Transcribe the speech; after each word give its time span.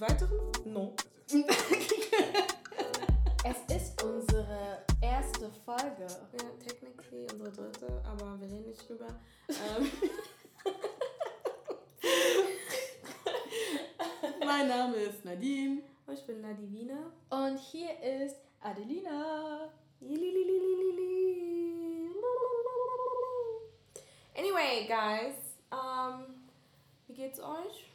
weiteren? 0.00 0.52
No. 0.64 0.94
Es 3.42 3.56
ist 3.74 4.02
unsere 4.02 4.84
erste 5.00 5.50
Folge. 5.64 6.06
Ja, 6.06 6.50
technically 6.62 7.26
unsere 7.32 7.50
dritte, 7.50 8.02
aber 8.04 8.38
wir 8.38 8.46
reden 8.48 8.66
nicht 8.66 8.88
drüber. 8.88 9.06
Ähm, 9.50 9.90
Mein 14.46 14.68
Name 14.68 14.94
ist 14.96 15.24
Nadine. 15.24 15.82
ich 16.12 16.24
bin 16.26 16.40
La 16.42 16.52
Divina. 16.52 17.10
Und 17.30 17.58
hier 17.58 17.98
ist 18.00 18.36
Adelina. 18.60 19.72
Anyway, 24.36 24.86
guys, 24.86 25.34
ähm, 25.72 26.26
wie 27.08 27.14
geht's 27.14 27.40
euch? 27.40 27.89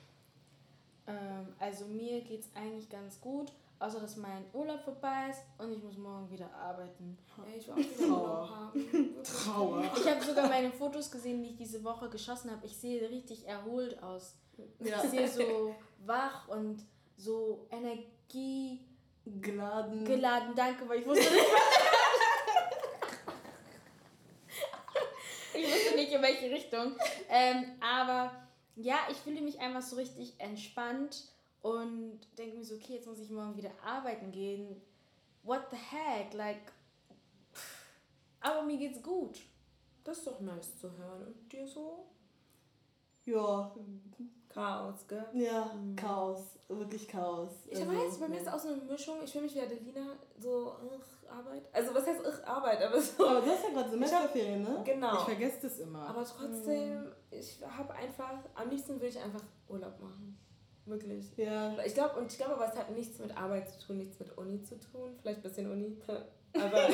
Ähm, 1.08 1.54
also 1.60 1.86
mir 1.86 2.22
geht's 2.22 2.50
eigentlich 2.56 2.90
ganz 2.90 3.22
gut, 3.22 3.52
außer 3.80 4.00
dass 4.00 4.18
mein 4.18 4.44
Urlaub 4.54 4.82
vorbei 4.82 5.30
ist 5.30 5.42
und 5.58 5.72
ich 5.72 5.84
muss 5.84 5.98
morgen 5.98 6.30
wieder 6.32 6.52
arbeiten. 6.54 7.18
Ich 7.58 7.68
will 7.68 7.74
auch 7.74 7.78
wieder 7.78 8.50
haben. 8.50 9.16
Trauer. 9.24 9.84
Ich 9.96 10.10
habe 10.10 10.24
sogar 10.24 10.50
meine 10.50 10.72
Fotos 10.72 11.12
gesehen, 11.12 11.44
die 11.44 11.50
ich 11.50 11.58
diese 11.58 11.84
Woche 11.84 12.10
geschossen 12.10 12.50
habe. 12.52 12.66
Ich 12.66 12.76
sehe 12.76 13.08
richtig 13.10 13.48
erholt 13.48 14.02
aus. 14.02 14.34
Ja. 14.80 15.04
Ich 15.04 15.10
sehe 15.12 15.28
so 15.28 15.76
wach 16.06 16.48
und 16.48 16.82
so 17.18 17.68
energiegeladen. 17.72 20.06
Geladen. 20.06 20.56
Danke, 20.56 20.90
weil 20.90 21.02
ich 21.02 21.06
wusste 21.06 21.32
nicht, 21.32 21.34
ich 25.54 25.66
wusste 25.66 25.96
nicht 25.96 26.12
in 26.12 26.22
welche 26.22 26.50
Richtung. 26.50 26.98
Ähm, 27.30 27.74
aber 27.82 28.32
ja, 28.76 28.98
ich 29.10 29.18
fühle 29.18 29.42
mich 29.42 29.60
einfach 29.60 29.82
so 29.82 29.96
richtig 29.96 30.34
entspannt 30.40 31.32
und 31.62 32.20
denke 32.38 32.58
mir 32.58 32.64
so, 32.64 32.76
okay, 32.76 32.96
jetzt 32.96 33.08
muss 33.08 33.20
ich 33.20 33.30
morgen 33.30 33.58
wieder 33.58 33.72
arbeiten 33.84 34.32
gehen. 34.32 34.82
What 35.44 35.68
the 35.72 35.78
heck? 35.78 36.34
Like, 36.34 36.72
pff, 37.54 37.86
aber 38.42 38.64
mir 38.64 38.78
geht's 38.78 39.02
gut. 39.02 39.40
Das 40.04 40.20
ist 40.20 40.28
doch 40.28 40.40
nice 40.40 40.78
zu 40.78 40.92
hören. 40.96 41.24
Und 41.28 41.52
dir 41.52 41.68
so? 41.68 42.06
Ja, 43.26 43.74
Chaos, 44.56 45.06
gell? 45.08 45.26
ja, 45.34 45.70
Chaos. 45.98 46.40
Wirklich 46.70 47.08
Chaos. 47.08 47.52
Ich 47.68 47.78
Also, 47.80 47.92
weiß, 47.92 48.18
bei 48.20 48.28
mir 48.30 48.38
ist 48.40 48.48
auch 48.52 48.58
so 48.58 48.70
eine 48.70 48.78
Mischung. 48.78 49.18
Ich 49.24 49.32
fühle 49.32 49.44
mich 49.44 49.54
wie 49.54 49.62
Adelina, 49.62 50.14
so, 50.40 50.74
ugh, 50.82 51.30
Arbeit. 51.30 51.64
Also, 51.74 51.94
was 51.94 52.08
heißt 52.08 52.22
ugh, 52.26 52.42
Arbeit? 52.48 52.82
Aber 52.82 53.00
so. 53.02 53.28
Aber 53.28 53.42
du 53.42 53.52
hast 53.52 53.64
ja 53.66 53.70
gerade 53.70 53.90
Semesterferien, 53.90 54.64
ne? 54.64 54.82
Genau. 54.86 55.14
Ich 55.14 55.20
vergesse 55.26 55.58
das 55.64 55.80
immer. 55.80 56.08
Aber 56.08 56.24
trotzdem, 56.24 57.12
ich 57.30 57.60
habe 57.68 57.94
einfach, 57.94 58.34
am 58.56 58.70
liebsten 58.70 59.00
will 59.00 59.10
ich 59.10 59.20
einfach 59.20 59.42
Urlaub 59.68 60.00
machen. 60.00 60.40
Wirklich. 60.86 61.36
ja. 61.36 61.76
Ich 61.84 61.94
glaube, 61.94 62.20
und 62.20 62.32
ich 62.32 62.38
glaube, 62.38 62.54
aber 62.54 62.68
es 62.72 62.78
hat 62.78 62.92
nichts 62.92 63.20
mit 63.20 63.36
Arbeit 63.36 63.70
zu 63.70 63.88
tun, 63.88 63.98
nichts 63.98 64.18
mit 64.20 64.38
Uni 64.38 64.64
zu 64.64 64.80
tun. 64.80 65.16
Vielleicht 65.22 65.40
ein 65.40 65.44
bisschen 65.44 65.70
Uni. 65.72 65.98
Aber 66.56 66.86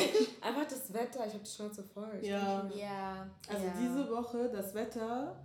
einfach 0.41 0.65
das 0.67 0.91
Wetter, 0.91 1.27
ich 1.27 1.33
habe 1.33 1.43
die 1.43 1.49
Schnauze 1.51 1.83
voll. 1.83 2.17
Ja. 2.23 2.67
Ja. 2.73 3.27
Also 3.47 3.63
ja. 3.67 3.73
diese 3.79 4.09
Woche, 4.09 4.49
das 4.49 4.73
Wetter. 4.73 5.35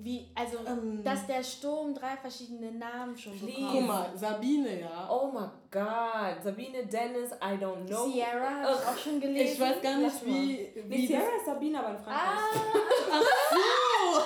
Wie, 0.00 0.28
also, 0.34 0.58
Ähm. 0.64 1.02
dass 1.02 1.26
der 1.26 1.42
Sturm 1.42 1.92
drei 1.92 2.16
verschiedene 2.16 2.70
Namen 2.70 3.18
schon 3.18 3.32
Please. 3.36 3.46
bekommt. 3.56 3.72
Guck 3.72 3.86
mal, 3.86 4.10
Sabine, 4.14 4.80
ja. 4.80 5.08
Oh 5.10 5.26
my 5.32 5.48
god. 5.72 6.40
Sabine, 6.42 6.86
Dennis, 6.86 7.32
I 7.32 7.56
don't 7.60 7.84
know. 7.86 8.08
Sierra 8.08 8.48
habe 8.62 8.78
ich 8.80 8.86
auch 8.88 8.96
schon 8.96 9.20
gelesen. 9.20 9.52
Ich 9.54 9.60
weiß 9.60 9.82
gar 9.82 9.96
nicht, 9.98 10.24
mal. 10.26 10.32
wie. 10.34 10.72
Nee, 10.74 10.84
wie 10.86 11.06
Sierra 11.08 11.36
ist 11.36 11.46
Sabine, 11.46 11.80
aber 11.80 11.90
in 11.90 11.98
Frankreich. 12.04 12.38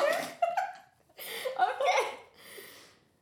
Ah, 1.56 1.66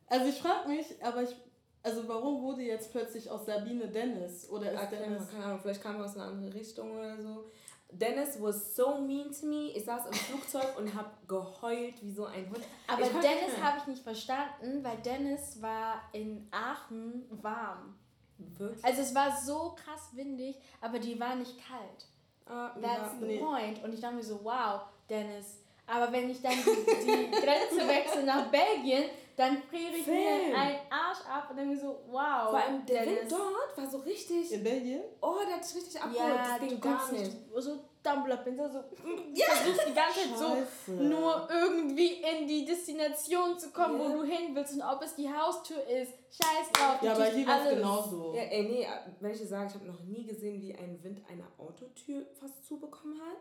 Also 0.07 0.25
ich 0.27 0.41
frage 0.41 0.67
mich, 0.67 0.85
aber 1.01 1.23
ich. 1.23 1.35
Also 1.83 2.07
warum 2.07 2.43
wurde 2.43 2.61
jetzt 2.61 2.91
plötzlich 2.91 3.29
aus 3.31 3.45
Sabine 3.47 3.87
Dennis? 3.87 4.47
Oder 4.49 4.71
ist 4.73 4.79
Ah, 4.79 4.85
keine, 4.85 5.01
Dennis. 5.03 5.29
keine 5.31 5.45
Ahnung, 5.45 5.59
vielleicht 5.63 5.81
kam 5.81 5.95
er 5.99 6.05
aus 6.05 6.15
einer 6.15 6.25
anderen 6.25 6.51
Richtung 6.53 6.91
oder 6.91 7.17
so. 7.19 7.45
Dennis 7.91 8.41
was 8.41 8.75
so 8.75 8.99
mean 8.99 9.31
to 9.31 9.45
me. 9.45 9.71
Ich 9.75 9.85
saß 9.85 10.07
im 10.07 10.13
Flugzeug 10.13 10.77
und 10.77 10.93
hab 10.95 11.27
geheult 11.27 12.01
wie 12.01 12.11
so 12.11 12.25
ein 12.25 12.49
Hund. 12.49 12.63
aber 12.87 13.01
Ich 13.01 13.09
Dennis 13.09 13.61
habe 13.61 13.77
ich 13.79 13.87
nicht 13.87 14.03
verstanden, 14.03 14.83
weil 14.83 14.97
Dennis 14.97 15.61
war 15.61 16.01
in 16.13 16.47
Aachen 16.51 17.25
warm. 17.29 17.95
Wirklich? 18.37 18.83
Also 18.83 19.01
es 19.01 19.13
war 19.13 19.37
so 19.39 19.75
krass 19.75 20.09
windig, 20.13 20.55
aber 20.79 20.99
die 20.99 21.19
war 21.19 21.35
nicht 21.35 21.57
kalt. 21.57 22.07
Ah, 22.45 22.71
That's 22.81 23.13
ja. 23.13 23.17
the 23.19 23.25
nee. 23.25 23.39
point. 23.39 23.83
Und 23.83 23.93
ich 23.93 23.99
dachte 23.99 24.15
mir 24.15 24.23
so, 24.23 24.39
wow, 24.43 24.81
Dennis. 25.09 25.59
Aber 25.85 26.11
wenn 26.11 26.29
ich 26.29 26.41
dann 26.41 26.53
die, 26.53 27.05
die 27.05 27.31
Grenze 27.31 27.87
wechsle 27.87 28.23
nach 28.23 28.47
Belgien, 28.47 29.03
dann 29.35 29.57
friere 29.69 29.95
ich 29.95 30.03
Film. 30.03 30.17
mir 30.17 30.55
einen 30.57 30.79
Arsch 30.89 31.19
ab 31.29 31.47
und 31.49 31.57
dann 31.57 31.69
mir 31.69 31.77
so, 31.79 31.99
wow. 32.09 32.49
Vor 32.49 32.55
allem 32.57 32.85
der 32.85 33.03
Dennis. 33.05 33.19
Wind 33.21 33.31
dort 33.31 33.77
war 33.77 33.89
so 33.89 33.97
richtig. 33.99 34.51
In 34.51 34.63
Belgien? 34.63 35.01
Oh, 35.21 35.35
der 35.47 35.55
hat 35.57 35.63
dich 35.67 35.75
richtig 35.75 36.01
abgeholt. 36.01 36.29
Ja, 36.35 36.37
das 36.47 36.59
du 36.59 36.67
ging 36.67 36.81
gar 36.81 36.97
kannst 36.97 37.11
nicht. 37.13 37.23
nicht 37.23 37.61
so 37.63 37.79
Dumbledore 38.03 38.69
so 38.71 38.77
ja. 39.35 39.45
versuchst 39.45 39.87
die 39.87 39.93
ganze 39.93 40.19
Zeit 40.21 40.67
so 40.87 40.91
nur 40.93 41.47
irgendwie 41.51 42.13
in 42.23 42.47
die 42.47 42.65
Destination 42.65 43.57
zu 43.59 43.69
kommen, 43.71 43.99
Ja. 43.99 44.05
wo 44.09 44.17
du 44.17 44.23
hin 44.23 44.55
willst 44.55 44.73
und 44.73 44.81
ob 44.81 45.01
es 45.03 45.15
die 45.15 45.31
Haustür 45.31 45.77
ist. 45.87 46.11
Scheiß 46.31 46.71
drauf. 46.73 46.97
Ja, 47.03 47.13
aber 47.13 47.25
hier 47.25 47.45
war 47.45 47.63
es 47.63 47.69
genauso. 47.75 48.33
Ja, 48.35 48.41
ey, 48.43 48.63
nee, 48.63 48.87
wenn 49.19 49.31
ich 49.31 49.39
dir 49.39 49.45
sage, 49.47 49.67
ich 49.69 49.73
habe 49.75 49.85
noch 49.85 50.01
nie 50.03 50.25
gesehen, 50.25 50.59
wie 50.61 50.73
ein 50.73 50.99
Wind 51.03 51.21
eine 51.29 51.43
Autotür 51.59 52.25
fast 52.39 52.65
zubekommen 52.65 53.19
hat. 53.21 53.37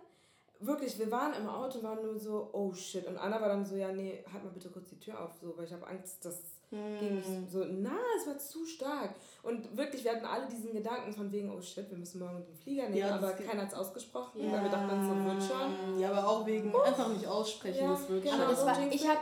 Wirklich, 0.60 0.98
wir 0.98 1.10
waren 1.10 1.32
im 1.34 1.48
Auto 1.48 1.78
und 1.78 1.84
waren 1.84 2.02
nur 2.02 2.18
so, 2.18 2.50
oh 2.52 2.72
shit. 2.74 3.06
Und 3.06 3.16
Anna 3.16 3.40
war 3.40 3.48
dann 3.48 3.64
so, 3.64 3.76
ja, 3.76 3.90
nee, 3.92 4.22
halt 4.30 4.44
mal 4.44 4.50
bitte 4.52 4.68
kurz 4.68 4.90
die 4.90 4.98
Tür 4.98 5.18
auf, 5.20 5.30
so, 5.40 5.56
weil 5.56 5.64
ich 5.64 5.72
habe 5.72 5.86
Angst, 5.86 6.24
dass 6.24 6.42
ging 6.70 7.16
nicht 7.16 7.50
so, 7.50 7.64
na, 7.64 7.96
es 8.16 8.26
war 8.28 8.38
zu 8.38 8.64
stark. 8.64 9.14
Und 9.42 9.76
wirklich, 9.76 10.04
wir 10.04 10.12
hatten 10.12 10.24
alle 10.24 10.46
diesen 10.46 10.72
Gedanken 10.72 11.12
von 11.12 11.32
wegen, 11.32 11.50
oh 11.50 11.60
shit, 11.60 11.90
wir 11.90 11.98
müssen 11.98 12.20
morgen 12.20 12.44
den 12.44 12.54
Flieger 12.54 12.84
nehmen, 12.84 12.96
Ja, 12.96 13.18
das 13.18 13.24
aber 13.24 13.32
keiner 13.32 13.62
hat 13.62 13.68
es 13.68 13.74
ausgesprochen, 13.74 14.44
Ja. 14.44 14.52
weil 14.52 14.62
wir 14.64 14.70
dachten, 14.70 15.08
so 15.08 15.24
wird 15.24 15.42
schon. 15.42 15.98
Ja, 16.00 16.12
aber 16.12 16.28
auch 16.28 16.46
wegen 16.46 16.72
einfach 16.76 17.08
nicht 17.08 17.26
aussprechen, 17.26 17.82
Ja, 17.84 17.90
das 17.92 18.08
wird 18.08 18.22
genau. 18.22 18.34
Aber 18.36 18.54
schon. 18.54 18.66
das 18.66 18.78
war, 18.78 18.88
ich, 18.92 19.08
hab, 19.08 19.18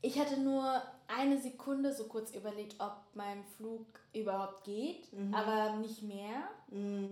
ich 0.00 0.18
hatte 0.18 0.40
nur 0.40 0.80
eine 1.08 1.38
Sekunde 1.38 1.92
so 1.92 2.04
kurz 2.04 2.34
überlegt, 2.34 2.76
ob 2.80 2.96
mein 3.14 3.44
Flug 3.56 3.86
überhaupt 4.12 4.64
geht, 4.64 5.08
aber 5.32 5.76
nicht 5.76 6.02
mehr. 6.02 6.48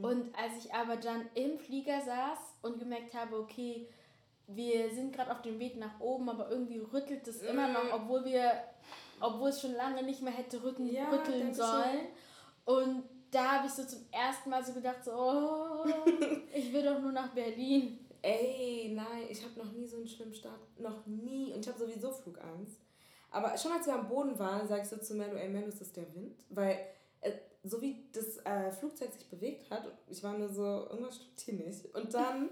Und 0.02 0.34
als 0.36 0.64
ich 0.64 0.72
aber 0.74 0.96
dann 0.96 1.28
im 1.34 1.58
Flieger 1.58 2.00
saß 2.00 2.38
und 2.62 2.78
gemerkt 2.78 3.14
habe, 3.14 3.36
okay, 3.38 3.86
wir 4.48 4.90
sind 4.90 5.14
gerade 5.14 5.30
auf 5.30 5.42
dem 5.42 5.58
Weg 5.58 5.76
nach 5.76 6.00
oben, 6.00 6.28
aber 6.28 6.50
irgendwie 6.50 6.78
rüttelt 6.78 7.26
es 7.28 7.42
immer 7.42 7.68
noch, 7.68 7.92
obwohl 7.92 8.24
wir, 8.24 8.52
obwohl 9.20 9.50
es 9.50 9.60
schon 9.60 9.74
lange 9.74 10.02
nicht 10.02 10.22
mehr 10.22 10.32
hätte 10.32 10.62
rütteln, 10.62 10.92
Ja, 10.92 11.08
rütteln 11.10 11.54
sollen. 11.54 12.08
Und 12.64 13.04
da 13.30 13.52
habe 13.58 13.66
ich 13.66 13.72
so 13.72 13.84
zum 13.84 14.00
ersten 14.10 14.50
Mal 14.50 14.64
so 14.64 14.72
gedacht, 14.72 15.04
so, 15.04 15.12
oh, 15.12 15.84
ich 16.54 16.72
will 16.72 16.82
doch 16.82 17.00
nur 17.00 17.12
nach 17.12 17.28
Berlin. 17.28 17.98
Ey, 18.20 18.92
nein, 18.94 19.26
ich 19.28 19.42
habe 19.42 19.58
noch 19.58 19.72
nie 19.72 19.86
so 19.86 19.96
einen 19.96 20.06
schlimmen 20.06 20.34
Start. 20.34 20.60
Noch 20.78 21.06
nie. 21.06 21.52
Und 21.52 21.60
ich 21.60 21.68
habe 21.68 21.78
sowieso 21.78 22.12
Flugangst. 22.12 22.78
Aber 23.32 23.56
schon 23.56 23.72
als 23.72 23.86
wir 23.86 23.94
am 23.94 24.08
Boden 24.08 24.38
waren, 24.38 24.68
sage 24.68 24.82
ich 24.82 24.88
so 24.88 24.98
zu 24.98 25.14
Manu, 25.14 25.34
ey 25.34 25.48
Manu, 25.48 25.66
ist 25.66 25.80
das 25.80 25.92
der 25.92 26.14
Wind? 26.14 26.44
Weil 26.50 26.78
äh, 27.22 27.32
so 27.64 27.80
wie 27.80 28.08
das 28.12 28.36
äh, 28.44 28.70
Flugzeug 28.70 29.12
sich 29.12 29.28
bewegt 29.28 29.70
hat, 29.70 29.90
ich 30.08 30.22
war 30.22 30.36
nur 30.36 30.48
so, 30.48 30.62
irgendwas 30.62 31.16
stimmt 31.16 31.40
hier 31.40 31.54
nicht. 31.66 31.94
Und 31.94 32.12
dann 32.12 32.50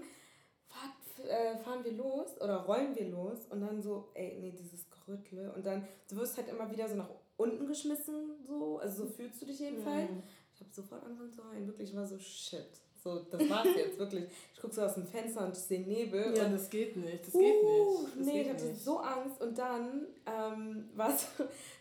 fahrt, 0.67 1.29
äh, 1.29 1.57
fahren 1.59 1.83
wir 1.83 1.93
los 1.93 2.39
oder 2.41 2.57
rollen 2.65 2.95
wir 2.95 3.09
los 3.09 3.45
und 3.49 3.61
dann 3.61 3.81
so, 3.81 4.09
ey, 4.15 4.39
nee, 4.41 4.51
dieses 4.51 4.89
Gerüttle. 4.89 5.53
Und 5.53 5.65
dann, 5.65 5.87
du 6.09 6.15
wirst 6.15 6.37
halt 6.37 6.47
immer 6.49 6.69
wieder 6.71 6.89
so 6.89 6.95
nach 6.95 7.09
unten 7.37 7.67
geschmissen, 7.67 8.35
so, 8.47 8.79
also 8.79 9.05
so 9.05 9.11
fühlst 9.11 9.39
du 9.41 9.45
dich 9.45 9.59
jedenfalls. 9.59 10.09
Ich 10.55 10.61
habe 10.61 10.71
sofort 10.71 11.03
angefangen 11.03 11.31
zu 11.31 11.47
heulen, 11.47 11.67
wirklich, 11.67 11.91
ich 11.91 11.95
war 11.95 12.07
so, 12.07 12.17
shit. 12.17 12.81
So, 13.03 13.17
das 13.31 13.49
war's 13.49 13.67
jetzt, 13.75 13.97
wirklich. 13.97 14.25
Ich 14.53 14.61
gucke 14.61 14.75
so 14.75 14.83
aus 14.83 14.93
dem 14.93 15.07
Fenster 15.07 15.43
und 15.45 15.57
ich 15.57 15.63
sehe 15.63 15.81
Nebel. 15.81 16.37
Ja, 16.37 16.47
das 16.47 16.69
geht 16.69 16.95
nicht. 16.95 17.25
Das 17.25 17.33
Uh, 17.33 17.39
geht 17.39 17.63
nicht. 17.63 18.17
Das 18.17 18.25
nee, 18.27 18.41
ich 18.41 18.47
geht 18.47 18.53
hatte 18.53 18.65
nicht. 18.65 18.83
so 18.83 18.99
Angst. 18.99 19.41
Und 19.41 19.57
dann 19.57 20.05
ähm, 20.27 20.89
war 20.93 21.09
es, 21.15 21.27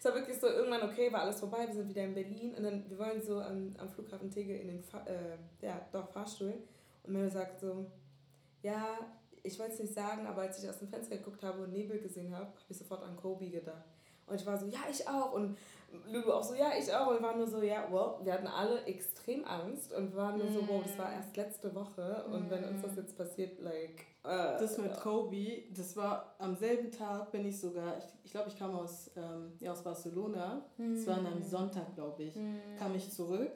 war 0.03 0.15
wirklich 0.15 0.39
so, 0.39 0.47
irgendwann, 0.47 0.83
okay, 0.83 1.13
war 1.13 1.21
alles 1.23 1.41
vorbei, 1.41 1.67
wir 1.67 1.75
sind 1.75 1.91
wieder 1.91 2.05
in 2.05 2.15
Berlin. 2.15 2.55
Und 2.57 2.63
dann, 2.63 2.89
wir 2.89 2.99
wollen 2.99 3.21
so 3.21 3.39
am, 3.39 3.71
am 3.77 3.89
Flughafen 3.91 4.31
Tegel 4.31 4.57
in 4.61 4.69
den, 4.69 4.83
Fa 4.83 5.05
äh, 5.07 5.37
ja, 5.67 5.87
doch, 5.93 6.09
Fahrstuhl. 6.09 6.55
Und 7.05 7.13
Mel 7.13 7.31
sagt 7.31 7.61
so, 7.61 7.85
ja, 8.63 8.99
ich 9.43 9.59
wollte 9.59 9.75
es 9.75 9.81
nicht 9.81 9.95
sagen, 9.95 10.27
aber 10.27 10.43
als 10.43 10.63
ich 10.63 10.69
aus 10.71 10.79
dem 10.79 10.89
Fenster 10.89 11.19
geguckt 11.19 11.43
habe 11.43 11.65
und 11.65 11.73
Nebel 11.73 11.99
gesehen 11.99 12.33
habe, 12.35 12.47
habe 12.47 12.57
ich 12.71 12.79
sofort 12.79 13.03
an 13.03 13.17
Kobe 13.17 13.51
gedacht. 13.51 13.85
Und 14.27 14.41
ich 14.41 14.47
war 14.47 14.57
so, 14.57 14.65
ja, 14.67 14.81
ich 14.91 15.07
auch. 15.07 15.33
Und 15.33 15.59
Lulu 16.13 16.33
auch 16.33 16.43
so, 16.43 16.55
ja, 16.55 16.71
ich 16.79 16.93
auch. 16.95 17.09
Und 17.09 17.21
wir 17.21 17.23
waren 17.23 17.39
nur 17.39 17.47
so, 17.47 17.63
ja, 17.63 17.87
wow, 17.91 18.19
wir 18.23 18.33
hatten 18.33 18.47
alle 18.47 18.83
extrem 18.85 19.45
Angst 19.45 19.93
und 19.93 20.15
waren 20.15 20.39
nur 20.39 20.49
so, 20.49 20.67
wow, 20.69 20.83
das 20.83 20.97
war 20.99 21.13
erst 21.13 21.37
letzte 21.37 21.75
Woche. 21.75 22.25
Und 22.31 22.51
wenn 22.51 22.65
uns 22.65 22.83
das 22.83 22.97
jetzt 22.97 23.17
passiert, 23.17 23.61
like, 23.61 24.07
äh, 24.25 24.59
Das 24.59 24.79
mit 24.79 24.97
Kobe, 25.01 25.65
das 25.75 25.97
war 25.97 26.35
am 26.39 26.55
selben 26.55 26.91
Tag, 26.91 27.31
bin 27.33 27.47
ich 27.47 27.59
sogar, 27.61 27.99
ich, 27.99 28.05
ich 28.25 28.31
glaube, 28.31 28.49
ich 28.49 28.57
kam 28.57 28.75
aus, 28.75 29.11
ähm, 29.17 29.53
ja, 29.61 29.73
aus 29.73 29.83
Barcelona. 29.83 30.65
Es 30.95 31.07
war 31.07 31.19
an 31.19 31.27
einem 31.27 31.43
Sonntag, 31.43 31.95
glaube 31.95 32.25
ich, 32.25 32.35
kam 32.79 32.95
ich 32.95 33.11
zurück. 33.11 33.53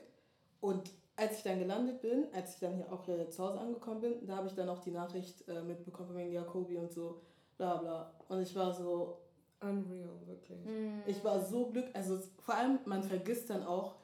Und 0.60 0.90
als 1.16 1.38
ich 1.38 1.42
dann 1.44 1.58
gelandet 1.60 2.00
bin, 2.00 2.26
als 2.32 2.54
ich 2.54 2.60
dann 2.60 2.75
hier 2.75 2.90
auch 2.92 3.06
äh, 3.06 3.28
zu 3.31 3.44
Hause 3.44 3.60
angekommen 3.60 4.00
bin, 4.00 4.26
da 4.26 4.36
habe 4.36 4.48
ich 4.48 4.54
dann 4.54 4.69
auch 4.69 4.81
die 4.81 4.90
Nachricht 4.90 5.46
äh, 5.48 5.62
mitbekommen 5.62 6.08
von 6.08 6.16
wegen, 6.16 6.32
ja, 6.32 6.42
Kobe 6.42 6.78
und 6.78 6.90
so, 6.92 7.20
bla 7.56 7.76
bla. 7.76 8.12
Und 8.28 8.40
ich 8.42 8.54
war 8.56 8.72
so, 8.72 9.19
Unreal, 9.60 10.20
wirklich. 10.26 10.64
Mm. 10.64 11.00
Ich 11.06 11.22
war 11.24 11.44
so 11.44 11.66
glücklich. 11.66 11.94
Also 11.94 12.18
vor 12.44 12.54
allem, 12.54 12.78
man 12.84 13.02
vergisst 13.02 13.50
dann 13.50 13.64
auch, 13.64 13.96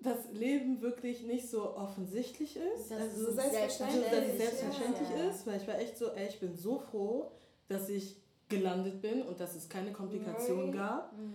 dass 0.00 0.30
Leben 0.32 0.80
wirklich 0.82 1.22
nicht 1.22 1.48
so 1.48 1.74
offensichtlich 1.76 2.56
ist. 2.56 2.90
Das 2.90 3.00
also, 3.00 3.28
ist 3.28 3.36
selbstverständlich. 3.36 4.10
Dass 4.10 4.28
es 4.28 4.38
selbstverständlich 4.38 5.08
ja. 5.10 5.28
ist, 5.30 5.46
weil 5.46 5.60
ich 5.60 5.66
war 5.66 5.78
echt 5.78 5.98
so, 5.98 6.10
ey, 6.10 6.28
ich 6.28 6.38
bin 6.38 6.54
so 6.54 6.78
froh, 6.78 7.32
dass 7.68 7.88
ich 7.88 8.16
gelandet 8.48 9.02
bin 9.02 9.22
und 9.22 9.40
dass 9.40 9.56
es 9.56 9.68
keine 9.68 9.92
Komplikationen 9.92 10.70
gab. 10.70 11.12
Mm. 11.12 11.34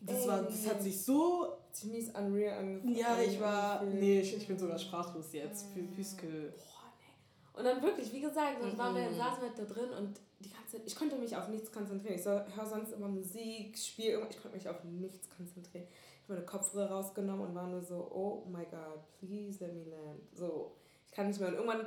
Das, 0.00 0.26
war, 0.28 0.42
das 0.42 0.68
hat 0.68 0.82
sich 0.82 1.02
so 1.02 1.56
ziemlich 1.72 2.14
unreal 2.14 2.58
angefangen. 2.58 2.94
Ja, 2.94 3.18
ich 3.20 3.40
war. 3.40 3.82
Nee, 3.84 4.20
ich, 4.20 4.36
ich 4.36 4.46
bin 4.46 4.58
sogar 4.58 4.78
sprachlos 4.78 5.32
jetzt. 5.32 5.66
Puisque. 5.94 6.22
Boah, 6.22 6.92
nee. 6.98 7.58
Und 7.58 7.64
dann 7.64 7.82
wirklich, 7.82 8.12
wie 8.12 8.20
gesagt, 8.20 8.62
dann 8.62 8.76
waren 8.76 8.94
wir, 8.94 9.12
saßen 9.12 9.42
wir 9.42 9.50
da 9.56 9.64
drin 9.64 9.90
und 9.90 10.20
die 10.44 10.50
ganze 10.50 10.76
ich 10.84 10.96
konnte 10.96 11.16
mich 11.16 11.36
auf 11.36 11.48
nichts 11.48 11.72
konzentrieren. 11.72 12.14
Ich 12.14 12.22
so, 12.22 12.30
höre 12.30 12.66
sonst 12.66 12.92
immer 12.92 13.08
Musik, 13.08 13.76
spiele 13.78 14.26
ich 14.28 14.40
konnte 14.40 14.56
mich 14.56 14.68
auf 14.68 14.84
nichts 14.84 15.28
konzentrieren. 15.30 15.86
Ich 15.88 16.22
habe 16.24 16.34
meine 16.34 16.46
Kopfhörer 16.46 16.90
rausgenommen 16.90 17.48
und 17.48 17.54
war 17.54 17.66
nur 17.66 17.82
so, 17.82 18.10
oh 18.12 18.46
my 18.50 18.64
god, 18.64 19.00
please 19.18 19.64
let 19.64 19.74
me 19.74 19.84
land. 19.84 20.20
So, 20.34 20.72
ich 21.06 21.12
kann 21.12 21.28
nicht 21.28 21.40
mehr. 21.40 21.48
Und 21.48 21.56
irgendwann 21.56 21.86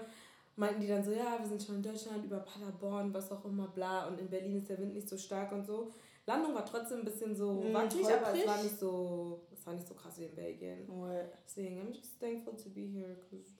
meinten 0.56 0.82
die 0.82 0.88
dann 0.88 1.04
so, 1.04 1.12
ja, 1.12 1.38
wir 1.40 1.48
sind 1.48 1.62
schon 1.62 1.76
in 1.76 1.84
Deutschland, 1.84 2.26
über 2.26 2.40
Paderborn, 2.40 3.14
was 3.14 3.32
auch 3.32 3.46
immer, 3.46 3.68
bla. 3.68 4.08
Und 4.08 4.20
in 4.20 4.30
Berlin 4.30 4.58
ist 4.58 4.70
der 4.70 4.80
Wind 4.80 4.94
nicht 4.94 5.10
so 5.10 5.18
stark 5.18 5.52
und 5.52 5.66
so. 5.66 5.92
Landung 6.26 6.54
war 6.54 6.66
trotzdem 6.66 7.00
ein 7.00 7.06
bisschen 7.06 7.34
so 7.34 7.54
mm, 7.54 7.74
wackelig, 7.74 8.08
aber 8.08 8.38
es 8.38 8.46
war 8.46 8.62
nicht 8.62 8.78
so, 8.78 9.48
es 9.54 9.66
war 9.66 9.74
nicht 9.74 9.88
so 9.88 9.94
krass 9.94 10.20
wie 10.20 10.26
in 10.26 10.36
Belgien. 10.36 10.90
Ouais. 10.90 11.26
Deswegen, 11.46 11.80
I'm 11.80 11.94
just 11.94 12.20
thankful 12.20 12.54
to 12.58 12.70
be 12.70 12.82
here. 12.82 13.16
Cause, 13.30 13.54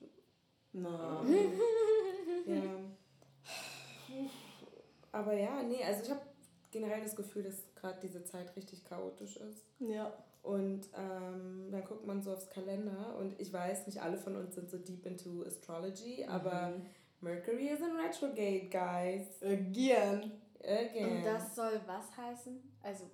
no. 0.74 1.24
ja. 2.46 2.62
Aber 5.18 5.34
ja, 5.34 5.64
nee, 5.64 5.84
also 5.84 6.04
ich 6.04 6.12
habe 6.12 6.22
generell 6.70 7.02
das 7.02 7.16
Gefühl, 7.16 7.42
dass 7.42 7.74
gerade 7.74 7.98
diese 8.04 8.24
Zeit 8.24 8.56
richtig 8.56 8.86
chaotisch 8.86 9.38
ist. 9.38 9.66
Ja. 9.80 10.14
Und 10.44 10.88
ähm, 10.96 11.72
dann 11.72 11.84
guckt 11.84 12.06
man 12.06 12.22
so 12.22 12.34
aufs 12.34 12.50
Kalender 12.50 13.16
und 13.18 13.40
ich 13.40 13.52
weiß, 13.52 13.88
nicht 13.88 14.00
alle 14.00 14.18
von 14.18 14.36
uns 14.36 14.54
sind 14.54 14.70
so 14.70 14.78
deep 14.78 15.08
into 15.08 15.44
Astrology, 15.44 16.24
mhm. 16.24 16.32
aber 16.32 16.74
Mercury 17.20 17.70
is 17.70 17.80
in 17.80 17.96
retrograde, 17.96 18.70
guys. 18.70 19.42
Again. 19.42 20.34
Again. 20.64 21.18
Und 21.18 21.26
das 21.26 21.56
soll 21.56 21.82
was 21.88 22.16
heißen? 22.16 22.62
Also, 22.84 23.06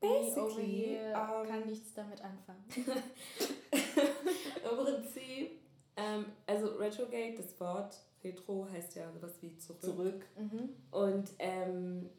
Basically, 0.00 0.98
um, 0.98 1.42
ähm, 1.42 1.48
kann 1.48 1.66
nichts 1.66 1.94
damit 1.94 2.20
anfangen. 2.20 2.64
Im 4.70 4.84
Prinzip, 4.84 5.60
ähm, 5.96 6.26
also 6.46 6.66
Retrograde, 6.76 7.36
das 7.36 7.58
Wort 7.60 7.96
Retro 8.26 8.66
heißt 8.70 8.94
ja 8.96 9.10
sowas 9.12 9.32
wie 9.40 9.56
zurück. 9.56 9.82
Zurück. 9.82 10.26
Mhm. 10.36 10.70
Und 10.90 11.30
ähm, 11.38 12.10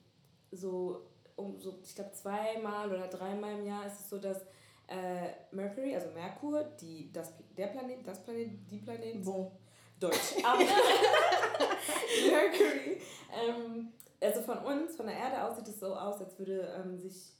so, 0.52 1.02
um, 1.36 1.60
so, 1.60 1.80
ich 1.84 1.96
glaube, 1.96 2.12
zweimal 2.14 2.90
oder 2.92 3.08
dreimal 3.08 3.60
im 3.60 3.66
Jahr 3.66 3.86
ist 3.86 4.00
es 4.00 4.10
so, 4.10 4.18
dass 4.18 4.42
äh, 4.88 5.30
Mercury, 5.52 5.96
also 5.96 6.10
Merkur, 6.12 6.64
die, 6.82 7.12
das, 7.12 7.34
der 7.58 7.68
Planet, 7.68 8.08
das 8.08 8.24
Planet, 8.24 8.50
die 8.70 8.80
Planet. 8.80 9.24
Bon. 9.24 9.52
Deutsch. 10.00 10.36
Mercury 12.30 13.02
ähm, 13.34 13.92
also 14.22 14.42
von 14.42 14.58
uns, 14.60 14.96
von 14.96 15.08
der 15.08 15.16
Erde 15.16 15.44
aus 15.44 15.58
sieht 15.58 15.68
es 15.68 15.80
so 15.80 15.96
aus, 15.96 16.20
als 16.20 16.38
würde 16.40 16.74
ähm, 16.80 16.98
sich 16.98 17.34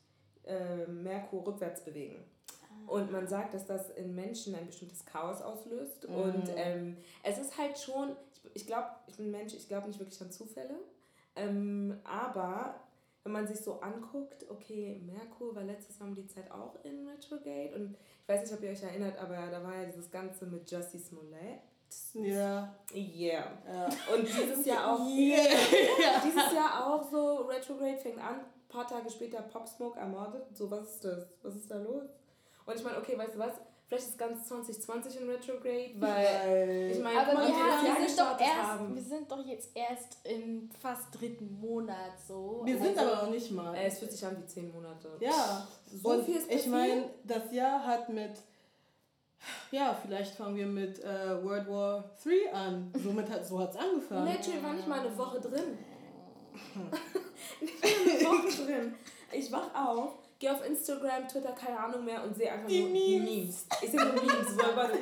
äh, 0.46 0.86
Merkur 0.86 1.46
rückwärts 1.46 1.84
bewegen. 1.84 2.24
Ah. 2.62 2.92
Und 2.92 3.12
man 3.12 3.28
sagt, 3.28 3.54
dass 3.54 3.66
das 3.66 3.90
in 3.92 4.14
Menschen 4.16 4.56
ein 4.56 4.68
bestimmtes 4.68 5.06
Chaos 5.06 5.42
auslöst. 5.42 6.08
Mhm. 6.08 6.16
Und 6.16 6.52
ähm, 6.56 6.98
es 7.24 7.38
ist 7.38 7.58
halt 7.58 7.78
schon, 7.80 8.16
ich, 8.54 8.68
glaube, 8.68 8.88
ich 9.08 9.18
bin 9.18 9.32
Mensch, 9.32 9.54
ich 9.54 9.68
glaube 9.68 9.88
nicht 9.88 10.00
wirklich 10.00 10.22
an 10.22 10.32
Zufälle. 10.32 10.76
Ähm, 11.36 12.00
aber 12.04 12.76
wenn 13.24 13.34
man 13.34 13.48
sich 13.48 13.60
so 13.60 13.82
anguckt, 13.82 14.50
okay, 14.50 15.02
Merkur 15.06 15.54
war 15.54 15.64
letztes 15.64 16.00
Jahr 16.00 16.08
um 16.08 16.16
die 16.16 16.28
Zeit 16.28 16.50
auch 16.50 16.76
in 16.84 17.08
Retrograde. 17.08 17.76
Und 17.76 17.98
ich 18.22 18.28
weiß 18.28 18.42
nicht, 18.42 18.54
ob 18.54 18.64
ihr 18.64 18.72
euch 18.72 18.84
erinnert, 18.84 19.18
aber 19.18 19.48
da 19.48 19.62
war 19.64 19.76
ja 19.76 19.86
dieses 19.86 20.10
Ganze 20.10 20.46
mit 20.46 20.70
Jussie 20.72 20.98
Smollett. 20.98 21.60
Ja. 22.14 22.74
Yeah. 22.94 23.52
ja. 23.66 23.90
Und 24.14 24.28
dieses 24.28 24.66
Jahr 24.66 24.94
auch. 24.94 25.08
Yeah. 25.08 26.22
Dieses 26.24 26.54
Jahr 26.54 26.86
auch 26.86 27.04
so, 27.10 27.44
Retrograde 27.44 27.98
fängt 27.98 28.20
an, 28.20 28.40
ein 28.40 28.46
paar 28.68 28.88
Tage 28.88 29.10
später 29.10 29.42
Pop 29.42 29.68
Smoke 29.68 30.00
ermordet. 30.00 30.56
So, 30.56 30.70
was 30.70 30.96
ist 30.96 31.06
das? 31.06 31.28
Was 31.44 31.56
ist 31.56 31.72
da 31.72 31.78
los? 31.78 32.04
Und 32.66 32.76
ich 32.76 32.84
meine, 32.84 32.98
okay, 32.98 33.18
weißt 33.18 33.36
du 33.36 33.40
was? 33.40 33.54
Vielleicht 33.88 34.08
ist 34.10 34.18
ganz 34.18 34.48
2020 34.50 35.22
in 35.22 35.30
Retrograde, 35.30 35.94
weil 35.96 36.92
ich 36.92 37.00
meine, 37.02 37.22
aber 37.22 37.32
wir, 37.32 37.56
haben, 37.56 37.86
wir, 37.86 38.08
sind 38.08 38.20
doch 38.20 38.38
erst, 38.38 38.54
haben. 38.54 38.96
wir 38.96 39.02
sind 39.02 39.32
doch 39.32 39.46
jetzt 39.46 39.70
erst 39.74 40.18
im 40.26 40.70
fast 40.82 41.06
dritten 41.18 41.58
Monat 41.62 42.20
so. 42.28 42.64
Wir 42.66 42.78
sind 42.78 42.98
also, 42.98 43.12
aber 43.12 43.26
noch 43.28 43.32
nicht 43.32 43.50
mal. 43.52 43.74
Äh, 43.74 43.86
es 43.86 44.00
fühlt 44.00 44.12
sich 44.12 44.26
an 44.26 44.36
wie 44.42 44.46
zehn 44.46 44.74
Monate. 44.74 45.10
Ja, 45.22 45.66
so 45.90 46.10
und 46.10 46.26
viel 46.26 46.36
ist 46.36 46.52
Ich 46.52 46.68
meine, 46.68 47.12
das 47.24 47.50
Jahr 47.54 47.86
hat 47.86 48.10
mit 48.10 48.32
ja, 49.72 49.98
vielleicht 50.02 50.36
fangen 50.36 50.56
wir 50.58 50.66
mit 50.66 51.02
äh, 51.04 51.44
World 51.44 51.70
War 51.70 52.12
3 52.24 52.54
an. 52.54 52.92
Somit 53.02 53.30
hat, 53.30 53.46
so 53.46 53.60
hat 53.60 53.72
es 53.72 53.78
angefangen. 53.78 54.26
Literally 54.26 54.64
war 54.64 54.74
nicht 54.74 54.88
mal 54.88 55.00
eine 55.00 55.18
Woche 55.18 55.40
drin. 55.40 55.78
nicht 57.62 57.84
mal 57.84 58.32
eine 58.32 58.44
Woche 58.44 58.66
drin. 58.66 58.96
Ich 59.32 59.52
wach 59.52 59.74
auf, 59.74 60.16
gehe 60.40 60.52
auf 60.52 60.66
Instagram, 60.66 61.28
Twitter, 61.28 61.52
keine 61.52 61.80
Ahnung 61.80 62.06
mehr 62.06 62.24
und 62.24 62.36
sehe 62.36 62.52
einfach 62.52 62.68
die 62.68 62.82
nur 62.82 62.90
Memes. 62.90 63.10
die 63.10 63.20
Memes. 63.20 63.66
Ich 63.82 63.92
sehe 63.92 64.00
nur 64.00 64.14
Memes. 64.14 64.58
World 64.58 64.76
War 64.76 64.88
3 64.88 64.98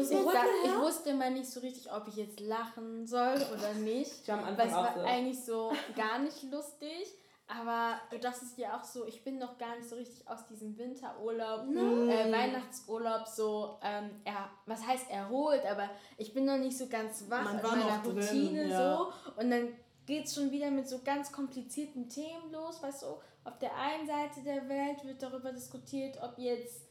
Ich, 0.00 0.08
so, 0.08 0.14
ich, 0.14 0.70
ich 0.70 0.78
wusste 0.78 1.10
immer 1.10 1.30
nicht 1.30 1.50
so 1.50 1.60
richtig, 1.60 1.92
ob 1.92 2.08
ich 2.08 2.16
jetzt 2.16 2.40
lachen 2.40 3.06
soll 3.06 3.36
oder 3.52 3.74
nicht. 3.74 4.12
Ich 4.22 4.28
war 4.28 4.38
am 4.38 4.44
Anfang 4.44 4.58
weil 4.58 4.66
es 4.68 4.74
war 4.74 4.94
so. 4.94 5.00
eigentlich 5.00 5.44
so 5.44 5.72
gar 5.96 6.18
nicht 6.18 6.42
lustig. 6.44 7.14
Aber 7.46 8.00
du 8.10 8.18
dachtest 8.18 8.56
ja 8.56 8.78
auch 8.78 8.84
so, 8.84 9.04
ich 9.04 9.22
bin 9.22 9.38
noch 9.38 9.58
gar 9.58 9.76
nicht 9.76 9.86
so 9.86 9.96
richtig 9.96 10.26
aus 10.26 10.46
diesem 10.46 10.78
Winterurlaub, 10.78 11.66
no. 11.66 12.06
äh, 12.08 12.32
Weihnachtsurlaub 12.32 13.28
so, 13.28 13.78
ähm, 13.82 14.10
er, 14.24 14.48
was 14.64 14.86
heißt 14.86 15.10
erholt, 15.10 15.60
aber 15.66 15.90
ich 16.16 16.32
bin 16.32 16.46
noch 16.46 16.56
nicht 16.56 16.76
so 16.76 16.88
ganz 16.88 17.26
wach 17.28 17.44
Man 17.44 17.58
in 17.58 17.62
meiner 17.62 18.02
Routine 18.02 18.60
drin, 18.60 18.70
ja. 18.70 18.96
so. 18.96 19.12
Und 19.38 19.50
dann 19.50 19.68
geht 20.06 20.24
es 20.24 20.34
schon 20.34 20.50
wieder 20.50 20.70
mit 20.70 20.88
so 20.88 21.00
ganz 21.04 21.32
komplizierten 21.32 22.08
Themen 22.08 22.50
los, 22.50 22.82
weißt 22.82 23.02
du, 23.02 23.06
auf 23.44 23.58
der 23.58 23.76
einen 23.76 24.06
Seite 24.06 24.42
der 24.42 24.68
Welt 24.68 25.04
wird 25.04 25.22
darüber 25.22 25.52
diskutiert, 25.52 26.18
ob 26.22 26.38
jetzt 26.38 26.84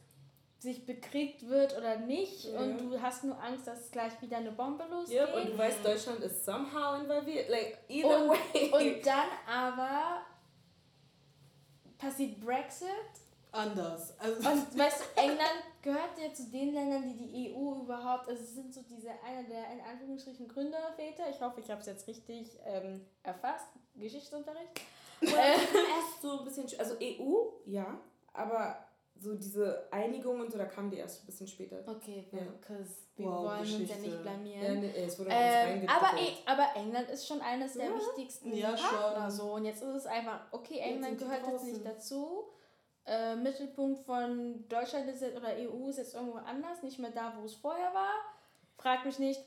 sich 0.64 0.86
bekriegt 0.86 1.48
wird 1.48 1.76
oder 1.76 1.98
nicht 1.98 2.44
ja. 2.44 2.58
und 2.58 2.78
du 2.78 3.00
hast 3.00 3.22
nur 3.24 3.40
Angst, 3.40 3.66
dass 3.66 3.90
gleich 3.90 4.20
wieder 4.22 4.38
eine 4.38 4.52
Bombe 4.52 4.84
losgeht. 4.90 5.16
Ja, 5.16 5.34
und 5.34 5.50
du 5.50 5.58
weißt, 5.58 5.84
Deutschland 5.84 6.20
ist 6.20 6.44
somehow 6.44 7.00
involviert, 7.00 7.50
like 7.50 7.78
either 7.88 8.22
und, 8.22 8.30
way. 8.30 8.70
Und 8.72 9.06
dann 9.06 9.28
aber 9.46 10.22
passiert 11.98 12.40
Brexit. 12.40 12.88
Anders. 13.52 14.18
Also 14.18 14.48
und 14.48 14.78
weißt 14.78 15.00
du, 15.00 15.20
England 15.20 15.62
gehört 15.80 16.18
ja 16.20 16.32
zu 16.32 16.50
den 16.50 16.72
Ländern, 16.72 17.04
die 17.06 17.26
die 17.26 17.54
EU 17.54 17.82
überhaupt, 17.82 18.28
also 18.28 18.42
es 18.42 18.54
sind 18.54 18.74
so 18.74 18.80
diese, 18.82 19.10
einer 19.10 19.44
der 19.44 19.70
in 19.70 19.80
Anführungsstrichen 19.80 20.48
Gründerväter, 20.48 21.30
ich 21.30 21.40
hoffe, 21.40 21.60
ich 21.60 21.70
habe 21.70 21.80
es 21.80 21.86
jetzt 21.86 22.08
richtig 22.08 22.58
ähm, 22.64 23.06
erfasst, 23.22 23.68
Geschichtsunterricht. 23.94 24.80
Äh, 25.20 25.26
erst 25.26 26.22
so 26.22 26.38
ein 26.38 26.44
bisschen, 26.44 26.66
also 26.78 26.96
EU, 27.00 27.50
ja, 27.66 27.98
aber 28.32 28.84
so 29.16 29.34
diese 29.34 29.88
Einigung 29.90 30.40
und 30.40 30.50
so, 30.50 30.58
da 30.58 30.66
kam 30.66 30.90
die 30.90 30.96
erst 30.96 31.22
ein 31.22 31.26
bisschen 31.26 31.46
später. 31.46 31.82
Okay, 31.86 32.26
because 32.30 32.90
ja. 33.16 33.24
wir 33.24 33.26
wow, 33.26 33.44
wollen 33.44 33.60
Geschichte. 33.60 33.82
uns 33.82 33.90
ja 33.90 33.98
nicht 33.98 34.22
blamieren. 34.22 34.62
Ja, 34.62 34.74
nee, 34.74 35.04
es 35.04 35.18
wurde 35.18 35.30
ähm, 35.32 35.88
aber, 35.88 36.18
e 36.20 36.32
aber 36.46 36.66
England 36.76 37.10
ist 37.10 37.26
schon 37.26 37.40
eines 37.40 37.74
der 37.74 37.86
ja. 37.86 37.94
wichtigsten 37.94 38.52
ja, 38.52 38.72
Partner 38.72 39.30
so. 39.30 39.54
Und 39.54 39.64
jetzt 39.64 39.82
ist 39.82 39.94
es 39.94 40.06
einfach, 40.06 40.40
okay, 40.50 40.78
England 40.78 41.18
gehört 41.18 41.46
jetzt 41.46 41.64
nicht 41.64 41.86
dazu. 41.86 42.44
Äh, 43.06 43.36
Mittelpunkt 43.36 44.00
von 44.00 44.66
Deutschland 44.68 45.08
ist 45.08 45.22
jetzt, 45.22 45.36
oder 45.36 45.50
EU 45.58 45.88
ist 45.88 45.98
jetzt 45.98 46.14
irgendwo 46.14 46.38
anders, 46.38 46.82
nicht 46.82 46.98
mehr 46.98 47.10
da, 47.10 47.34
wo 47.38 47.44
es 47.44 47.54
vorher 47.54 47.92
war. 47.94 48.14
Frag 48.76 49.04
mich 49.04 49.18
nicht. 49.18 49.40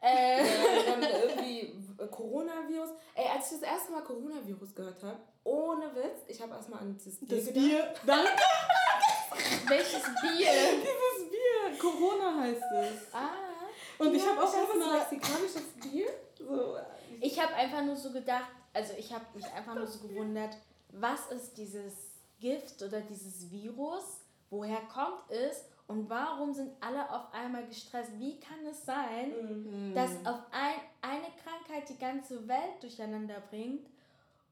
Äh. 0.00 0.44
dann 0.86 1.02
irgendwie 1.02 1.74
Coronavirus. 2.10 2.90
Ey, 3.14 3.26
als 3.34 3.52
ich 3.52 3.60
das 3.60 3.70
erste 3.70 3.92
Mal 3.92 4.02
Coronavirus 4.02 4.74
gehört 4.74 5.02
habe, 5.02 5.18
ohne 5.44 5.94
Witz, 5.94 6.22
ich 6.28 6.40
habe 6.40 6.54
erstmal 6.54 6.80
an 6.80 6.96
dieses 6.96 7.18
Bier 7.18 7.36
Das 7.36 7.46
gedacht. 7.46 7.54
Bier, 7.54 7.94
danke! 8.06 8.30
Welches 9.68 10.02
Bier? 10.02 10.50
Dieses 10.80 11.30
Bier. 11.30 11.78
Corona 11.78 12.40
heißt 12.40 12.62
es. 12.80 13.14
Ah. 13.14 13.30
Und 13.98 14.14
ich 14.14 14.26
habe 14.26 14.42
auch 14.42 14.54
erstmal 14.54 14.98
mexikanisches 14.98 15.62
Bier. 15.82 16.06
So. 16.38 16.76
Ich 17.20 17.40
habe 17.40 17.54
einfach 17.54 17.82
nur 17.82 17.96
so 17.96 18.12
gedacht, 18.12 18.50
also 18.72 18.94
ich 18.96 19.12
habe 19.12 19.24
mich 19.34 19.44
einfach 19.52 19.74
nur 19.74 19.86
so 19.86 20.06
gewundert, 20.06 20.56
was 20.92 21.26
ist 21.32 21.58
dieses 21.58 21.94
Gift 22.38 22.80
oder 22.82 23.00
dieses 23.00 23.50
Virus? 23.50 24.22
Woher 24.50 24.80
kommt 24.82 25.30
es? 25.30 25.64
Und 25.88 26.08
warum 26.08 26.52
sind 26.52 26.70
alle 26.80 27.10
auf 27.10 27.32
einmal 27.32 27.66
gestresst? 27.66 28.12
Wie 28.18 28.38
kann 28.38 28.58
es 28.70 28.84
sein, 28.84 29.30
mhm. 29.30 29.94
dass 29.94 30.10
auf 30.24 30.40
ein, 30.50 30.80
eine 31.00 31.26
Krankheit 31.42 31.88
die 31.88 31.98
ganze 31.98 32.46
Welt 32.46 32.82
durcheinander 32.82 33.42
bringt 33.50 33.88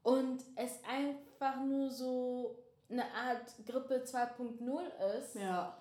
und 0.03 0.43
es 0.55 0.79
einfach 0.83 1.63
nur 1.63 1.89
so 1.89 2.55
eine 2.89 3.03
Art 3.03 3.53
Grippe 3.65 4.03
2.0 4.03 5.19
ist. 5.19 5.35
Ja. 5.35 5.77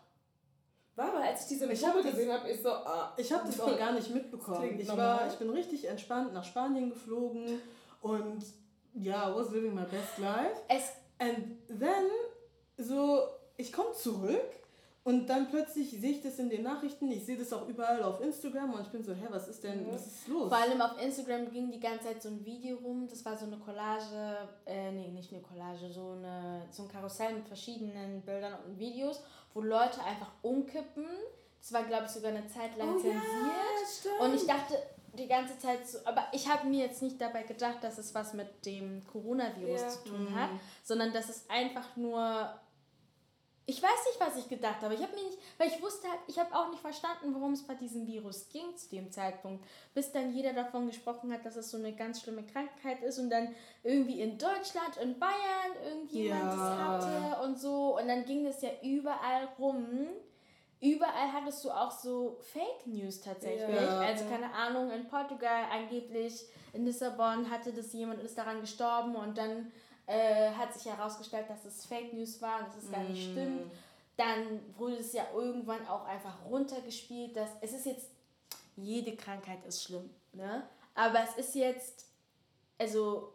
War 0.95 1.09
aber, 1.09 1.21
als 1.21 1.43
ich 1.43 1.49
diese 1.49 1.67
Methode 1.67 2.03
gesehen 2.03 2.33
habe, 2.33 2.51
ich 2.51 2.63
so, 2.63 2.71
ah. 2.71 3.15
Ich 3.17 3.33
habe 3.33 3.47
das 3.47 3.61
auch 3.61 3.79
gar 3.79 3.93
nicht 3.93 4.13
mitbekommen. 4.13 4.79
Ich, 4.79 4.89
war, 4.89 5.27
ich 5.27 5.35
bin 5.35 5.51
richtig 5.51 5.87
entspannt 5.89 6.33
nach 6.33 6.45
Spanien 6.45 6.91
geflogen 6.91 7.61
und 8.01 8.45
yeah, 8.95 9.31
I 9.31 9.35
was 9.35 9.51
living 9.51 9.75
my 9.75 9.85
best 9.85 10.19
life. 10.19 10.63
Es 10.69 10.93
And 11.19 11.57
then, 11.69 12.11
so, 12.77 13.23
ich 13.57 13.73
komme 13.73 13.93
zurück 13.93 14.51
und 15.07 15.27
dann 15.29 15.49
plötzlich 15.49 15.89
sehe 15.93 16.11
ich 16.11 16.21
das 16.21 16.37
in 16.41 16.51
den 16.51 16.65
Nachrichten, 16.65 17.09
ich 17.13 17.25
sehe 17.25 17.37
das 17.39 17.53
auch 17.53 17.69
überall 17.69 18.03
auf 18.03 18.21
Instagram 18.21 18.75
und 18.75 18.81
ich 18.81 18.89
bin 18.89 19.05
so, 19.05 19.15
hä, 19.15 19.27
was 19.31 19.47
ist 19.47 19.63
denn, 19.63 19.87
was 19.89 20.05
ist 20.05 20.27
los? 20.27 20.49
Vor 20.49 20.59
allem 20.59 20.81
auf 20.81 21.01
Instagram 21.01 21.49
ging 21.53 21.71
die 21.71 21.79
ganze 21.79 22.07
Zeit 22.07 22.21
so 22.21 22.29
ein 22.29 22.45
Video 22.45 22.77
rum, 22.79 23.07
das 23.09 23.25
war 23.25 23.37
so 23.37 23.47
eine 23.47 23.57
Collage, 23.57 24.49
äh, 24.67 24.91
nee, 24.91 25.07
nicht 25.13 25.33
eine 25.33 25.43
Collage, 25.43 25.93
so, 25.93 26.17
eine, 26.17 26.67
so 26.73 26.83
ein 26.83 26.89
Karussell 26.89 27.35
mit 27.35 27.47
verschiedenen 27.47 28.21
Bildern 28.23 28.55
und 28.67 28.81
Videos, 28.81 29.23
wo 29.55 29.61
Leute 29.61 30.03
einfach 30.03 30.33
umkippen. 30.43 31.07
Das 31.61 31.73
war, 31.73 31.85
glaube 31.85 32.07
ich, 32.07 32.11
sogar 32.11 32.33
eine 32.33 32.49
Zeit 32.49 32.77
lang 32.77 32.97
oh, 32.97 32.99
zensiert. 32.99 33.23
Ja, 33.23 34.27
und 34.27 34.35
ich 34.35 34.45
dachte 34.45 34.75
die 35.17 35.29
ganze 35.29 35.57
Zeit 35.57 35.87
so, 35.87 35.99
aber 36.05 36.25
ich 36.33 36.49
habe 36.49 36.67
mir 36.67 36.85
jetzt 36.85 37.01
nicht 37.01 37.21
dabei 37.21 37.45
gedacht, 37.45 37.79
dass 37.83 37.99
es 37.99 38.13
was 38.13 38.35
mit 38.35 38.67
dem 38.67 39.07
Coronavirus 39.07 39.81
ja. 39.81 39.89
zu 39.89 40.09
tun 40.09 40.35
hat, 40.35 40.53
mhm. 40.53 40.61
sondern 40.83 41.13
dass 41.13 41.29
es 41.29 41.49
einfach 41.49 41.97
nur 41.97 42.51
ich 43.69 43.83
weiß 43.83 44.07
nicht, 44.07 44.21
was 44.21 44.37
ich 44.37 44.49
gedacht 44.49 44.81
habe. 44.83 44.95
Ich 44.95 45.03
habe 45.03 45.15
mir 45.17 45.25
nicht, 45.25 45.39
weil 45.59 45.67
ich 45.67 45.83
wusste 45.83 46.09
halt, 46.09 46.21
ich 46.29 46.39
habe 46.39 46.55
auch 46.55 46.71
nicht 46.71 46.81
verstanden, 46.81 47.35
worum 47.35 47.53
es 47.53 47.67
bei 47.67 47.75
diesem 47.75 48.07
Virus 48.07 48.49
ging 48.49 48.77
zu 48.77 48.89
dem 48.91 49.11
Zeitpunkt, 49.11 49.65
bis 49.93 50.13
dann 50.13 50.33
jeder 50.33 50.53
davon 50.53 50.87
gesprochen 50.87 51.33
hat, 51.33 51.45
dass 51.45 51.57
es 51.57 51.71
so 51.71 51.77
eine 51.77 51.93
ganz 51.93 52.23
schlimme 52.23 52.45
Krankheit 52.45 53.03
ist 53.03 53.19
und 53.19 53.29
dann 53.29 53.55
irgendwie 53.83 54.21
in 54.21 54.39
Deutschland, 54.39 54.97
in 55.03 55.19
Bayern 55.19 55.73
irgendjemand 55.85 56.45
ja. 56.45 56.51
das 56.51 56.79
hatte 56.79 57.43
und 57.43 57.59
so 57.59 57.99
und 57.99 58.07
dann 58.07 58.25
ging 58.25 58.47
es 58.47 58.63
ja 58.63 58.71
überall 58.85 59.49
rum. 59.59 60.07
Überall 60.81 61.33
hattest 61.33 61.65
du 61.65 61.71
auch 61.71 61.91
so 61.91 62.39
Fake 62.53 62.87
News 62.87 63.21
tatsächlich. 63.21 63.75
Ja. 63.75 64.01
Also 64.01 64.27
keine 64.27 64.53
Ahnung, 64.53 64.91
in 64.91 65.09
Portugal 65.09 65.65
angeblich, 65.73 66.45
in 66.73 66.85
Lissabon 66.85 67.51
hatte 67.51 67.73
das 67.73 67.93
jemand, 67.95 68.23
ist 68.23 68.39
daran 68.39 68.61
gestorben 68.61 69.17
und 69.17 69.39
dann 69.39 69.73
äh, 70.07 70.51
hat 70.51 70.73
sich 70.73 70.91
herausgestellt, 70.91 71.47
dass 71.49 71.65
es 71.65 71.85
Fake 71.85 72.13
News 72.13 72.41
war 72.41 72.61
und 72.61 72.69
dass 72.69 72.83
es 72.83 72.91
gar 72.91 73.03
nicht 73.03 73.29
mm. 73.29 73.33
stimmt. 73.33 73.73
Dann 74.17 74.61
wurde 74.77 74.97
es 74.97 75.13
ja 75.13 75.25
irgendwann 75.35 75.87
auch 75.89 76.07
einfach 76.07 76.35
runtergespielt, 76.49 77.37
dass 77.37 77.51
es 77.61 77.73
ist 77.73 77.87
jetzt, 77.87 78.11
jede 78.77 79.17
Krankheit 79.17 79.65
ist 79.67 79.83
schlimm, 79.83 80.09
ne? 80.33 80.63
Aber 80.95 81.23
es 81.23 81.37
ist 81.37 81.55
jetzt, 81.55 82.07
also 82.79 83.33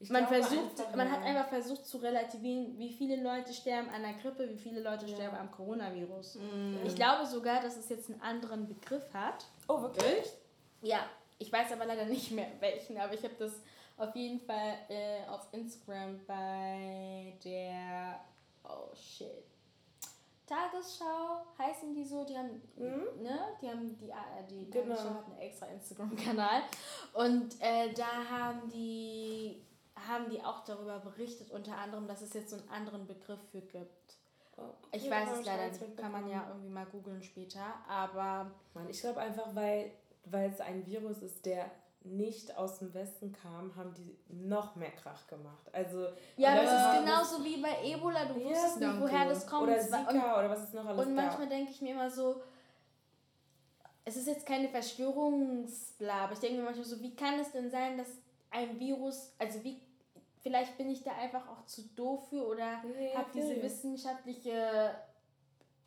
ich 0.00 0.10
man 0.10 0.26
versucht, 0.26 0.80
einfach, 0.80 0.96
man 0.96 1.12
hat 1.12 1.22
einfach 1.22 1.48
versucht 1.48 1.86
zu 1.86 1.98
relativieren, 1.98 2.76
wie 2.76 2.92
viele 2.92 3.22
Leute 3.22 3.52
sterben 3.52 3.88
an 3.90 4.02
der 4.02 4.14
Grippe, 4.14 4.48
wie 4.48 4.58
viele 4.58 4.80
Leute 4.80 5.06
ja. 5.06 5.14
sterben 5.14 5.36
am 5.36 5.50
Coronavirus. 5.52 6.36
Mm. 6.36 6.84
Ich 6.84 6.96
glaube 6.96 7.24
sogar, 7.26 7.62
dass 7.62 7.76
es 7.76 7.88
jetzt 7.88 8.10
einen 8.10 8.20
anderen 8.20 8.66
Begriff 8.66 9.14
hat. 9.14 9.46
Oh, 9.68 9.80
wirklich? 9.80 10.32
Ja, 10.80 11.06
ich 11.38 11.52
weiß 11.52 11.70
aber 11.70 11.84
leider 11.84 12.06
nicht 12.06 12.32
mehr 12.32 12.48
welchen, 12.58 12.98
aber 12.98 13.14
ich 13.14 13.22
habe 13.22 13.34
das 13.38 13.52
auf 13.96 14.14
jeden 14.14 14.40
Fall 14.40 14.78
äh, 14.88 15.26
auf 15.28 15.46
Instagram 15.52 16.20
bei 16.26 17.36
der 17.44 18.20
oh 18.64 18.94
shit 18.94 19.44
Tagesschau 20.46 21.46
heißen 21.58 21.94
die 21.94 22.04
so, 22.04 22.24
die 22.24 22.36
haben, 22.36 22.60
mhm. 22.76 23.22
ne, 23.22 23.38
die 23.60 23.68
haben 23.68 23.96
die, 23.96 24.10
äh, 24.10 24.46
die 24.50 24.70
genau. 24.70 24.94
Tagesschau 24.94 25.14
hat 25.14 25.26
einen 25.26 25.38
extra 25.38 25.66
Instagram-Kanal 25.66 26.62
und 27.14 27.60
äh, 27.60 27.92
da 27.94 28.28
haben 28.28 28.68
die 28.68 29.64
haben 30.08 30.28
die 30.30 30.42
auch 30.42 30.64
darüber 30.64 30.98
berichtet, 30.98 31.50
unter 31.50 31.76
anderem, 31.76 32.06
dass 32.06 32.22
es 32.22 32.32
jetzt 32.32 32.50
so 32.50 32.56
einen 32.56 32.68
anderen 32.68 33.06
Begriff 33.06 33.40
für 33.50 33.60
gibt. 33.60 34.16
Oh, 34.56 34.62
ich 34.90 35.08
weiß 35.08 35.38
es 35.38 35.46
leider 35.46 35.68
nicht, 35.68 35.96
kann 35.96 36.12
man 36.12 36.28
ja 36.28 36.46
irgendwie 36.48 36.68
mal 36.68 36.86
googeln 36.86 37.22
später, 37.22 37.74
aber... 37.88 38.50
Mann, 38.74 38.88
ich 38.88 39.00
glaube 39.00 39.20
einfach, 39.20 39.54
weil, 39.54 39.92
weil 40.24 40.50
es 40.50 40.60
ein 40.60 40.84
Virus 40.86 41.22
ist, 41.22 41.46
der 41.46 41.70
nicht 42.04 42.56
aus 42.56 42.78
dem 42.78 42.92
Westen 42.94 43.32
kam, 43.32 43.74
haben 43.76 43.94
die 43.94 44.16
noch 44.28 44.76
mehr 44.76 44.90
Krach 44.90 45.26
gemacht. 45.26 45.68
Also 45.72 46.08
ja, 46.36 46.54
das 46.56 46.72
ist 46.72 47.04
genauso 47.04 47.44
wie 47.44 47.60
bei 47.60 47.76
Ebola. 47.84 48.24
Du 48.26 48.34
wusstest 48.44 48.80
ja, 48.80 48.92
nicht, 48.92 49.00
woher 49.00 49.28
das 49.28 49.46
kommt. 49.46 49.64
Oder 49.64 49.80
Zika 49.80 50.08
und, 50.08 50.16
oder 50.16 50.50
was 50.50 50.64
ist 50.64 50.74
noch 50.74 50.86
alles 50.86 51.06
Und 51.06 51.14
manchmal 51.14 51.48
denke 51.48 51.70
ich 51.70 51.80
mir 51.80 51.92
immer 51.92 52.10
so, 52.10 52.42
es 54.04 54.16
ist 54.16 54.26
jetzt 54.26 54.46
keine 54.46 54.68
Verschwörungsbla, 54.68 56.24
aber 56.24 56.32
ich 56.32 56.40
denke 56.40 56.58
mir 56.58 56.64
manchmal 56.64 56.86
so, 56.86 57.00
wie 57.00 57.14
kann 57.14 57.38
es 57.38 57.52
denn 57.52 57.70
sein, 57.70 57.96
dass 57.96 58.08
ein 58.50 58.78
Virus, 58.78 59.32
also 59.38 59.62
wie, 59.62 59.80
vielleicht 60.40 60.76
bin 60.76 60.90
ich 60.90 61.02
da 61.02 61.12
einfach 61.12 61.48
auch 61.48 61.64
zu 61.66 61.82
doof 61.94 62.28
für 62.28 62.46
oder 62.46 62.82
nee, 62.84 63.14
habe 63.14 63.30
diese 63.32 63.62
wissenschaftliche 63.62 64.94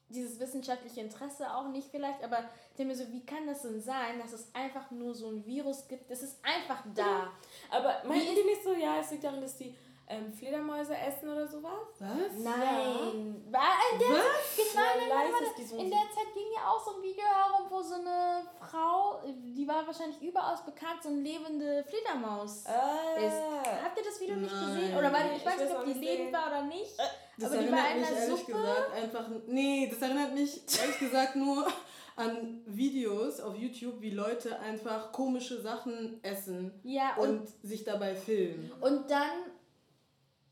dieses 0.09 0.39
wissenschaftliche 0.39 1.01
Interesse 1.01 1.53
auch 1.53 1.67
nicht 1.69 1.89
vielleicht, 1.89 2.23
aber 2.23 2.39
ich 2.71 2.77
denke 2.77 2.93
mir 2.93 2.97
so, 2.97 3.11
wie 3.11 3.25
kann 3.25 3.47
das 3.47 3.63
denn 3.63 3.81
sein, 3.81 4.19
dass 4.19 4.33
es 4.33 4.53
einfach 4.53 4.91
nur 4.91 5.15
so 5.15 5.29
ein 5.29 5.45
Virus 5.45 5.87
gibt? 5.87 6.09
Es 6.11 6.21
ist 6.21 6.37
einfach 6.43 6.83
da. 6.93 7.31
Aber 7.71 8.03
meinten 8.07 8.35
die 8.35 8.43
nicht 8.43 8.63
so, 8.63 8.73
ja, 8.73 8.99
es 8.99 9.11
liegt 9.11 9.23
daran, 9.23 9.41
dass 9.41 9.57
die 9.57 9.75
ähm, 10.07 10.31
Fledermäuse 10.31 10.95
essen 10.95 11.29
oder 11.29 11.47
sowas? 11.47 11.97
Was? 11.99 12.09
Nein. 12.37 13.43
Ja. 13.51 13.59
War 13.59 13.73
in 13.91 13.99
der 13.99 14.09
Was? 14.09 14.55
Zeit, 14.55 14.65
genau, 14.71 14.81
nein, 14.83 15.09
nein, 15.09 15.31
nein, 15.31 15.79
in 15.79 15.89
der 15.89 15.99
Zeit 16.13 16.33
ging 16.33 16.47
ja 16.55 16.69
auch 16.69 16.83
so 16.83 16.97
ein 16.97 17.01
Video 17.01 17.23
herum, 17.23 17.67
wo 17.69 17.81
so 17.81 17.95
eine 17.95 18.43
Frau, 18.59 19.21
die 19.25 19.67
war 19.67 19.85
wahrscheinlich 19.87 20.21
überaus 20.21 20.63
bekannt, 20.63 21.01
so 21.01 21.09
eine 21.09 21.21
lebende 21.21 21.83
Fledermaus 21.83 22.65
ah. 22.67 23.17
ist. 23.17 23.41
Habt 23.83 23.97
ihr 23.97 24.03
das 24.03 24.21
Video 24.21 24.35
nicht 24.35 24.53
gesehen? 24.53 24.95
Oder 24.95 25.11
weil, 25.11 25.31
ich, 25.31 25.37
ich 25.37 25.45
weiß 25.45 25.59
nicht, 25.59 25.75
ob 25.75 25.85
die 25.85 25.93
lebend 25.93 26.33
war 26.33 26.47
oder 26.47 26.61
nicht. 26.63 26.99
Äh, 26.99 27.03
das 27.37 27.51
aber 27.51 27.63
die 27.63 27.71
war 27.71 27.91
in 27.91 28.01
der 28.01 28.29
Suppe. 28.29 28.51
Gesagt, 28.51 28.93
einfach, 28.93 29.25
nee, 29.47 29.87
das 29.89 30.01
erinnert 30.01 30.33
mich 30.33 30.61
ehrlich 30.81 30.99
gesagt 30.99 31.35
nur 31.35 31.67
an 32.15 32.61
Videos 32.65 33.41
auf 33.41 33.55
YouTube, 33.55 33.99
wie 33.99 34.11
Leute 34.11 34.57
einfach 34.59 35.11
komische 35.11 35.59
Sachen 35.61 36.23
essen 36.23 36.71
ja, 36.83 37.15
und, 37.17 37.39
und 37.39 37.49
sich 37.63 37.83
dabei 37.83 38.15
filmen. 38.15 38.71
Und 38.79 39.09
dann 39.11 39.31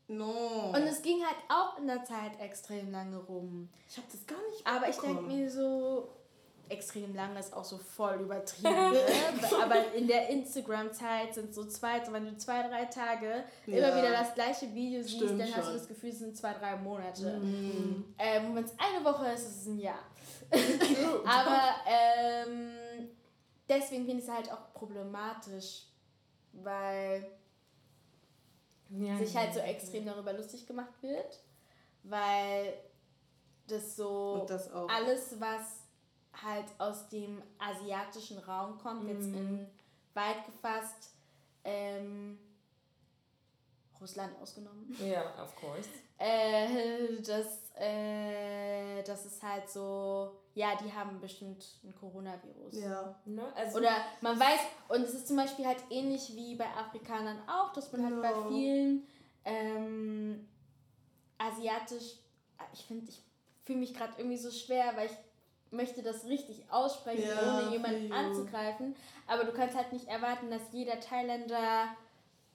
No. 0.08 0.72
Und 0.74 0.82
es 0.82 1.00
ging 1.00 1.22
halt 1.24 1.36
auch 1.48 1.78
in 1.78 1.86
der 1.86 2.04
Zeit 2.04 2.38
extrem 2.40 2.90
lange 2.90 3.16
rum. 3.18 3.70
Ich 3.88 3.96
habe 3.96 4.06
das 4.10 4.26
gar 4.26 4.42
nicht 4.50 4.66
Aber 4.66 4.88
ich 4.88 4.96
denke 4.96 5.22
mir 5.22 5.50
so, 5.50 6.08
extrem 6.68 7.14
lange 7.14 7.38
ist 7.38 7.54
auch 7.54 7.64
so 7.64 7.78
voll 7.78 8.20
übertrieben. 8.20 8.92
ne? 8.92 9.00
Aber 9.62 9.92
in 9.94 10.06
der 10.06 10.28
Instagram-Zeit 10.28 11.34
sind 11.34 11.54
so 11.54 11.64
zwei, 11.66 12.02
wenn 12.10 12.26
du 12.26 12.36
zwei, 12.36 12.66
drei 12.68 12.84
Tage 12.86 13.44
ja. 13.66 13.76
immer 13.76 13.96
wieder 13.96 14.10
das 14.10 14.34
gleiche 14.34 14.72
Video 14.74 15.02
siehst, 15.02 15.16
Stimmt 15.16 15.40
dann 15.40 15.48
schon. 15.48 15.56
hast 15.56 15.68
du 15.68 15.74
das 15.74 15.88
Gefühl, 15.88 16.10
es 16.10 16.18
sind 16.18 16.36
zwei, 16.36 16.52
drei 16.54 16.76
Monate. 16.76 17.38
Mhm. 17.38 18.14
Ähm, 18.18 18.54
wenn 18.54 18.64
es 18.64 18.74
eine 18.78 19.04
Woche 19.04 19.32
ist, 19.32 19.46
ist 19.46 19.60
es 19.62 19.66
ein 19.66 19.78
Jahr. 19.78 20.04
Aber 21.24 21.60
ähm, 21.86 23.08
deswegen 23.68 24.04
finde 24.04 24.22
ich 24.22 24.28
es 24.28 24.34
halt 24.34 24.52
auch 24.52 24.72
problematisch, 24.74 25.86
weil 26.52 27.26
ja, 28.90 29.18
sich 29.18 29.36
halt 29.36 29.54
so 29.54 29.60
extrem 29.60 30.06
darüber 30.06 30.32
lustig 30.32 30.66
gemacht 30.66 31.02
wird, 31.02 31.40
weil 32.02 32.74
das 33.66 33.96
so 33.96 34.44
das 34.48 34.70
alles, 34.72 35.40
was 35.40 35.84
halt 36.42 36.66
aus 36.78 37.08
dem 37.08 37.42
asiatischen 37.58 38.38
Raum 38.38 38.78
kommt, 38.78 39.04
mhm. 39.04 39.08
jetzt 39.08 39.26
in 39.26 39.66
weit 40.14 40.44
gefasst 40.46 41.14
ähm, 41.64 42.38
Russland 44.00 44.32
ausgenommen. 44.40 44.94
Ja, 44.98 45.06
yeah, 45.06 45.42
of 45.42 45.54
course. 45.56 45.88
Äh, 46.18 47.20
das, 47.22 47.72
äh, 47.76 49.02
das 49.02 49.26
ist 49.26 49.42
halt 49.42 49.68
so, 49.68 50.32
ja, 50.54 50.76
die 50.76 50.92
haben 50.92 51.20
bestimmt 51.20 51.64
ein 51.82 51.94
Coronavirus. 51.94 52.78
Ja. 52.78 53.14
Ne? 53.24 53.44
Also 53.54 53.78
Oder 53.78 53.96
man 54.20 54.38
weiß, 54.38 54.60
und 54.88 55.02
es 55.02 55.14
ist 55.14 55.28
zum 55.28 55.36
Beispiel 55.36 55.66
halt 55.66 55.78
ähnlich 55.90 56.34
wie 56.34 56.54
bei 56.54 56.66
Afrikanern 56.66 57.38
auch, 57.48 57.72
dass 57.72 57.92
man 57.92 58.04
halt 58.04 58.22
bei 58.22 58.48
vielen 58.48 59.06
ähm, 59.44 60.48
asiatisch, 61.38 62.18
ich 62.72 62.84
finde, 62.84 63.10
ich 63.10 63.22
fühle 63.64 63.80
mich 63.80 63.94
gerade 63.94 64.14
irgendwie 64.18 64.36
so 64.36 64.50
schwer, 64.50 64.92
weil 64.96 65.06
ich 65.06 65.16
möchte 65.70 66.02
das 66.02 66.24
richtig 66.26 66.64
aussprechen, 66.70 67.28
ja, 67.28 67.58
ohne 67.58 67.72
jemanden 67.72 68.12
anzugreifen. 68.12 68.94
Aber 69.26 69.44
du 69.44 69.52
kannst 69.52 69.76
halt 69.76 69.92
nicht 69.92 70.06
erwarten, 70.06 70.50
dass 70.50 70.62
jeder 70.72 71.00
Thailänder 71.00 71.88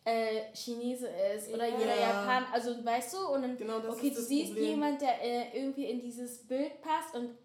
äh, 0.09 0.53
Chinese 0.53 1.07
ist 1.35 1.53
oder 1.53 1.67
ja. 1.67 1.77
jeder 1.77 1.99
Japaner. 1.99 2.47
Also 2.51 2.83
weißt 2.83 3.13
du, 3.13 3.27
und 3.33 3.41
dann, 3.41 3.57
genau, 3.57 3.77
okay, 3.77 4.09
du 4.09 4.21
siehst 4.21 4.53
Problem. 4.53 4.71
jemand, 4.71 5.01
der 5.01 5.21
äh, 5.21 5.57
irgendwie 5.57 5.85
in 5.85 6.01
dieses 6.01 6.47
Bild 6.47 6.81
passt 6.81 7.15
und 7.15 7.37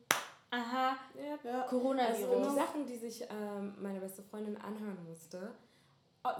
aha, 0.51 0.97
ja. 1.45 1.63
Coronavirus. 1.63 2.37
Also 2.37 2.51
die 2.51 2.57
Sachen, 2.57 2.87
die 2.87 2.97
sich 2.97 3.23
ähm, 3.23 3.75
meine 3.81 4.01
beste 4.01 4.23
Freundin 4.23 4.57
anhören 4.57 4.99
musste, 5.09 5.53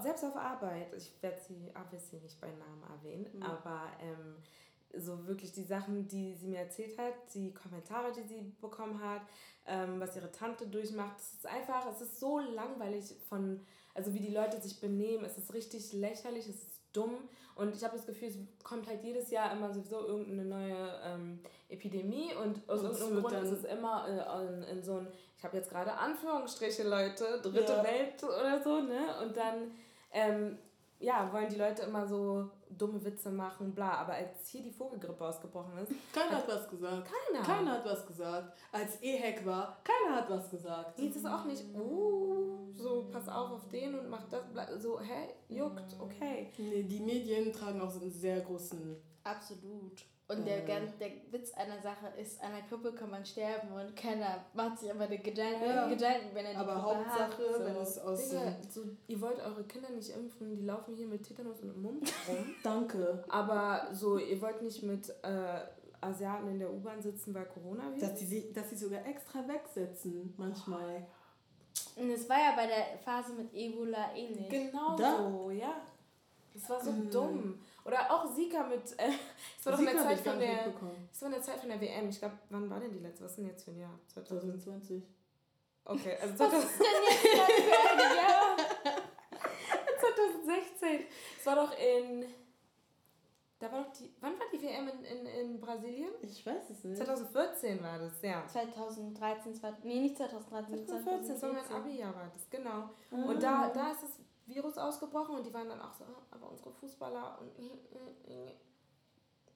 selbst 0.01 0.23
auf 0.23 0.35
Arbeit, 0.35 0.93
ich 0.97 1.11
werde 1.21 1.39
sie 1.39 1.71
obviously 1.79 2.19
nicht 2.19 2.39
bei 2.41 2.47
Namen 2.47 2.83
erwähnen, 2.89 3.27
mhm. 3.33 3.43
aber 3.43 3.83
ähm, 4.01 4.37
so 4.93 5.27
wirklich 5.27 5.51
die 5.51 5.63
Sachen, 5.63 6.07
die 6.07 6.35
sie 6.35 6.47
mir 6.47 6.59
erzählt 6.59 6.97
hat, 6.97 7.13
die 7.33 7.53
Kommentare, 7.53 8.11
die 8.11 8.23
sie 8.23 8.53
bekommen 8.61 9.01
hat, 9.03 9.21
ähm, 9.65 9.99
was 9.99 10.15
ihre 10.15 10.31
Tante 10.31 10.67
durchmacht. 10.67 11.19
Es 11.19 11.33
ist 11.33 11.47
einfach, 11.47 11.85
es 11.91 12.01
ist 12.01 12.19
so 12.19 12.39
langweilig 12.39 13.15
von, 13.27 13.65
also 13.93 14.13
wie 14.13 14.19
die 14.19 14.33
Leute 14.33 14.61
sich 14.61 14.79
benehmen. 14.79 15.25
Es 15.25 15.37
ist 15.37 15.53
richtig 15.53 15.93
lächerlich, 15.93 16.47
es 16.47 16.55
ist 16.55 16.81
dumm. 16.93 17.27
Und 17.55 17.73
ich 17.73 17.83
habe 17.83 17.95
das 17.95 18.05
Gefühl, 18.05 18.27
es 18.27 18.37
kommt 18.63 18.87
halt 18.87 19.01
jedes 19.03 19.31
Jahr 19.31 19.51
immer 19.53 19.73
sowieso 19.73 20.05
irgendeine 20.05 20.43
neue 20.43 21.01
ähm, 21.03 21.39
Epidemie 21.69 22.33
und 22.33 22.67
aus 22.69 22.83
irgendeinem 22.83 23.23
Grund 23.23 23.43
ist 23.43 23.51
es 23.51 23.63
immer 23.63 24.05
äh, 24.07 24.47
in, 24.47 24.63
in, 24.63 24.83
so 24.83 24.97
ein, 24.97 25.07
ich 25.37 25.43
habe 25.43 25.55
jetzt 25.55 25.69
gerade 25.69 25.93
Anführungsstriche, 25.93 26.83
Leute, 26.83 27.39
dritte 27.41 27.73
ja. 27.73 27.83
Welt 27.83 28.21
oder 28.23 28.61
so, 28.61 28.81
ne? 28.81 29.21
Und 29.23 29.37
dann, 29.37 29.71
ähm, 30.11 30.57
ja, 30.99 31.31
wollen 31.31 31.47
die 31.47 31.55
Leute 31.55 31.83
immer 31.83 32.05
so 32.05 32.49
dumme 32.77 33.03
Witze 33.03 33.29
machen, 33.29 33.73
bla. 33.73 33.93
Aber 33.93 34.13
als 34.13 34.47
hier 34.47 34.61
die 34.61 34.71
Vogelgrippe 34.71 35.23
ausgebrochen 35.25 35.77
ist. 35.77 35.91
Keiner 36.13 36.37
hat, 36.37 36.47
hat 36.47 36.55
was 36.55 36.69
gesagt. 36.69 37.07
Keiner. 37.07 37.45
Keiner 37.45 37.71
hat 37.71 37.85
was 37.85 38.05
gesagt. 38.05 38.57
Als 38.71 39.01
EHEC 39.01 39.45
war, 39.45 39.77
keiner 39.83 40.17
hat 40.17 40.29
was 40.29 40.49
gesagt. 40.49 40.99
Jetzt 40.99 41.17
ist 41.17 41.25
auch 41.25 41.45
nicht, 41.45 41.63
uh, 41.75 42.71
so 42.73 43.07
pass 43.11 43.27
auf 43.29 43.51
auf 43.51 43.67
den 43.69 43.97
und 43.97 44.09
mach 44.09 44.23
das, 44.29 44.43
so, 44.81 44.99
hä, 44.99 45.29
juckt, 45.49 45.95
okay. 45.99 46.51
Nee, 46.57 46.83
die 46.83 46.99
Medien 46.99 47.51
tragen 47.51 47.81
auch 47.81 47.89
so 47.89 48.01
einen 48.01 48.11
sehr 48.11 48.41
großen. 48.41 48.95
Absolut. 49.23 50.05
Und 50.27 50.43
der, 50.47 50.61
ganz, 50.61 50.97
der 50.97 51.11
Witz 51.29 51.53
einer 51.53 51.79
Sache 51.79 52.07
ist, 52.19 52.41
an 52.41 52.51
der 52.51 52.63
Grippe 52.63 52.93
kann 52.93 53.11
man 53.11 53.23
sterben 53.23 53.71
und 53.71 53.95
keiner 53.95 54.43
macht 54.55 54.79
sich 54.79 54.89
aber 54.89 55.05
die 55.05 55.19
Gedanken, 55.19 55.63
ja. 55.63 55.87
Gedanken 55.87 56.29
wenn 56.33 56.45
er 56.45 56.51
die 56.51 56.57
Aber 56.57 56.73
Grippe 56.73 56.83
Hauptsache, 56.83 57.43
hat. 57.43 57.57
So. 57.57 57.65
wenn 57.65 57.75
es 57.75 57.99
aus 57.99 58.29
Digga, 58.29 58.55
so, 58.67 58.81
ihr 59.07 59.21
wollt 59.21 59.39
eure 59.39 59.63
Kinder 59.65 59.91
nicht 59.91 60.09
impfen, 60.09 60.49
die 60.49 60.65
laufen 60.65 60.95
hier 60.95 61.05
mit 61.05 61.21
Tetanus 61.21 61.61
und 61.61 61.79
Mund 61.79 62.11
rum. 62.27 62.55
Danke. 62.63 63.23
Aber 63.29 63.89
so, 63.91 64.17
ihr 64.17 64.41
wollt 64.41 64.63
nicht 64.63 64.81
mit 64.81 65.09
äh, 65.21 65.59
Asiaten 66.01 66.49
in 66.49 66.57
der 66.57 66.73
U-Bahn 66.73 67.03
sitzen, 67.03 67.31
weil 67.35 67.45
Corona 67.45 67.91
wird? 67.91 68.01
Dass 68.01 68.15
die, 68.15 68.51
dass 68.51 68.71
sie 68.71 68.77
sogar 68.77 69.05
extra 69.05 69.47
wegsetzen, 69.47 70.33
manchmal. 70.37 71.05
Und 71.95 72.09
es 72.09 72.27
war 72.27 72.37
ja 72.37 72.55
bei 72.55 72.65
der 72.65 72.97
Phase 73.03 73.33
mit 73.33 73.53
Ebola 73.53 74.15
ähnlich. 74.15 74.49
Genau 74.49 74.95
da. 74.95 75.17
so, 75.17 75.51
ja. 75.51 75.81
Das 76.53 76.69
war 76.69 76.83
so 76.83 76.91
mhm. 76.91 77.11
dumm. 77.11 77.59
Oder 77.85 78.11
auch 78.11 78.25
Sika 78.33 78.63
mit. 78.63 78.81
Äh, 78.99 79.11
es 79.59 79.65
war 79.65 79.73
doch 79.73 79.79
in 79.79 79.85
der 79.85 79.97
Zeit 79.97 80.19
von 80.19 80.39
der. 80.39 80.73
Es 81.11 81.21
war 81.21 81.27
in 81.27 81.35
der 81.35 81.43
Zeit 81.43 81.59
von 81.59 81.69
der 81.69 81.79
WM. 81.79 82.09
Ich 82.09 82.19
glaube, 82.19 82.37
wann 82.49 82.69
war 82.69 82.79
denn 82.79 82.91
die 82.91 82.99
letzte? 82.99 83.23
Was 83.23 83.31
ist 83.31 83.37
denn 83.37 83.47
jetzt 83.47 83.63
für 83.63 83.71
ein 83.71 83.79
Jahr? 83.79 83.99
2020. 84.07 85.03
Okay, 85.85 86.17
also 86.19 86.35
2000 86.35 86.63
Was 86.63 86.71
ist 86.71 86.79
denn 86.79 86.87
jetzt 87.07 87.19
für 87.19 88.03
ein 88.03 88.17
Jahr? 88.17 88.57
2016. 89.99 91.05
Es 91.39 91.45
war 91.45 91.55
doch 91.55 91.77
in. 91.77 92.25
Da 93.59 93.71
war 93.71 93.83
doch 93.83 93.93
die. 93.93 94.11
Wann 94.19 94.33
war 94.33 94.47
die 94.51 94.61
WM 94.63 94.87
in, 94.87 95.05
in, 95.05 95.25
in 95.27 95.59
Brasilien? 95.61 96.09
Ich 96.21 96.43
weiß 96.43 96.71
es 96.71 96.83
nicht. 96.83 96.97
2014 96.97 97.83
war 97.83 97.99
das, 97.99 98.19
ja. 98.23 98.45
2013, 98.47 99.53
20, 99.53 99.85
nee, 99.85 99.99
nicht 100.01 100.17
2013, 100.17 100.87
2014. 100.87 100.87
2014, 100.87 101.33
das 101.33 101.41
war 101.43 101.53
mein 101.53 101.83
Abi-Jahr, 101.83 102.15
war 102.15 102.31
das, 102.33 102.49
genau. 102.49 102.89
Mhm. 103.11 103.29
Und 103.29 103.43
da, 103.43 103.69
da 103.69 103.91
ist 103.91 104.03
es 104.03 104.19
Virus 104.45 104.77
ausgebrochen 104.77 105.35
und 105.35 105.45
die 105.45 105.53
waren 105.53 105.69
dann 105.69 105.81
auch 105.81 105.93
so, 105.93 106.03
ah, 106.03 106.21
aber 106.31 106.49
unsere 106.49 106.71
Fußballer 106.71 107.39
und 107.41 107.51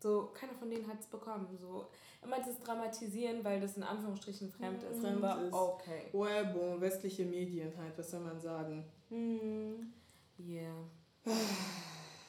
so, 0.02 0.32
keiner 0.34 0.54
von 0.54 0.70
denen 0.70 0.88
hat 0.88 1.00
es 1.02 1.08
bekommen. 1.08 1.48
So, 1.60 1.88
immer 2.24 2.40
dieses 2.40 2.60
Dramatisieren, 2.60 3.44
weil 3.44 3.60
das 3.60 3.76
in 3.76 3.84
Anführungsstrichen 3.84 4.50
fremd 4.50 4.82
ist. 4.84 5.02
Fremd 5.02 5.22
war 5.22 5.44
ist. 5.44 5.54
okay. 5.54 6.10
Bon, 6.14 6.80
westliche 6.80 7.26
Medien 7.26 7.74
halt, 7.78 7.98
was 7.98 8.10
soll 8.10 8.22
man 8.22 8.40
sagen? 8.40 8.86
Hm. 9.10 9.94
Yeah. 10.40 10.74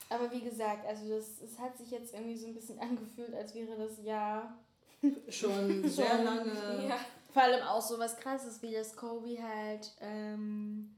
Aber 0.08 0.32
wie 0.32 0.40
gesagt, 0.40 0.84
also 0.84 1.08
das, 1.08 1.40
es 1.40 1.56
hat 1.60 1.78
sich 1.78 1.92
jetzt 1.92 2.12
irgendwie 2.12 2.36
so 2.36 2.48
ein 2.48 2.54
bisschen 2.54 2.78
angefühlt, 2.80 3.32
als 3.34 3.54
wäre 3.54 3.76
das 3.76 4.02
Jahr 4.04 4.58
schon 5.28 5.88
sehr 5.88 6.24
lange. 6.24 6.88
Ja. 6.88 6.98
Vor 7.32 7.42
allem 7.42 7.62
auch 7.62 7.80
so 7.80 7.96
was 8.00 8.16
krasses, 8.16 8.60
wie 8.62 8.72
das 8.72 8.96
Kobe 8.96 9.40
halt 9.40 9.94
ähm, 10.00 10.96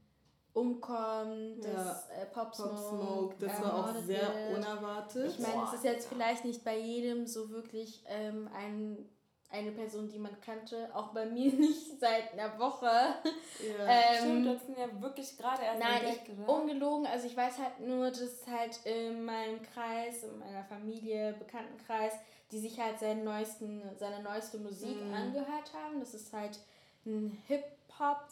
umkommt, 0.53 1.63
das 1.63 2.07
ja. 2.09 2.21
äh, 2.21 2.25
Pop 2.27 2.53
Smoke. 2.53 2.69
Pop 2.69 2.79
Smoke, 2.79 3.35
das 3.39 3.61
war 3.61 3.73
auch 3.73 3.95
sehr 4.01 4.55
unerwartet. 4.55 5.31
Ich 5.31 5.39
meine, 5.39 5.63
es 5.63 5.73
ist 5.73 5.83
jetzt 5.83 6.07
vielleicht 6.07 6.45
nicht 6.45 6.63
bei 6.63 6.77
jedem 6.77 7.25
so 7.25 7.49
wirklich 7.49 8.03
ähm, 8.07 8.47
ein, 8.55 9.09
eine 9.49 9.71
Person, 9.71 10.09
die 10.09 10.19
man 10.19 10.39
kannte. 10.41 10.89
Auch 10.93 11.07
bei 11.07 11.25
mir 11.25 11.51
nicht 11.53 11.99
seit 11.99 12.33
einer 12.33 12.57
Woche. 12.59 12.85
Ja. 12.85 13.85
ähm, 13.87 14.17
Stimmt, 14.19 14.47
das 14.47 14.65
sind 14.65 14.77
ja 14.77 15.01
wirklich 15.01 15.37
gerade 15.37 15.63
erst 15.63 15.79
Nein, 15.79 16.03
entdeckt, 16.03 16.29
ich, 16.29 16.47
ungelogen. 16.47 17.07
Also 17.07 17.25
ich 17.25 17.35
weiß 17.35 17.57
halt 17.57 17.79
nur, 17.79 18.11
dass 18.11 18.45
halt 18.47 18.79
in 18.85 19.25
meinem 19.25 19.59
Kreis, 19.63 20.23
in 20.23 20.37
meiner 20.37 20.63
Familie, 20.65 21.33
Bekanntenkreis, 21.33 22.13
die 22.51 22.59
sich 22.59 22.79
halt 22.79 22.99
seinen 22.99 23.23
neuesten, 23.23 23.81
seine 23.97 24.21
neueste 24.21 24.59
Musik 24.59 25.03
mhm. 25.03 25.13
angehört 25.15 25.73
haben. 25.73 25.99
Das 25.99 26.13
ist 26.13 26.31
halt 26.31 26.59
ein 27.07 27.41
Hip-Hop 27.47 28.27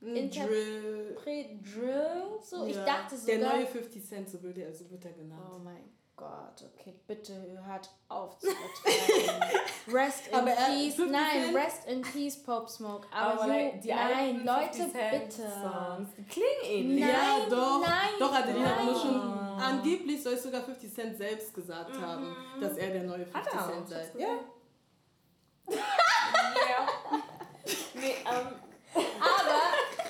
Drill. 0.00 1.16
Drill. 1.24 2.38
So, 2.42 2.64
ja. 2.64 2.70
ich 2.70 2.76
dachte 2.76 3.16
sogar. 3.16 3.38
Der 3.38 3.48
neue 3.48 3.66
50 3.66 4.04
Cent, 4.04 4.28
so 4.28 4.42
wird 4.42 4.58
er, 4.58 4.74
so 4.74 4.90
wird 4.90 5.04
er 5.04 5.12
genannt. 5.12 5.42
Oh 5.54 5.58
mein 5.58 5.96
Gott, 6.16 6.64
okay, 6.72 6.94
bitte 7.06 7.34
hört 7.66 7.90
auf 8.08 8.38
zu 8.38 8.46
übertreiben. 8.46 9.50
rest 9.92 10.28
in 10.28 10.34
aber 10.34 10.50
Peace. 10.50 10.98
Nein, 10.98 11.54
Rest 11.54 11.86
in 11.86 12.00
Peace, 12.00 12.42
Pop 12.42 12.70
Smoke. 12.70 13.06
Aber, 13.12 13.42
aber 13.42 13.52
so, 13.52 13.80
die 13.82 13.88
nein, 13.88 14.42
Leute, 14.42 14.86
bitte. 14.92 15.42
Songs. 15.42 16.08
Klingen 16.30 16.64
ähnlich. 16.64 17.00
Nein, 17.00 17.10
ja, 17.10 17.46
doch. 17.50 17.82
Nein, 17.82 18.08
doch, 18.18 18.32
Adelina 18.32 18.82
muss 18.82 19.02
schon. 19.02 19.20
Angeblich 19.58 20.22
soll 20.22 20.34
es 20.34 20.42
sogar 20.42 20.62
50 20.62 20.94
Cent 20.94 21.18
selbst 21.18 21.52
gesagt 21.52 21.94
mhm. 21.94 22.00
haben, 22.00 22.36
dass 22.62 22.78
er 22.78 22.90
der 22.92 23.02
neue 23.02 23.26
50 23.26 23.52
Cent 23.52 23.88
sei. 23.88 24.10
Ja. 24.16 24.28
ja. 25.68 26.86
nee, 27.94 28.14
um, 28.24 28.36
ähm, 28.36 29.06
aber 29.20 29.65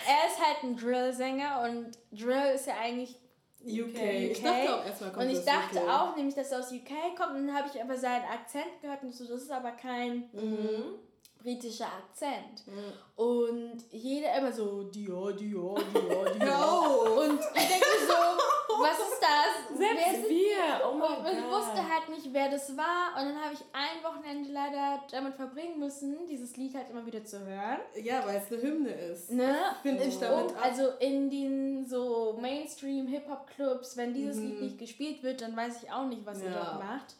er 0.06 0.28
ist 0.28 0.40
halt 0.44 0.62
ein 0.62 0.76
Drill-Sänger 0.76 1.62
und 1.64 1.98
Drill 2.12 2.54
ist 2.54 2.66
ja 2.66 2.74
eigentlich 2.80 3.16
UK. 3.64 3.88
UK. 3.88 4.02
Ich 4.30 4.42
dachte 4.42 4.74
auch 4.76 4.84
erstmal 4.84 5.12
kommt 5.12 5.26
Und 5.26 5.30
ich 5.32 5.44
dachte 5.44 5.78
UK. 5.78 5.88
auch 5.88 6.16
nämlich, 6.16 6.34
dass 6.34 6.52
er 6.52 6.60
aus 6.60 6.72
UK 6.72 7.16
kommt 7.16 7.36
und 7.36 7.46
dann 7.46 7.56
habe 7.56 7.68
ich 7.72 7.80
aber 7.80 7.96
seinen 7.96 8.24
Akzent 8.24 8.80
gehört 8.80 9.02
und 9.02 9.12
so, 9.12 9.26
das 9.26 9.42
ist 9.42 9.50
aber 9.50 9.72
kein 9.72 10.28
mhm. 10.32 10.98
britischer 11.42 11.86
Akzent. 11.86 12.66
Mhm. 12.66 12.92
Und 13.16 13.84
jeder 13.90 14.36
immer 14.38 14.52
so, 14.52 14.84
Dia, 14.84 15.32
Dia, 15.32 15.74
Dia, 15.74 16.32
Dia. 16.38 16.64
und 16.64 17.40
ich 17.40 17.68
denke 17.68 17.86
so, 18.06 18.55
was 18.80 18.98
ist 18.98 19.20
das? 19.20 19.78
Selbst 19.78 20.28
wir. 20.28 20.88
Oh 20.88 20.94
mein 20.94 21.22
Gott. 21.22 21.32
Ich 21.32 21.44
wusste 21.44 21.88
halt 21.88 22.08
nicht, 22.08 22.32
wer 22.32 22.50
das 22.50 22.76
war. 22.76 23.18
Und 23.18 23.28
dann 23.28 23.42
habe 23.42 23.54
ich 23.54 23.60
ein 23.72 24.02
Wochenende 24.02 24.50
leider 24.50 25.02
damit 25.10 25.34
verbringen 25.34 25.78
müssen, 25.78 26.26
dieses 26.26 26.56
Lied 26.56 26.74
halt 26.74 26.90
immer 26.90 27.04
wieder 27.06 27.24
zu 27.24 27.44
hören. 27.44 27.78
Ja, 28.02 28.26
weil 28.26 28.36
es 28.36 28.52
eine 28.52 28.62
Hymne 28.62 28.90
ist. 28.90 29.30
Ne? 29.30 29.56
Finde 29.82 30.04
ich 30.04 30.18
damit 30.18 30.52
oh, 30.52 30.62
Also 30.62 30.90
in 31.00 31.30
den 31.30 31.86
so 31.86 32.38
Mainstream-Hip-Hop-Clubs, 32.40 33.96
wenn 33.96 34.14
dieses 34.14 34.36
mhm. 34.36 34.46
Lied 34.46 34.60
nicht 34.60 34.78
gespielt 34.78 35.22
wird, 35.22 35.42
dann 35.42 35.56
weiß 35.56 35.82
ich 35.82 35.90
auch 35.90 36.06
nicht, 36.06 36.24
was 36.24 36.40
ja. 36.40 36.46
ihr 36.46 36.52
dort 36.52 36.78
macht. 36.78 37.14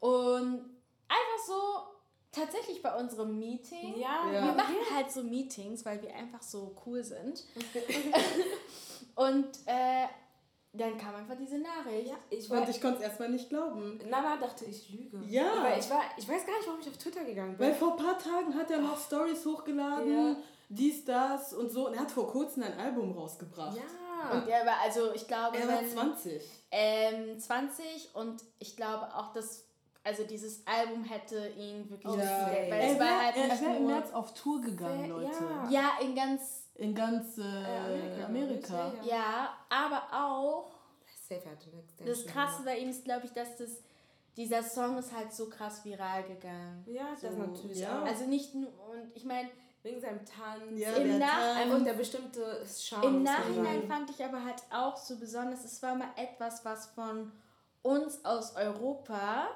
Und 0.00 0.64
einfach 1.08 1.44
so 1.46 1.88
tatsächlich 2.32 2.82
bei 2.82 2.94
unserem 2.94 3.38
Meeting. 3.38 3.98
Ja, 3.98 4.30
ja. 4.32 4.44
Wir 4.44 4.52
machen 4.52 4.76
halt 4.94 5.10
so 5.10 5.22
Meetings, 5.22 5.84
weil 5.84 6.00
wir 6.02 6.14
einfach 6.14 6.42
so 6.42 6.76
cool 6.86 7.02
sind. 7.02 7.44
und 9.14 9.46
äh, 9.66 10.06
dann 10.72 10.98
kam 10.98 11.14
einfach 11.14 11.36
diese 11.36 11.58
Nachricht. 11.58 12.08
Ja, 12.08 12.16
ich 12.30 12.48
war, 12.50 12.60
und 12.60 12.68
ich 12.68 12.80
konnte 12.80 12.98
es 12.98 13.04
erstmal 13.04 13.30
nicht 13.30 13.48
glauben. 13.48 13.98
Nana 14.08 14.36
dachte, 14.36 14.64
ich 14.66 14.90
lüge. 14.90 15.20
Ja. 15.26 15.62
Weil 15.62 15.78
ich, 15.78 15.88
war, 15.90 16.02
ich 16.16 16.28
weiß 16.28 16.46
gar 16.46 16.56
nicht, 16.56 16.66
warum 16.66 16.80
ich 16.80 16.88
auf 16.88 16.98
Twitter 16.98 17.24
gegangen 17.24 17.56
bin. 17.56 17.66
Weil 17.66 17.74
vor 17.74 17.92
ein 17.92 18.04
paar 18.04 18.18
Tagen 18.18 18.54
hat 18.54 18.70
er 18.70 18.78
noch 18.78 18.98
Stories 18.98 19.44
hochgeladen, 19.46 20.12
ja. 20.12 20.36
dies, 20.68 21.04
das 21.04 21.54
und 21.54 21.70
so. 21.70 21.86
Und 21.88 21.94
er 21.94 22.00
hat 22.00 22.10
vor 22.10 22.28
kurzem 22.28 22.64
ein 22.64 22.78
Album 22.78 23.12
rausgebracht. 23.12 23.76
Ja. 23.76 23.82
Und 24.32 24.48
er 24.48 24.66
war, 24.66 24.80
also 24.82 25.12
ich 25.14 25.26
glaube. 25.26 25.56
Er 25.56 25.68
war 25.68 25.80
wenn, 25.80 25.88
20. 25.90 26.42
Ähm, 26.70 27.38
20 27.38 28.14
und 28.14 28.42
ich 28.58 28.76
glaube 28.76 29.14
auch, 29.14 29.32
dass. 29.32 29.64
Also 30.04 30.24
dieses 30.24 30.66
Album 30.66 31.04
hätte 31.04 31.48
ihn 31.58 31.90
wirklich 31.90 32.14
ja. 32.14 32.46
Weil 32.46 32.72
er 32.72 32.92
es 32.92 32.98
war 32.98 33.24
halt 33.24 33.36
er 33.36 33.60
wäre 33.60 33.76
im 33.76 33.86
März 33.88 34.10
auf 34.12 34.32
Tour 34.32 34.60
gegangen, 34.60 35.10
Leute. 35.10 35.30
Ja. 35.30 35.68
ja, 35.70 35.90
in 36.00 36.14
ganz 36.14 36.67
in 36.78 36.94
ganz 36.94 37.38
äh, 37.38 37.42
Amerika. 37.42 38.24
Amerika. 38.26 38.92
Ja, 39.02 39.54
aber 39.68 40.02
auch. 40.12 40.70
Das 42.06 42.24
Krasse 42.24 42.62
bei 42.64 42.78
ihm 42.78 42.88
ist, 42.88 43.04
glaube 43.04 43.26
ich, 43.26 43.32
dass 43.32 43.58
das 43.58 43.82
dieser 44.38 44.62
Song 44.62 44.96
ist 44.96 45.14
halt 45.14 45.32
so 45.32 45.50
krass 45.50 45.84
viral 45.84 46.22
gegangen. 46.22 46.84
Ja, 46.86 47.14
so, 47.20 47.26
das 47.26 47.36
natürlich 47.36 47.80
ja. 47.80 48.00
auch. 48.00 48.06
Also 48.06 48.24
nicht 48.24 48.54
nur, 48.54 48.68
und 48.88 49.14
ich 49.14 49.24
meine, 49.24 49.50
wegen 49.82 50.00
seinem 50.00 50.24
Tanz, 50.24 50.78
ja, 50.78 50.92
im 50.92 51.18
Nach 51.18 51.74
und 51.74 51.84
der 51.84 51.94
bestimmte 51.94 52.64
Charme. 52.64 53.04
Im 53.04 53.22
Nachhinein 53.24 53.82
fand 53.88 54.10
ich 54.10 54.24
aber 54.24 54.42
halt 54.44 54.62
auch 54.70 54.96
so 54.96 55.18
besonders, 55.18 55.64
es 55.64 55.82
war 55.82 55.96
mal 55.96 56.10
etwas, 56.16 56.64
was 56.64 56.86
von 56.86 57.32
uns 57.82 58.24
aus 58.24 58.54
Europa 58.54 59.48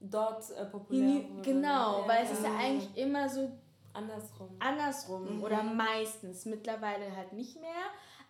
dort 0.00 0.50
äh, 0.52 0.64
populär 0.64 1.28
wurde. 1.28 1.42
Genau, 1.42 2.00
ja, 2.00 2.08
weil 2.08 2.24
es 2.24 2.32
ist 2.32 2.44
ja 2.44 2.56
eigentlich 2.56 2.96
immer 2.96 3.28
so 3.28 3.50
Andersrum. 3.92 4.56
Andersrum 4.58 5.36
mhm. 5.36 5.42
oder 5.42 5.62
meistens. 5.62 6.44
Mittlerweile 6.44 7.14
halt 7.14 7.32
nicht 7.32 7.60
mehr. 7.60 7.70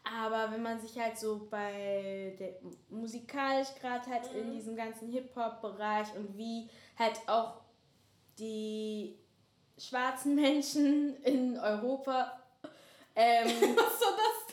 Aber 0.05 0.53
wenn 0.53 0.63
man 0.63 0.81
sich 0.81 0.99
halt 0.99 1.19
so 1.19 1.49
bei 1.51 2.37
der 2.39 2.55
musikalisch 2.89 3.69
gerade 3.81 4.09
halt 4.11 4.33
mhm. 4.33 4.41
in 4.41 4.53
diesem 4.53 4.77
ganzen 4.77 5.11
Hip-Hop-Bereich 5.11 6.15
und 6.17 6.37
wie 6.37 6.71
halt 6.99 7.21
auch 7.27 7.61
die 8.39 9.19
schwarzen 9.77 10.35
Menschen 10.37 11.17
in 11.23 11.59
Europa 11.59 12.39
Ähm, 13.21 13.47
Was 13.77 13.99
soll 13.99 14.15
das? 14.17 14.48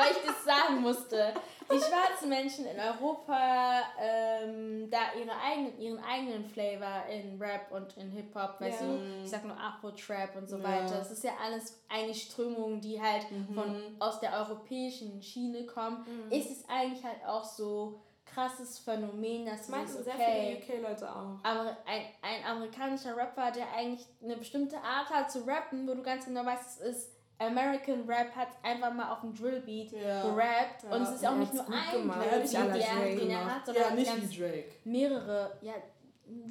Weil 0.00 0.12
ich 0.12 0.26
das 0.26 0.44
sagen 0.44 0.80
musste. 0.80 1.34
Die 1.72 1.78
schwarzen 1.78 2.28
Menschen 2.28 2.66
in 2.66 2.80
Europa 2.80 3.82
ähm, 4.00 4.90
da 4.90 4.98
ihre 5.16 5.36
eigenen, 5.40 5.78
ihren 5.78 5.98
eigenen 6.02 6.44
Flavor 6.44 7.04
in 7.06 7.40
Rap 7.40 7.70
und 7.70 7.96
in 7.96 8.10
Hip-Hop, 8.10 8.60
weißt 8.60 8.80
ja. 8.80 8.86
du? 8.88 8.98
Ich 9.22 9.30
sag 9.30 9.44
nur 9.44 9.56
Afro-Trap 9.56 10.34
und 10.36 10.48
so 10.48 10.58
ja. 10.58 10.64
weiter. 10.64 10.98
Das 10.98 11.12
ist 11.12 11.22
ja 11.22 11.32
alles 11.40 11.80
eigentlich 11.88 12.22
Strömungen, 12.22 12.80
die 12.80 13.00
halt 13.00 13.30
mhm. 13.30 13.54
von, 13.54 13.76
aus 14.00 14.18
der 14.18 14.32
europäischen 14.32 15.22
Schiene 15.22 15.64
kommen. 15.64 16.04
Mhm. 16.06 16.32
Ist 16.32 16.50
es 16.50 16.68
eigentlich 16.68 17.04
halt 17.04 17.24
auch 17.24 17.44
so 17.44 18.00
krasses 18.34 18.78
Phänomen, 18.78 19.46
dass 19.46 19.66
sagst, 19.66 19.98
okay, 19.98 20.04
sehr 20.04 20.14
viele 20.14 20.80
UK-Leute 20.80 21.10
auch. 21.10 21.38
Aber 21.42 21.76
ein, 21.86 22.02
ein 22.22 22.44
amerikanischer 22.44 23.16
Rapper, 23.16 23.50
der 23.50 23.72
eigentlich 23.74 24.06
eine 24.22 24.36
bestimmte 24.36 24.76
Art 24.78 25.10
hat 25.10 25.30
zu 25.30 25.46
rappen, 25.46 25.86
wo 25.86 25.94
du 25.94 26.02
ganz 26.02 26.24
genau 26.26 26.44
weißt, 26.44 26.80
es 26.80 26.96
ist 26.96 27.19
American 27.40 28.04
Rap 28.06 28.36
hat 28.36 28.48
einfach 28.62 28.92
mal 28.92 29.12
auf 29.12 29.22
dem 29.22 29.34
Drillbeat 29.34 29.92
ja. 29.92 30.22
gerappt 30.22 30.84
ja. 30.84 30.94
und 30.94 31.02
es 31.02 31.10
ist 31.12 31.26
auch 31.26 31.36
nicht 31.36 31.54
nur 31.54 31.66
ein 31.66 31.90
Drillbeat, 31.90 32.52
der, 32.52 33.16
den 33.16 33.30
er 33.30 33.54
hat, 33.54 33.66
sondern 33.66 33.84
ja, 33.84 33.94
nicht 33.94 34.30
wie 34.30 34.38
Drake. 34.38 34.72
mehrere. 34.84 35.58
Ja, 35.62 35.72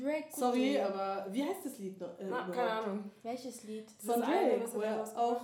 Drake. 0.02 0.25
Sorry, 0.36 0.73
gut. 0.73 0.82
aber 0.82 1.28
wie 1.32 1.43
heißt 1.43 1.63
das 1.63 1.78
Lied 1.78 2.02
noch? 2.02 2.19
Äh, 2.19 2.25
Na, 2.30 2.49
keine 2.49 2.71
Ahnung. 2.71 3.12
Welches 3.23 3.63
Lied? 3.63 3.89
Von 4.04 4.19
Drake, 4.19 4.65
wo 4.73 4.82
er 4.82 5.02
auch 5.17 5.41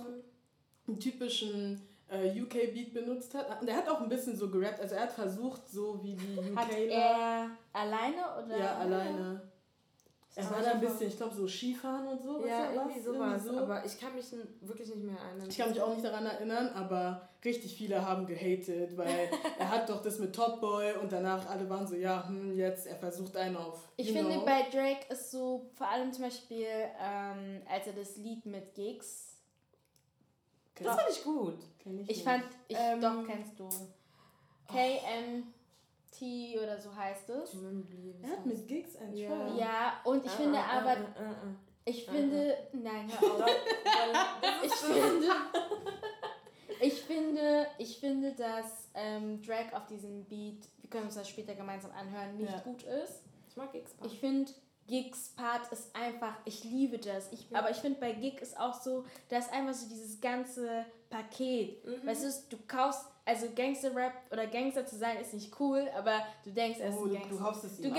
einen 0.86 1.00
typischen 1.00 1.80
äh, 2.08 2.40
UK-Beat 2.40 2.92
benutzt 2.92 3.34
hat. 3.34 3.60
Und 3.60 3.68
er 3.68 3.76
hat 3.76 3.88
auch 3.88 4.00
ein 4.00 4.08
bisschen 4.08 4.36
so 4.36 4.50
gerappt, 4.50 4.80
also 4.80 4.94
er 4.94 5.02
hat 5.02 5.12
versucht, 5.12 5.68
so 5.68 6.02
wie 6.02 6.14
die 6.14 6.38
UK. 6.38 6.56
Hat 6.56 6.72
er 6.72 7.50
alleine 7.72 8.44
oder? 8.44 8.58
Ja, 8.58 8.76
alleine. 8.76 9.42
Er 10.38 10.50
war 10.50 10.60
da 10.60 10.72
ein 10.72 10.80
bisschen, 10.80 11.08
ich 11.08 11.16
glaube, 11.16 11.34
so 11.34 11.48
Skifahren 11.48 12.08
und 12.08 12.22
so. 12.22 12.46
Ja, 12.46 12.70
irgendwie 12.70 13.00
sowas. 13.00 13.46
Irgendwie 13.46 13.58
so. 13.58 13.58
Aber 13.58 13.82
ich 13.86 13.98
kann 13.98 14.14
mich 14.14 14.26
wirklich 14.60 14.88
nicht 14.94 15.02
mehr 15.02 15.16
erinnern. 15.16 15.48
Ich 15.48 15.56
kann 15.56 15.70
mich 15.70 15.80
auch 15.80 15.88
nicht 15.88 16.04
daran 16.04 16.26
erinnern, 16.26 16.68
aber 16.74 17.26
richtig 17.42 17.74
viele 17.74 18.06
haben 18.06 18.26
gehatet, 18.26 18.94
weil 18.98 19.30
er 19.58 19.70
hat 19.70 19.88
doch 19.88 20.02
das 20.02 20.18
mit 20.18 20.36
Top 20.36 20.60
Boy 20.60 20.92
und 21.00 21.10
danach 21.10 21.48
alle 21.48 21.70
waren 21.70 21.86
so, 21.86 21.94
ja, 21.94 22.28
hm, 22.28 22.54
jetzt, 22.54 22.86
er 22.86 22.96
versucht 22.96 23.34
einen 23.38 23.56
auf. 23.56 23.88
Ich 23.96 24.12
finde, 24.12 24.34
know. 24.34 24.44
bei 24.44 24.64
Drake 24.70 25.06
ist 25.08 25.30
so, 25.30 25.70
vor 25.74 25.88
allem 25.88 26.12
zum 26.12 26.24
Beispiel, 26.24 26.66
ähm, 26.66 27.62
als 27.66 27.86
er 27.86 27.94
das 27.94 28.18
Lied 28.18 28.44
mit 28.44 28.74
Gigs. 28.74 29.38
Das 30.74 31.00
fand 31.00 31.10
ich 31.10 31.24
gut. 31.24 31.58
ich, 32.02 32.10
ich 32.10 32.22
fand, 32.22 32.44
ich, 32.68 32.76
ähm, 32.78 33.00
doch, 33.00 33.26
kennst 33.26 33.58
du. 33.58 33.70
KM. 34.68 35.54
T 36.10 36.58
oder 36.62 36.80
so 36.80 36.94
heißt 36.94 37.28
es. 37.30 37.54
Er 38.22 38.30
hat 38.30 38.46
mit 38.46 38.66
Gigs 38.66 38.96
ein 38.96 39.14
ja. 39.14 39.28
Track. 39.28 39.58
Ja, 39.58 40.00
und 40.04 40.24
ich 40.24 40.32
uh, 40.32 40.36
finde 40.36 40.58
uh, 40.58 40.72
aber, 40.72 40.92
uh, 40.92 41.54
ich 41.84 42.04
finde, 42.04 42.56
nein, 42.72 43.10
hör 43.20 43.44
auf. 43.44 43.50
ich 44.62 44.72
finde, 44.72 45.26
ich 46.80 47.02
finde, 47.02 47.66
ich 47.78 47.98
finde, 47.98 48.32
dass 48.32 48.88
ähm, 48.94 49.40
Drag 49.42 49.72
auf 49.72 49.86
diesem 49.86 50.24
Beat, 50.24 50.68
wir 50.80 50.90
können 50.90 51.04
uns 51.04 51.14
das 51.14 51.28
später 51.28 51.54
gemeinsam 51.54 51.92
anhören, 51.92 52.36
nicht 52.36 52.52
ja. 52.52 52.58
gut 52.60 52.82
ist. 52.82 53.22
Ich 53.48 53.56
mag 53.56 53.72
Gigs 53.72 53.94
Part. 53.94 54.12
Ich 54.12 54.18
finde, 54.18 54.52
Gigs 54.86 55.30
Part 55.30 55.70
ist 55.72 55.94
einfach, 55.94 56.34
ich 56.44 56.64
liebe 56.64 56.98
das. 56.98 57.32
Ich, 57.32 57.50
ja. 57.50 57.58
Aber 57.58 57.70
ich 57.70 57.78
finde, 57.78 57.98
bei 57.98 58.12
Gig 58.12 58.40
ist 58.40 58.58
auch 58.58 58.74
so, 58.74 59.04
da 59.28 59.38
ist 59.38 59.52
einfach 59.52 59.74
so 59.74 59.88
dieses 59.88 60.20
ganze 60.20 60.86
Paket. 61.10 61.84
Mhm. 61.84 62.06
Weißt 62.06 62.50
du, 62.50 62.56
du 62.56 62.62
kaufst 62.66 63.06
also 63.24 63.48
Gangster-Rap 63.54 64.12
oder 64.30 64.46
Gangster 64.46 64.86
zu 64.86 64.96
sein 64.96 65.18
ist 65.18 65.34
nicht 65.34 65.52
cool, 65.58 65.88
aber 65.96 66.22
du 66.44 66.50
denkst, 66.50 66.78
er 66.78 66.90
ist 66.90 66.98
ein 66.98 67.12
Gangster. 67.12 67.28
Du 67.30 67.42
hoffst 67.42 67.64
es 67.64 67.76
du 67.78 67.90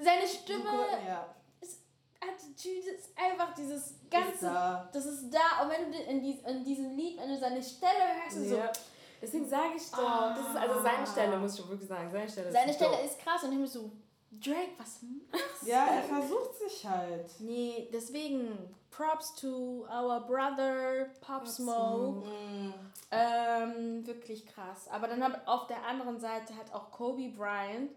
Seine 0.00 0.28
Stimme, 0.28 0.62
du, 0.62 1.08
ja. 1.08 1.34
ist, 1.60 1.80
Attitüde 2.20 2.90
ist 2.90 3.10
einfach 3.16 3.52
dieses 3.54 3.94
ganze, 4.08 4.32
ist 4.32 4.42
da. 4.44 4.88
das 4.92 5.06
ist 5.06 5.30
da. 5.34 5.64
Und 5.64 5.70
wenn 5.70 5.90
du 5.90 5.98
in, 5.98 6.22
dies, 6.22 6.40
in 6.46 6.64
diesem 6.64 6.96
Lied, 6.96 7.18
wenn 7.18 7.28
du 7.28 7.38
seine 7.38 7.62
Stelle 7.62 8.22
hörst, 8.22 8.50
ja. 8.50 8.72
so... 8.72 8.80
Deswegen 9.20 9.48
sage 9.48 9.72
ich 9.76 9.90
doch, 9.90 9.98
ah. 9.98 10.34
das 10.36 10.48
ist 10.48 10.56
also 10.56 10.80
seine 10.80 11.04
Stelle, 11.04 11.38
muss 11.38 11.58
ich 11.58 11.68
wirklich 11.68 11.88
sagen. 11.88 12.08
Seine 12.12 12.28
Stelle 12.28 12.52
Seine 12.52 12.70
ist 12.70 12.76
Stelle 12.76 13.04
ist 13.04 13.18
krass 13.18 13.42
und 13.42 13.50
ich 13.50 13.58
bin 13.58 13.66
so, 13.66 13.90
Drake, 14.30 14.72
was 14.76 15.00
machst 15.02 15.66
Ja, 15.66 15.86
er 15.86 16.02
versucht 16.02 16.54
sich 16.58 16.86
halt. 16.86 17.40
Nee, 17.40 17.88
deswegen 17.92 18.74
Props 18.90 19.34
to 19.36 19.86
our 19.88 20.20
brother 20.20 21.06
Pop, 21.20 21.44
Pop 21.44 21.48
Smoke. 21.48 22.26
Smoke. 22.26 22.28
Mm. 22.28 22.74
Ähm, 23.10 24.06
wirklich 24.06 24.46
krass. 24.46 24.88
Aber 24.90 25.08
dann 25.08 25.22
hat 25.22 25.46
auf 25.46 25.66
der 25.66 25.84
anderen 25.86 26.20
Seite 26.20 26.54
hat 26.56 26.72
auch 26.74 26.90
Kobe 26.90 27.28
Bryant. 27.30 27.90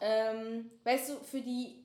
Ähm, 0.00 0.70
weißt 0.84 1.10
du, 1.10 1.16
für 1.18 1.40
die, 1.40 1.84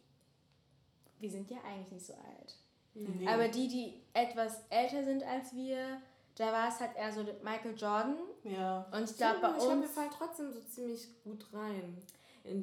wir 1.20 1.30
sind 1.30 1.50
ja 1.50 1.58
eigentlich 1.66 1.92
nicht 1.92 2.06
so 2.06 2.14
alt. 2.14 2.56
Nee. 2.94 3.28
Aber 3.28 3.48
die, 3.48 3.68
die 3.68 4.02
etwas 4.14 4.62
älter 4.70 5.04
sind 5.04 5.24
als 5.24 5.54
wir, 5.56 6.02
da 6.36 6.52
war 6.52 6.68
es 6.68 6.80
halt 6.80 6.96
eher 6.96 7.12
so 7.12 7.24
Michael 7.44 7.76
Jordan. 7.78 8.18
Ja. 8.44 8.86
Und 8.92 9.10
ich 9.10 9.18
glaube, 9.18 9.40
bei 9.40 9.50
uns. 9.50 9.64
Ich 9.64 9.82
wir 9.82 9.90
fallen 9.90 10.12
trotzdem 10.18 10.52
so 10.52 10.60
ziemlich 10.62 11.08
gut 11.24 11.46
rein. 11.54 11.98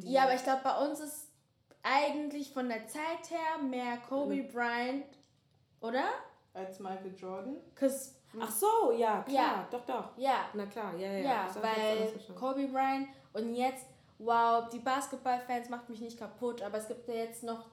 Ja, 0.03 0.25
aber 0.25 0.35
ich 0.35 0.43
glaube, 0.43 0.61
bei 0.63 0.87
uns 0.87 1.01
ist 1.01 1.29
eigentlich 1.83 2.53
von 2.53 2.69
der 2.69 2.87
Zeit 2.87 3.31
her 3.31 3.63
mehr 3.63 3.99
Kobe 4.09 4.37
mhm. 4.37 4.49
Bryant 4.49 5.05
oder? 5.81 6.05
Als 6.55 6.79
Michael 6.81 7.15
Jordan? 7.17 7.57
Ach 8.41 8.51
so, 8.51 8.93
ja, 8.93 9.23
klar, 9.23 9.35
ja. 9.35 9.69
doch, 9.71 9.85
doch. 9.85 10.17
Ja. 10.17 10.47
Na 10.55 10.67
klar, 10.67 10.95
ja, 10.97 11.13
ja. 11.13 11.19
Ja, 11.19 11.49
weil 11.61 12.13
Kobe 12.35 12.67
Bryant 12.67 13.09
und 13.33 13.55
jetzt, 13.55 13.87
wow, 14.19 14.69
die 14.69 14.79
Basketballfans 14.79 15.69
macht 15.69 15.89
mich 15.89 16.01
nicht 16.01 16.19
kaputt, 16.19 16.63
aber 16.63 16.79
es 16.79 16.89
gibt 16.89 17.07
ja 17.09 17.15
jetzt 17.15 17.43
noch 17.43 17.67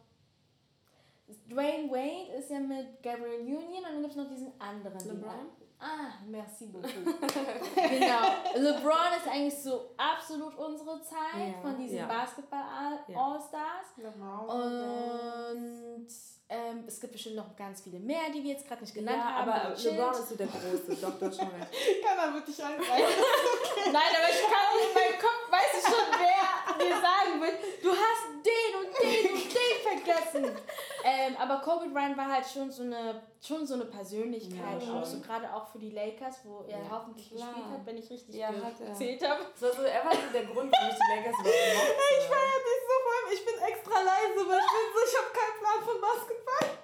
Dwayne 1.49 1.89
Wade 1.89 2.37
ist 2.37 2.49
ja 2.49 2.59
mit 2.59 3.01
Gabriel 3.01 3.41
Union 3.41 3.77
und 3.77 3.83
dann 3.83 4.01
gibt 4.01 4.11
es 4.11 4.17
noch 4.17 4.29
diesen 4.29 4.51
anderen. 4.59 4.99
LeBron? 4.99 5.47
Ah, 5.83 6.13
merci 6.27 6.67
beaucoup. 6.67 6.93
genau. 6.93 8.21
LeBron 8.53 9.17
ist 9.17 9.27
eigentlich 9.27 9.63
so 9.63 9.89
absolut 9.97 10.55
unsere 10.55 11.01
Zeit 11.01 11.55
ja, 11.55 11.61
von 11.61 11.75
diesen 11.75 11.97
ja. 11.97 12.05
Basketball-All-Stars. 12.05 13.87
Ja. 13.97 14.09
Und 14.37 16.07
ähm, 16.49 16.83
es 16.85 16.99
gibt 16.99 17.13
bestimmt 17.13 17.37
noch 17.37 17.55
ganz 17.55 17.81
viele 17.81 17.99
mehr, 17.99 18.29
die 18.31 18.43
wir 18.43 18.51
jetzt 18.51 18.67
gerade 18.67 18.81
nicht 18.81 18.93
genannt 18.93 19.17
ja, 19.17 19.33
haben. 19.37 19.49
aber 19.49 19.75
LeBron 19.75 20.11
ist 20.11 20.29
so 20.29 20.35
der 20.35 20.47
Große, 20.47 21.01
doch, 21.01 21.17
doch 21.17 21.33
schon 21.33 21.47
recht. 21.47 21.71
Keiner 22.05 22.31
wird 22.31 22.47
dich 22.47 22.63
angreifen. 22.63 22.91
Okay. 22.91 23.89
Nein, 23.91 24.11
aber 24.19 24.29
ich 24.29 24.43
kann 24.45 24.69
in 24.77 24.93
meinem 24.93 25.19
Kopf, 25.19 25.49
weiß 25.49 25.79
ich 25.79 25.83
schon, 25.83 26.19
wer 26.19 26.60
mir 26.83 27.01
sagen 27.01 27.41
wird, 27.41 27.57
du 27.83 27.89
hast 27.89 28.23
den 28.41 28.71
und 28.79 28.91
den 29.01 29.33
und 29.33 29.45
den 29.45 29.77
vergessen. 29.83 30.57
Ähm, 31.03 31.35
aber 31.39 31.61
Kobe 31.61 31.89
Bryant 31.89 32.15
war 32.15 32.31
halt 32.31 32.45
schon 32.45 32.69
so 32.69 32.83
eine, 32.83 33.23
schon 33.41 33.65
so 33.65 33.73
eine 33.73 33.85
Persönlichkeit, 33.85 34.83
ja, 34.85 34.93
auch 34.93 35.03
so 35.03 35.19
gerade 35.19 35.51
auch 35.51 35.67
für 35.67 35.79
die 35.79 35.89
Lakers, 35.89 36.41
wo 36.43 36.63
er 36.67 36.77
ja, 36.77 36.85
hoffentlich 36.91 37.31
klar. 37.31 37.47
gespielt 37.47 37.65
hat, 37.73 37.85
wenn 37.87 37.97
ich 37.97 38.07
richtig 38.07 38.35
ja, 38.35 38.51
gezählt 38.51 39.27
habe. 39.27 39.41
So, 39.55 39.71
so, 39.71 39.81
er 39.81 40.05
war 40.05 40.13
so 40.13 40.29
der 40.31 40.45
Grund, 40.45 40.71
warum 40.71 40.89
ich 40.89 40.95
die 40.95 41.09
Lakers 41.09 41.39
überhaupt. 41.39 41.97
Ich 42.21 42.27
feiere 42.27 42.61
dich 42.61 42.81
so 42.85 42.95
vor 43.01 43.13
allem, 43.17 43.33
ich 43.33 43.45
bin 43.45 43.55
extra 43.65 43.97
leise, 43.97 44.41
weil 44.47 44.59
ich 44.59 44.71
bin 44.77 44.87
so, 44.93 44.99
ich 45.09 45.17
habe 45.17 45.31
keinen 45.33 45.57
Plan 45.57 45.79
von 45.89 46.01
Basketball. 46.01 46.81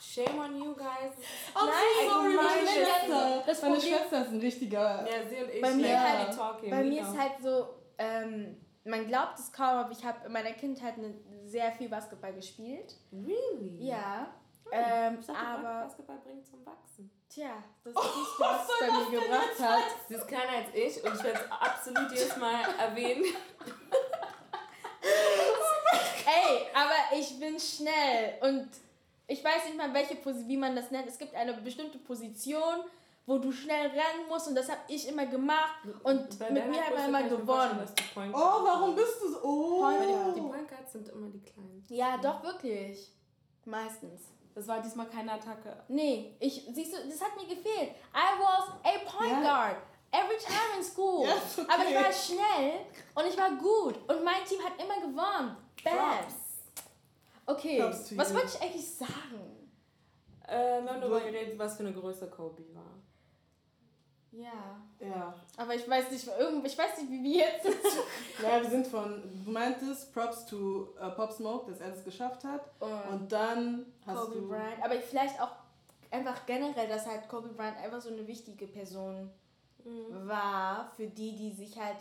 Shame 0.00 0.38
on 0.40 0.56
you 0.56 0.74
guys. 0.74 1.12
Oh, 1.54 1.66
Nein, 1.66 2.08
sorry, 2.08 2.36
meine 2.36 2.66
Schwester. 2.66 3.42
Das 3.46 3.62
meine 3.62 3.80
Schwester 3.80 4.22
ist 4.22 4.32
ein 4.32 4.40
richtiger. 4.40 5.06
Ja, 5.06 5.28
sie 5.28 5.42
und 5.42 5.50
ich. 5.50 5.60
Bei 5.60 5.74
mir, 5.74 5.88
ja. 5.88 6.00
halt, 6.00 6.34
talking, 6.34 6.70
bei 6.70 6.84
mir 6.84 7.02
ist 7.02 7.18
halt 7.18 7.32
so, 7.42 7.68
ähm, 7.98 8.56
man 8.86 9.06
glaubt 9.06 9.38
es 9.38 9.52
kaum, 9.52 9.78
aber 9.78 9.90
ich 9.90 10.04
habe 10.04 10.26
in 10.26 10.32
meiner 10.32 10.52
Kindheit 10.52 10.94
sehr 11.44 11.72
viel 11.72 11.88
Basketball 11.88 12.32
gespielt. 12.32 12.94
Really? 13.12 13.86
Ja. 13.86 14.28
Oh, 14.64 14.70
ähm, 14.72 15.20
dachte, 15.20 15.36
aber 15.36 15.84
Basketball 15.84 16.18
bringt 16.24 16.46
zum 16.46 16.64
Wachsen. 16.64 17.10
Tja, 17.28 17.62
das 17.84 17.92
ist 17.92 18.16
nicht, 18.16 18.40
was 18.40 18.68
es 18.68 18.80
bei 18.80 18.86
mir 18.86 19.20
gebracht 19.20 19.60
hat. 19.60 19.84
Sie 20.08 20.14
ist 20.14 20.28
kleiner 20.28 20.52
als 20.52 20.68
ich 20.74 21.04
und 21.04 21.14
ich 21.14 21.24
werde 21.24 21.40
es 21.40 21.52
absolut 21.52 22.10
jedes 22.12 22.36
Mal 22.36 22.62
erwähnen. 22.78 23.24
Ey, 26.26 26.66
aber 26.74 27.18
ich 27.18 27.38
bin 27.38 27.58
schnell 27.58 28.38
und 28.40 28.68
ich 29.28 29.42
weiß 29.42 29.66
nicht 29.66 29.76
mal, 29.76 29.92
welche 29.92 30.16
wie 30.24 30.56
man 30.56 30.74
das 30.74 30.90
nennt. 30.90 31.08
Es 31.08 31.18
gibt 31.18 31.34
eine 31.34 31.54
bestimmte 31.54 31.98
Position, 31.98 32.84
wo 33.26 33.38
du 33.38 33.50
schnell 33.50 33.88
rennen 33.88 34.28
musst 34.28 34.46
und 34.48 34.54
das 34.54 34.70
habe 34.70 34.80
ich 34.88 35.08
immer 35.08 35.26
gemacht 35.26 35.80
und 36.04 36.38
Bei 36.38 36.50
mit 36.50 36.68
mir 36.68 36.80
hat 36.80 36.94
man 36.94 37.08
immer 37.08 37.22
gewonnen. 37.28 37.80
Oh, 38.32 38.64
warum 38.64 38.94
bist 38.94 39.20
du 39.20 39.32
so? 39.32 39.42
Oh. 39.42 40.32
Die 40.34 40.40
Point 40.40 40.68
Guards 40.68 40.92
sind 40.92 41.08
immer 41.08 41.28
die 41.28 41.42
Kleinen. 41.42 41.84
Ja, 41.88 42.16
doch 42.18 42.42
wirklich. 42.44 43.12
Meistens. 43.64 44.22
Das 44.54 44.68
war 44.68 44.80
diesmal 44.80 45.06
keine 45.06 45.32
Attacke. 45.32 45.76
Nee, 45.88 46.36
ich, 46.38 46.66
siehst 46.72 46.94
du, 46.94 47.08
das 47.08 47.20
hat 47.20 47.36
mir 47.36 47.46
gefehlt. 47.46 47.90
I 48.14 48.40
was 48.40 48.70
a 48.84 49.10
point 49.10 49.32
ja. 49.32 49.40
guard. 49.42 49.76
Every 50.12 50.38
time 50.38 50.78
in 50.78 50.84
school. 50.84 51.26
Yes, 51.26 51.58
okay. 51.58 51.68
Aber 51.68 51.84
ich 51.84 51.94
war 51.94 52.12
schnell 52.12 52.86
und 53.14 53.26
ich 53.26 53.36
war 53.36 53.50
gut. 53.50 53.98
Und 54.08 54.24
mein 54.24 54.44
Team 54.46 54.60
hat 54.64 54.80
immer 54.80 55.00
gewonnen. 55.00 55.56
Bam. 55.84 56.24
Okay, 57.44 57.82
was 57.82 58.34
wollte 58.34 58.46
ich 58.46 58.62
eigentlich 58.62 58.94
sagen? 58.94 59.68
Äh, 60.48 60.82
wir 60.82 60.90
haben 60.90 61.00
darüber 61.00 61.20
geredet, 61.20 61.58
was 61.58 61.76
für 61.76 61.82
eine 61.82 61.92
Größe 61.92 62.28
Kobe 62.30 62.62
war. 62.74 62.95
Ja. 64.36 64.80
Ja. 65.00 65.34
Aber 65.56 65.74
ich 65.74 65.88
weiß 65.88 66.10
nicht, 66.10 66.26
ich 66.26 66.78
weiß 66.78 66.98
nicht, 66.98 67.10
wie 67.10 67.22
wir 67.22 67.36
jetzt 67.36 67.66
naja, 68.42 68.62
wir 68.62 68.70
sind 68.70 68.86
von, 68.86 69.22
du 69.44 69.50
meintest 69.50 70.12
Props 70.12 70.46
to 70.46 70.94
uh, 71.00 71.10
Pop 71.14 71.32
Smoke, 71.32 71.70
dass 71.70 71.80
er 71.80 71.90
das 71.90 72.04
geschafft 72.04 72.44
hat. 72.44 72.70
Und, 72.80 73.12
und 73.12 73.32
dann 73.32 73.86
hast 74.06 74.18
Kobe 74.18 74.40
du... 74.40 74.48
Bryant. 74.48 74.82
Aber 74.82 74.94
vielleicht 75.00 75.40
auch 75.40 75.52
einfach 76.10 76.44
generell, 76.46 76.88
dass 76.88 77.06
halt 77.06 77.28
Kobe 77.28 77.48
Bryant 77.48 77.78
einfach 77.78 78.00
so 78.00 78.10
eine 78.10 78.26
wichtige 78.26 78.66
Person 78.66 79.30
mhm. 79.84 80.28
war 80.28 80.90
für 80.96 81.06
die, 81.06 81.34
die 81.36 81.52
sich 81.52 81.78
halt 81.78 81.98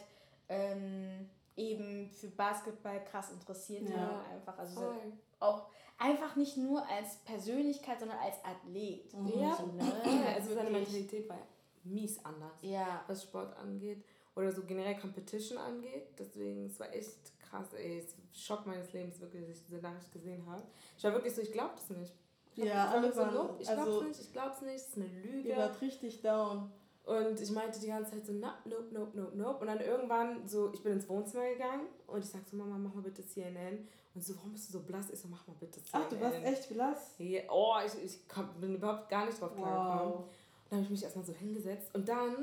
ähm, 0.49 1.29
eben 1.55 2.09
für 2.09 2.27
Basketball 2.27 3.03
krass 3.05 3.31
interessiert 3.31 3.89
ja. 3.89 3.97
haben. 3.97 4.33
Einfach, 4.33 4.57
also 4.57 4.93
auch 5.39 5.67
einfach 5.97 6.35
nicht 6.35 6.57
nur 6.57 6.85
als 6.87 7.17
Persönlichkeit, 7.17 7.99
sondern 7.99 8.19
als 8.19 8.35
Athlet. 8.43 9.13
Mhm. 9.13 9.39
Ja, 9.39 9.55
so, 9.55 9.67
ne? 9.67 9.93
ja 10.05 10.33
also 10.35 10.53
seine 10.53 10.69
Mentalität 10.69 11.29
war 11.29 11.37
mies 11.85 12.23
anders, 12.23 12.61
ja. 12.61 13.03
was 13.07 13.23
Sport 13.23 13.55
angeht 13.57 14.03
oder 14.35 14.51
so 14.51 14.63
generell 14.63 14.97
Competition 14.97 15.57
angeht. 15.57 16.07
Deswegen, 16.19 16.65
es 16.65 16.79
war 16.79 16.93
echt 16.93 17.39
krass, 17.39 17.73
ey. 17.73 17.99
Es 17.99 18.15
Schock 18.33 18.65
meines 18.65 18.91
Lebens, 18.91 19.19
wirklich, 19.21 19.47
dass 19.47 19.57
ich 19.57 19.65
diese 19.65 19.81
Nachricht 19.81 20.11
gesehen 20.11 20.45
habe. 20.45 20.61
Ich 20.97 21.03
war 21.03 21.13
wirklich 21.13 21.33
so, 21.33 21.41
ich 21.41 21.51
glaub 21.51 21.75
das 21.75 21.89
nicht. 21.89 22.13
Ich 22.55 22.65
ja, 22.65 22.89
alle 22.89 23.11
so, 23.11 23.21
waren, 23.21 23.49
ich 23.59 23.67
glaub's 23.67 23.79
also, 23.79 24.03
nicht, 24.03 24.19
ich 24.19 24.33
glaub's 24.33 24.61
nicht, 24.61 24.75
es 24.75 24.87
ist 24.89 24.97
eine 24.97 25.07
Lüge. 25.07 25.49
Ihr 25.49 25.57
wart 25.57 25.81
richtig 25.81 26.21
down. 26.21 26.71
Und 27.05 27.39
ich 27.39 27.51
meinte 27.51 27.79
die 27.79 27.87
ganze 27.87 28.11
Zeit 28.11 28.25
so, 28.25 28.33
nope, 28.33 28.53
nope, 28.65 28.87
nope, 28.91 29.11
nope, 29.15 29.37
nope. 29.37 29.59
Und 29.59 29.67
dann 29.67 29.79
irgendwann 29.79 30.47
so, 30.47 30.73
ich 30.73 30.81
bin 30.81 30.93
ins 30.93 31.07
Wohnzimmer 31.07 31.47
gegangen 31.49 31.87
und 32.07 32.23
ich 32.23 32.29
sag 32.29 32.41
so, 32.49 32.57
Mama, 32.57 32.77
mach 32.77 32.95
mal 32.95 33.01
bitte 33.01 33.25
CNN. 33.25 33.87
Und 34.15 34.23
so, 34.23 34.35
warum 34.37 34.53
bist 34.53 34.69
du 34.69 34.73
so 34.73 34.83
blass? 34.83 35.11
Ich 35.11 35.19
so, 35.19 35.27
mach 35.27 35.45
mal 35.45 35.55
bitte 35.59 35.83
CNN. 35.83 36.05
Ach, 36.05 36.09
du 36.09 36.19
warst 36.19 36.43
echt 36.43 36.69
blass? 36.69 37.15
Ja, 37.19 37.41
oh, 37.49 37.75
ich, 37.85 38.03
ich 38.03 38.27
komm, 38.27 38.49
bin 38.59 38.75
überhaupt 38.75 39.09
gar 39.09 39.25
nicht 39.25 39.39
drauf 39.39 39.55
klargekommen. 39.55 40.13
Wow. 40.13 40.29
Dann 40.75 40.83
habe 40.83 40.93
ich 40.93 41.01
mich 41.01 41.03
erstmal 41.03 41.25
so 41.25 41.33
hingesetzt. 41.33 41.95
Und 41.95 42.09
dann 42.09 42.35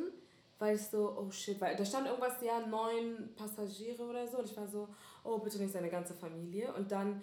war 0.59 0.73
ich 0.73 0.81
so, 0.81 1.17
oh 1.19 1.31
shit, 1.31 1.61
weil 1.61 1.77
da 1.77 1.85
stand 1.85 2.07
irgendwas, 2.07 2.41
ja, 2.41 2.67
neun 2.67 3.29
Passagiere 3.37 4.03
oder 4.03 4.27
so. 4.27 4.39
Und 4.39 4.47
ich 4.47 4.57
war 4.57 4.67
so, 4.67 4.89
oh, 5.23 5.39
bitte 5.39 5.59
nicht 5.59 5.73
seine 5.73 5.91
ganze 5.91 6.15
Familie. 6.15 6.73
Und 6.73 6.91
dann 6.91 7.23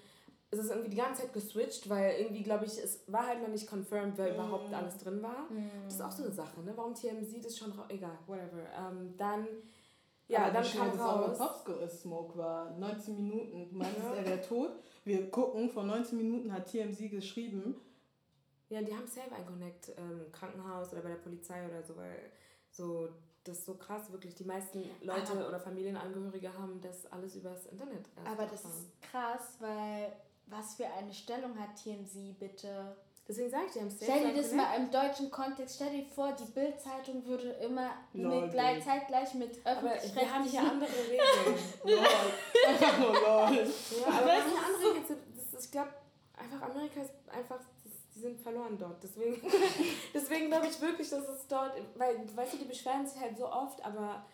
ist 0.51 0.59
es 0.59 0.69
irgendwie 0.69 0.89
die 0.89 0.97
ganze 0.97 1.23
Zeit 1.23 1.33
geswitcht, 1.33 1.89
weil 1.89 2.19
irgendwie, 2.19 2.43
glaube 2.43 2.65
ich, 2.65 2.77
es 2.77 3.01
war 3.07 3.25
halt 3.25 3.41
noch 3.41 3.49
nicht 3.49 3.67
confirmed, 3.67 4.17
wer 4.17 4.31
mm. 4.31 4.35
überhaupt 4.35 4.73
alles 4.73 4.97
drin 4.97 5.21
war. 5.21 5.47
Mm. 5.49 5.69
Das 5.85 5.95
ist 5.95 6.01
auch 6.01 6.11
so 6.11 6.23
eine 6.23 6.31
Sache, 6.31 6.61
ne? 6.61 6.73
Warum 6.75 6.93
TMZ 6.93 7.43
das 7.43 7.57
schon, 7.57 7.71
egal, 7.87 8.17
whatever. 8.27 8.67
Ähm, 8.77 9.15
dann, 9.17 9.47
ja, 10.27 10.45
Aber 10.45 10.53
dann 10.53 10.63
kam 10.63 10.91
das 10.91 10.99
raus. 10.99 11.37
Popscore 11.37 11.89
Smoke 11.89 12.37
war 12.37 12.77
19 12.77 13.15
Minuten. 13.15 13.69
Meinst, 13.77 13.97
ja. 13.97 14.13
er 14.13 14.25
wäre 14.25 14.41
tot? 14.41 14.71
Wir 15.05 15.29
gucken, 15.31 15.69
vor 15.69 15.83
19 15.83 16.17
Minuten 16.17 16.53
hat 16.53 16.71
TMZ 16.71 17.09
geschrieben. 17.09 17.75
Ja, 18.69 18.81
die 18.81 18.95
haben 18.95 19.07
selber 19.07 19.35
ein 19.35 19.45
Connect 19.45 19.89
im 19.89 20.21
ähm, 20.21 20.31
Krankenhaus 20.31 20.91
oder 20.93 21.01
bei 21.01 21.09
der 21.09 21.15
Polizei 21.15 21.67
oder 21.67 21.83
so, 21.83 21.95
weil 21.97 22.31
so 22.69 23.09
das 23.43 23.59
ist 23.59 23.65
so 23.65 23.75
krass, 23.75 24.11
wirklich. 24.11 24.35
Die 24.35 24.43
meisten 24.43 24.83
Leute 25.01 25.31
aber, 25.31 25.47
oder 25.47 25.59
Familienangehörige 25.59 26.53
haben 26.53 26.79
das 26.81 27.11
alles 27.11 27.35
übers 27.35 27.65
Internet. 27.67 28.05
aber 28.25 28.45
das 28.45 28.63
ist 28.65 29.01
krass, 29.01 29.57
weil 29.59 30.11
was 30.47 30.75
für 30.75 30.85
eine 30.87 31.13
Stellung 31.13 31.57
hat 31.59 31.75
TMZ 31.75 32.37
bitte? 32.39 32.95
Deswegen 33.27 33.51
sage 33.51 33.65
ich 33.67 33.73
dir, 33.73 33.87
Stell 33.91 34.33
dir 34.33 34.41
das 34.41 34.51
mal 34.53 34.75
im 34.75 34.89
deutschen 34.89 35.29
Kontext, 35.29 35.75
stell 35.75 35.91
dir 35.91 36.03
vor, 36.03 36.31
die 36.31 36.51
Bild-Zeitung 36.51 37.23
würde 37.27 37.49
immer 37.63 37.91
Lol, 38.13 38.41
mit 38.41 38.51
gleich, 38.51 38.83
zeitgleich 38.83 39.35
mit 39.35 39.63
öffentlich 39.63 40.15
wir 40.15 40.33
haben 40.33 40.43
hier 40.45 40.61
andere 40.61 40.89
Regeln. 40.89 41.59
lol. 41.83 41.99
Einfach 42.67 42.97
nur 42.97 43.13
lol. 43.13 43.21
Ja, 43.21 44.07
aber 44.07 44.25
wir 44.25 44.33
haben 44.33 44.49
hier 44.49 44.65
andere 44.65 44.93
Regeln. 44.95 45.17
Ich 45.61 45.71
glaube, 45.71 45.89
einfach 46.35 46.61
Amerika 46.61 47.01
ist 47.01 47.11
einfach 47.27 47.59
die 48.19 48.23
sind 48.23 48.39
verloren 48.39 48.77
dort. 48.77 49.01
Deswegen, 49.01 49.41
deswegen 50.13 50.47
glaube 50.47 50.67
ich 50.67 50.79
wirklich, 50.81 51.09
dass 51.09 51.27
es 51.27 51.47
dort, 51.47 51.73
weil, 51.95 52.17
weißt 52.35 52.53
du, 52.53 52.57
die 52.57 52.65
beschweren 52.65 53.07
sich 53.07 53.19
halt 53.19 53.37
so 53.37 53.49
oft, 53.49 53.83
aber 53.83 54.25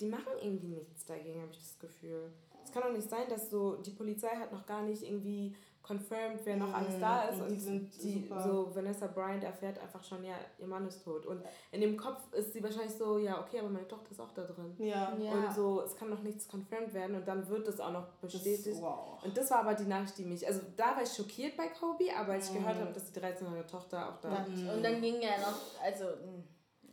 die 0.00 0.06
machen 0.06 0.32
irgendwie 0.42 0.68
nichts 0.68 1.04
dagegen, 1.04 1.42
habe 1.42 1.52
ich 1.52 1.58
das 1.58 1.78
Gefühl. 1.78 2.32
Es 2.64 2.72
kann 2.72 2.82
doch 2.82 2.92
nicht 2.92 3.08
sein, 3.08 3.28
dass 3.28 3.50
so, 3.50 3.76
die 3.76 3.90
Polizei 3.90 4.30
hat 4.30 4.50
noch 4.50 4.64
gar 4.66 4.82
nicht 4.82 5.02
irgendwie 5.02 5.54
confirmed, 5.86 6.40
wer 6.44 6.56
noch 6.56 6.72
alles 6.72 6.98
da 6.98 7.22
ist. 7.24 7.36
Und, 7.36 7.48
und 7.48 7.50
die 7.52 7.60
sind 7.60 8.02
die, 8.02 8.28
so 8.28 8.74
Vanessa 8.74 9.06
Bryant 9.06 9.44
erfährt 9.44 9.78
einfach 9.78 10.02
schon, 10.02 10.24
ja, 10.24 10.34
ihr 10.58 10.66
Mann 10.66 10.86
ist 10.86 11.04
tot. 11.04 11.26
Und 11.26 11.42
in 11.72 11.80
dem 11.80 11.96
Kopf 11.96 12.32
ist 12.32 12.52
sie 12.52 12.62
wahrscheinlich 12.62 12.94
so, 12.94 13.18
ja, 13.18 13.40
okay, 13.40 13.60
aber 13.60 13.68
meine 13.68 13.86
Tochter 13.86 14.10
ist 14.10 14.20
auch 14.20 14.32
da 14.32 14.42
drin. 14.42 14.74
Ja. 14.78 15.16
ja. 15.18 15.32
Und 15.32 15.54
so, 15.54 15.82
es 15.82 15.94
kann 15.96 16.10
noch 16.10 16.22
nichts 16.22 16.48
confirmed 16.50 16.94
werden 16.94 17.16
und 17.16 17.28
dann 17.28 17.46
wird 17.48 17.68
es 17.68 17.80
auch 17.80 17.92
noch 17.92 18.06
bestätigt. 18.20 18.66
Das, 18.66 18.82
wow. 18.82 19.22
Und 19.22 19.36
das 19.36 19.50
war 19.50 19.60
aber 19.60 19.74
die 19.74 19.84
Nachricht, 19.84 20.16
die 20.18 20.24
mich, 20.24 20.46
also 20.46 20.60
da 20.76 20.96
war 20.96 21.02
ich 21.02 21.12
schockiert 21.12 21.56
bei 21.56 21.68
Kobe, 21.68 22.04
aber 22.16 22.32
als 22.32 22.48
ich 22.48 22.56
gehört 22.56 22.76
habe, 22.76 22.92
dass 22.92 23.12
die 23.12 23.20
13-jährige 23.20 23.66
Tochter 23.66 24.08
auch 24.08 24.20
da 24.20 24.44
ist. 24.44 24.62
Und 24.62 24.82
dann 24.82 25.00
ging 25.00 25.20
ja 25.20 25.38
noch, 25.38 25.58
also... 25.82 26.04
Hm. 26.04 26.44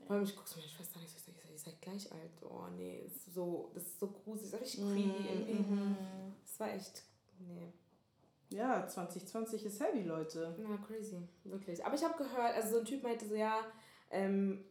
Vor 0.06 0.16
allem, 0.18 0.26
ich 0.26 0.36
guck's 0.36 0.58
mir, 0.58 0.64
ich 0.64 0.78
weiß 0.78 0.92
gar 0.92 1.00
nicht, 1.00 1.16
ich 1.16 1.24
sage, 1.24 1.38
ihr 1.50 1.58
seid 1.58 1.82
gleich 1.82 2.12
alt. 2.12 2.32
Oh 2.42 2.68
nee, 2.76 3.02
das 3.04 3.16
ist 3.16 3.34
so, 3.34 3.72
das 3.74 3.84
ist 3.84 4.00
so 4.00 4.08
gruselig, 4.08 4.52
das 4.52 4.62
ist 4.62 4.68
richtig 4.68 4.94
creepy 4.94 5.30
irgendwie. 5.30 5.54
Mhm. 5.54 5.96
Das 6.44 6.60
war 6.60 6.74
echt, 6.74 7.04
nee. 7.40 7.72
Ja, 8.54 8.86
2020 8.86 9.66
ist 9.66 9.80
heavy, 9.80 10.04
Leute. 10.04 10.56
Ja, 10.58 10.78
crazy, 10.86 11.28
wirklich. 11.44 11.86
Aber 11.86 11.96
ich 11.96 12.04
habe 12.04 12.18
gehört, 12.18 12.56
also 12.56 12.74
so 12.74 12.80
ein 12.80 12.86
Typ 12.86 13.04
meinte 13.04 13.26
so, 13.26 13.36
ja, 13.36 13.60
ähm, 14.10 14.66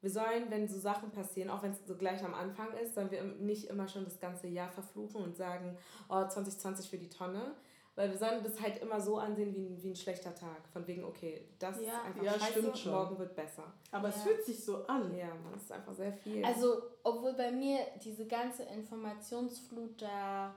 wir 0.00 0.10
sollen, 0.10 0.50
wenn 0.50 0.68
so 0.68 0.78
Sachen 0.78 1.10
passieren, 1.10 1.50
auch 1.50 1.62
wenn 1.62 1.72
es 1.72 1.86
so 1.86 1.96
gleich 1.96 2.24
am 2.24 2.34
Anfang 2.34 2.72
ist, 2.82 2.94
sollen 2.94 3.10
wir 3.10 3.22
nicht 3.22 3.64
immer 3.68 3.88
schon 3.88 4.04
das 4.04 4.20
ganze 4.20 4.46
Jahr 4.46 4.70
verfluchen 4.70 5.22
und 5.22 5.36
sagen, 5.36 5.76
oh, 6.08 6.24
2020 6.26 6.88
für 6.88 6.98
die 6.98 7.08
Tonne. 7.08 7.56
Weil 7.96 8.10
wir 8.10 8.18
sollen 8.18 8.44
das 8.44 8.60
halt 8.60 8.82
immer 8.82 9.00
so 9.00 9.16
ansehen 9.16 9.54
wie 9.54 9.66
ein, 9.66 9.82
wie 9.82 9.88
ein 9.88 9.96
schlechter 9.96 10.34
Tag. 10.34 10.68
Von 10.70 10.86
wegen, 10.86 11.02
okay, 11.02 11.48
das 11.58 11.80
ja, 11.80 11.88
ist 11.88 12.04
einfach 12.04 12.22
ja, 12.22 12.32
scheiße, 12.38 12.90
morgen 12.90 13.18
wird 13.18 13.34
besser. 13.34 13.72
Aber 13.90 14.10
ja. 14.10 14.14
es 14.14 14.22
fühlt 14.22 14.44
sich 14.44 14.62
so 14.62 14.86
an. 14.86 15.16
Ja, 15.16 15.28
man, 15.42 15.54
ist 15.54 15.72
einfach 15.72 15.94
sehr 15.94 16.12
viel. 16.12 16.44
Also, 16.44 16.82
obwohl 17.02 17.32
bei 17.32 17.50
mir 17.50 17.78
diese 18.04 18.26
ganze 18.26 18.64
Informationsflut 18.64 20.02
da 20.02 20.54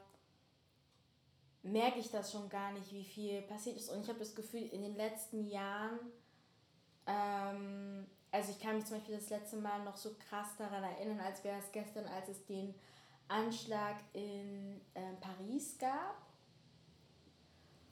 merke 1.63 2.00
ich 2.00 2.10
das 2.10 2.32
schon 2.32 2.50
gar 2.50 2.72
nicht, 2.72 2.91
wie 2.93 3.04
viel 3.04 3.41
passiert 3.43 3.78
ist. 3.78 3.89
Und 3.89 4.02
ich 4.02 4.10
habe 4.10 4.19
das 4.19 4.36
Gefühl, 4.36 4.63
in 4.72 4.82
den 4.82 4.95
letzten 4.95 5.48
Jahren, 5.48 6.00
ähm, 7.06 8.06
also 8.32 8.52
ich 8.52 8.60
kann 8.60 8.76
mich 8.76 8.86
zum 8.86 8.98
Beispiel 8.98 9.15
das 9.15 9.30
letzte 9.30 9.58
Mal 9.58 9.84
noch 9.84 9.98
so 9.98 10.12
krass 10.30 10.56
daran 10.58 10.84
erinnern, 10.84 11.19
als 11.19 11.43
wäre 11.43 11.60
es 11.60 11.72
gestern, 11.72 12.06
als 12.06 12.30
es 12.30 12.45
den 12.45 12.74
Anschlag 13.28 13.95
in 14.13 14.82
äh, 14.93 15.13
Paris 15.19 15.78
gab. 15.78 16.30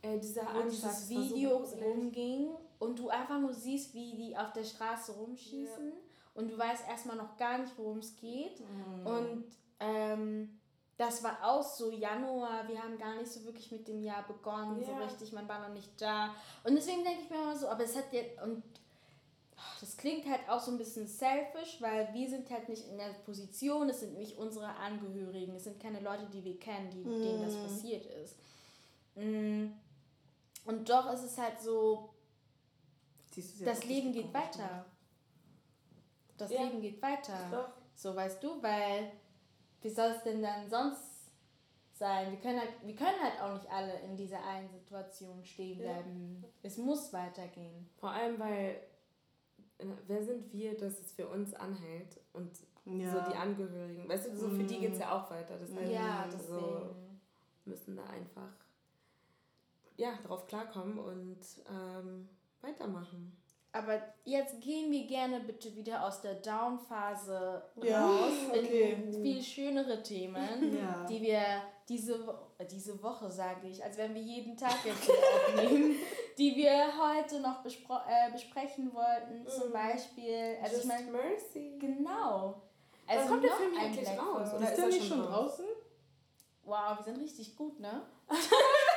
Äh, 0.01 0.19
dieser 0.19 0.43
wo 0.53 0.69
dieses 0.69 1.09
Video 1.09 1.57
rumging 1.57 2.49
und 2.79 2.99
du 2.99 3.09
einfach 3.09 3.39
nur 3.39 3.53
siehst, 3.53 3.93
wie 3.93 4.15
die 4.15 4.37
auf 4.37 4.53
der 4.53 4.63
Straße 4.63 5.11
rumschießen 5.13 5.87
ja. 5.87 5.97
und 6.35 6.51
du 6.51 6.57
weißt 6.57 6.87
erstmal 6.87 7.17
noch 7.17 7.35
gar 7.35 7.57
nicht, 7.57 7.75
worum 7.77 7.97
es 7.97 8.15
geht. 8.15 8.59
Mhm. 8.59 9.07
Und 9.07 9.45
ähm, 9.79 10.59
das 10.97 11.23
war 11.23 11.37
auch 11.43 11.63
so 11.63 11.91
Januar, 11.91 12.67
wir 12.67 12.81
haben 12.81 12.97
gar 12.97 13.15
nicht 13.15 13.31
so 13.31 13.45
wirklich 13.45 13.71
mit 13.71 13.87
dem 13.87 14.01
Jahr 14.01 14.25
begonnen, 14.27 14.81
ja. 14.81 14.87
so 14.87 14.95
richtig, 14.95 15.31
man 15.31 15.47
war 15.47 15.59
noch 15.59 15.73
nicht 15.73 15.89
da. 16.01 16.33
Und 16.63 16.75
deswegen 16.75 17.03
denke 17.03 17.21
ich 17.23 17.29
mir 17.29 17.37
immer 17.37 17.55
so, 17.55 17.67
aber 17.69 17.83
es 17.83 17.95
hat 17.95 18.11
jetzt, 18.11 18.41
und 18.41 18.63
das 19.79 19.95
klingt 19.95 20.27
halt 20.27 20.49
auch 20.49 20.59
so 20.59 20.71
ein 20.71 20.77
bisschen 20.79 21.07
selfish, 21.07 21.79
weil 21.81 22.11
wir 22.13 22.27
sind 22.27 22.49
halt 22.49 22.67
nicht 22.67 22.87
in 22.87 22.97
der 22.97 23.13
Position, 23.25 23.89
es 23.89 23.99
sind 23.99 24.17
nicht 24.17 24.37
unsere 24.37 24.67
Angehörigen, 24.67 25.55
es 25.55 25.65
sind 25.65 25.79
keine 25.79 25.99
Leute, 25.99 26.25
die 26.33 26.43
wir 26.43 26.59
kennen, 26.59 26.89
die, 26.89 27.03
mm. 27.03 27.21
denen 27.21 27.41
das 27.43 27.53
mhm. 27.53 27.63
passiert 27.63 28.05
ist. 28.05 28.35
Mm. 29.15 29.67
Und 30.65 30.89
doch 30.89 31.13
ist 31.13 31.23
es 31.23 31.37
halt 31.37 31.61
so, 31.61 32.09
das 33.63 33.85
Leben 33.85 34.11
geht 34.11 34.33
weiter. 34.33 34.85
Das 36.37 36.51
ja. 36.51 36.63
Leben 36.63 36.81
geht 36.81 37.01
weiter. 37.01 37.37
Doch. 37.51 37.69
So 37.95 38.15
weißt 38.15 38.43
du, 38.43 38.61
weil 38.61 39.11
wie 39.87 39.93
soll 39.93 40.11
es 40.11 40.23
denn 40.23 40.41
dann 40.41 40.69
sonst 40.69 41.31
sein? 41.93 42.29
Wir 42.31 42.39
können, 42.39 42.59
halt, 42.59 42.71
wir 42.83 42.95
können 42.95 43.21
halt 43.21 43.41
auch 43.41 43.53
nicht 43.53 43.71
alle 43.71 43.97
in 44.01 44.17
dieser 44.17 44.43
einen 44.43 44.69
Situation 44.69 45.41
stehen 45.45 45.77
bleiben. 45.77 46.43
Ja. 46.43 46.49
Es 46.61 46.77
muss 46.77 47.13
weitergehen. 47.13 47.89
Vor 47.97 48.09
allem, 48.09 48.37
weil 48.37 48.81
äh, 49.77 49.85
wer 50.07 50.21
sind 50.25 50.51
wir, 50.51 50.77
dass 50.77 50.99
es 50.99 51.13
für 51.13 51.29
uns 51.29 51.53
anhält 51.53 52.19
und 52.33 52.51
ja. 52.83 53.09
so 53.09 53.31
die 53.31 53.37
Angehörigen, 53.37 54.09
weißt 54.09 54.27
du, 54.27 54.35
so 54.35 54.49
für 54.49 54.65
die 54.65 54.77
geht 54.77 54.91
es 54.91 54.99
ja 54.99 55.17
auch 55.17 55.31
weiter. 55.31 55.57
Das 55.57 55.73
heißt, 55.73 55.89
ja, 55.89 56.25
deswegen. 56.27 56.59
So 56.59 56.95
müssen 57.63 57.95
da 57.95 58.03
einfach 58.03 58.51
ja, 59.95 60.19
darauf 60.23 60.47
klarkommen 60.47 60.99
und 60.99 61.39
ähm, 61.69 62.27
weitermachen. 62.59 63.37
Aber 63.77 64.01
jetzt 64.25 64.59
gehen 64.61 64.91
wir 64.91 65.05
gerne 65.05 65.39
bitte 65.39 65.75
wieder 65.75 66.03
aus 66.03 66.21
der 66.21 66.35
Down-Phase 66.35 67.61
ja, 67.83 68.07
raus 68.07 68.33
okay. 68.49 68.93
in 68.93 69.21
viel 69.21 69.43
schönere 69.43 70.01
Themen, 70.01 70.75
ja. 70.77 71.05
die 71.07 71.21
wir 71.21 71.61
diese, 71.87 72.19
diese 72.71 73.01
Woche, 73.03 73.29
sage 73.29 73.67
ich, 73.67 73.83
als 73.83 73.97
wenn 73.97 74.15
wir 74.15 74.21
jeden 74.21 74.57
Tag 74.57 74.83
jetzt 74.83 75.09
aufnehmen, 75.47 75.95
die 76.39 76.55
wir 76.55 76.87
heute 76.97 77.39
noch 77.39 77.63
äh, 77.63 78.31
besprechen 78.31 78.91
wollten. 78.93 79.43
Mm. 79.43 79.47
Zum 79.47 79.71
Beispiel. 79.71 80.57
Also 80.61 80.77
Just 80.77 80.85
ich 80.85 80.91
mein, 80.91 81.11
Mercy. 81.11 81.77
Genau. 81.79 82.61
Also 83.05 83.23
Wann 83.23 83.27
kommt 83.29 83.43
der 83.43 83.51
Film 83.53 83.77
eigentlich 83.77 84.09
raus? 84.09 84.53
Oder 84.55 84.63
ist, 84.63 84.71
ist 84.71 84.77
der 84.77 84.87
nicht 84.87 85.07
schon 85.07 85.21
draußen? 85.21 85.65
Wow, 86.63 86.97
wir 86.97 87.03
sind 87.03 87.19
richtig 87.19 87.55
gut, 87.55 87.79
ne? 87.79 88.01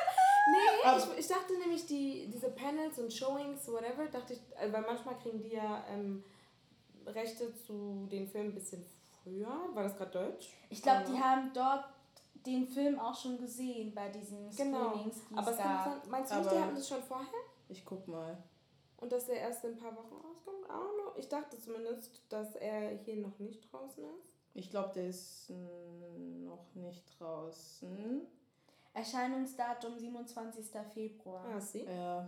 Nee, 0.51 0.99
ich, 0.99 1.19
ich 1.19 1.29
dachte 1.29 1.59
nämlich, 1.59 1.87
die, 1.87 2.29
diese 2.29 2.51
Panels 2.51 2.99
und 2.99 3.13
Showings, 3.13 3.69
whatever, 3.69 4.07
dachte 4.07 4.35
ich, 4.35 4.41
äh, 4.59 4.73
weil 4.73 4.83
manchmal 4.83 5.17
kriegen 5.19 5.43
die 5.43 5.55
ja 5.55 5.85
ähm, 5.89 6.25
Rechte 7.07 7.55
zu 7.55 8.07
den 8.11 8.27
Filmen 8.27 8.51
ein 8.51 8.55
bisschen 8.55 8.85
früher. 9.23 9.69
War 9.75 9.83
das 9.83 9.97
gerade 9.97 10.11
Deutsch? 10.11 10.49
Ich 10.69 10.83
glaube, 10.83 11.05
die 11.11 11.19
haben 11.19 11.53
dort 11.55 11.85
den 12.47 12.67
Film 12.67 12.99
auch 12.99 13.15
schon 13.15 13.39
gesehen 13.39 13.95
bei 13.95 14.09
diesen 14.09 14.51
genau. 14.57 14.91
Screenings. 14.91 15.21
Aber 15.35 15.51
es 15.51 15.59
kann, 15.59 16.01
meinst 16.09 16.33
du 16.33 16.39
nicht, 16.39 16.53
die 16.53 16.59
hatten 16.59 16.75
das 16.75 16.89
schon 16.89 17.03
vorher? 17.03 17.27
Ich 17.69 17.85
guck 17.85 18.09
mal. 18.09 18.37
Und 18.97 19.13
dass 19.13 19.27
der 19.27 19.37
erst 19.37 19.65
in 19.65 19.73
ein 19.73 19.77
paar 19.77 19.97
Wochen 19.97 20.15
rauskommt? 20.15 20.65
I 20.67 20.73
don't 20.73 20.95
know. 20.95 21.13
Ich 21.17 21.29
dachte 21.29 21.59
zumindest, 21.59 22.23
dass 22.29 22.55
er 22.57 22.97
hier 22.99 23.17
noch 23.17 23.39
nicht 23.39 23.71
draußen 23.73 24.05
ist. 24.21 24.37
Ich 24.55 24.71
glaube, 24.71 24.93
der 24.95 25.09
ist 25.09 25.51
noch 25.51 26.67
nicht 26.75 27.05
draußen. 27.19 28.27
Erscheinungsdatum 28.93 29.99
27. 29.99 30.67
Februar. 30.93 31.45
Ah, 31.55 31.61
sie? 31.61 31.85
Ja. 31.85 32.27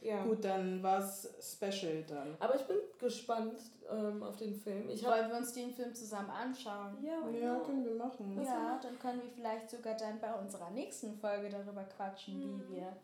Ja. 0.00 0.22
Gut, 0.22 0.44
dann 0.44 0.80
war 0.80 1.00
es 1.00 1.28
Special 1.40 2.04
dann. 2.04 2.36
Aber 2.38 2.54
ich 2.54 2.62
bin 2.68 2.76
gespannt 3.00 3.58
ähm, 3.90 4.22
auf 4.22 4.36
den 4.36 4.54
Film. 4.54 4.88
Ich 4.88 5.04
Wollen 5.04 5.28
wir 5.28 5.36
uns 5.38 5.52
den 5.52 5.72
Film 5.74 5.92
zusammen 5.92 6.30
anschauen? 6.30 6.98
Ja, 7.02 7.28
Ja, 7.30 7.58
können 7.60 7.84
wir 7.84 7.94
machen. 7.96 8.40
Ja, 8.44 8.78
dann 8.80 8.96
können 9.00 9.20
wir 9.20 9.30
vielleicht 9.30 9.68
sogar 9.68 9.96
dann 9.96 10.20
bei 10.20 10.32
unserer 10.34 10.70
nächsten 10.70 11.16
Folge 11.18 11.48
darüber 11.48 11.82
quatschen, 11.82 12.38
Mhm. 12.38 12.62
wie 12.70 12.76
wir 12.76 12.96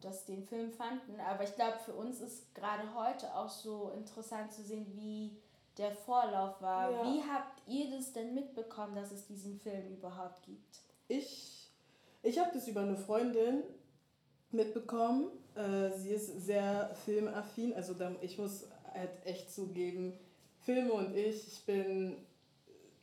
das 0.00 0.24
den 0.24 0.42
Film 0.42 0.72
fanden. 0.72 1.20
Aber 1.20 1.44
ich 1.44 1.54
glaube, 1.56 1.78
für 1.84 1.92
uns 1.92 2.22
ist 2.22 2.54
gerade 2.54 2.84
heute 2.94 3.34
auch 3.36 3.50
so 3.50 3.90
interessant 3.94 4.50
zu 4.50 4.62
sehen, 4.62 4.86
wie 4.96 5.36
der 5.76 5.92
Vorlauf 5.92 6.60
war. 6.62 6.90
Ja. 6.90 7.04
Wie 7.04 7.22
habt 7.22 7.60
ihr 7.66 7.90
das 7.90 8.14
denn 8.14 8.32
mitbekommen, 8.34 8.94
dass 8.94 9.12
es 9.12 9.26
diesen 9.26 9.58
Film 9.60 9.88
überhaupt 9.92 10.42
gibt? 10.42 10.80
Ich, 11.06 11.49
ich 12.22 12.38
habe 12.38 12.50
das 12.52 12.68
über 12.68 12.80
eine 12.82 12.96
Freundin 12.96 13.62
mitbekommen. 14.50 15.30
Äh, 15.54 15.90
sie 15.96 16.10
ist 16.10 16.44
sehr 16.46 16.94
filmaffin. 17.04 17.74
Also 17.74 17.94
da, 17.94 18.12
ich 18.20 18.38
muss 18.38 18.66
halt 18.92 19.10
echt 19.24 19.52
zugeben, 19.52 20.12
Filme 20.60 20.92
und 20.92 21.16
ich, 21.16 21.46
ich 21.48 21.64
bin 21.64 22.16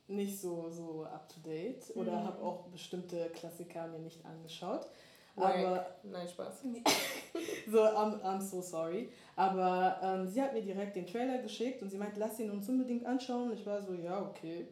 nicht 0.07 0.39
so, 0.39 0.69
so 0.69 1.03
up 1.05 1.27
to 1.27 1.39
date 1.41 1.83
oder 1.95 2.13
Mhm. 2.13 2.23
habe 2.25 2.41
auch 2.41 2.67
bestimmte 2.67 3.29
Klassiker 3.29 3.87
mir 3.87 3.99
nicht 3.99 4.23
angeschaut. 4.25 4.87
Aber 5.35 5.85
Nein, 6.03 6.27
Spaß. 6.27 6.63
so, 7.71 7.79
I'm, 7.83 8.19
I'm 8.23 8.41
so 8.41 8.61
sorry. 8.61 9.09
Aber 9.35 9.99
ähm, 10.01 10.27
sie 10.27 10.41
hat 10.41 10.53
mir 10.53 10.63
direkt 10.63 10.95
den 10.95 11.05
Trailer 11.05 11.37
geschickt 11.39 11.81
und 11.83 11.89
sie 11.89 11.97
meint, 11.97 12.17
lass 12.17 12.39
ihn 12.39 12.49
uns 12.49 12.67
unbedingt 12.69 13.05
anschauen. 13.05 13.53
Ich 13.53 13.63
war 13.65 13.83
so, 13.83 13.93
ja, 13.93 14.19
okay, 14.21 14.67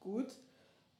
gut. 0.00 0.34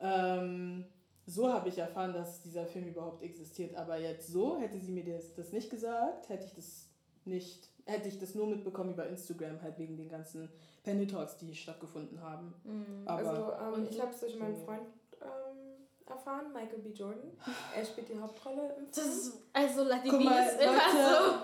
Ähm, 0.00 0.86
so 1.26 1.52
habe 1.52 1.68
ich 1.68 1.78
erfahren, 1.78 2.12
dass 2.12 2.42
dieser 2.42 2.66
Film 2.66 2.88
überhaupt 2.88 3.22
existiert. 3.22 3.74
Aber 3.76 3.98
jetzt 3.98 4.28
so, 4.28 4.58
hätte 4.58 4.78
sie 4.78 4.92
mir 4.92 5.04
das, 5.04 5.34
das 5.34 5.52
nicht 5.52 5.70
gesagt, 5.70 6.28
hätte 6.28 6.44
ich 6.44 6.52
das 6.54 6.88
nicht, 7.24 7.68
hätte 7.86 8.08
ich 8.08 8.18
das 8.18 8.34
nur 8.34 8.46
mitbekommen 8.46 8.92
über 8.92 9.06
Instagram, 9.08 9.60
halt 9.62 9.78
wegen 9.78 9.96
den 9.96 10.08
ganzen 10.10 10.50
Penny 10.82 11.06
Talks, 11.06 11.36
die 11.38 11.54
stattgefunden 11.54 12.20
haben. 12.20 12.52
Aber 13.06 13.56
also, 13.60 13.78
ähm, 13.78 13.88
ich 13.90 14.00
habe 14.00 14.10
es 14.12 14.20
durch 14.20 14.38
meinen 14.38 14.56
so- 14.58 14.64
Freund 14.66 14.82
ähm, 15.22 15.86
erfahren, 16.06 16.52
Michael 16.52 16.80
B. 16.80 16.90
Jordan. 16.90 17.30
Er 17.74 17.84
spielt 17.86 18.08
die 18.10 18.18
Hauptrolle 18.20 18.74
im 18.78 18.86
Das 18.90 18.98
Film. 19.00 19.10
ist, 19.16 19.32
also 19.54 19.84
mal, 19.84 20.46
ist 20.46 20.60
immer 20.60 20.72
Leute. 20.72 21.38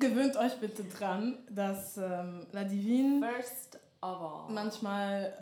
gewöhnt 0.00 0.36
euch 0.36 0.58
bitte 0.58 0.82
dran, 0.84 1.38
dass 1.50 1.96
ähm, 1.98 2.46
La 2.50 2.64
Divine 2.64 3.24
First 3.24 3.78
of 4.00 4.20
all. 4.20 4.52
manchmal 4.52 5.32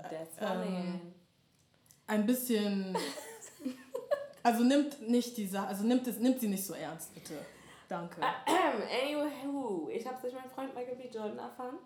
ähm, 0.40 1.00
ein 2.06 2.26
bisschen. 2.26 2.94
Also 4.42 4.64
nimmt 4.64 5.08
nicht 5.08 5.36
die 5.36 5.46
Sache, 5.46 5.68
also 5.68 5.84
nimmt, 5.84 6.06
es, 6.06 6.18
nimmt 6.18 6.40
sie 6.40 6.48
nicht 6.48 6.64
so 6.64 6.74
ernst, 6.74 7.14
bitte. 7.14 7.34
Danke. 7.88 8.20
Anywho, 8.22 9.88
ich 9.92 10.06
habe 10.06 10.16
es 10.16 10.22
durch 10.22 10.34
meinen 10.34 10.50
Freund 10.50 10.74
Michael 10.74 10.96
B. 10.96 11.08
Jordan 11.08 11.38
erfahren. 11.38 11.78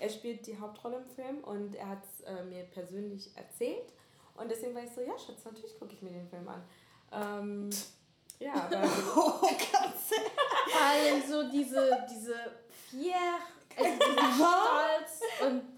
Er 0.00 0.08
spielt 0.08 0.46
die 0.46 0.58
Hauptrolle 0.58 0.98
im 0.98 1.06
Film 1.06 1.38
und 1.44 1.74
er 1.74 1.88
hat 1.88 2.02
es 2.04 2.24
äh, 2.24 2.44
mir 2.44 2.64
persönlich 2.64 3.30
erzählt. 3.36 3.92
Und 4.34 4.50
deswegen 4.50 4.74
war 4.74 4.82
ich 4.82 4.90
so, 4.90 5.00
ja, 5.00 5.18
Schatz, 5.18 5.44
natürlich 5.44 5.78
gucke 5.78 5.94
ich 5.94 6.02
mir 6.02 6.10
den 6.10 6.28
Film 6.28 6.48
an. 6.48 6.62
Ähm, 7.12 7.70
ja, 8.38 8.52
aber 8.70 8.82
Oh, 9.16 9.40
Katze! 9.40 10.14
Vor 10.70 10.80
allem 10.80 11.22
so 11.28 11.50
diese, 11.50 12.06
diese 12.10 12.34
vier, 12.90 13.14
also 13.76 13.90
dieser 13.98 14.32
Stolz 14.34 15.20
und 15.48 15.77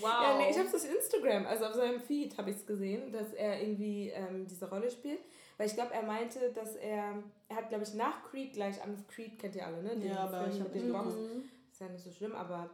wow. 0.00 0.22
Ja, 0.22 0.38
nee, 0.38 0.50
ich 0.50 0.56
habe 0.58 0.66
es 0.66 0.72
durch 0.72 0.94
Instagram, 0.94 1.46
also 1.46 1.66
auf 1.66 1.74
seinem 1.74 2.00
Feed 2.00 2.36
habe 2.38 2.50
ich 2.50 2.56
es 2.56 2.66
gesehen, 2.66 3.12
dass 3.12 3.32
er 3.32 3.60
irgendwie 3.60 4.10
ähm, 4.10 4.46
diese 4.46 4.68
Rolle 4.68 4.90
spielt. 4.90 5.20
Weil 5.56 5.68
ich 5.68 5.74
glaube, 5.74 5.94
er 5.94 6.02
meinte, 6.02 6.50
dass 6.52 6.74
er, 6.76 7.22
er 7.48 7.56
hat, 7.56 7.68
glaube 7.68 7.84
ich, 7.84 7.94
nach 7.94 8.24
Creed 8.28 8.54
gleich 8.54 8.82
an, 8.82 9.04
Creed 9.08 9.38
kennt 9.38 9.54
ihr 9.54 9.64
alle, 9.66 9.82
ne? 9.82 9.90
Den 9.96 10.08
Ja, 10.10 10.24
aber 10.24 10.48
ich 10.48 10.60
hab 10.60 10.72
mit 10.74 10.82
den 10.82 10.92
Box. 10.92 11.14
Ist 11.70 11.80
ja 11.80 11.88
nicht 11.88 12.02
so 12.02 12.10
schlimm, 12.10 12.34
aber 12.34 12.68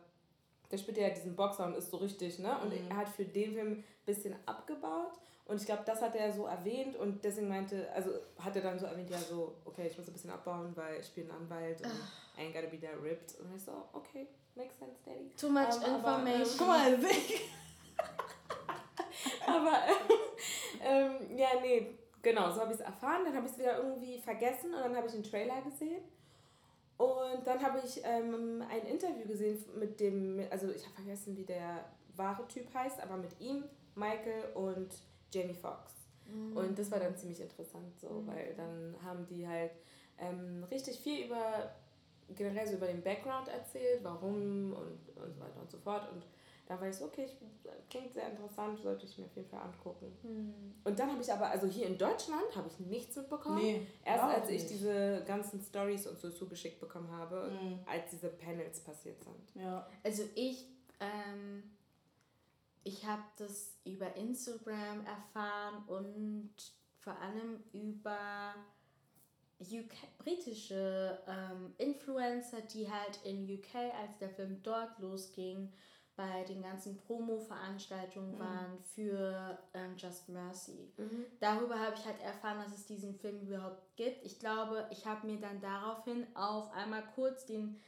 der 0.70 0.78
spielt 0.78 0.96
ja 0.96 1.10
diesen 1.10 1.36
Boxer 1.36 1.66
und 1.66 1.74
ist 1.76 1.90
so 1.90 1.98
richtig, 1.98 2.38
ne? 2.38 2.56
Und 2.62 2.70
Mhm. 2.70 2.90
er 2.90 2.96
hat 2.96 3.08
für 3.08 3.24
den 3.24 3.52
Film 3.52 3.68
ein 3.72 3.84
bisschen 4.06 4.34
abgebaut. 4.46 5.12
Und 5.50 5.56
ich 5.60 5.66
glaube, 5.66 5.82
das 5.84 6.00
hat 6.00 6.14
er 6.14 6.32
so 6.32 6.46
erwähnt 6.46 6.94
und 6.94 7.24
deswegen 7.24 7.48
meinte, 7.48 7.90
also 7.92 8.12
hat 8.38 8.54
er 8.54 8.62
dann 8.62 8.78
so 8.78 8.86
erwähnt, 8.86 9.10
ja 9.10 9.18
so, 9.18 9.56
okay, 9.64 9.88
ich 9.88 9.98
muss 9.98 10.06
ein 10.06 10.12
bisschen 10.12 10.30
abbauen, 10.30 10.70
weil 10.76 11.00
ich 11.00 11.12
bin 11.12 11.28
ein 11.28 11.38
Anwalt 11.38 11.82
und 11.82 11.90
I 12.38 12.42
ain't 12.42 12.52
gotta 12.52 12.68
be 12.68 12.80
that 12.80 13.02
ripped. 13.02 13.34
Und 13.40 13.56
ich 13.56 13.64
so, 13.64 13.72
okay, 13.92 14.28
makes 14.54 14.78
sense, 14.78 14.94
Daddy. 15.04 15.28
Too 15.36 15.48
much 15.48 15.74
Ähm, 15.84 15.94
aber, 15.96 16.18
ähm, 16.20 16.42
information. 16.42 16.56
Guck 16.56 16.68
mal, 16.68 16.94
Aber 19.48 19.78
ähm, 20.84 21.36
ja, 21.36 21.48
nee, 21.60 21.98
genau, 22.22 22.48
so 22.52 22.60
habe 22.60 22.72
ich 22.72 22.78
es 22.78 22.86
erfahren. 22.86 23.24
Dann 23.24 23.34
habe 23.34 23.46
ich 23.46 23.52
es 23.52 23.58
wieder 23.58 23.76
irgendwie 23.78 24.18
vergessen 24.18 24.72
und 24.72 24.80
dann 24.80 24.96
habe 24.96 25.08
ich 25.08 25.14
einen 25.14 25.24
Trailer 25.24 25.60
gesehen. 25.62 26.04
Und 26.96 27.44
dann 27.44 27.60
habe 27.60 27.80
ich 27.84 28.00
ähm, 28.04 28.62
ein 28.70 28.86
Interview 28.86 29.26
gesehen 29.26 29.58
mit 29.74 29.98
dem, 29.98 30.46
also 30.48 30.70
ich 30.70 30.84
habe 30.84 30.94
vergessen, 30.94 31.36
wie 31.36 31.44
der 31.44 31.86
wahre 32.14 32.46
Typ 32.46 32.72
heißt, 32.72 33.02
aber 33.02 33.16
mit 33.16 33.40
ihm, 33.40 33.64
Michael 33.96 34.52
und 34.54 34.94
Jamie 35.32 35.54
Foxx. 35.54 35.94
Und 36.54 36.78
das 36.78 36.90
war 36.92 37.00
dann 37.00 37.16
ziemlich 37.16 37.40
interessant 37.40 37.98
so, 37.98 38.22
weil 38.26 38.54
dann 38.54 38.94
haben 39.04 39.26
die 39.26 39.48
halt 39.48 39.72
ähm, 40.16 40.62
richtig 40.70 41.00
viel 41.00 41.26
über, 41.26 41.74
generell 42.36 42.68
so 42.68 42.74
über 42.74 42.86
den 42.86 43.02
Background 43.02 43.48
erzählt, 43.48 43.98
warum 44.04 44.72
und, 44.72 45.08
und 45.20 45.34
so 45.34 45.40
weiter 45.40 45.60
und 45.60 45.68
so 45.68 45.78
fort. 45.78 46.08
Und 46.12 46.24
da 46.68 46.80
war 46.80 46.88
ich 46.88 46.94
so, 46.94 47.06
okay, 47.06 47.24
ich, 47.24 47.34
klingt 47.88 48.12
sehr 48.12 48.30
interessant, 48.30 48.78
sollte 48.80 49.06
ich 49.06 49.18
mir 49.18 49.24
auf 49.24 49.34
jeden 49.34 49.48
Fall 49.48 49.60
angucken. 49.60 50.16
Hm. 50.22 50.54
Und 50.84 50.96
dann 51.00 51.10
habe 51.10 51.20
ich 51.20 51.32
aber, 51.32 51.48
also 51.48 51.66
hier 51.66 51.88
in 51.88 51.98
Deutschland 51.98 52.54
habe 52.54 52.68
ich 52.68 52.78
nichts 52.78 53.16
mitbekommen. 53.16 53.56
Nee, 53.60 53.86
Erst 54.04 54.22
als 54.22 54.48
ich 54.50 54.62
nicht. 54.62 54.70
diese 54.74 55.24
ganzen 55.26 55.60
Stories 55.60 56.06
und 56.06 56.20
so 56.20 56.30
zugeschickt 56.30 56.78
bekommen 56.78 57.10
habe, 57.10 57.50
Mhm. 57.60 57.80
als 57.86 58.08
diese 58.12 58.28
Panels 58.28 58.78
passiert 58.84 59.20
sind. 59.24 59.60
Ja. 59.64 59.84
Also 60.04 60.22
ich, 60.36 60.64
ähm, 61.00 61.64
ich 62.84 63.06
habe 63.06 63.22
das 63.36 63.78
über 63.84 64.14
Instagram 64.16 65.04
erfahren 65.06 65.84
und 65.86 66.54
vor 66.98 67.18
allem 67.18 67.62
über 67.72 68.54
UK, 69.60 69.94
britische 70.18 71.18
ähm, 71.26 71.74
Influencer, 71.78 72.62
die 72.62 72.90
halt 72.90 73.20
in 73.24 73.44
UK, 73.44 73.74
als 74.00 74.16
der 74.18 74.30
Film 74.30 74.62
dort 74.62 74.98
losging, 74.98 75.72
bei 76.16 76.44
den 76.44 76.62
ganzen 76.62 76.96
Promo-Veranstaltungen 76.98 78.38
waren 78.38 78.78
für 78.82 79.58
ähm, 79.72 79.96
Just 79.96 80.28
Mercy. 80.28 80.92
Darüber 81.40 81.78
habe 81.78 81.94
ich 81.96 82.04
halt 82.04 82.20
erfahren, 82.20 82.58
dass 82.62 82.74
es 82.78 82.84
diesen 82.86 83.14
Film 83.14 83.40
überhaupt 83.40 83.96
gibt. 83.96 84.24
Ich 84.24 84.38
glaube, 84.38 84.86
ich 84.90 85.06
habe 85.06 85.26
mir 85.26 85.40
dann 85.40 85.60
daraufhin 85.62 86.26
auch 86.34 86.72
einmal 86.72 87.04
kurz 87.14 87.46
den 87.46 87.80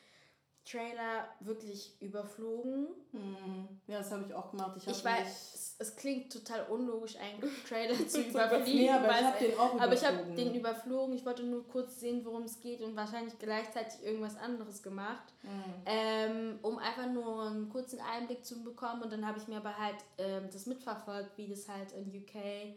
Trailer 0.64 1.28
wirklich 1.40 1.96
überflogen. 2.00 2.86
Mhm. 3.12 3.68
Ja, 3.88 3.98
das 3.98 4.12
habe 4.12 4.24
ich 4.28 4.32
auch 4.34 4.50
gemacht. 4.52 4.76
Ich, 4.76 4.86
Ich 4.86 5.04
weiß, 5.04 5.26
es, 5.54 5.76
es 5.78 5.96
klingt 5.96 6.32
total 6.32 6.64
unlogisch, 6.66 7.16
einen 7.16 7.40
Trailer 7.68 7.94
zu 8.06 8.20
überfliegen. 8.28 8.94
aber 8.94 9.10
ich 9.18 9.24
habe 9.24 9.38
den 9.44 9.58
auch 9.58 9.80
aber 9.80 9.92
ich 9.92 10.04
habe 10.04 10.14
überflogen. 10.18 10.36
den 10.36 10.54
überflogen. 10.54 11.14
Ich 11.16 11.26
wollte 11.26 11.42
nur 11.42 11.66
kurz 11.68 11.98
sehen, 11.98 12.24
worum 12.24 12.44
es 12.44 12.60
geht 12.60 12.80
und 12.80 12.94
wahrscheinlich 12.94 13.36
gleichzeitig 13.38 14.02
irgendwas 14.04 14.36
anderes 14.36 14.82
gemacht, 14.82 15.32
Mhm. 15.42 15.48
ähm, 15.86 16.58
um 16.62 16.78
einfach 16.78 17.06
nur 17.10 17.42
einen 17.48 17.68
kurzen 17.68 18.00
Einblick 18.00 18.44
zu 18.44 18.62
bekommen. 18.62 19.02
Und 19.02 19.12
dann 19.12 19.26
habe 19.26 19.38
ich 19.38 19.48
mir 19.48 19.56
aber 19.56 19.76
halt 19.76 19.96
ähm, 20.18 20.48
das 20.52 20.66
mitverfolgt, 20.66 21.36
wie 21.36 21.48
das 21.48 21.68
halt 21.68 21.90
in 21.92 22.06
UK. 22.16 22.76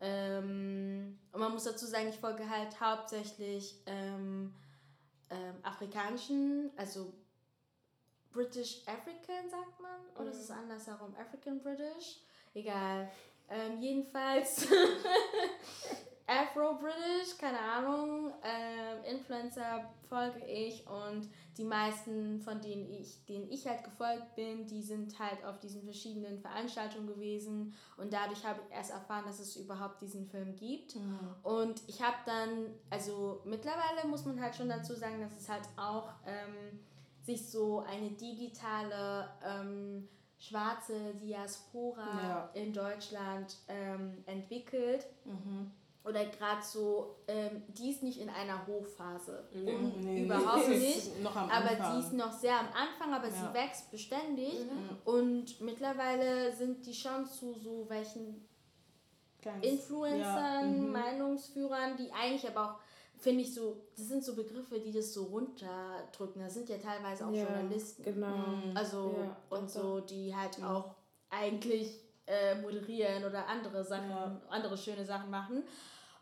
Ähm, 0.00 1.18
und 1.32 1.40
man 1.40 1.52
muss 1.52 1.64
dazu 1.64 1.86
sagen, 1.86 2.08
ich 2.08 2.16
folge 2.16 2.48
halt 2.50 2.80
hauptsächlich 2.80 3.80
ähm, 3.86 4.52
ähm, 5.32 5.56
afrikanischen, 5.62 6.70
also 6.76 7.12
British 8.32 8.82
African 8.86 9.48
sagt 9.50 9.80
man, 9.80 10.00
oder 10.18 10.30
ist 10.30 10.40
es 10.40 10.50
andersherum? 10.50 11.14
African 11.16 11.60
British? 11.60 12.20
Egal. 12.54 13.10
Ähm, 13.48 13.78
jedenfalls 13.80 14.68
Afro-British, 16.26 17.36
keine 17.38 17.58
Ahnung, 17.58 18.32
ähm, 18.42 19.04
Influencer 19.16 19.90
folge 20.08 20.44
ich 20.46 20.86
und 20.86 21.28
die 21.56 21.64
meisten 21.64 22.40
von 22.40 22.60
denen 22.60 22.90
ich, 22.90 23.24
denen 23.26 23.50
ich 23.50 23.66
halt 23.66 23.84
gefolgt 23.84 24.34
bin, 24.34 24.66
die 24.66 24.82
sind 24.82 25.18
halt 25.18 25.44
auf 25.44 25.58
diesen 25.60 25.82
verschiedenen 25.82 26.38
Veranstaltungen 26.40 27.06
gewesen 27.06 27.74
und 27.96 28.12
dadurch 28.12 28.44
habe 28.44 28.60
ich 28.68 28.74
erst 28.74 28.90
erfahren, 28.90 29.24
dass 29.26 29.38
es 29.40 29.56
überhaupt 29.56 30.00
diesen 30.00 30.26
Film 30.26 30.54
gibt. 30.56 30.96
Und 31.42 31.82
ich 31.88 32.02
habe 32.02 32.16
dann, 32.26 32.74
also 32.90 33.42
mittlerweile 33.44 34.06
muss 34.08 34.24
man 34.24 34.40
halt 34.40 34.54
schon 34.54 34.68
dazu 34.68 34.94
sagen, 34.94 35.20
dass 35.20 35.36
es 35.36 35.48
halt 35.48 35.68
auch 35.76 36.10
ähm, 36.26 36.80
sich 37.22 37.48
so 37.50 37.80
eine 37.80 38.10
digitale 38.10 39.28
ähm, 39.44 40.08
schwarze 40.38 41.14
Diaspora 41.14 42.06
Ja. 42.22 42.50
in 42.54 42.72
Deutschland 42.72 43.58
ähm, 43.68 44.24
entwickelt. 44.26 45.06
Mhm. 45.24 45.70
Oder 46.04 46.24
gerade 46.24 46.62
so, 46.62 47.16
ähm, 47.28 47.62
die 47.68 47.90
ist 47.90 48.02
nicht 48.02 48.20
in 48.20 48.28
einer 48.28 48.66
Hochphase. 48.66 49.44
Mhm. 49.54 49.92
Nee, 50.00 50.24
überhaupt 50.24 50.68
nee. 50.68 50.78
nicht. 50.78 51.22
noch 51.22 51.36
am 51.36 51.48
aber 51.48 51.70
Anfang. 51.70 51.92
die 51.94 52.04
ist 52.04 52.12
noch 52.12 52.32
sehr 52.32 52.58
am 52.58 52.66
Anfang, 52.68 53.14
aber 53.14 53.28
ja. 53.28 53.34
sie 53.34 53.54
wächst 53.54 53.90
beständig. 53.90 54.64
Mhm. 54.64 54.98
Und 55.04 55.60
mittlerweile 55.60 56.52
sind 56.52 56.84
die 56.86 56.94
schon 56.94 57.26
zu 57.26 57.54
so 57.54 57.86
welchen 57.88 58.48
Ganz, 59.42 59.64
Influencern, 59.64 60.76
ja. 60.76 60.82
mhm. 60.82 60.92
Meinungsführern, 60.92 61.96
die 61.96 62.10
eigentlich 62.12 62.48
aber 62.48 62.72
auch, 62.72 62.78
finde 63.18 63.42
ich 63.42 63.54
so, 63.54 63.76
das 63.96 64.08
sind 64.08 64.24
so 64.24 64.34
Begriffe, 64.34 64.80
die 64.80 64.90
das 64.90 65.14
so 65.14 65.24
runterdrücken. 65.24 66.42
Das 66.42 66.54
sind 66.54 66.68
ja 66.68 66.78
teilweise 66.78 67.26
auch 67.26 67.32
ja, 67.32 67.44
Journalisten. 67.44 68.02
Genau. 68.02 68.36
Mhm. 68.36 68.76
Also 68.76 69.14
und 69.50 69.70
so, 69.70 70.00
die 70.00 70.34
halt 70.34 70.62
auch 70.64 70.96
eigentlich 71.30 72.01
äh, 72.26 72.54
moderieren 72.56 73.24
oder 73.24 73.46
andere 73.46 73.84
Sachen, 73.84 74.40
andere 74.48 74.76
schöne 74.76 75.04
Sachen 75.04 75.30
machen. 75.30 75.64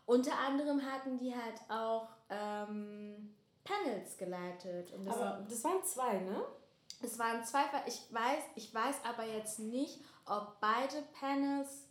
Unter 0.05 0.37
anderem 0.37 0.81
hatten 0.81 1.17
die 1.17 1.33
halt 1.33 1.59
auch 1.69 2.09
ähm, 2.29 3.33
Panels 3.63 4.17
geleitet. 4.17 4.91
Das 5.05 5.15
aber 5.15 5.45
das 5.47 5.63
waren 5.63 5.83
zwei, 5.83 6.19
ne? 6.19 6.43
Es 7.03 7.17
waren 7.17 7.43
zwei, 7.43 7.63
ich 7.87 8.01
weiß, 8.11 8.43
ich 8.55 8.73
weiß 8.73 8.95
aber 9.03 9.25
jetzt 9.25 9.59
nicht, 9.59 9.99
ob 10.25 10.59
beide 10.59 11.03
Panels 11.19 11.87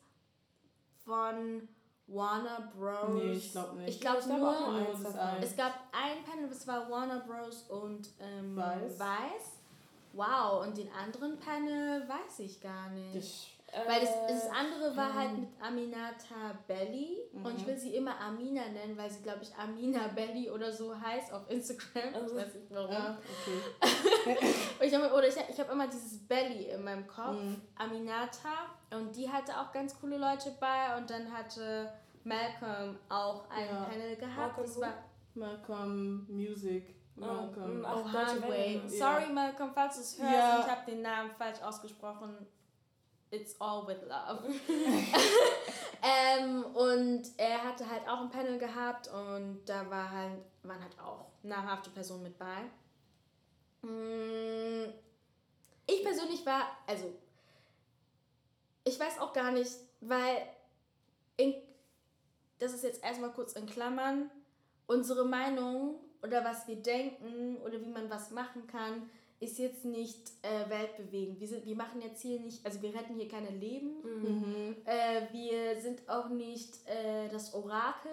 von 1.05 1.69
Warner 2.07 2.73
Bros. 2.75 3.15
Nee, 3.15 3.33
ich 3.33 3.53
glaube 3.53 3.77
nicht. 3.79 3.89
Ich 3.89 4.01
glaube 4.01 4.27
nur, 4.29 4.39
glaub 4.39 5.41
es 5.41 5.57
gab 5.57 5.75
ein 5.93 6.25
Panel, 6.25 6.49
das 6.49 6.67
war 6.67 6.91
Warner 6.91 7.21
Bros. 7.21 7.63
und 7.69 8.09
ähm, 8.21 8.57
Weiß. 8.57 8.99
Weiß. 8.99 9.61
Wow, 10.13 10.67
und 10.67 10.77
den 10.77 10.91
anderen 10.93 11.39
Panel 11.39 12.09
weiß 12.09 12.41
ich 12.41 12.61
gar 12.61 12.91
nicht. 12.91 13.15
Ich 13.15 13.60
weil 13.87 14.01
das, 14.01 14.11
das 14.27 14.47
äh, 14.47 14.51
andere 14.51 14.97
war 14.97 15.15
halt 15.15 15.39
mit 15.39 15.49
Aminata 15.61 16.59
Belly 16.67 17.19
mhm. 17.33 17.47
und 17.47 17.57
ich 17.57 17.67
will 17.67 17.77
sie 17.77 17.95
immer 17.95 18.19
Amina 18.21 18.63
nennen, 18.69 18.97
weil 18.97 19.11
sie, 19.11 19.23
glaube 19.23 19.41
ich, 19.43 19.55
Amina 19.55 20.09
Belly 20.09 20.51
oder 20.51 20.73
so 20.73 20.99
heißt 20.99 21.33
auf 21.33 21.49
Instagram. 21.49 22.27
Ich 22.27 22.35
weiß 22.35 22.55
nicht 22.55 22.71
warum. 22.71 22.93
Ja, 22.93 23.19
okay. 23.43 24.39
ich 24.81 24.95
hab, 24.95 25.13
oder 25.13 25.29
ich, 25.29 25.37
ich 25.49 25.61
habe 25.61 25.73
immer 25.73 25.87
dieses 25.87 26.19
Belly 26.27 26.71
in 26.71 26.83
meinem 26.83 27.07
Kopf, 27.07 27.41
mhm. 27.41 27.61
Aminata. 27.77 28.67
Und 28.91 29.15
die 29.15 29.31
hatte 29.31 29.53
auch 29.61 29.73
ganz 29.73 29.99
coole 30.01 30.19
Leute 30.19 30.53
bei 30.59 30.97
und 30.97 31.09
dann 31.09 31.33
hatte 31.33 31.93
Malcolm 32.25 32.99
auch 33.09 33.49
ein 33.51 33.69
ja. 33.69 33.85
Panel 33.85 34.17
gehabt. 34.17 34.57
Malcolm, 34.59 34.67
das 34.67 34.81
war 34.81 34.95
Malcolm 35.35 36.27
Music. 36.29 36.97
Oh, 37.17 37.21
Malcolm. 37.21 37.87
Oh, 37.87 38.05
oh. 38.05 38.89
Sorry, 38.89 39.33
Malcolm, 39.33 39.71
falls 39.75 39.97
du 39.97 40.01
es 40.01 40.19
hörst. 40.19 40.35
Ja. 40.35 40.61
Ich 40.61 40.71
habe 40.71 40.91
den 40.91 41.03
Namen 41.03 41.31
falsch 41.31 41.61
ausgesprochen. 41.63 42.35
It's 43.33 43.55
all 43.61 43.87
with 43.87 44.03
love. 44.09 44.43
ähm, 46.03 46.65
und 46.75 47.23
er 47.37 47.63
hatte 47.63 47.89
halt 47.89 48.09
auch 48.09 48.23
ein 48.23 48.31
Panel 48.31 48.59
gehabt 48.59 49.09
und 49.09 49.65
da 49.67 49.89
war 49.89 50.11
halt, 50.11 50.43
waren 50.65 50.83
halt 50.83 50.99
auch 50.99 51.27
namhafte 51.43 51.91
Personen 51.91 52.25
mit 52.25 52.37
bei. 52.37 52.63
Mm, 53.83 54.93
ich 55.87 56.03
persönlich 56.03 56.45
war, 56.45 56.77
also, 56.89 57.13
ich 58.85 58.99
weiß 58.99 59.21
auch 59.21 59.33
gar 59.33 59.53
nicht, 59.53 59.73
weil, 60.01 60.47
in, 61.37 61.55
das 62.59 62.75
ist 62.75 62.83
jetzt 62.83 63.05
erstmal 63.05 63.31
kurz 63.33 63.53
in 63.53 63.67
Klammern, 63.67 64.29
unsere 64.89 65.25
Meinung 65.25 66.01
oder 66.23 66.45
was 66.45 66.67
wir 66.67 66.77
denken 66.77 67.59
oder 67.59 67.81
wie 67.81 67.91
man 67.91 68.11
was 68.11 68.33
machen 68.33 68.67
kann, 68.67 69.09
ist 69.41 69.59
jetzt 69.59 69.87
nicht 69.87 70.31
äh, 70.43 70.69
weltbewegend. 70.69 71.41
Wir, 71.41 71.49
sind, 71.49 71.65
wir 71.65 71.75
machen 71.75 72.03
jetzt 72.03 72.21
hier 72.21 72.39
nicht, 72.39 72.65
also 72.65 72.81
wir 72.83 72.95
retten 72.95 73.15
hier 73.15 73.29
keine 73.29 73.51
Leben. 73.51 74.03
Mhm. 74.03 74.77
Äh, 74.85 75.33
wir 75.33 75.81
sind 75.81 76.07
auch 76.09 76.29
nicht 76.29 76.87
äh, 76.87 77.29
das 77.31 77.55
Orakel 77.55 78.13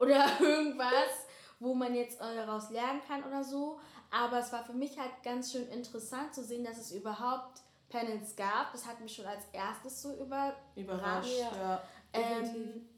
oder 0.00 0.26
irgendwas, 0.40 1.26
wo 1.60 1.74
man 1.74 1.94
jetzt 1.94 2.20
äh, 2.20 2.34
daraus 2.34 2.70
lernen 2.70 3.00
kann 3.06 3.22
oder 3.22 3.44
so. 3.44 3.78
Aber 4.10 4.40
es 4.40 4.52
war 4.52 4.64
für 4.64 4.72
mich 4.72 4.98
halt 4.98 5.22
ganz 5.22 5.52
schön 5.52 5.68
interessant 5.68 6.34
zu 6.34 6.42
sehen, 6.42 6.64
dass 6.64 6.76
es 6.76 6.90
überhaupt 6.90 7.60
Panels 7.88 8.34
gab. 8.34 8.72
Das 8.72 8.84
hat 8.84 9.00
mich 9.00 9.14
schon 9.14 9.26
als 9.26 9.44
erstes 9.52 10.02
so 10.02 10.12
über 10.16 10.56
überrascht. 10.74 11.38
Ja, 11.38 11.82
ähm, 12.12 12.88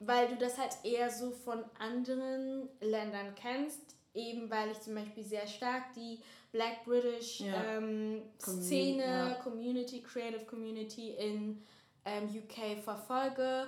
weil 0.00 0.28
du 0.28 0.36
das 0.36 0.58
halt 0.58 0.76
eher 0.84 1.10
so 1.10 1.30
von 1.30 1.64
anderen 1.78 2.68
Ländern 2.80 3.34
kennst. 3.34 3.94
Eben 4.14 4.48
weil 4.48 4.70
ich 4.70 4.80
zum 4.80 4.94
Beispiel 4.94 5.24
sehr 5.24 5.46
stark 5.46 5.92
die 5.94 6.20
Black 6.52 6.84
British 6.84 7.40
ja. 7.40 7.76
ähm, 7.76 8.22
Szene, 8.38 9.04
ja. 9.04 9.34
Community, 9.42 10.02
Creative 10.02 10.44
Community 10.44 11.10
in 11.10 11.62
ähm, 12.04 12.28
UK 12.28 12.82
verfolge 12.82 13.66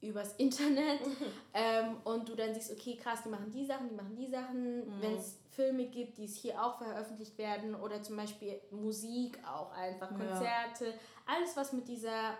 übers 0.00 0.34
Internet 0.36 1.00
ähm, 1.54 1.96
und 2.04 2.28
du 2.28 2.34
dann 2.34 2.52
siehst, 2.54 2.72
okay, 2.72 2.96
krass, 2.96 3.20
die 3.24 3.28
machen 3.28 3.50
die 3.50 3.64
Sachen, 3.64 3.88
die 3.88 3.94
machen 3.94 4.16
die 4.16 4.26
Sachen. 4.26 4.78
Mhm. 4.78 5.00
Wenn 5.00 5.14
es 5.14 5.38
Filme 5.50 5.86
gibt, 5.86 6.18
die 6.18 6.24
es 6.24 6.36
hier 6.36 6.62
auch 6.62 6.78
veröffentlicht 6.78 7.38
werden 7.38 7.74
oder 7.74 8.02
zum 8.02 8.16
Beispiel 8.16 8.60
Musik 8.70 9.38
auch 9.46 9.70
einfach, 9.72 10.08
Konzerte, 10.08 10.86
ja. 10.86 10.92
alles, 11.26 11.56
was 11.56 11.72
mit 11.72 11.86
dieser 11.86 12.36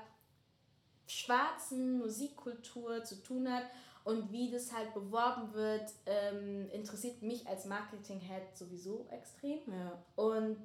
schwarzen 1.06 1.98
Musikkultur 1.98 3.04
zu 3.04 3.22
tun 3.22 3.50
hat 3.50 3.64
und 4.04 4.32
wie 4.32 4.50
das 4.50 4.72
halt 4.72 4.92
beworben 4.94 5.52
wird, 5.54 5.92
ähm, 6.06 6.68
interessiert 6.70 7.22
mich 7.22 7.46
als 7.46 7.66
Marketing-Head 7.66 8.56
sowieso 8.56 9.06
extrem. 9.10 9.60
Ja. 9.66 10.02
Und 10.16 10.58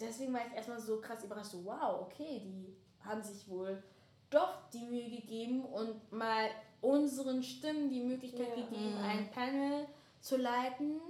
deswegen 0.00 0.32
war 0.32 0.40
ich 0.46 0.54
erstmal 0.54 0.80
so 0.80 1.00
krass 1.00 1.24
überrascht, 1.24 1.52
so 1.52 1.64
wow, 1.64 2.02
okay, 2.02 2.42
die 2.44 2.76
haben 3.00 3.22
sich 3.22 3.48
wohl 3.48 3.82
doch 4.30 4.68
die 4.70 4.86
Mühe 4.86 5.10
gegeben 5.10 5.64
und 5.64 6.12
mal 6.12 6.48
unseren 6.80 7.42
Stimmen 7.42 7.88
die 7.88 8.02
Möglichkeit 8.02 8.48
ja. 8.48 8.64
gegeben, 8.64 8.98
mhm. 8.98 9.04
ein 9.04 9.30
Panel 9.30 9.86
zu 10.20 10.36
leiten. 10.36 11.00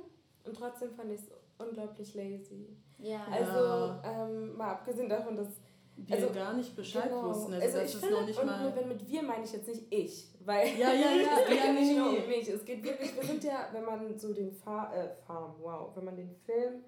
Und 0.45 0.57
trotzdem 0.57 0.95
fand 0.95 1.11
ich 1.11 1.21
es 1.21 1.31
unglaublich 1.59 2.15
lazy. 2.15 2.77
Ja. 2.99 3.25
Also 3.31 4.01
ähm, 4.05 4.57
mal 4.57 4.73
abgesehen 4.73 5.09
davon, 5.09 5.37
dass 5.37 5.49
wir 5.97 6.17
also, 6.17 6.31
gar 6.31 6.55
nicht 6.55 6.75
Bescheid 6.75 7.09
genau. 7.09 7.25
wussten. 7.25 7.55
Also, 7.55 7.79
also 7.79 7.99
ich 7.99 8.05
finde, 8.05 8.21
noch 8.21 8.27
nicht 8.27 8.39
und 8.39 8.47
mal 8.47 8.77
wenn 8.77 8.89
mit 8.89 9.09
wir 9.09 9.23
meine 9.23 9.45
ich 9.45 9.53
jetzt 9.53 9.69
nicht 9.69 9.83
ich, 9.91 10.29
weil 10.45 10.69
ja, 10.79 10.93
ja, 10.93 11.11
ja, 11.11 11.39
es 11.41 11.49
geht 11.49 11.59
ja, 11.59 11.67
ja 11.67 11.73
nicht 11.73 11.97
nur 11.97 12.09
um 12.09 12.29
mich. 12.29 12.49
Es 12.49 12.65
geht 12.65 12.83
wirklich, 12.83 13.15
wir 13.15 13.23
sind 13.23 13.45
ja, 13.45 13.69
wenn 13.73 13.85
man 13.85 14.19
so 14.19 14.33
den 14.33 14.53
Far 14.53 14.95
äh, 14.95 15.09
Farm, 15.27 15.55
wow, 15.61 15.91
wenn 15.95 16.05
man 16.05 16.17
den 16.17 16.31
Film 16.31 16.83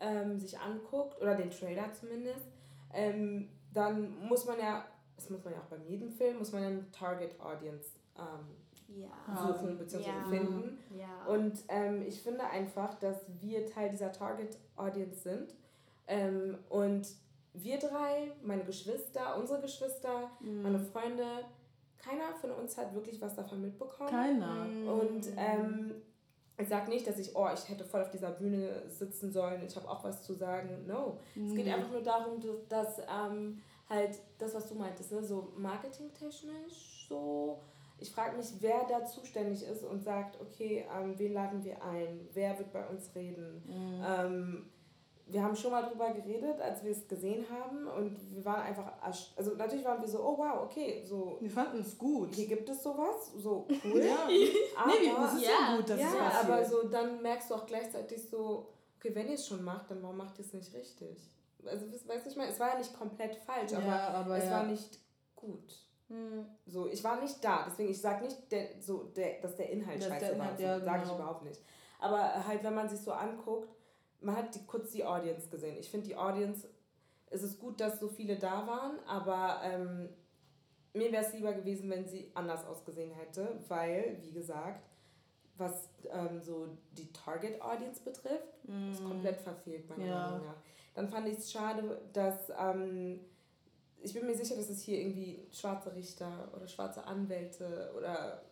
ähm, 0.00 0.38
sich 0.38 0.58
anguckt 0.58 1.20
oder 1.20 1.36
den 1.36 1.50
Trailer 1.50 1.92
zumindest, 1.92 2.46
ähm, 2.92 3.48
dann 3.72 4.26
muss 4.26 4.46
man 4.46 4.58
ja, 4.58 4.84
das 5.16 5.30
muss 5.30 5.42
man 5.44 5.54
ja 5.54 5.60
auch 5.60 5.66
beim 5.70 5.84
jedem 5.86 6.10
Film, 6.10 6.38
muss 6.38 6.52
man 6.52 6.62
eine 6.62 6.90
Target 6.90 7.40
Audience 7.40 7.90
ähm, 8.18 9.00
ja. 9.00 9.46
suchen 9.46 9.78
bzw. 9.78 10.02
Ja. 10.02 10.28
finden. 10.28 10.78
Ja. 10.96 11.32
Und 11.32 11.60
ähm, 11.68 12.02
ich 12.06 12.22
finde 12.22 12.44
einfach, 12.44 12.94
dass 12.94 13.24
wir 13.40 13.66
Teil 13.66 13.90
dieser 13.90 14.12
Target 14.12 14.58
Audience 14.76 15.22
sind 15.22 15.54
ähm, 16.06 16.58
und 16.68 17.06
wir 17.54 17.78
drei, 17.78 18.32
meine 18.42 18.64
Geschwister, 18.64 19.36
unsere 19.36 19.60
Geschwister, 19.60 20.30
mhm. 20.40 20.62
meine 20.62 20.78
Freunde, 20.78 21.24
keiner 21.98 22.34
von 22.40 22.50
uns 22.52 22.76
hat 22.78 22.94
wirklich 22.94 23.20
was 23.20 23.34
davon 23.34 23.60
mitbekommen. 23.60 24.10
Keiner. 24.10 24.66
Und 24.86 25.26
ähm, 25.36 25.94
ich 26.56 26.68
sage 26.68 26.90
nicht, 26.90 27.06
dass 27.06 27.18
ich, 27.18 27.34
oh, 27.36 27.48
ich 27.52 27.68
hätte 27.68 27.84
voll 27.84 28.02
auf 28.02 28.10
dieser 28.10 28.30
Bühne 28.30 28.88
sitzen 28.88 29.32
sollen, 29.32 29.62
ich 29.66 29.76
habe 29.76 29.88
auch 29.88 30.04
was 30.04 30.22
zu 30.22 30.34
sagen. 30.34 30.86
No. 30.86 31.18
Mhm. 31.34 31.46
Es 31.46 31.54
geht 31.54 31.68
einfach 31.68 31.90
nur 31.90 32.02
darum, 32.02 32.40
dass, 32.68 32.98
ähm, 32.98 33.60
halt 33.90 34.20
das, 34.38 34.54
was 34.54 34.68
du 34.68 34.76
meintest, 34.76 35.12
ne, 35.12 35.22
so 35.22 35.52
marketingtechnisch 35.56 37.06
so. 37.08 37.60
Ich 37.98 38.10
frage 38.10 38.36
mich, 38.36 38.46
wer 38.60 38.86
da 38.88 39.04
zuständig 39.04 39.62
ist 39.62 39.84
und 39.84 40.02
sagt, 40.02 40.40
okay, 40.40 40.86
ähm, 40.96 41.18
wen 41.18 41.34
laden 41.34 41.62
wir 41.62 41.82
ein? 41.84 42.26
Wer 42.32 42.58
wird 42.58 42.72
bei 42.72 42.86
uns 42.86 43.14
reden? 43.14 43.62
Mhm. 43.66 44.04
Ähm, 44.06 44.70
wir 45.32 45.42
haben 45.42 45.54
schon 45.54 45.70
mal 45.70 45.82
drüber 45.82 46.10
geredet, 46.10 46.60
als 46.60 46.82
wir 46.82 46.90
es 46.90 47.06
gesehen 47.06 47.44
haben 47.50 47.86
und 47.86 48.18
wir 48.34 48.44
waren 48.44 48.62
einfach, 48.62 48.92
also 49.02 49.54
natürlich 49.56 49.84
waren 49.84 50.00
wir 50.00 50.08
so, 50.08 50.20
oh 50.20 50.38
wow, 50.38 50.62
okay, 50.64 51.04
so. 51.04 51.38
Wir 51.40 51.50
fanden 51.50 51.80
es 51.80 51.96
gut. 51.96 52.34
Hier 52.34 52.48
gibt 52.48 52.68
es 52.68 52.82
sowas, 52.82 53.32
so 53.36 53.66
cool. 53.84 54.04
ja. 54.04 54.28
aber, 54.76 54.90
nee, 54.90 55.12
das 55.14 55.34
ist 55.34 55.42
ja, 55.42 55.76
gut, 55.76 55.88
dass 55.88 56.00
ja, 56.00 56.06
es 56.06 56.14
passiert. 56.14 56.44
aber 56.44 56.64
so 56.64 56.88
dann 56.88 57.22
merkst 57.22 57.50
du 57.50 57.54
auch 57.54 57.66
gleichzeitig 57.66 58.28
so, 58.28 58.68
okay, 58.96 59.14
wenn 59.14 59.28
ihr 59.28 59.34
es 59.34 59.46
schon 59.46 59.62
macht, 59.62 59.90
dann 59.90 60.02
warum 60.02 60.16
macht 60.16 60.38
ihr 60.38 60.44
es 60.44 60.52
nicht 60.52 60.74
richtig? 60.74 61.30
Also, 61.64 61.86
weißt 61.86 62.26
du, 62.26 62.30
ich 62.30 62.36
meine, 62.36 62.50
es 62.50 62.58
war 62.58 62.70
ja 62.70 62.78
nicht 62.78 62.96
komplett 62.98 63.36
falsch, 63.36 63.72
aber, 63.74 63.86
ja, 63.86 64.08
aber 64.08 64.36
es 64.38 64.44
ja. 64.44 64.50
war 64.50 64.62
nicht 64.64 64.98
gut. 65.36 65.76
Hm. 66.08 66.46
So, 66.66 66.88
ich 66.88 67.04
war 67.04 67.20
nicht 67.20 67.42
da, 67.44 67.64
deswegen 67.68 67.90
ich 67.90 68.00
sage 68.00 68.24
nicht, 68.24 68.50
der, 68.50 68.80
so, 68.80 69.04
der, 69.04 69.40
dass 69.40 69.56
der 69.56 69.70
Inhalt 69.70 70.00
das 70.00 70.08
scheiße 70.08 70.38
war, 70.38 70.56
so, 70.56 70.62
ja, 70.62 70.80
sage 70.80 71.02
ich 71.02 71.02
genau. 71.04 71.16
überhaupt 71.16 71.44
nicht. 71.44 71.60
Aber 72.00 72.46
halt, 72.46 72.64
wenn 72.64 72.74
man 72.74 72.88
sich 72.88 73.00
so 73.00 73.12
anguckt, 73.12 73.68
man 74.20 74.36
hat 74.36 74.54
die, 74.54 74.64
kurz 74.66 74.92
die 74.92 75.04
Audience 75.04 75.48
gesehen. 75.48 75.76
Ich 75.78 75.90
finde 75.90 76.08
die 76.08 76.16
Audience, 76.16 76.68
es 77.26 77.42
ist 77.42 77.58
gut, 77.58 77.80
dass 77.80 78.00
so 78.00 78.08
viele 78.08 78.36
da 78.36 78.66
waren, 78.66 78.98
aber 79.06 79.60
ähm, 79.64 80.08
mir 80.92 81.12
wäre 81.12 81.24
es 81.24 81.32
lieber 81.32 81.52
gewesen, 81.52 81.88
wenn 81.90 82.06
sie 82.06 82.30
anders 82.34 82.66
ausgesehen 82.66 83.12
hätte, 83.12 83.60
weil, 83.68 84.18
wie 84.22 84.32
gesagt, 84.32 84.88
was 85.56 85.88
ähm, 86.10 86.40
so 86.40 86.68
die 86.92 87.12
Target 87.12 87.60
Audience 87.62 88.00
betrifft, 88.02 88.66
mm. 88.66 88.92
ist 88.92 89.04
komplett 89.04 89.40
verfehlt, 89.40 89.88
meiner 89.88 90.06
ja. 90.06 90.26
Meinung 90.26 90.46
nach. 90.46 90.56
Dann 90.94 91.08
fand 91.08 91.28
ich 91.28 91.38
es 91.38 91.52
schade, 91.52 92.00
dass 92.12 92.50
ähm, 92.58 93.20
ich 94.02 94.14
bin 94.14 94.26
mir 94.26 94.34
sicher, 94.34 94.56
dass 94.56 94.70
es 94.70 94.82
hier 94.82 94.98
irgendwie 94.98 95.46
schwarze 95.52 95.94
Richter 95.94 96.48
oder 96.56 96.66
schwarze 96.66 97.04
Anwälte 97.04 97.92
oder 97.96 98.42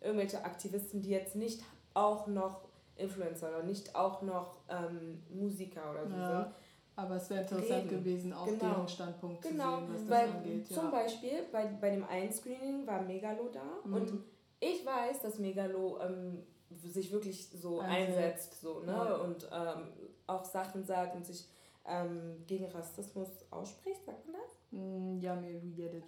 irgendwelche 0.00 0.44
Aktivisten, 0.44 1.02
die 1.02 1.10
jetzt 1.10 1.36
nicht 1.36 1.62
auch 1.92 2.26
noch 2.26 2.62
Influencer 2.96 3.48
oder 3.48 3.62
nicht 3.62 3.94
auch 3.94 4.22
noch 4.22 4.58
ähm, 4.68 5.22
Musiker 5.30 5.90
oder 5.90 6.06
so 6.06 6.14
ja. 6.14 6.42
sind. 6.42 6.54
Aber 6.96 7.16
es 7.16 7.28
wäre 7.28 7.40
interessant 7.42 7.86
reden. 7.86 7.88
gewesen, 7.88 8.32
auch 8.32 8.46
genau. 8.46 8.58
deren 8.58 8.88
Standpunkt 8.88 9.42
genau. 9.42 9.80
zu 9.80 9.86
sehen, 9.86 9.94
was 9.94 10.10
Weil 10.10 10.26
das 10.26 10.36
angeht. 10.36 10.68
Ja. 10.68 10.76
Zum 10.76 10.90
Beispiel 10.90 11.42
bei, 11.50 11.66
bei 11.66 11.90
dem 11.90 12.04
einen 12.04 12.32
Screening 12.32 12.86
war 12.86 13.02
Megalo 13.02 13.48
da 13.52 13.64
mhm. 13.84 13.94
und 13.94 14.12
ich 14.60 14.86
weiß, 14.86 15.20
dass 15.20 15.38
Megalo 15.38 16.00
ähm, 16.00 16.44
sich 16.70 17.12
wirklich 17.12 17.48
so 17.50 17.80
einsetzt, 17.80 18.16
einsetzt 18.16 18.60
so, 18.60 18.80
ne? 18.80 18.92
Ja. 18.92 19.16
und 19.16 19.48
ähm, 19.52 19.92
auch 20.26 20.44
Sachen 20.44 20.84
sagt 20.84 21.16
und 21.16 21.26
sich 21.26 21.48
ähm, 21.86 22.44
gegen 22.46 22.66
Rassismus 22.66 23.28
ausspricht, 23.50 24.04
sagt 24.04 24.26
man 24.26 24.36
das? 24.40 24.53
Mm, 24.74 25.20
ja, 25.20 25.36
mir 25.36 25.62
we 25.62 25.70
get 25.70 25.94
it. 25.94 26.04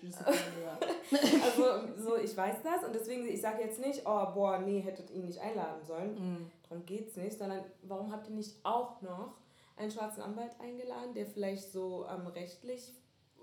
Also 1.45 1.64
so, 1.97 2.17
ich 2.17 2.37
weiß 2.37 2.57
das 2.64 2.85
und 2.85 2.95
deswegen, 2.95 3.27
ich 3.27 3.41
sage 3.41 3.62
jetzt 3.62 3.79
nicht, 3.79 4.03
oh 4.05 4.27
boah, 4.35 4.59
nee, 4.59 4.81
hättet 4.81 5.11
ihn 5.11 5.27
nicht 5.27 5.41
einladen 5.41 5.85
sollen. 5.85 6.14
Mm. 6.14 6.51
Darum 6.69 6.85
geht's 6.85 7.17
nicht, 7.17 7.39
sondern 7.39 7.64
warum 7.83 8.11
habt 8.11 8.29
ihr 8.29 8.35
nicht 8.35 8.57
auch 8.64 9.01
noch 9.03 9.35
einen 9.77 9.91
schwarzen 9.91 10.23
Anwalt 10.23 10.59
eingeladen, 10.59 11.14
der 11.14 11.27
vielleicht 11.27 11.71
so 11.71 12.07
ähm, 12.11 12.27
rechtlich 12.27 12.93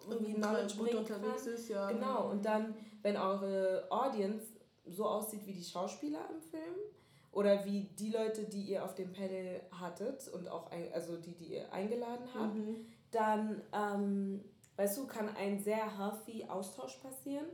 irgendwie 0.09 0.33
Knowledge 0.33 0.75
bringen 0.75 0.97
unterwegs 0.97 1.45
kann. 1.45 1.53
ist, 1.53 1.69
ja. 1.69 1.89
Genau, 1.89 2.29
und 2.29 2.43
dann, 2.43 2.75
wenn 3.01 3.15
eure 3.15 3.87
Audience 3.89 4.45
so 4.85 5.05
aussieht 5.05 5.45
wie 5.45 5.53
die 5.53 5.63
Schauspieler 5.63 6.27
im 6.29 6.41
Film 6.41 6.75
oder 7.31 7.63
wie 7.63 7.89
die 7.97 8.09
Leute, 8.09 8.43
die 8.43 8.63
ihr 8.63 8.83
auf 8.83 8.95
dem 8.95 9.13
Panel 9.13 9.61
hattet 9.71 10.27
und 10.27 10.49
auch 10.49 10.69
ein, 10.71 10.91
also 10.93 11.15
die, 11.15 11.33
die 11.33 11.53
ihr 11.53 11.71
eingeladen 11.71 12.27
habt, 12.33 12.55
mhm. 12.55 12.85
dann, 13.11 13.61
ähm, 13.71 14.43
weißt 14.77 14.97
du, 14.97 15.07
kann 15.07 15.29
ein 15.35 15.59
sehr 15.59 15.97
healthy 15.97 16.45
Austausch 16.45 16.97
passieren 16.97 17.45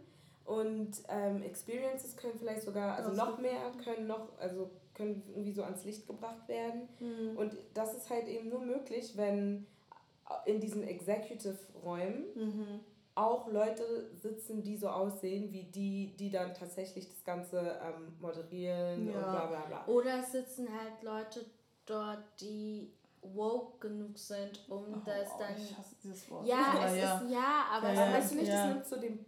und 0.46 0.92
ähm, 1.10 1.44
Experiences 1.44 2.18
können 2.18 2.34
vielleicht 2.38 2.64
sogar, 2.64 2.96
also 2.96 3.12
noch 3.12 3.38
mehr 3.38 3.72
können 3.84 4.08
noch, 4.08 4.38
also 4.40 4.72
können 4.96 5.24
irgendwie 5.30 5.54
so 5.54 5.64
ans 5.64 5.84
Licht 5.86 6.08
gebracht 6.08 6.48
werden. 6.48 6.90
Mhm. 7.00 7.38
Und 7.38 7.56
das 7.74 7.96
ist 7.96 8.10
halt 8.10 8.28
eben 8.28 8.50
nur 8.50 8.62
möglich, 8.62 9.16
wenn 9.16 9.68
in 10.46 10.60
diesen 10.60 10.84
Executive-Räumen 10.84 12.26
mhm. 12.36 12.80
auch 13.16 13.48
Leute 13.48 14.10
sitzen, 14.16 14.64
die 14.64 14.76
so 14.76 14.90
aussehen 14.90 15.52
wie 15.54 15.64
die, 15.64 16.16
die 16.18 16.30
dann 16.30 16.54
tatsächlich 16.54 17.08
das 17.08 17.24
Ganze 17.24 17.80
ähm, 17.84 18.16
moderieren 18.20 19.08
ja. 19.08 19.16
und 19.16 19.22
bla 19.22 19.46
bla 19.46 19.66
bla. 19.68 19.86
Oder 19.88 20.24
sitzen 20.24 20.68
halt 20.68 21.04
Leute 21.04 21.46
dort, 21.86 22.24
die 22.42 22.92
woke 23.22 23.88
genug 23.88 24.18
sind, 24.18 24.60
um 24.70 24.86
oh, 24.94 25.02
das 25.06 25.38
dann. 25.38 25.56
Ich 25.58 25.78
hasse 25.78 25.96
dieses 26.04 26.30
Wort. 26.30 26.48
Ja, 26.48 26.74
ja, 26.74 26.88
es 26.88 26.98
ja. 26.98 27.18
ist 27.18 27.32
ja, 27.32 27.66
aber 27.72 27.94
ja, 27.94 28.14
weißt 28.14 28.32
du 28.32 28.36
nicht, 28.36 28.52
das 28.52 28.68
nimmt 28.68 28.86
so 28.86 28.96
den 28.98 29.26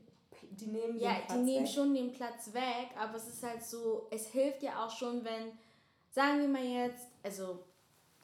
die 0.51 0.67
nehmen 0.67 0.97
ja, 0.99 1.13
den 1.13 1.25
Platz 1.25 1.33
die 1.33 1.43
nehmen 1.43 1.65
weg. 1.65 1.73
schon 1.73 1.93
den 1.93 2.11
Platz 2.11 2.53
weg, 2.53 2.89
aber 2.97 3.15
es 3.15 3.27
ist 3.27 3.43
halt 3.43 3.63
so, 3.63 4.07
es 4.11 4.27
hilft 4.27 4.63
ja 4.63 4.85
auch 4.85 4.89
schon, 4.89 5.23
wenn, 5.23 5.51
sagen 6.11 6.41
wir 6.41 6.47
mal 6.47 6.63
jetzt, 6.63 7.07
also 7.23 7.63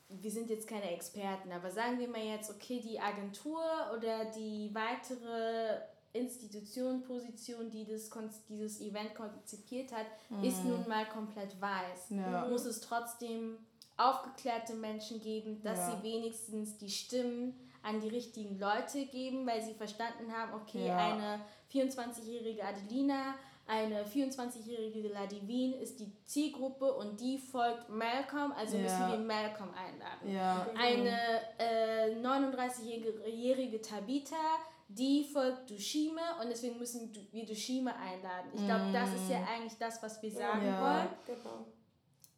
wir 0.09 0.31
sind 0.31 0.49
jetzt 0.49 0.67
keine 0.67 0.91
Experten, 0.91 1.51
aber 1.51 1.69
sagen 1.69 1.99
wir 1.99 2.07
mal 2.07 2.23
jetzt, 2.23 2.49
okay, 2.49 2.79
die 2.79 2.99
Agentur 2.99 3.61
oder 3.95 4.25
die 4.25 4.69
weitere 4.73 5.79
Institution, 6.13 7.03
Position, 7.03 7.69
die 7.69 7.85
das, 7.85 8.09
dieses 8.49 8.81
Event 8.81 9.13
konzipiert 9.13 9.91
hat, 9.91 10.05
mhm. 10.29 10.43
ist 10.43 10.63
nun 10.63 10.87
mal 10.87 11.05
komplett 11.07 11.59
weiß. 11.59 12.09
Ja. 12.09 12.47
Muss 12.47 12.65
es 12.65 12.79
trotzdem 12.79 13.57
aufgeklärte 13.97 14.73
Menschen 14.73 15.19
geben, 15.21 15.61
dass 15.63 15.79
ja. 15.79 15.91
sie 15.91 16.03
wenigstens 16.03 16.77
die 16.77 16.89
Stimmen 16.89 17.59
an 17.83 17.99
die 17.99 18.09
richtigen 18.09 18.59
Leute 18.59 19.05
geben, 19.05 19.45
weil 19.47 19.61
sie 19.61 19.73
verstanden 19.73 20.31
haben, 20.31 20.53
okay, 20.53 20.87
ja. 20.87 20.97
eine 20.97 21.41
24-jährige 21.71 22.63
Adelina, 22.63 23.35
eine 23.65 24.03
24-jährige 24.05 25.09
Ladivine 25.09 25.75
ist 25.75 25.99
die 25.99 26.11
Zielgruppe 26.25 26.93
und 26.93 27.19
die 27.19 27.37
folgt 27.37 27.89
Malcolm, 27.89 28.53
also 28.53 28.77
ja. 28.77 28.83
müssen 28.83 29.11
wir 29.11 29.17
Malcolm 29.17 29.69
einladen. 29.73 30.33
Ja. 30.33 30.67
Eine 30.77 31.19
äh, 31.57 32.15
39-jährige 32.21 33.81
Tabitha, 33.81 34.35
die 34.87 35.25
folgt 35.25 35.69
Dushime 35.69 36.21
und 36.41 36.49
deswegen 36.49 36.77
müssen 36.77 37.13
wir 37.31 37.45
Dushime 37.45 37.93
einladen. 37.93 38.51
Ich 38.53 38.65
glaube, 38.65 38.89
das 38.93 39.09
ist 39.13 39.29
ja 39.29 39.39
mm. 39.39 39.47
eigentlich 39.53 39.77
das, 39.77 40.01
was 40.01 40.21
wir 40.21 40.31
sagen 40.31 40.65
ja. 40.65 40.81
wollen. 40.81 41.09
Genau. 41.25 41.65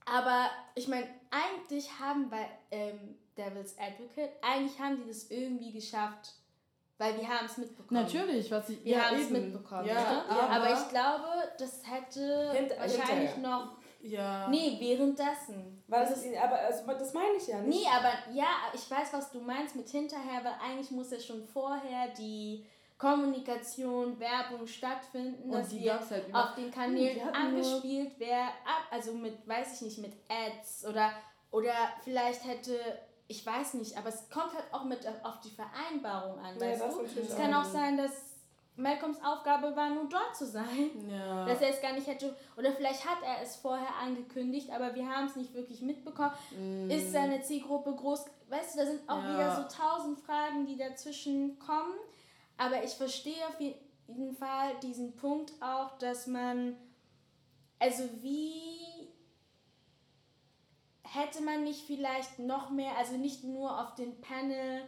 Aber 0.06 0.50
ich 0.74 0.88
meine, 0.88 1.08
eigentlich 1.32 1.88
haben 2.00 2.30
bei 2.30 2.48
ähm, 2.72 3.18
Devil's 3.38 3.76
Advocate, 3.78 4.32
eigentlich 4.42 4.80
haben 4.80 4.98
die 4.98 5.08
das 5.08 5.30
irgendwie 5.30 5.72
geschafft, 5.72 6.34
weil 6.98 7.18
wir 7.18 7.28
haben 7.28 7.46
es 7.46 7.58
mitbekommen. 7.58 8.02
Natürlich, 8.02 8.52
was 8.52 8.70
ich. 8.70 8.84
Wir 8.84 8.98
ja, 8.98 9.04
haben 9.06 9.18
es 9.18 9.30
mitbekommen. 9.30 9.88
Ja, 9.88 9.94
ne? 9.94 10.26
aber, 10.30 10.50
aber, 10.50 10.74
ich 10.74 10.90
glaube, 10.90 11.28
das 11.58 11.82
hätte 11.90 12.52
Hint, 12.52 12.72
wahrscheinlich 12.72 13.32
hinterher. 13.32 13.38
noch. 13.38 13.78
Ja. 14.02 14.48
Nee, 14.50 14.78
währenddessen. 14.80 15.84
Weil 15.88 16.06
das 16.06 16.24
ist, 16.24 16.38
aber 16.38 16.58
also, 16.60 16.86
das 16.88 17.14
meine 17.14 17.36
ich 17.38 17.48
ja 17.48 17.60
nicht. 17.62 17.80
Nee, 17.80 17.90
aber 17.90 18.12
ja, 18.34 18.48
ich 18.74 18.90
weiß, 18.90 19.14
was 19.14 19.32
du 19.32 19.40
meinst 19.42 19.76
mit 19.76 19.90
hinterher, 19.90 20.44
weil 20.44 20.56
eigentlich 20.64 20.92
muss 20.92 21.12
ja 21.12 21.20
schon 21.20 21.46
vorher 21.46 22.10
die 22.18 22.66
Kommunikation, 23.00 24.20
Werbung 24.20 24.68
stattfinden, 24.68 25.50
Und 25.50 25.54
dass 25.54 25.72
wir 25.72 25.94
halt 25.94 26.36
auf 26.36 26.54
den 26.56 26.70
Kanälen 26.70 27.34
angespielt 27.34 28.20
werden, 28.20 28.52
also 28.92 29.14
mit, 29.14 29.48
weiß 29.48 29.76
ich 29.76 29.82
nicht, 29.82 29.98
mit 30.00 30.14
Ads 30.30 30.86
oder, 30.86 31.12
oder 31.50 31.74
vielleicht 32.04 32.46
hätte 32.46 32.78
ich 33.32 33.46
weiß 33.46 33.76
nicht, 33.76 33.96
aber 33.96 34.10
es 34.10 34.28
kommt 34.30 34.54
halt 34.56 34.66
auch 34.72 34.84
mit 34.84 35.08
auf 35.24 35.40
die 35.40 35.52
Vereinbarung 35.52 36.40
an, 36.40 36.56
ja, 36.56 36.62
weißt 36.62 36.98
du? 36.98 37.22
Es 37.22 37.38
kann 37.38 37.54
auch 37.54 37.64
sein, 37.64 37.96
dass 37.96 38.30
Malcolms 38.76 39.18
Aufgabe 39.24 39.76
war, 39.76 39.90
nur 39.90 40.10
dort 40.10 40.36
zu 40.36 40.48
sein. 40.48 40.90
Ja. 41.10 41.46
Dass 41.46 41.62
er 41.62 41.70
es 41.70 41.82
gar 41.82 41.94
nicht 41.94 42.08
hätte. 42.08 42.36
Oder 42.58 42.72
vielleicht 42.72 43.06
hat 43.06 43.20
er 43.24 43.44
es 43.44 43.58
vorher 43.58 43.96
angekündigt, 44.02 44.72
aber 44.72 44.96
wir 44.96 45.08
haben 45.08 45.28
es 45.28 45.36
nicht 45.36 45.54
wirklich 45.54 45.82
mitbekommen. 45.82 46.32
Mm. 46.58 46.90
Ist 46.90 47.12
seine 47.12 47.42
Zielgruppe 47.42 47.94
groß? 47.94 48.26
Weißt 48.50 48.74
du, 48.74 48.80
da 48.80 48.86
sind 48.86 49.08
auch 49.08 49.24
ja. 49.24 49.34
wieder 49.34 49.56
so 49.56 49.78
tausend 49.78 50.20
Fragen, 50.20 50.66
die 50.66 50.78
dazwischen 50.78 51.60
kommen. 51.60 51.94
Aber 52.60 52.84
ich 52.84 52.92
verstehe 52.92 53.48
auf 53.48 53.60
jeden 53.60 54.36
Fall 54.36 54.78
diesen 54.84 55.16
Punkt 55.16 55.54
auch, 55.62 55.98
dass 55.98 56.28
man. 56.28 56.76
Also, 57.80 58.04
wie 58.22 59.08
hätte 61.04 61.42
man 61.42 61.64
nicht 61.64 61.86
vielleicht 61.88 62.38
noch 62.38 62.70
mehr, 62.70 62.98
also 62.98 63.16
nicht 63.16 63.46
nur 63.46 63.80
auf 63.80 63.96
den 63.96 64.20
Panel, 64.20 64.82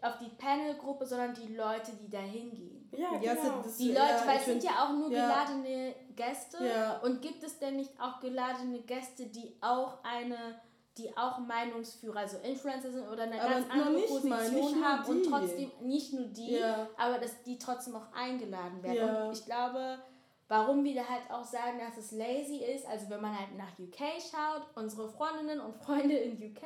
auf 0.00 0.18
die 0.18 0.28
Panelgruppe, 0.28 1.04
sondern 1.04 1.34
die 1.34 1.54
Leute, 1.54 1.92
die 2.00 2.08
da 2.08 2.20
hingehen. 2.20 2.88
Ja, 2.92 3.18
genau. 3.18 3.62
Das, 3.62 3.76
die 3.76 3.88
Leute, 3.88 3.98
ja, 3.98 4.26
weil 4.26 4.38
es 4.38 4.44
sind 4.44 4.62
ja 4.62 4.84
auch 4.84 4.92
nur 4.92 5.10
ja. 5.10 5.26
geladene 5.26 5.94
Gäste. 6.14 6.64
Ja. 6.64 6.98
Und 7.00 7.20
gibt 7.20 7.42
es 7.42 7.58
denn 7.58 7.76
nicht 7.76 8.00
auch 8.00 8.20
geladene 8.20 8.80
Gäste, 8.82 9.26
die 9.26 9.56
auch 9.60 10.04
eine 10.04 10.60
die 10.98 11.16
auch 11.16 11.38
Meinungsführer, 11.38 12.20
also 12.20 12.38
Influencer 12.38 12.90
sind 12.90 13.06
oder 13.08 13.24
eine 13.24 13.40
aber 13.40 13.50
ganz 13.50 13.70
andere 13.70 14.02
Position 14.02 14.84
haben 14.84 15.04
und 15.10 15.22
trotzdem 15.24 15.70
nicht 15.82 16.12
nur 16.12 16.26
die, 16.26 16.54
ja. 16.54 16.88
aber 16.96 17.18
dass 17.18 17.42
die 17.42 17.58
trotzdem 17.58 17.96
auch 17.96 18.12
eingeladen 18.14 18.82
werden. 18.82 18.96
Ja. 18.96 19.24
Und 19.26 19.32
ich 19.38 19.44
glaube, 19.44 19.98
Warum 20.48 20.84
wir 20.84 21.08
halt 21.08 21.28
auch 21.30 21.44
sagen, 21.44 21.80
dass 21.80 21.96
es 21.98 22.12
lazy 22.12 22.58
ist, 22.58 22.86
also 22.86 23.10
wenn 23.10 23.20
man 23.20 23.36
halt 23.36 23.56
nach 23.56 23.78
UK 23.80 23.98
schaut, 24.20 24.62
unsere 24.76 25.08
Freundinnen 25.08 25.58
und 25.58 25.74
Freunde 25.74 26.14
in 26.14 26.34
UK, 26.34 26.62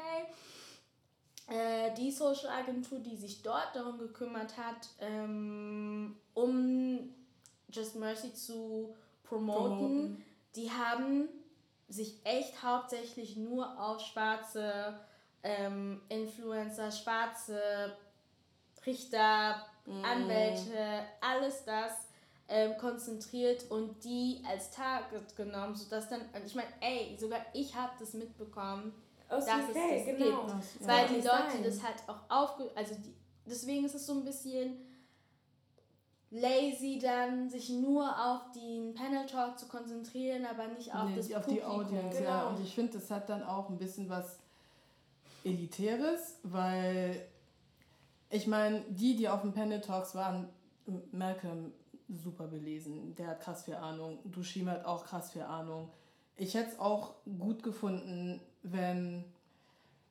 äh, 1.48 1.94
die 1.94 2.10
Social 2.10 2.50
Agentur, 2.50 2.98
die 2.98 3.16
sich 3.16 3.42
dort 3.42 3.74
darum 3.74 3.98
gekümmert 3.98 4.58
hat, 4.58 4.90
ähm, 5.00 6.16
um 6.34 7.14
Just 7.70 7.96
Mercy 7.96 8.34
zu 8.34 8.94
promoten, 9.24 9.78
promoten, 9.78 10.24
die 10.56 10.70
haben 10.70 11.28
sich 11.90 12.20
echt 12.24 12.62
hauptsächlich 12.62 13.36
nur 13.36 13.78
auf 13.78 14.00
schwarze 14.00 14.98
ähm, 15.42 16.00
Influencer, 16.08 16.90
schwarze 16.90 17.96
Richter, 18.86 19.66
mm. 19.86 20.04
Anwälte, 20.04 21.04
alles 21.20 21.64
das 21.64 21.92
ähm, 22.48 22.76
konzentriert 22.78 23.70
und 23.70 24.02
die 24.04 24.42
als 24.48 24.70
Target 24.70 25.36
genommen, 25.36 25.74
sodass 25.74 26.08
dann, 26.08 26.22
ich 26.44 26.54
meine, 26.54 26.68
ey, 26.80 27.16
sogar 27.18 27.40
ich 27.52 27.74
habe 27.74 27.92
das 27.98 28.14
mitbekommen, 28.14 28.92
Aus 29.28 29.44
dass 29.44 29.56
UK, 29.56 29.76
es 29.76 30.06
das 30.06 30.16
genau. 30.16 30.46
gibt. 30.46 30.86
Weil 30.86 31.08
die 31.08 31.14
Leute 31.14 31.50
sein. 31.52 31.64
das 31.64 31.82
halt 31.82 31.96
auch 32.06 32.20
aufge... 32.28 32.70
Also 32.74 32.94
die, 32.94 33.14
deswegen 33.46 33.84
ist 33.84 33.94
es 33.94 34.06
so 34.06 34.14
ein 34.14 34.24
bisschen 34.24 34.78
lazy 36.30 36.98
dann, 37.02 37.50
sich 37.50 37.70
nur 37.70 38.04
auf 38.04 38.52
den 38.52 38.94
Panel 38.94 39.26
Talk 39.26 39.58
zu 39.58 39.66
konzentrieren, 39.66 40.46
aber 40.46 40.68
nicht 40.68 40.94
auf 40.94 41.08
nee, 41.08 41.16
das 41.16 41.32
auf 41.32 41.44
Publikum. 41.44 41.54
die 41.56 41.62
Audience, 41.64 42.18
genau. 42.18 42.30
ja. 42.30 42.48
Und 42.48 42.60
ich 42.60 42.74
finde, 42.74 42.92
das 42.94 43.10
hat 43.10 43.28
dann 43.28 43.42
auch 43.42 43.68
ein 43.68 43.78
bisschen 43.78 44.08
was 44.08 44.38
Elitäres, 45.44 46.38
weil 46.42 47.26
ich 48.30 48.46
meine, 48.46 48.82
die, 48.88 49.16
die 49.16 49.28
auf 49.28 49.42
den 49.42 49.52
Panel 49.52 49.80
Talks 49.80 50.14
waren, 50.14 50.48
Malcolm 51.10 51.72
super 52.08 52.46
belesen. 52.46 53.14
Der 53.16 53.28
hat 53.28 53.40
krass 53.40 53.64
viel 53.64 53.74
Ahnung. 53.74 54.18
Dushima 54.24 54.72
hat 54.72 54.84
auch 54.84 55.04
krass 55.04 55.32
viel 55.32 55.42
Ahnung. 55.42 55.90
Ich 56.36 56.54
hätte 56.54 56.70
es 56.70 56.78
auch 56.78 57.14
gut 57.38 57.62
gefunden, 57.62 58.40
wenn. 58.62 59.24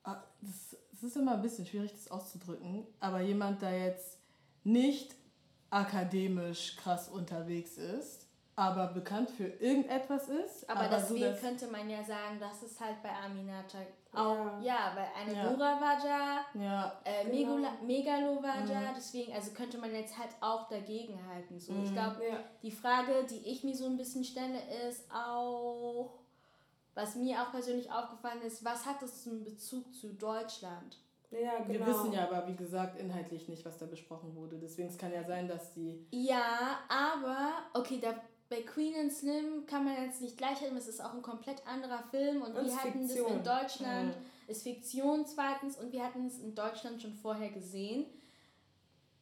Ah, 0.03 0.17
das, 0.41 0.77
das 0.91 1.03
ist 1.03 1.17
immer 1.17 1.33
ein 1.33 1.41
bisschen 1.41 1.65
schwierig, 1.65 1.91
das 1.91 2.09
auszudrücken, 2.09 2.85
aber 2.99 3.19
jemand, 3.21 3.61
der 3.61 3.85
jetzt 3.85 4.17
nicht 4.63 5.15
akademisch 5.69 6.75
krass 6.77 7.09
unterwegs 7.09 7.77
ist, 7.77 8.27
aber 8.55 8.87
bekannt 8.87 9.29
für 9.29 9.47
irgendetwas 9.47 10.27
ist. 10.29 10.69
Aber, 10.69 10.81
aber 10.81 10.95
deswegen 10.97 11.35
so, 11.35 11.41
könnte 11.41 11.67
man 11.67 11.89
ja 11.89 12.03
sagen, 12.03 12.39
dass 12.39 12.61
es 12.63 12.79
halt 12.79 13.01
bei 13.01 13.09
Aminata 13.09 13.79
auch, 14.11 14.59
ja, 14.61 14.61
ja 14.61 14.93
weil 14.95 15.07
eine 15.15 15.33
ja. 15.33 15.51
Nura 15.51 15.79
war 15.79 15.97
da, 16.01 16.59
ja, 16.59 17.01
äh, 17.03 17.29
genau. 17.29 17.57
Megalo 17.85 18.41
da, 18.41 18.55
mhm. 18.55 18.93
deswegen, 18.95 19.33
also 19.33 19.51
könnte 19.51 19.77
man 19.77 19.93
jetzt 19.93 20.17
halt 20.17 20.31
auch 20.41 20.67
dagegen 20.67 21.19
halten. 21.27 21.59
So. 21.59 21.73
Mhm. 21.73 21.85
Ich 21.85 21.93
glaube, 21.93 22.25
ja. 22.27 22.39
die 22.63 22.71
Frage, 22.71 23.25
die 23.29 23.47
ich 23.47 23.63
mir 23.63 23.75
so 23.75 23.85
ein 23.85 23.97
bisschen 23.97 24.23
stelle, 24.23 24.59
ist 24.89 25.09
auch, 25.13 26.19
was 26.95 27.15
mir 27.15 27.41
auch 27.41 27.51
persönlich 27.51 27.91
aufgefallen 27.91 28.41
ist, 28.41 28.65
was 28.65 28.85
hat 28.85 29.01
das 29.01 29.27
einen 29.27 29.43
Bezug 29.43 29.93
zu 29.93 30.13
Deutschland? 30.13 30.97
Ja, 31.31 31.59
genau. 31.59 31.69
Wir 31.69 31.87
wissen 31.87 32.13
ja 32.13 32.27
aber, 32.27 32.47
wie 32.47 32.55
gesagt, 32.55 32.99
inhaltlich 32.99 33.47
nicht, 33.47 33.63
was 33.65 33.77
da 33.77 33.85
besprochen 33.85 34.35
wurde. 34.35 34.57
Deswegen 34.57 34.89
es 34.89 34.97
kann 34.97 35.13
ja 35.13 35.23
sein, 35.23 35.47
dass 35.47 35.73
die. 35.73 36.07
Ja, 36.11 36.79
aber, 36.89 37.51
okay, 37.73 37.99
da 38.01 38.15
bei 38.49 38.63
Queen 38.63 38.95
and 38.99 39.13
Slim 39.13 39.65
kann 39.67 39.85
man 39.85 40.03
jetzt 40.03 40.21
nicht 40.21 40.37
gleichhalten, 40.37 40.75
es 40.75 40.87
ist 40.87 41.01
auch 41.01 41.13
ein 41.13 41.21
komplett 41.21 41.65
anderer 41.67 42.03
Film 42.09 42.41
und, 42.41 42.55
und 42.55 42.65
wir 42.65 42.75
hatten 42.75 43.07
Fiktion. 43.07 43.27
das 43.27 43.37
in 43.37 43.43
Deutschland, 43.43 44.15
mhm. 44.15 44.49
ist 44.49 44.63
Fiktion 44.63 45.25
zweitens 45.27 45.77
und 45.77 45.91
wir 45.91 46.03
hatten 46.03 46.25
es 46.25 46.39
in 46.39 46.55
Deutschland 46.55 46.99
schon 47.01 47.13
vorher 47.13 47.49
gesehen. 47.49 48.07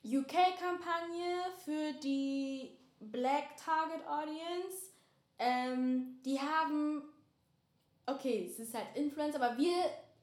UK-Kampagne 0.06 1.52
für 1.66 2.00
die 2.02 2.78
Black 3.02 3.58
Target 3.58 4.08
Audience, 4.08 4.92
ähm, 5.40 6.20
die 6.24 6.40
haben, 6.40 7.04
okay, 8.06 8.50
es 8.50 8.60
ist 8.60 8.74
halt 8.74 8.88
Influencer, 8.96 9.42
aber 9.42 9.58
wir, 9.58 9.74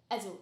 also 0.09 0.39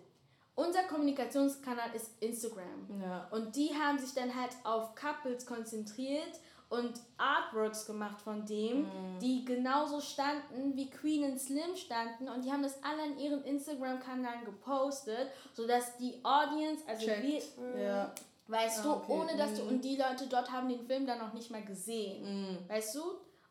unser 0.55 0.82
Kommunikationskanal 0.84 1.94
ist 1.94 2.11
Instagram. 2.20 3.00
Ja. 3.00 3.28
Und 3.30 3.57
die 3.57 3.70
haben 3.74 3.98
sich 3.98 4.14
dann 4.14 4.34
halt 4.34 4.53
auf 4.64 4.94
Couples 4.94 5.46
konzentriert 5.46 6.40
und 6.68 6.92
Artworks 7.18 7.84
gemacht 7.86 8.20
von 8.22 8.46
dem, 8.46 8.82
mm. 8.82 9.18
die 9.20 9.44
genauso 9.44 10.00
standen 10.00 10.74
wie 10.74 10.88
Queen 10.88 11.24
and 11.24 11.38
Slim 11.38 11.76
standen 11.76 12.30
und 12.30 12.44
die 12.44 12.50
haben 12.50 12.62
das 12.62 12.82
alle 12.82 13.12
in 13.12 13.18
ihren 13.18 13.44
Instagram-Kanälen 13.44 14.46
gepostet, 14.46 15.28
sodass 15.53 15.98
die 15.98 16.18
Audience, 16.24 16.82
also 16.86 17.05
Checkt. 17.05 17.59
wir, 17.59 17.82
ja. 17.82 18.14
weißt 18.46 18.80
ah, 18.80 18.82
du, 18.84 18.90
okay. 18.92 19.12
ohne 19.12 19.36
dass 19.36 19.55
du, 19.55 19.64
und 19.64 19.84
die 19.84 19.96
Leute 19.96 20.26
dort 20.30 20.50
haben 20.50 20.70
den 20.70 20.86
Film 20.86 21.07
dann 21.07 21.18
noch 21.18 21.34
nicht 21.34 21.50
mal 21.50 21.62
gesehen, 21.62 22.55
mm. 22.55 22.68
weißt 22.70 22.94
du? 22.94 23.03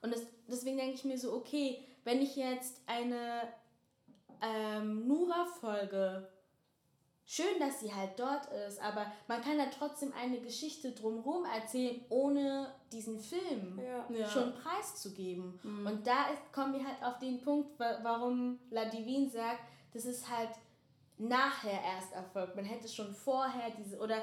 Und 0.01 0.15
das, 0.15 0.21
deswegen 0.47 0.77
denke 0.77 0.95
ich 0.95 1.05
mir 1.05 1.19
so, 1.19 1.33
okay, 1.33 1.85
wenn 2.03 2.23
ich 2.23 2.35
jetzt 2.35 2.81
eine 2.87 3.53
ähm, 4.41 5.07
Nura-Folge 5.07 6.27
schön, 7.31 7.59
dass 7.59 7.79
sie 7.79 7.93
halt 7.93 8.19
dort 8.19 8.45
ist, 8.67 8.81
aber 8.81 9.05
man 9.29 9.41
kann 9.41 9.57
ja 9.57 9.67
trotzdem 9.67 10.11
eine 10.13 10.41
Geschichte 10.41 10.91
drumherum 10.91 11.45
erzählen, 11.45 12.03
ohne 12.09 12.73
diesen 12.91 13.17
Film 13.21 13.79
ja. 14.09 14.27
schon 14.27 14.53
preiszugeben. 14.53 15.57
Mhm. 15.63 15.87
Und 15.87 16.05
da 16.05 16.25
ist, 16.25 16.51
kommen 16.51 16.73
wir 16.73 16.85
halt 16.85 17.01
auf 17.01 17.19
den 17.19 17.39
Punkt, 17.39 17.79
warum 17.79 18.59
La 18.69 18.83
Divine 18.83 19.29
sagt, 19.29 19.61
das 19.93 20.03
ist 20.03 20.29
halt 20.29 20.49
nachher 21.17 21.81
erst 21.81 22.11
erfolgt. 22.11 22.57
Man 22.57 22.65
hätte 22.65 22.89
schon 22.89 23.15
vorher 23.15 23.71
diese, 23.77 23.97
oder 23.99 24.17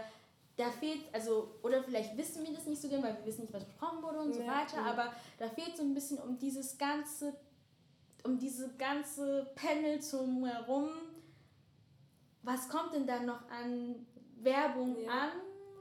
da 0.59 0.71
fehlt, 0.71 1.03
also, 1.15 1.55
oder 1.63 1.83
vielleicht 1.83 2.15
wissen 2.15 2.45
wir 2.45 2.53
das 2.53 2.67
nicht 2.67 2.83
so 2.83 2.89
genau, 2.89 3.05
weil 3.05 3.17
wir 3.17 3.25
wissen 3.25 3.43
nicht, 3.43 3.55
was 3.55 3.65
besprochen 3.65 4.03
wurde 4.03 4.19
und 4.19 4.35
so 4.35 4.43
ja, 4.43 4.49
weiter, 4.49 4.79
ja. 4.79 4.91
aber 4.91 5.15
da 5.39 5.49
fehlt 5.49 5.75
so 5.79 5.83
ein 5.83 5.95
bisschen 5.95 6.19
um 6.19 6.39
dieses 6.39 6.77
ganze, 6.77 7.33
um 8.25 8.39
diese 8.39 8.75
ganze 8.77 9.51
Panel 9.55 9.99
zum 10.01 10.45
herum, 10.45 10.91
was 12.49 12.69
kommt 12.69 12.95
denn 12.95 13.07
dann 13.07 13.27
noch 13.27 13.43
an 13.51 14.07
Werbung 14.41 14.97
ja. 15.05 15.11
an, 15.11 15.31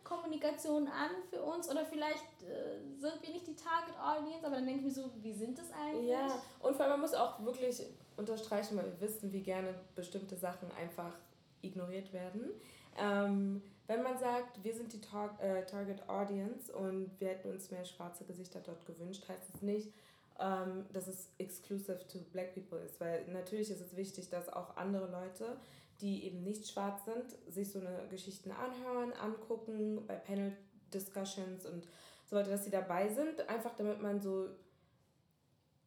Kommunikation 0.03 0.88
an 0.88 1.11
für 1.30 1.41
uns? 1.41 1.70
Oder 1.70 1.86
vielleicht 1.86 2.43
äh, 2.43 2.99
sind 2.99 3.22
wir 3.22 3.30
nicht 3.30 3.47
die 3.47 3.55
Target 3.55 3.95
Audience, 3.99 4.45
aber 4.45 4.55
dann 4.55 4.65
denke 4.65 4.82
ich 4.82 4.86
mir 4.86 5.03
so, 5.03 5.09
wie 5.22 5.34
sind 5.34 5.57
das 5.57 5.72
eigentlich? 5.72 6.09
Ja, 6.09 6.41
und 6.59 6.76
vor 6.76 6.86
allem 6.86 6.93
man 6.93 7.01
muss 7.01 7.13
auch 7.13 7.43
wirklich 7.43 7.82
unterstreichen, 8.18 8.78
weil 8.78 8.86
wir 8.86 9.01
wissen, 9.07 9.32
wie 9.32 9.41
gerne 9.41 9.74
bestimmte 9.95 10.36
Sachen 10.36 10.70
einfach 10.78 11.13
ignoriert 11.61 12.11
werden. 12.11 12.51
Ähm, 12.97 13.61
wenn 13.88 14.03
man 14.03 14.18
sagt, 14.18 14.61
wir 14.63 14.74
sind 14.74 14.91
die 14.91 14.99
Tar 14.99 15.38
äh, 15.41 15.65
Target 15.65 16.09
Audience 16.09 16.74
und 16.74 17.11
wir 17.20 17.30
hätten 17.30 17.49
uns 17.49 17.72
mehr 17.72 17.86
schwarze 17.86 18.26
Gesichter 18.26 18.59
dort 18.59 18.86
gewünscht, 18.86 19.24
heißt 19.30 19.55
es 19.55 19.61
nicht, 19.61 19.93
ähm, 20.39 20.86
dass 20.91 21.07
es 21.07 21.30
exclusive 21.38 22.05
to 22.07 22.20
black 22.34 22.53
people 22.53 22.80
ist, 22.80 22.99
weil 22.99 23.26
natürlich 23.28 23.72
ist 23.72 23.82
es 23.82 23.95
wichtig, 23.95 24.30
dass 24.30 24.51
auch 24.51 24.76
andere 24.76 25.09
Leute 25.09 25.57
die 26.01 26.25
eben 26.25 26.43
nicht 26.43 26.67
schwarz 26.67 27.05
sind, 27.05 27.53
sich 27.53 27.71
so 27.71 27.79
eine 27.79 28.07
Geschichten 28.09 28.51
anhören, 28.51 29.13
angucken, 29.13 30.05
bei 30.05 30.15
Panel-Discussions 30.15 31.65
und 31.65 31.87
so 32.25 32.35
weiter, 32.35 32.51
dass 32.51 32.65
sie 32.65 32.69
dabei 32.71 33.07
sind, 33.09 33.47
einfach 33.49 33.75
damit 33.75 34.01
man 34.01 34.19
so 34.19 34.49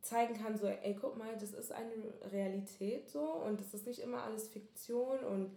zeigen 0.03 0.35
kann, 0.35 0.57
so, 0.57 0.67
ey, 0.67 0.97
guck 0.99 1.17
mal, 1.17 1.37
das 1.37 1.53
ist 1.53 1.73
eine 1.73 1.93
Realität 2.33 3.09
so 3.09 3.21
und 3.21 3.61
es 3.61 3.75
ist 3.75 3.87
nicht 3.87 4.01
immer 4.01 4.23
alles 4.23 4.49
Fiktion 4.49 5.21
und 5.21 5.57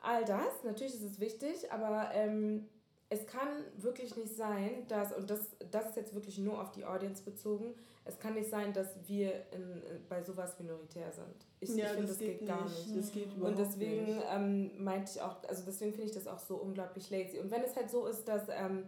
all 0.00 0.24
das. 0.24 0.64
Natürlich 0.64 0.94
ist 0.94 1.02
es 1.02 1.20
wichtig, 1.20 1.70
aber 1.70 2.10
ähm, 2.14 2.68
es 3.10 3.26
kann 3.26 3.48
wirklich 3.76 4.16
nicht 4.16 4.36
sein, 4.36 4.86
dass, 4.88 5.12
und 5.12 5.30
das, 5.30 5.40
das 5.70 5.90
ist 5.90 5.96
jetzt 5.96 6.14
wirklich 6.14 6.38
nur 6.38 6.60
auf 6.60 6.72
die 6.72 6.84
Audience 6.84 7.22
bezogen, 7.22 7.74
es 8.04 8.18
kann 8.18 8.34
nicht 8.34 8.48
sein, 8.48 8.72
dass 8.72 8.88
wir 9.06 9.32
in, 9.52 9.82
bei 10.08 10.22
sowas 10.22 10.58
minoritär 10.58 11.10
sind. 11.12 11.46
Ich, 11.60 11.70
ja, 11.70 11.84
ich 11.84 11.90
finde, 11.90 12.02
das, 12.02 12.10
das, 12.10 12.18
geht, 12.18 12.46
gar 12.46 12.64
nicht. 12.64 12.96
Das 12.96 13.12
geht 13.12 13.40
Und 13.40 13.58
deswegen 13.58 14.22
ähm, 14.30 14.82
meinte 14.82 15.12
ich 15.14 15.20
auch, 15.20 15.42
also 15.46 15.62
deswegen 15.66 15.92
finde 15.92 16.08
ich 16.08 16.14
das 16.14 16.26
auch 16.26 16.38
so 16.38 16.56
unglaublich 16.56 17.10
lazy. 17.10 17.38
Und 17.38 17.50
wenn 17.50 17.62
es 17.62 17.76
halt 17.76 17.90
so 17.90 18.06
ist, 18.06 18.26
dass 18.26 18.48
ähm, 18.48 18.84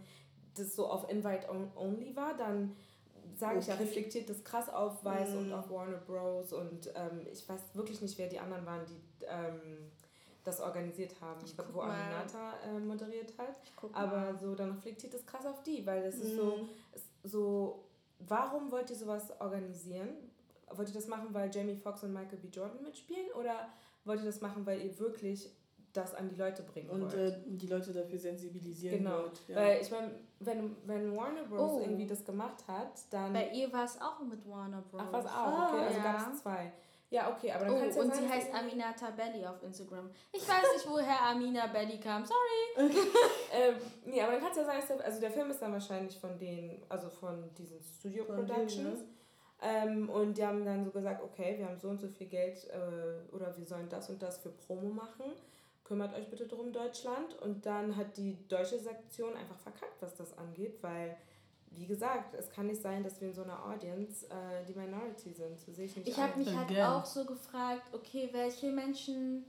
das 0.55 0.75
so 0.75 0.87
auf 0.87 1.11
Invite 1.11 1.49
only 1.77 2.15
war, 2.17 2.37
dann 2.37 2.77
sage 3.37 3.57
okay. 3.57 3.61
ich 3.61 3.67
ja, 3.69 3.75
reflektiert 3.75 4.29
das 4.29 4.45
krass 4.45 4.69
auf 4.69 5.05
Weiß 5.05 5.31
mm. 5.31 5.39
und 5.39 5.53
auf 5.53 5.71
Warner 5.71 5.99
Bros. 5.99 6.53
Und 6.53 6.93
ähm, 6.95 7.27
ich 7.31 7.49
weiß 7.49 7.61
wirklich 7.75 8.01
nicht, 8.03 8.19
wer 8.19 8.29
die 8.29 8.39
anderen 8.39 8.67
waren, 8.67 8.85
die 8.87 9.25
ähm, 9.27 9.91
das 10.45 10.61
organisiert 10.61 11.15
haben, 11.21 11.41
ich 11.45 11.55
wo 11.73 11.81
Aminata 11.81 12.55
äh, 12.67 12.79
moderiert 12.79 13.33
hat. 13.37 13.57
Aber 13.93 14.17
mal. 14.17 14.39
so, 14.39 14.55
dann 14.55 14.73
reflektiert 14.73 15.13
das 15.13 15.27
krass 15.27 15.45
auf 15.45 15.63
die, 15.63 15.85
weil 15.87 16.03
das 16.03 16.17
mm. 16.17 16.23
ist 16.23 16.37
so, 16.37 16.45
mhm. 16.45 16.69
ist 16.93 17.07
so, 17.25 17.85
warum 18.21 18.71
wollt 18.71 18.91
ihr 18.91 18.97
sowas 18.97 19.33
organisieren? 19.41 20.09
Wollt 20.73 20.89
ihr 20.89 20.95
das 20.95 21.09
machen, 21.09 21.29
weil 21.33 21.51
Jamie 21.53 21.77
Foxx 21.77 22.05
und 22.05 22.13
Michael 22.13 22.39
B. 22.39 22.49
Jordan 22.49 22.83
mitspielen? 22.83 23.31
Oder 23.39 23.69
wollt 24.05 24.21
ihr 24.21 24.27
das 24.27 24.41
machen, 24.41 24.65
weil 24.65 24.81
ihr 24.81 24.99
wirklich 24.99 25.51
das 25.93 26.15
an 26.15 26.29
die 26.29 26.37
Leute 26.37 26.63
bringen 26.63 26.89
und, 26.89 27.03
wollt? 27.03 27.15
Und 27.15 27.21
äh, 27.21 27.57
die 27.57 27.67
Leute 27.67 27.93
dafür 27.93 28.19
sensibilisieren 28.19 28.99
Genau, 28.99 29.23
wollt, 29.23 29.41
ja. 29.49 29.57
weil 29.57 29.83
ich 29.83 29.91
meine, 29.91 30.13
wenn, 30.39 30.77
wenn 30.87 31.17
Warner 31.17 31.45
Bros. 31.45 31.73
Oh. 31.73 31.81
irgendwie 31.81 32.07
das 32.07 32.25
gemacht 32.25 32.67
hat, 32.67 32.93
dann... 33.11 33.33
Bei 33.33 33.51
ihr 33.51 33.71
war 33.73 33.85
es 33.85 34.01
auch 34.01 34.21
mit 34.21 34.49
Warner 34.49 34.83
Bros. 34.91 35.03
Ach, 35.05 35.13
was 35.13 35.27
auch? 35.27 35.69
Okay, 35.69 35.85
also 35.85 35.97
ja. 35.99 36.03
gab 36.03 36.33
es 36.33 36.41
zwei. 36.41 36.73
Ja, 37.11 37.29
okay, 37.29 37.51
aber 37.51 37.65
dann 37.65 37.75
oh, 37.75 37.81
kannst 37.81 37.99
du 37.99 38.03
ja 38.03 38.07
und 38.07 38.15
sie 38.15 38.29
heißt 38.29 38.55
Aminata 38.55 39.11
Belly 39.11 39.45
auf 39.45 39.61
Instagram. 39.65 40.11
Ich 40.33 40.49
weiß 40.49 40.63
nicht, 40.75 40.89
woher 40.89 41.21
Amina 41.23 41.67
Belly 41.67 41.99
kam, 41.99 42.25
sorry. 42.25 42.89
ähm, 43.53 43.75
nee, 44.07 44.23
aber 44.23 44.33
dann 44.33 44.41
kann 44.41 44.53
es 44.53 44.59
ja 44.59 44.65
sein, 44.65 45.01
also 45.01 45.21
der 45.21 45.33
Film 45.33 45.51
ist 45.51 45.61
dann 45.61 45.73
wahrscheinlich 45.73 46.17
von 46.17 46.39
den, 46.39 46.81
also 46.89 47.11
von 47.11 47.53
diesen 47.55 47.83
Studio 47.83 48.25
von 48.25 48.37
Productions. 48.37 48.77
Denen, 48.77 48.93
ne? 48.93 49.09
ähm, 49.61 50.09
und 50.09 50.39
die 50.39 50.47
haben 50.47 50.65
dann 50.65 50.85
so 50.85 50.93
gesagt, 50.93 51.21
okay, 51.25 51.59
wir 51.59 51.67
haben 51.67 51.81
so 51.81 51.89
und 51.89 52.01
so 52.01 52.07
viel 52.07 52.29
Geld 52.29 52.71
äh, 52.71 53.35
oder 53.35 53.57
wir 53.59 53.67
sollen 53.67 53.89
das 53.89 54.09
und 54.09 54.23
das 54.23 54.39
für 54.39 54.51
Promo 54.51 54.91
machen. 54.91 55.33
Kümmert 55.83 56.15
euch 56.15 56.31
bitte 56.31 56.47
drum, 56.47 56.73
Deutschland. 56.73 57.35
Und 57.43 57.67
dann 57.67 57.97
hat 57.97 58.17
die 58.17 58.39
deutsche 58.47 58.79
Sektion 58.79 59.35
einfach 59.35 59.59
verkackt, 59.59 60.01
was 60.01 60.15
das 60.15 60.39
angeht, 60.39 60.79
weil 60.81 61.17
wie 61.71 61.87
gesagt, 61.87 62.35
es 62.35 62.51
kann 62.51 62.67
nicht 62.67 62.83
sein, 62.83 63.03
dass 63.03 63.21
wir 63.21 63.29
in 63.29 63.35
so 63.35 63.43
einer 63.43 63.65
Audience 63.65 64.27
äh, 64.27 64.65
die 64.67 64.75
Minority 64.75 65.33
sind. 65.33 65.59
So 65.59 65.73
sehe 65.73 65.87
ich 65.87 65.97
nicht 65.97 66.09
Ich 66.09 66.17
habe 66.19 66.39
mich 66.39 66.49
halt 66.49 66.71
Again. 66.71 66.85
auch 66.85 67.07
so 67.07 67.25
gefragt, 67.25 67.83
okay, 67.93 68.29
welche 68.33 68.73
Menschen. 68.73 69.45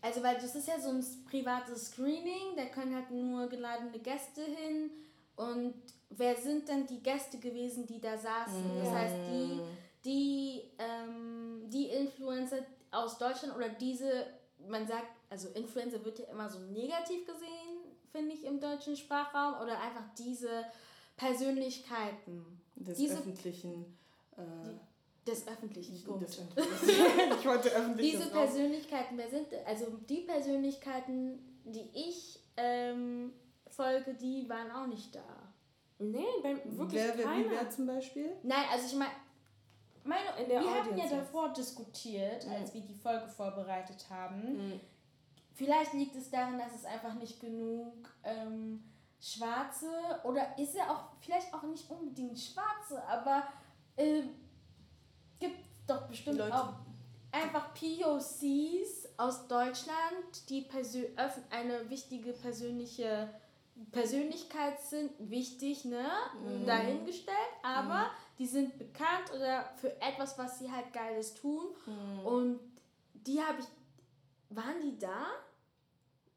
Also, 0.00 0.22
weil 0.22 0.36
das 0.36 0.54
ist 0.54 0.68
ja 0.68 0.78
so 0.78 0.90
ein 0.90 1.04
privates 1.28 1.86
Screening, 1.86 2.56
da 2.56 2.66
können 2.66 2.94
halt 2.94 3.10
nur 3.10 3.48
geladene 3.48 3.98
Gäste 3.98 4.42
hin. 4.42 4.90
Und 5.36 5.74
wer 6.10 6.36
sind 6.36 6.68
denn 6.68 6.86
die 6.86 7.02
Gäste 7.02 7.38
gewesen, 7.38 7.86
die 7.86 8.00
da 8.00 8.16
saßen? 8.16 8.76
Mm. 8.76 8.84
Das 8.84 8.92
heißt, 8.92 9.14
die, 9.30 9.60
die, 10.04 10.62
ähm, 10.78 11.62
die 11.70 11.86
Influencer 11.86 12.58
aus 12.92 13.18
Deutschland 13.18 13.56
oder 13.56 13.70
diese, 13.70 14.26
man 14.68 14.86
sagt, 14.86 15.08
also 15.30 15.48
Influencer 15.48 16.04
wird 16.04 16.20
ja 16.20 16.26
immer 16.26 16.48
so 16.48 16.60
negativ 16.60 17.26
gesehen, 17.26 17.96
finde 18.12 18.34
ich, 18.34 18.44
im 18.44 18.60
deutschen 18.60 18.96
Sprachraum. 18.96 19.60
Oder 19.60 19.80
einfach 19.80 20.04
diese 20.16 20.64
Persönlichkeiten. 21.16 22.60
Des 22.76 22.98
diese, 22.98 23.14
öffentlichen. 23.14 23.84
Äh, 24.36 24.42
die, 24.64 25.30
des 25.30 25.46
öffentlichen 25.46 26.02
Punkt. 26.04 26.22
Des 26.22 26.38
ich 27.40 27.46
wollte 27.46 27.70
öffentlich. 27.70 28.12
Diese 28.12 28.30
Persönlichkeiten, 28.30 29.16
wer 29.16 29.30
sind 29.30 29.46
also 29.66 29.86
die 30.08 30.20
Persönlichkeiten, 30.20 31.38
die 31.64 31.88
ich 31.94 32.40
ähm, 32.56 33.32
folge, 33.68 34.14
die 34.14 34.48
waren 34.48 34.70
auch 34.70 34.86
nicht 34.86 35.14
da. 35.14 35.24
Nee, 35.98 36.24
bei, 36.42 36.56
wirklich 36.64 37.00
wer, 37.00 37.16
wer, 37.16 37.24
keiner. 37.24 37.50
Wer 37.50 37.70
zum 37.70 37.86
Beispiel? 37.86 38.32
Nein, 38.42 38.64
also 38.70 38.86
ich 38.86 38.94
meine, 38.94 39.12
meine, 40.04 40.48
wir 40.48 40.58
Audience 40.58 40.80
hatten 40.80 40.98
ja 40.98 41.08
davor 41.08 41.52
diskutiert, 41.52 42.46
als 42.48 42.70
mhm. 42.70 42.74
wir 42.74 42.80
die 42.82 42.94
Folge 42.94 43.28
vorbereitet 43.28 44.06
haben. 44.10 44.68
Mhm. 44.68 44.80
Vielleicht 45.54 45.94
liegt 45.94 46.16
es 46.16 46.30
daran, 46.30 46.58
dass 46.58 46.74
es 46.74 46.84
einfach 46.84 47.14
nicht 47.14 47.40
genug 47.40 48.08
ähm, 48.24 48.82
Schwarze 49.24 49.88
oder 50.24 50.58
ist 50.58 50.74
er 50.74 50.90
auch 50.90 51.04
vielleicht 51.20 51.54
auch 51.54 51.62
nicht 51.62 51.88
unbedingt 51.88 52.38
Schwarze, 52.38 53.02
aber 53.08 53.44
äh, 53.96 54.22
gibt 55.40 55.58
doch 55.86 56.06
bestimmt 56.08 56.38
Leute. 56.38 56.54
auch 56.54 56.74
einfach 57.32 57.72
POCs 57.72 59.08
aus 59.16 59.48
Deutschland, 59.48 60.50
die 60.50 60.66
eine 61.50 61.88
wichtige 61.88 62.34
persönliche 62.34 63.30
Persönlichkeit 63.90 64.80
sind, 64.80 65.10
wichtig, 65.18 65.86
ne? 65.86 66.06
Mhm. 66.44 66.66
Dahingestellt, 66.66 67.36
aber 67.62 68.04
mhm. 68.04 68.36
die 68.38 68.46
sind 68.46 68.78
bekannt 68.78 69.32
oder 69.34 69.72
für 69.76 70.00
etwas, 70.02 70.38
was 70.38 70.58
sie 70.58 70.70
halt 70.70 70.92
Geiles 70.92 71.34
tun. 71.34 71.64
Mhm. 71.86 72.26
Und 72.26 72.60
die 73.14 73.42
habe 73.42 73.60
ich. 73.60 73.66
Waren 74.50 74.82
die 74.82 74.98
da? 74.98 75.26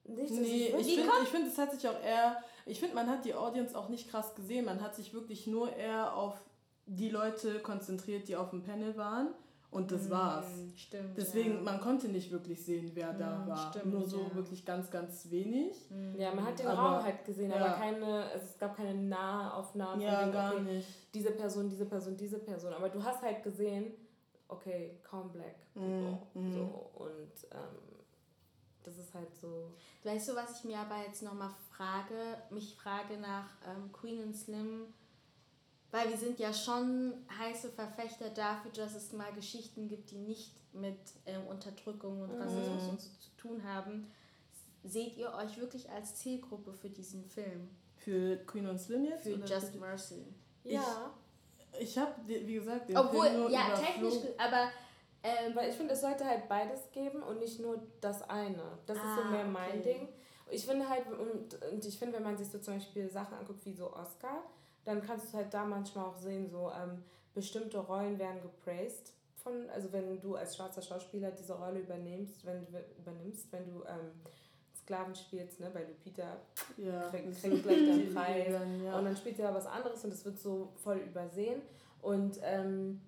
Nicht, 0.05 0.31
nee, 0.31 0.73
ich 0.79 0.95
finde, 0.95 1.25
find, 1.25 1.47
es 1.47 1.57
hat 1.57 1.71
sich 1.73 1.87
auch 1.87 2.01
eher. 2.01 2.41
Ich 2.67 2.79
finde, 2.79 2.95
man 2.95 3.09
hat 3.09 3.25
die 3.25 3.33
Audience 3.33 3.77
auch 3.77 3.89
nicht 3.89 4.09
krass 4.09 4.35
gesehen. 4.35 4.65
Man 4.65 4.81
hat 4.81 4.95
sich 4.95 5.13
wirklich 5.13 5.47
nur 5.47 5.73
eher 5.75 6.15
auf 6.15 6.39
die 6.85 7.09
Leute 7.09 7.59
konzentriert, 7.59 8.27
die 8.27 8.35
auf 8.35 8.51
dem 8.51 8.63
Panel 8.63 8.95
waren. 8.97 9.29
Und 9.69 9.91
das 9.91 10.07
mm, 10.07 10.11
war's. 10.11 10.45
Stimmt. 10.77 11.17
Deswegen, 11.17 11.55
ja. 11.55 11.61
man 11.61 11.81
konnte 11.81 12.07
nicht 12.07 12.31
wirklich 12.31 12.63
sehen, 12.63 12.91
wer 12.93 13.11
mm, 13.11 13.19
da 13.19 13.43
war. 13.47 13.73
Stimmt, 13.73 13.93
Nur 13.93 14.05
so 14.07 14.21
ja. 14.21 14.35
wirklich 14.35 14.65
ganz, 14.65 14.89
ganz 14.89 15.29
wenig. 15.29 15.89
Mm. 15.89 16.15
Ja, 16.17 16.33
man 16.33 16.45
hat 16.45 16.59
den 16.59 16.67
aber, 16.67 16.81
Raum 16.81 17.03
halt 17.03 17.25
gesehen, 17.25 17.51
ja. 17.51 17.57
aber 17.57 17.73
keine, 17.75 18.23
also 18.31 18.45
es 18.45 18.57
gab 18.57 18.77
keine 18.77 18.93
Nahaufnahmen 18.93 20.01
ja, 20.01 20.21
von 20.21 20.31
gar 20.31 20.53
okay, 20.53 20.61
nicht. 20.63 20.87
diese 21.13 21.31
Person, 21.31 21.69
diese 21.69 21.85
Person, 21.85 22.15
diese 22.15 22.39
Person. 22.39 22.73
Aber 22.73 22.87
du 22.87 23.03
hast 23.03 23.21
halt 23.21 23.43
gesehen, 23.43 23.91
okay, 24.47 24.99
kaum 25.03 25.31
Black 25.33 25.73
people. 25.73 26.17
Mm, 26.33 26.53
so, 26.53 26.89
und 26.95 27.51
ähm, 27.51 27.86
das 28.87 28.97
ist 28.97 29.13
halt 29.13 29.33
so. 29.39 29.71
Weißt 30.03 30.29
du, 30.29 30.35
was 30.35 30.59
ich 30.59 30.63
mir 30.63 30.79
aber 30.79 30.97
jetzt 31.05 31.21
nochmal 31.21 31.51
frage? 31.71 32.37
Mich 32.49 32.75
frage 32.75 33.17
nach 33.17 33.49
ähm, 33.65 33.91
Queen 33.91 34.21
and 34.21 34.35
Slim 34.35 34.93
weil 35.91 36.09
wir 36.09 36.17
sind 36.17 36.39
ja 36.39 36.53
schon 36.53 37.13
heiße 37.39 37.69
Verfechter 37.69 38.29
dafür, 38.29 38.71
dass 38.71 38.95
es 38.95 39.13
mal 39.13 39.31
Geschichten 39.33 39.87
gibt, 39.87 40.11
die 40.11 40.17
nicht 40.17 40.53
mit 40.73 40.97
ähm, 41.25 41.47
Unterdrückung 41.47 42.21
und 42.21 42.31
Rassismus 42.39 42.83
mhm. 42.83 42.89
und 42.89 43.01
so 43.01 43.09
zu 43.19 43.37
tun 43.37 43.63
haben. 43.63 44.11
Seht 44.83 45.17
ihr 45.17 45.33
euch 45.33 45.57
wirklich 45.57 45.89
als 45.89 46.15
Zielgruppe 46.15 46.73
für 46.73 46.89
diesen 46.89 47.25
Film? 47.25 47.69
Für 47.95 48.37
Queen 48.45 48.67
und 48.67 48.79
Slim 48.79 49.05
jetzt? 49.05 49.23
Für 49.23 49.35
Just 49.35 49.71
für 49.71 49.79
Mercy. 49.79 50.25
Ja. 50.63 51.13
Ich, 51.73 51.89
ich 51.89 51.97
habe, 51.97 52.13
wie 52.25 52.53
gesagt, 52.53 52.89
den 52.89 52.97
Obwohl, 52.97 53.27
Film 53.27 53.41
nur 53.41 53.49
ja, 53.49 53.75
technisch, 53.75 54.15
aber 54.37 54.69
ähm, 55.23 55.55
weil 55.55 55.69
ich 55.69 55.75
finde, 55.75 55.93
es 55.93 56.01
sollte 56.01 56.25
halt 56.25 56.47
beides 56.47 56.91
geben 56.91 57.21
und 57.23 57.39
nicht 57.39 57.59
nur 57.59 57.81
das 58.01 58.27
eine. 58.29 58.77
Das 58.85 58.97
ah, 58.97 59.01
ist 59.01 59.15
so 59.15 59.21
ah, 59.21 59.31
mehr 59.31 59.45
mein 59.45 59.79
okay. 59.79 59.81
Ding. 59.81 60.09
Ich 60.49 60.65
finde 60.65 60.87
halt, 60.87 61.05
und, 61.07 61.61
und 61.71 61.85
ich 61.85 61.97
finde, 61.97 62.15
wenn 62.15 62.23
man 62.23 62.37
sich 62.37 62.47
so 62.49 62.59
zum 62.59 62.75
Beispiel 62.75 63.09
Sachen 63.09 63.37
anguckt 63.37 63.65
wie 63.65 63.73
so 63.73 63.93
Oscar, 63.93 64.43
dann 64.85 65.01
kannst 65.01 65.33
du 65.33 65.37
halt 65.37 65.53
da 65.53 65.65
manchmal 65.65 66.05
auch 66.05 66.15
sehen, 66.15 66.49
so 66.49 66.71
ähm, 66.71 67.03
bestimmte 67.33 67.79
Rollen 67.79 68.17
werden 68.17 68.41
gepraised 68.41 69.11
von, 69.35 69.69
also 69.69 69.91
wenn 69.91 70.19
du 70.19 70.35
als 70.35 70.55
schwarzer 70.55 70.81
Schauspieler 70.81 71.31
diese 71.31 71.53
Rolle 71.53 71.79
übernimmst, 71.79 72.45
wenn 72.45 72.65
du 72.65 72.83
übernimmst, 72.97 73.51
wenn 73.51 73.65
du 73.65 73.83
ähm, 73.83 74.11
Sklaven 74.73 75.15
spielst, 75.15 75.59
ne, 75.59 75.69
bei 75.73 75.83
Lupita 75.83 76.37
ja, 76.77 77.09
kriegt 77.09 77.41
krieg 77.41 77.63
gleich 77.63 77.77
den 77.77 78.13
Preis 78.13 78.47
ja. 78.83 78.97
und 78.97 79.05
dann 79.05 79.15
spielt 79.15 79.39
er 79.39 79.53
was 79.53 79.65
anderes 79.65 80.03
und 80.05 80.13
es 80.13 80.23
wird 80.23 80.39
so 80.39 80.71
voll 80.83 80.97
übersehen 80.97 81.61
und 82.01 82.39
ähm, 82.41 83.01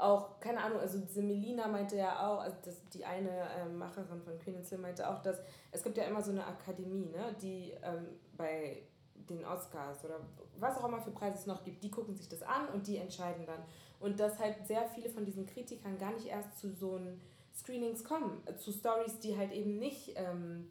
auch, 0.00 0.40
keine 0.40 0.62
Ahnung, 0.62 0.80
also 0.80 0.98
diese 0.98 1.22
Melina 1.22 1.68
meinte 1.68 1.96
ja 1.96 2.28
auch, 2.28 2.40
also 2.40 2.56
das, 2.64 2.88
die 2.88 3.04
eine 3.04 3.48
ähm, 3.58 3.76
Macherin 3.76 4.22
von 4.22 4.38
Queen 4.38 4.56
and 4.56 4.66
Slim 4.66 4.82
meinte 4.82 5.08
auch, 5.08 5.20
dass 5.22 5.38
es 5.70 5.82
gibt 5.82 5.96
ja 5.96 6.04
immer 6.04 6.22
so 6.22 6.30
eine 6.30 6.46
Akademie, 6.46 7.06
ne, 7.06 7.34
die 7.40 7.72
ähm, 7.82 8.06
bei 8.36 8.82
den 9.28 9.44
Oscars 9.44 10.04
oder 10.04 10.20
was 10.58 10.76
auch 10.78 10.88
immer 10.88 11.00
für 11.00 11.10
Preise 11.10 11.38
es 11.38 11.46
noch 11.46 11.64
gibt, 11.64 11.82
die 11.82 11.90
gucken 11.90 12.14
sich 12.16 12.28
das 12.28 12.42
an 12.42 12.68
und 12.68 12.86
die 12.86 12.96
entscheiden 12.96 13.46
dann. 13.46 13.62
Und 14.00 14.18
dass 14.18 14.38
halt 14.38 14.66
sehr 14.66 14.86
viele 14.86 15.10
von 15.10 15.24
diesen 15.24 15.46
Kritikern 15.46 15.98
gar 15.98 16.12
nicht 16.12 16.26
erst 16.26 16.58
zu 16.58 16.72
so 16.72 16.96
einen 16.96 17.20
Screenings 17.54 18.02
kommen, 18.04 18.42
äh, 18.46 18.56
zu 18.56 18.72
Stories, 18.72 19.20
die 19.20 19.36
halt 19.36 19.52
eben 19.52 19.78
nicht 19.78 20.12
ähm, 20.16 20.68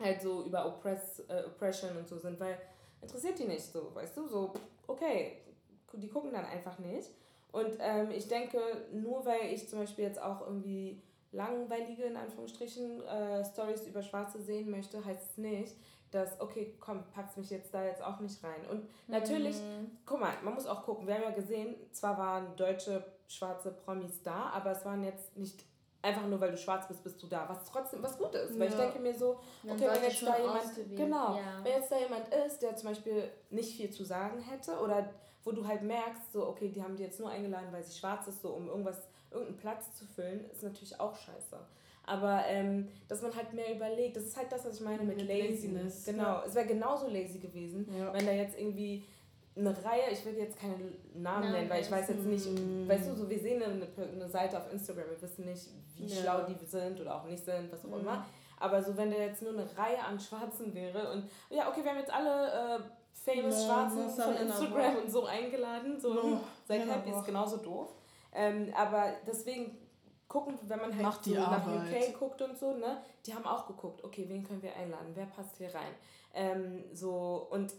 halt 0.00 0.20
so 0.20 0.44
über 0.44 0.66
Oppress, 0.66 1.20
äh, 1.28 1.44
Oppression 1.46 1.96
und 1.96 2.08
so 2.08 2.18
sind, 2.18 2.38
weil 2.38 2.58
interessiert 3.00 3.38
die 3.38 3.46
nicht 3.46 3.64
so, 3.64 3.94
weißt 3.94 4.16
du, 4.16 4.28
so, 4.28 4.52
okay, 4.86 5.38
die 5.92 6.08
gucken 6.08 6.32
dann 6.32 6.44
einfach 6.44 6.78
nicht. 6.78 7.10
Und 7.52 7.78
ähm, 7.80 8.10
ich 8.10 8.28
denke, 8.28 8.58
nur 8.92 9.24
weil 9.24 9.52
ich 9.52 9.68
zum 9.68 9.80
Beispiel 9.80 10.04
jetzt 10.04 10.20
auch 10.20 10.42
irgendwie 10.42 11.02
langweilige, 11.32 12.04
in 12.04 12.16
Anführungsstrichen, 12.16 13.02
äh, 13.04 13.44
Stories 13.44 13.86
über 13.86 14.02
Schwarze 14.02 14.40
sehen 14.40 14.70
möchte, 14.70 15.04
heißt 15.04 15.30
es 15.30 15.38
nicht, 15.38 15.76
dass, 16.10 16.40
okay, 16.40 16.74
komm, 16.80 17.04
packst 17.12 17.36
mich 17.36 17.50
jetzt 17.50 17.72
da 17.74 17.84
jetzt 17.84 18.02
auch 18.02 18.20
nicht 18.20 18.42
rein. 18.42 18.66
Und 18.70 18.88
natürlich, 19.08 19.56
mhm. 19.56 19.90
guck 20.06 20.20
mal, 20.20 20.32
man 20.42 20.54
muss 20.54 20.66
auch 20.66 20.84
gucken, 20.84 21.06
wir 21.06 21.14
haben 21.14 21.22
ja 21.22 21.30
gesehen, 21.30 21.76
zwar 21.92 22.16
waren 22.16 22.56
deutsche, 22.56 23.04
schwarze 23.26 23.72
Promis 23.72 24.22
da, 24.22 24.50
aber 24.50 24.72
es 24.72 24.84
waren 24.86 25.04
jetzt 25.04 25.36
nicht 25.36 25.64
einfach 26.00 26.26
nur, 26.26 26.40
weil 26.40 26.50
du 26.50 26.56
schwarz 26.56 26.86
bist, 26.88 27.02
bist 27.02 27.22
du 27.22 27.26
da, 27.26 27.46
was 27.48 27.64
trotzdem 27.64 28.02
was 28.02 28.16
gut 28.16 28.34
ist. 28.34 28.54
Ja. 28.54 28.60
Weil 28.60 28.68
ich 28.68 28.74
denke 28.74 28.98
mir 29.00 29.14
so, 29.14 29.38
okay, 29.64 29.88
wenn 29.92 30.02
jetzt 30.02 30.22
da 30.22 30.38
jemand, 30.38 30.96
genau, 30.96 31.36
ja. 31.36 31.62
wenn 31.62 31.72
jetzt 31.72 31.92
da 31.92 31.98
jemand 31.98 32.28
ist, 32.46 32.60
der 32.60 32.76
zum 32.76 32.90
Beispiel 32.90 33.30
nicht 33.50 33.76
viel 33.76 33.90
zu 33.90 34.04
sagen 34.04 34.40
hätte 34.40 34.78
oder 34.78 35.10
wo 35.48 35.52
du 35.52 35.66
halt 35.66 35.82
merkst, 35.82 36.30
so, 36.32 36.46
okay, 36.46 36.68
die 36.68 36.82
haben 36.82 36.94
die 36.94 37.04
jetzt 37.04 37.18
nur 37.18 37.30
eingeladen, 37.30 37.68
weil 37.70 37.82
sie 37.82 37.98
schwarz 37.98 38.26
ist, 38.28 38.42
so 38.42 38.50
um 38.50 38.68
irgendwas, 38.68 38.98
irgendeinen 39.30 39.56
Platz 39.56 39.94
zu 39.94 40.04
füllen, 40.04 40.44
ist 40.52 40.62
natürlich 40.62 41.00
auch 41.00 41.16
scheiße. 41.16 41.58
Aber 42.04 42.44
ähm, 42.46 42.88
dass 43.08 43.22
man 43.22 43.34
halt 43.34 43.54
mehr 43.54 43.74
überlegt, 43.74 44.16
das 44.16 44.24
ist 44.24 44.36
halt 44.36 44.52
das, 44.52 44.66
was 44.66 44.74
ich 44.74 44.80
meine 44.82 45.02
mit, 45.04 45.16
mit 45.16 45.26
Laziness. 45.26 46.04
Genau, 46.04 46.22
ja. 46.22 46.44
es 46.46 46.54
wäre 46.54 46.66
genauso 46.66 47.08
lazy 47.08 47.38
gewesen, 47.38 47.88
ja. 47.96 48.12
wenn 48.12 48.26
da 48.26 48.32
jetzt 48.32 48.58
irgendwie 48.58 49.04
eine 49.56 49.70
Reihe, 49.70 50.10
ich 50.12 50.24
will 50.24 50.36
jetzt 50.36 50.58
keine 50.58 50.74
Namen 51.14 51.44
Nein, 51.44 51.52
nennen, 51.52 51.70
weil 51.70 51.82
ich 51.82 51.90
weiß 51.90 52.08
jetzt 52.08 52.24
nicht, 52.24 52.46
mm. 52.46 52.88
weißt 52.88 53.08
du, 53.08 53.14
so 53.14 53.28
wir 53.28 53.38
sehen 53.38 53.62
eine, 53.62 53.88
eine 53.96 54.28
Seite 54.28 54.58
auf 54.58 54.70
Instagram, 54.70 55.04
wir 55.10 55.20
wissen 55.20 55.46
nicht, 55.46 55.66
wie 55.96 56.06
ja. 56.06 56.22
schlau 56.22 56.42
die 56.42 56.54
sind 56.64 57.00
oder 57.00 57.16
auch 57.16 57.24
nicht 57.24 57.44
sind, 57.44 57.72
was 57.72 57.84
auch 57.84 57.96
mm. 57.96 58.00
immer. 58.00 58.26
Aber 58.60 58.82
so, 58.82 58.96
wenn 58.96 59.10
da 59.10 59.16
jetzt 59.16 59.42
nur 59.42 59.52
eine 59.52 59.64
Reihe 59.76 60.02
an 60.02 60.18
Schwarzen 60.18 60.74
wäre 60.74 61.12
und 61.12 61.24
ja, 61.50 61.68
okay, 61.68 61.82
wir 61.82 61.90
haben 61.90 61.98
jetzt 61.98 62.12
alle 62.12 62.78
äh, 62.78 62.80
famous 63.24 63.64
Schwarzen 63.64 64.08
von 64.08 64.34
Instagram 64.36 64.96
und 64.96 65.10
so 65.10 65.26
eingeladen, 65.26 66.00
so 66.00 66.20
oh, 66.22 66.40
seid 66.66 66.88
happy, 66.88 67.10
ist 67.10 67.24
genauso 67.24 67.58
doof. 67.58 67.88
Ähm, 68.32 68.72
aber 68.74 69.14
deswegen 69.26 69.76
gucken, 70.28 70.58
wenn 70.62 70.78
man 70.78 70.94
halt 70.96 71.24
so 71.24 71.34
nach 71.34 71.66
UK 71.66 72.18
guckt 72.18 72.42
und 72.42 72.56
so, 72.56 72.74
ne, 72.74 73.02
die 73.26 73.34
haben 73.34 73.46
auch 73.46 73.66
geguckt, 73.66 74.04
okay, 74.04 74.26
wen 74.28 74.44
können 74.44 74.62
wir 74.62 74.74
einladen, 74.76 75.12
wer 75.14 75.26
passt 75.26 75.56
hier 75.56 75.74
rein. 75.74 75.94
Ähm, 76.34 76.84
so, 76.92 77.48
und 77.50 77.74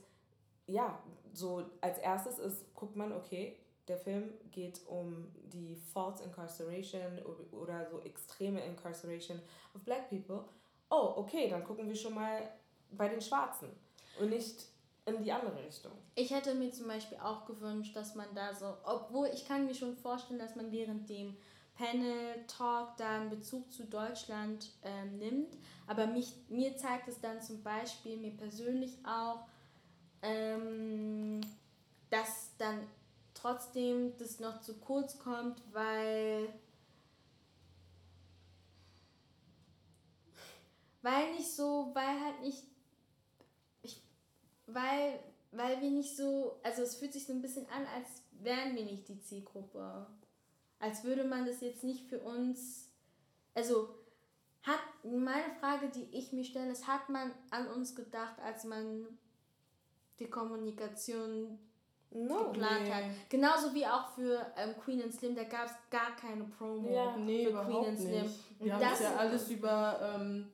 ja, 0.66 1.00
so 1.34 1.64
als 1.82 2.00
erstes 2.00 2.40
ist, 2.40 2.74
guckt 2.74 2.96
man, 2.96 3.14
okay, 3.14 3.58
der 3.88 3.98
Film 3.98 4.34
geht 4.52 4.82
um 4.88 5.32
die 5.52 5.76
false 5.76 6.24
incarceration 6.24 7.20
oder 7.52 7.88
so 7.90 8.00
extreme 8.02 8.64
incarceration 8.64 9.42
of 9.76 9.84
black 9.84 10.10
people. 10.10 10.44
Oh, 10.92 11.14
okay, 11.18 11.50
dann 11.50 11.64
gucken 11.64 11.88
wir 11.88 11.96
schon 11.96 12.14
mal 12.14 12.52
bei 12.92 13.08
den 13.08 13.22
Schwarzen 13.22 13.70
und 14.20 14.30
nicht 14.30 14.68
in 15.16 15.24
die 15.24 15.32
andere 15.32 15.64
Richtung. 15.64 15.92
Ich 16.16 16.32
hätte 16.32 16.54
mir 16.56 16.72
zum 16.72 16.88
Beispiel 16.88 17.18
auch 17.20 17.46
gewünscht, 17.46 17.96
dass 17.96 18.16
man 18.16 18.28
da 18.36 18.54
so, 18.54 18.76
obwohl 18.84 19.28
ich 19.34 19.48
kann 19.48 19.66
mir 19.66 19.74
schon 19.74 19.96
vorstellen, 19.96 20.40
dass 20.40 20.56
man 20.56 20.72
während 20.72 21.10
dem 21.10 21.36
Panel 21.76 22.46
Talk 22.48 22.98
dann 22.98 23.30
Bezug 23.30 23.72
zu 23.72 23.86
Deutschland 23.86 24.70
ähm, 24.84 25.18
nimmt. 25.18 25.58
Aber 25.88 26.08
mich, 26.08 26.34
mir 26.50 26.76
zeigt 26.76 27.08
es 27.08 27.22
dann 27.22 27.42
zum 27.42 27.64
Beispiel, 27.64 28.18
mir 28.18 28.36
persönlich 28.36 28.98
auch, 29.06 29.46
ähm, 30.22 31.40
dass 32.10 32.52
dann 32.58 32.82
trotzdem 33.34 34.18
das 34.18 34.40
noch 34.40 34.60
zu 34.60 34.74
kurz 34.80 35.18
kommt, 35.20 35.62
weil 35.72 36.50
weil 41.02 41.32
nicht 41.32 41.56
so, 41.56 41.92
weil 41.94 42.20
halt 42.26 42.42
nicht 42.42 42.58
ich, 42.58 42.64
weil 44.74 45.20
weil 45.52 45.82
wir 45.82 45.90
nicht 45.90 46.16
so, 46.16 46.60
also 46.62 46.84
es 46.84 46.96
fühlt 46.96 47.12
sich 47.12 47.26
so 47.26 47.34
ein 47.34 47.42
bisschen 47.42 47.66
an, 47.68 47.84
als 47.96 48.22
wären 48.32 48.76
wir 48.76 48.84
nicht 48.84 49.08
die 49.08 49.20
Zielgruppe 49.20 50.06
als 50.80 51.04
würde 51.04 51.26
man 51.26 51.46
das 51.46 51.62
jetzt 51.62 51.84
nicht 51.84 52.08
für 52.08 52.20
uns, 52.20 52.90
also 53.54 53.90
hat 54.64 54.80
meine 55.04 55.54
Frage, 55.60 55.90
die 55.90 56.08
ich 56.18 56.32
mir 56.32 56.44
stelle, 56.44 56.72
ist, 56.72 56.88
hat 56.88 57.10
man 57.10 57.32
an 57.52 57.68
uns 57.68 57.96
gedacht, 57.96 58.40
als 58.44 58.64
man 58.64 59.06
die 60.20 60.30
Kommunikation 60.30 61.60
no, 62.12 62.46
geplant 62.46 62.84
nee. 62.84 62.92
hat? 62.92 63.04
Genauso 63.30 63.74
wie 63.74 63.86
auch 63.86 64.10
für 64.16 64.46
ähm, 64.58 64.76
Queen 64.84 65.02
and 65.02 65.14
Slim, 65.14 65.36
da 65.36 65.44
gab 65.44 65.66
es 65.66 65.74
gar 65.90 66.16
keine 66.16 66.46
Promo 66.46 66.90
ja, 66.94 67.18
nee, 67.18 67.46
für 67.46 67.64
Queen 67.64 67.86
and 67.86 68.00
Slim. 68.00 68.22
Nicht. 68.24 68.40
Wir 68.60 68.74
haben 68.74 68.82
das 68.82 69.00
ja 69.02 69.16
alles 69.16 69.50
über 69.50 70.18
ähm, 70.20 70.52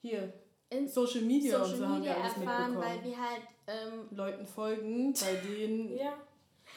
hier 0.00 0.32
in 0.70 0.88
Social 0.88 1.22
Media 1.22 1.58
Social 1.58 1.72
und 1.72 1.78
so 1.78 1.86
Media 1.86 1.94
haben 1.94 2.02
wir 2.02 2.16
alles 2.16 2.36
erfahren, 2.36 2.70
mitbekommen. 2.72 3.00
weil 3.02 3.04
wir 3.04 3.16
halt 3.20 3.42
ähm, 3.66 4.08
Leuten 4.10 4.46
folgen, 4.46 5.12
bei 5.12 5.34
denen 5.48 5.96
ja. 5.96 6.14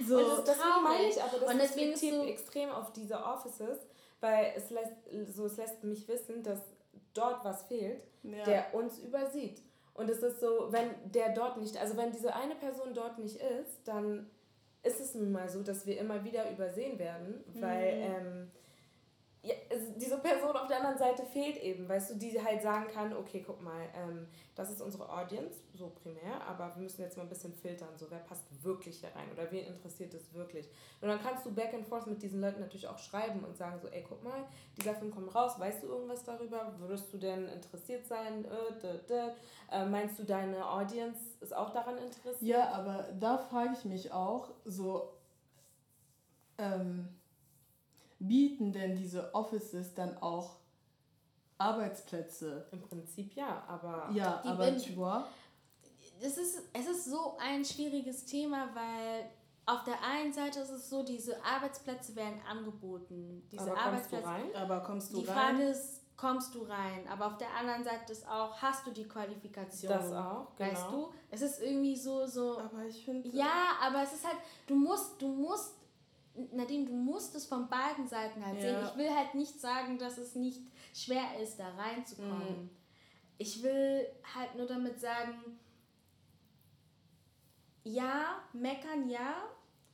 So 0.05 0.17
und 0.17 0.27
das, 0.27 0.43
deswegen 0.43 0.83
meine 0.83 1.09
ich 1.09 1.21
aber, 1.21 1.39
das 1.39 1.51
und 1.51 1.59
deswegen 1.59 1.91
ist 1.93 2.01
so 2.01 2.25
extrem 2.25 2.69
auf 2.69 2.93
diese 2.93 3.23
Offices, 3.23 3.79
weil 4.19 4.53
es 4.55 4.69
lässt, 4.69 5.35
so, 5.35 5.45
es 5.45 5.57
lässt 5.57 5.83
mich 5.83 6.07
wissen, 6.07 6.43
dass 6.43 6.61
dort 7.13 7.43
was 7.43 7.63
fehlt, 7.63 8.03
ja. 8.23 8.43
der 8.43 8.73
uns 8.73 8.99
übersieht. 8.99 9.61
Und 9.93 10.09
es 10.09 10.23
ist 10.23 10.39
so, 10.39 10.71
wenn 10.71 10.91
der 11.11 11.33
dort 11.33 11.57
nicht, 11.57 11.75
also 11.77 11.97
wenn 11.97 12.11
diese 12.11 12.33
eine 12.33 12.55
Person 12.55 12.93
dort 12.93 13.19
nicht 13.19 13.35
ist, 13.35 13.81
dann 13.85 14.29
ist 14.83 15.01
es 15.01 15.15
nun 15.15 15.31
mal 15.31 15.49
so, 15.49 15.61
dass 15.61 15.85
wir 15.85 15.99
immer 15.99 16.23
wieder 16.23 16.49
übersehen 16.51 16.97
werden, 16.99 17.43
weil 17.55 17.95
mhm. 17.97 18.03
ähm, 18.03 18.51
ja, 19.41 19.55
diese 19.95 20.17
Person 20.17 20.51
auf 20.55 20.67
der 20.67 20.77
anderen 20.77 20.97
Seite 20.97 21.23
fehlt 21.23 21.57
eben, 21.63 21.87
weißt 21.87 22.11
du, 22.11 22.15
die 22.15 22.43
halt 22.43 22.61
sagen 22.61 22.87
kann, 22.93 23.15
okay, 23.15 23.41
guck 23.45 23.61
mal, 23.61 23.87
ähm, 23.95 24.27
das 24.53 24.69
ist 24.69 24.81
unsere 24.81 25.09
Audience, 25.09 25.61
so 25.73 25.93
primär, 26.03 26.41
aber 26.45 26.75
wir 26.75 26.83
müssen 26.83 27.01
jetzt 27.01 27.15
mal 27.15 27.23
ein 27.23 27.29
bisschen 27.29 27.53
filtern, 27.53 27.87
so 27.95 28.07
wer 28.09 28.19
passt 28.19 28.43
wirklich 28.63 28.99
hier 28.99 29.15
rein 29.15 29.31
oder 29.31 29.49
wen 29.49 29.65
interessiert 29.65 30.13
es 30.13 30.33
wirklich. 30.33 30.67
Und 30.99 31.07
dann 31.07 31.21
kannst 31.21 31.45
du 31.45 31.53
back 31.53 31.73
and 31.73 31.87
forth 31.87 32.07
mit 32.07 32.21
diesen 32.21 32.41
Leuten 32.41 32.59
natürlich 32.59 32.87
auch 32.87 32.97
schreiben 32.97 33.45
und 33.45 33.55
sagen 33.55 33.79
so, 33.79 33.87
ey, 33.87 34.03
guck 34.07 34.21
mal, 34.25 34.45
dieser 34.75 34.93
Film 34.93 35.09
kommt 35.11 35.33
raus, 35.33 35.57
weißt 35.57 35.83
du 35.83 35.87
irgendwas 35.87 36.23
darüber? 36.25 36.73
Würdest 36.77 37.13
du 37.13 37.17
denn 37.17 37.47
interessiert 37.47 38.05
sein? 38.07 38.43
Äh, 38.43 38.81
dä, 38.81 38.99
dä. 39.07 39.31
Äh, 39.71 39.85
meinst 39.85 40.19
du, 40.19 40.25
deine 40.25 40.69
Audience 40.69 41.17
ist 41.39 41.55
auch 41.55 41.69
daran 41.69 41.97
interessiert? 41.97 42.41
Ja, 42.41 42.71
aber 42.73 43.07
da 43.17 43.37
frage 43.37 43.71
ich 43.77 43.85
mich 43.85 44.11
auch, 44.11 44.49
so, 44.65 45.13
ähm, 46.57 47.07
bieten 48.19 48.71
denn 48.71 48.95
diese 48.95 49.33
Offices 49.33 49.93
dann 49.93 50.17
auch 50.17 50.57
Arbeitsplätze? 51.57 52.67
Im 52.71 52.81
Prinzip 52.81 53.33
ja, 53.35 53.63
aber. 53.67 54.09
Ja, 54.13 54.41
aber 54.43 54.65
bin? 54.65 54.75
Das 56.21 56.37
ist, 56.37 56.63
es 56.73 56.87
ist 56.87 57.05
so 57.05 57.37
ein 57.39 57.63
schwieriges 57.63 58.25
Thema, 58.25 58.69
weil 58.73 59.29
auf 59.65 59.83
der 59.83 60.03
einen 60.03 60.33
Seite 60.33 60.59
ist 60.59 60.71
es 60.71 60.89
so, 60.89 61.03
diese 61.03 61.43
Arbeitsplätze 61.43 62.15
werden 62.15 62.41
angeboten. 62.49 63.47
Diese 63.51 63.71
aber 63.71 63.79
Arbeitsplätze. 63.79 64.23
Kommst 64.23 64.43
du 64.43 64.57
rein? 64.57 64.63
Aber 64.63 64.79
kommst 64.81 65.13
du 65.13 65.19
die 65.19 65.25
rein? 65.25 65.35
Die 65.35 65.61
Frage 65.61 65.69
ist, 65.69 66.01
kommst 66.17 66.55
du 66.55 66.63
rein? 66.63 67.07
Aber 67.09 67.27
auf 67.27 67.37
der 67.37 67.53
anderen 67.55 67.83
Seite 67.83 68.11
ist 68.11 68.27
auch, 68.27 68.61
hast 68.61 68.85
du 68.85 68.91
die 68.91 69.07
Qualifikation? 69.07 69.91
Das 69.91 70.11
auch, 70.11 70.55
genau. 70.55 70.71
Weißt 70.71 70.91
du? 70.91 71.09
Es 71.31 71.41
ist 71.41 71.61
irgendwie 71.61 71.95
so, 71.95 72.25
so. 72.25 72.59
Aber 72.59 72.83
ich 72.85 73.05
finde. 73.05 73.29
Ja, 73.29 73.77
aber 73.81 74.03
es 74.03 74.13
ist 74.13 74.25
halt, 74.25 74.37
du 74.67 74.75
musst, 74.75 75.21
du 75.21 75.27
musst 75.27 75.78
Nadine, 76.51 76.85
du 76.85 76.93
musst 76.93 77.35
es 77.35 77.45
von 77.45 77.69
beiden 77.69 78.07
Seiten 78.07 78.45
halt 78.45 78.55
ja. 78.55 78.61
sehen. 78.61 78.89
Ich 78.89 78.97
will 78.97 79.15
halt 79.15 79.35
nicht 79.35 79.59
sagen, 79.59 79.97
dass 79.97 80.17
es 80.17 80.35
nicht 80.35 80.61
schwer 80.93 81.39
ist, 81.41 81.59
da 81.59 81.69
reinzukommen. 81.75 82.63
Mhm. 82.63 82.69
Ich 83.37 83.63
will 83.63 84.07
halt 84.35 84.55
nur 84.55 84.67
damit 84.67 84.99
sagen, 84.99 85.59
ja, 87.83 88.43
meckern 88.53 89.09
ja, 89.09 89.35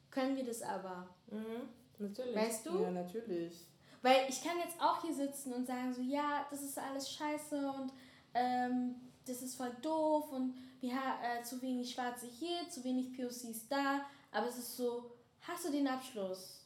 können 0.10 0.36
wir 0.36 0.46
das 0.46 0.62
aber. 0.62 1.08
Mhm. 1.30 1.70
Natürlich. 2.00 2.36
Weißt 2.36 2.66
du? 2.66 2.82
Ja, 2.82 2.92
natürlich. 2.92 3.66
Weil 4.02 4.28
ich 4.30 4.44
kann 4.44 4.60
jetzt 4.60 4.80
auch 4.80 5.02
hier 5.02 5.14
sitzen 5.14 5.54
und 5.54 5.66
sagen 5.66 5.94
so, 5.94 6.02
ja, 6.02 6.46
das 6.52 6.62
ist 6.62 6.78
alles 6.78 7.12
scheiße 7.12 7.72
und 7.72 7.92
ähm, 8.34 8.96
das 9.26 9.42
ist 9.42 9.56
voll 9.56 9.76
doof 9.82 10.32
und 10.32 10.54
wir 10.80 10.94
haben 10.94 11.24
äh, 11.24 11.44
zu 11.44 11.62
wenig 11.62 11.92
Schwarze 11.92 12.28
hier, 12.28 12.70
zu 12.70 12.84
wenig 12.84 13.16
POCs 13.18 13.68
da. 13.68 14.06
Aber 14.32 14.48
es 14.48 14.58
ist 14.58 14.78
so, 14.78 15.15
hast 15.48 15.66
du 15.66 15.72
den 15.72 15.88
Abschluss? 15.88 16.62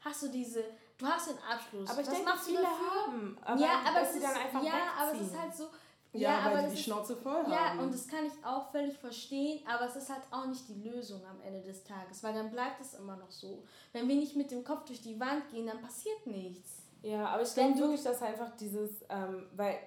Hast 0.00 0.22
du 0.22 0.28
diese, 0.28 0.64
du 0.98 1.06
hast 1.06 1.30
den 1.30 1.38
Abschluss. 1.38 1.88
Aber 1.88 2.00
ich 2.00 2.08
denke, 2.08 2.32
viele 2.44 2.62
dafür? 2.62 3.06
haben. 3.06 3.38
Aber 3.42 3.60
ja, 3.60 3.80
aber 3.86 4.02
es 4.02 4.16
ist, 4.16 4.22
ja, 4.22 4.28
wegziehen. 4.28 4.72
aber 4.98 5.12
es 5.12 5.20
ist 5.20 5.38
halt 5.38 5.54
so. 5.54 5.64
Ja, 6.12 6.20
ja 6.30 6.44
weil 6.44 6.58
aber 6.58 6.68
die 6.68 6.76
die 6.76 6.82
Schnauze 6.82 7.16
voll 7.16 7.42
haben. 7.42 7.50
Ja, 7.50 7.72
und 7.72 7.92
das 7.92 8.06
kann 8.06 8.24
ich 8.26 8.44
auch 8.44 8.70
völlig 8.70 8.96
verstehen, 8.98 9.66
aber 9.66 9.86
es 9.86 9.96
ist 9.96 10.10
halt 10.10 10.22
auch 10.30 10.46
nicht 10.46 10.68
die 10.68 10.88
Lösung 10.88 11.24
am 11.26 11.40
Ende 11.40 11.62
des 11.62 11.82
Tages, 11.82 12.22
weil 12.22 12.34
dann 12.34 12.50
bleibt 12.50 12.80
es 12.80 12.94
immer 12.94 13.16
noch 13.16 13.32
so. 13.32 13.64
Wenn 13.92 14.08
wir 14.08 14.14
nicht 14.14 14.36
mit 14.36 14.50
dem 14.50 14.62
Kopf 14.62 14.84
durch 14.84 15.02
die 15.02 15.18
Wand 15.18 15.48
gehen, 15.50 15.66
dann 15.66 15.80
passiert 15.80 16.26
nichts. 16.26 16.82
Ja, 17.02 17.26
aber 17.26 17.42
ich 17.42 17.52
denke 17.52 17.80
wirklich, 17.80 18.02
dass 18.02 18.22
einfach 18.22 18.54
dieses, 18.56 19.04
ähm, 19.08 19.48
weil 19.56 19.78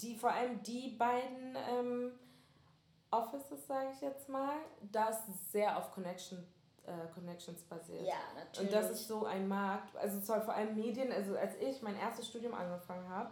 die, 0.00 0.16
vor 0.16 0.30
allem 0.30 0.62
die 0.62 0.88
beiden 0.88 1.56
ähm, 1.70 2.12
Offices, 3.10 3.66
sage 3.66 3.88
ich 3.94 4.00
jetzt 4.00 4.28
mal, 4.28 4.56
das 4.90 5.22
sehr 5.52 5.76
auf 5.76 5.92
Connection 5.92 6.42
äh, 6.86 7.12
Connections 7.14 7.62
basiert. 7.64 8.06
Ja, 8.06 8.14
natürlich. 8.34 8.70
Und 8.70 8.74
das 8.74 8.90
ist 8.90 9.08
so 9.08 9.24
ein 9.24 9.48
Markt, 9.48 9.96
also 9.96 10.20
zwar 10.20 10.40
vor 10.42 10.54
allem 10.54 10.74
Medien, 10.74 11.12
also 11.12 11.36
als 11.36 11.54
ich 11.60 11.82
mein 11.82 11.96
erstes 11.96 12.28
Studium 12.28 12.54
angefangen 12.54 13.08
habe, 13.08 13.30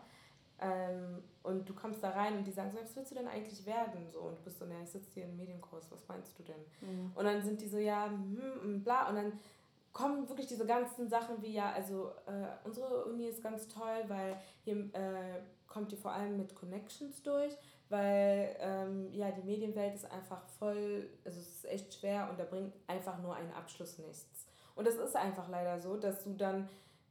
ähm, 0.61 1.23
und 1.43 1.69
du 1.69 1.75
kommst 1.75 2.03
da 2.03 2.11
rein 2.11 2.39
und 2.39 2.45
die 2.47 2.53
sagen 2.53 2.71
so, 2.71 2.79
was 2.81 2.95
willst 2.97 3.11
du 3.11 3.17
denn 3.17 3.29
eigentlich 3.29 3.67
werden? 3.67 4.09
So, 4.13 4.21
und 4.21 4.39
du 4.39 4.43
bist 4.43 4.59
so, 4.59 4.65
ja, 4.65 4.81
ich 4.83 4.91
sitze 4.91 5.11
hier 5.13 5.25
im 5.25 5.37
Medienkurs, 5.37 5.91
was 5.91 6.07
meinst 6.09 6.39
du 6.39 6.43
denn? 6.43 6.61
Mhm. 6.81 7.13
Und 7.15 7.25
dann 7.25 7.43
sind 7.43 7.61
die 7.61 7.69
so, 7.69 7.79
ja, 7.79 8.07
hm, 8.07 8.41
hm, 8.63 8.85
bla, 8.85 9.09
und 9.09 9.17
dann 9.17 9.33
kommen 9.93 10.29
wirklich 10.29 10.47
diese 10.47 10.67
ganzen 10.67 11.09
Sachen 11.09 11.43
wie, 11.43 11.53
ja, 11.53 11.73
also 11.73 12.13
äh, 12.27 12.47
unsere 12.65 13.05
Uni 13.05 13.27
ist 13.27 13.43
ganz 13.43 13.69
toll, 13.69 14.05
weil 14.09 14.37
hier 14.65 14.77
äh, 14.95 15.41
kommt 15.69 15.93
ihr 15.93 15.99
vor 15.99 16.13
allem 16.13 16.37
mit 16.37 16.55
Connections 16.55 17.23
durch 17.23 17.57
weil 17.95 18.57
ähm, 18.59 19.09
ja, 19.13 19.31
die 19.31 19.43
Medienwelt 19.43 19.95
ist 19.95 20.11
einfach 20.11 20.43
voll, 20.59 21.09
also 21.25 21.39
es 21.39 21.47
ist 21.47 21.65
echt 21.67 21.95
schwer 21.95 22.29
und 22.29 22.41
da 22.41 22.45
bringt 22.45 22.75
einfach 22.89 23.23
nur 23.23 23.37
ein 23.37 23.53
Abschluss 23.53 23.99
nichts. 23.99 24.49
Und 24.75 24.89
es 24.89 24.97
ist 24.97 25.15
einfach 25.15 25.49
leider 25.49 25.79
so, 25.81 25.97
dass 25.97 26.25
du 26.25 26.35
dann, 26.35 26.69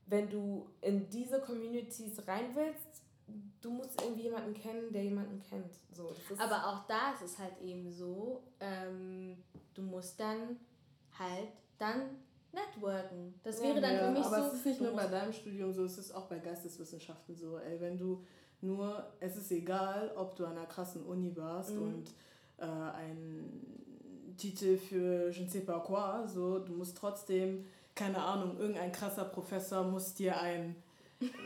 wenn 0.08 0.30
du 0.30 0.68
in 0.82 1.10
diese 1.10 1.40
Communities 1.40 2.28
rein 2.28 2.54
willst, 2.54 3.02
du 3.62 3.72
musst 3.72 4.02
irgendwie 4.02 4.24
jemanden 4.24 4.54
kennen, 4.54 4.92
der 4.92 5.06
jemanden 5.06 5.42
kennt. 5.42 5.74
So, 5.94 6.14
Aber 6.38 6.68
auch 6.68 6.86
da 6.86 7.14
ist 7.14 7.22
es 7.22 7.40
halt 7.40 7.58
eben 7.62 7.90
so, 7.90 8.44
ähm, 8.60 9.42
du 9.74 9.84
musst 9.84 10.20
dann 10.20 10.60
halt 11.18 11.48
dann 11.78 12.18
networken. 12.52 13.40
Das 13.42 13.62
wäre 13.62 13.80
dann 13.80 13.94
ja, 13.94 14.00
für 14.00 14.12
mich 14.12 14.26
aber 14.26 14.30
so. 14.30 14.36
Aber 14.36 14.48
es 14.48 14.54
ist 14.56 14.66
nicht 14.66 14.82
nur 14.82 14.92
bei 14.92 15.08
deinem 15.08 15.32
Studium 15.32 15.72
so, 15.72 15.86
es 15.86 15.98
ist 15.98 16.12
auch 16.12 16.28
bei 16.28 16.40
Geisteswissenschaften 16.40 17.38
so. 17.38 17.58
Ey, 17.58 17.80
wenn 17.80 17.98
du 17.98 18.26
nur 18.64 19.06
es 19.20 19.36
ist 19.36 19.52
egal, 19.52 20.12
ob 20.16 20.36
du 20.36 20.46
an 20.46 20.54
einer 20.58 20.66
krassen 20.66 21.04
Uni 21.04 21.36
warst 21.36 21.76
mhm. 21.76 21.82
und 21.82 22.10
äh, 22.58 22.64
einen 22.64 24.36
Titel 24.38 24.78
für 24.78 25.30
je 25.30 25.44
ne 25.44 25.50
sais 25.50 25.66
pas 25.66 25.84
quoi, 25.84 26.28
so, 26.28 26.60
du 26.60 26.74
musst 26.74 26.98
trotzdem, 26.98 27.66
keine 27.94 28.18
Ahnung, 28.18 28.58
irgendein 28.58 28.92
krasser 28.92 29.26
Professor 29.26 29.84
muss 29.84 30.14
dir 30.14 30.40
ein 30.40 30.76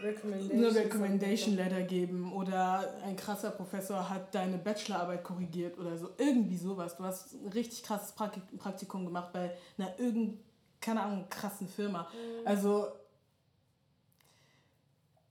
Recommendation, 0.02 0.66
eine 0.66 0.76
Recommendation 0.76 1.56
Letter 1.56 1.82
geben 1.82 2.32
oder 2.34 2.94
ein 3.04 3.16
krasser 3.16 3.52
Professor 3.52 4.10
hat 4.10 4.34
deine 4.34 4.58
Bachelorarbeit 4.58 5.24
korrigiert 5.24 5.78
oder 5.78 5.98
so. 5.98 6.10
Irgendwie 6.18 6.58
sowas. 6.58 6.98
Du 6.98 7.04
hast 7.04 7.34
ein 7.34 7.50
richtig 7.50 7.84
krasses 7.84 8.14
Praktikum 8.14 9.06
gemacht 9.06 9.34
bei 9.34 9.52
einer 9.78 10.00
irgendeiner, 10.00 10.38
keine 10.80 11.02
Ahnung, 11.02 11.26
krassen 11.30 11.68
Firma. 11.68 12.04
Mhm. 12.04 12.48
Also 12.48 12.88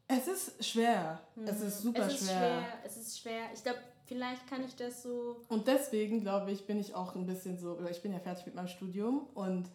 es 0.08 0.28
ist 0.28 0.64
schwer. 0.64 1.20
Mhm. 1.34 1.48
Es 1.48 1.60
ist 1.60 1.82
super 1.82 2.06
es 2.06 2.20
ist 2.20 2.28
schwer. 2.28 2.38
schwer. 2.38 2.68
Es 2.84 2.96
ist 2.96 3.18
schwer. 3.20 3.42
Ich 3.54 3.62
glaube, 3.62 3.78
vielleicht 4.06 4.46
kann 4.46 4.64
ich 4.64 4.74
das 4.76 5.02
so. 5.02 5.40
Und 5.48 5.66
deswegen, 5.66 6.20
glaube 6.20 6.52
ich, 6.52 6.66
bin 6.66 6.78
ich 6.78 6.94
auch 6.94 7.14
ein 7.14 7.26
bisschen 7.26 7.58
so, 7.58 7.78
ich 7.90 8.02
bin 8.02 8.12
ja 8.12 8.20
fertig 8.20 8.46
mit 8.46 8.54
meinem 8.54 8.68
Studium 8.68 9.26
und 9.34 9.68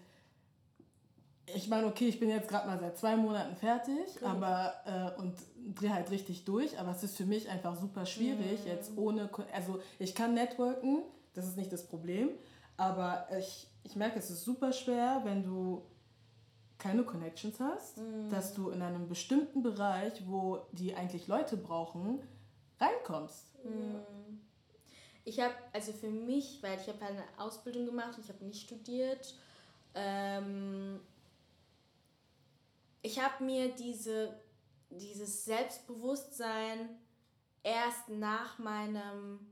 ich 1.53 1.67
meine, 1.67 1.87
okay, 1.87 2.07
ich 2.07 2.19
bin 2.19 2.29
jetzt 2.29 2.47
gerade 2.47 2.67
mal 2.67 2.79
seit 2.79 2.97
zwei 2.97 3.15
Monaten 3.15 3.55
fertig, 3.55 4.21
mhm. 4.21 4.27
aber 4.27 4.73
äh, 4.85 5.19
und 5.19 5.35
drehe 5.75 5.93
halt 5.93 6.09
richtig 6.11 6.45
durch, 6.45 6.79
aber 6.79 6.91
es 6.91 7.03
ist 7.03 7.17
für 7.17 7.25
mich 7.25 7.49
einfach 7.49 7.75
super 7.75 8.05
schwierig, 8.05 8.61
mhm. 8.61 8.67
jetzt 8.67 8.91
ohne, 8.97 9.29
also 9.53 9.81
ich 9.99 10.15
kann 10.15 10.33
networken, 10.33 11.03
das 11.33 11.47
ist 11.47 11.57
nicht 11.57 11.73
das 11.73 11.87
Problem, 11.87 12.29
aber 12.77 13.27
ich, 13.37 13.67
ich 13.83 13.95
merke, 13.95 14.19
es 14.19 14.29
ist 14.29 14.43
super 14.43 14.71
schwer, 14.71 15.21
wenn 15.23 15.43
du 15.43 15.83
keine 16.81 17.03
Connections 17.03 17.59
hast, 17.59 17.97
mhm. 17.97 18.29
dass 18.31 18.53
du 18.53 18.71
in 18.71 18.81
einem 18.81 19.07
bestimmten 19.07 19.61
Bereich, 19.61 20.27
wo 20.27 20.65
die 20.71 20.95
eigentlich 20.95 21.27
Leute 21.27 21.55
brauchen, 21.55 22.19
reinkommst. 22.79 23.63
Mhm. 23.63 24.41
Ich 25.23 25.39
habe, 25.39 25.53
also 25.71 25.93
für 25.93 26.09
mich, 26.09 26.63
weil 26.63 26.79
ich 26.79 26.87
habe 26.87 27.05
eine 27.05 27.23
Ausbildung 27.37 27.85
gemacht, 27.85 28.17
ich 28.19 28.27
habe 28.29 28.43
nicht 28.43 28.63
studiert, 28.65 29.35
ähm, 29.93 30.99
ich 33.03 33.21
habe 33.21 33.43
mir 33.43 33.69
diese, 33.75 34.33
dieses 34.89 35.45
Selbstbewusstsein 35.45 36.89
erst 37.61 38.09
nach 38.09 38.57
meinem 38.57 39.50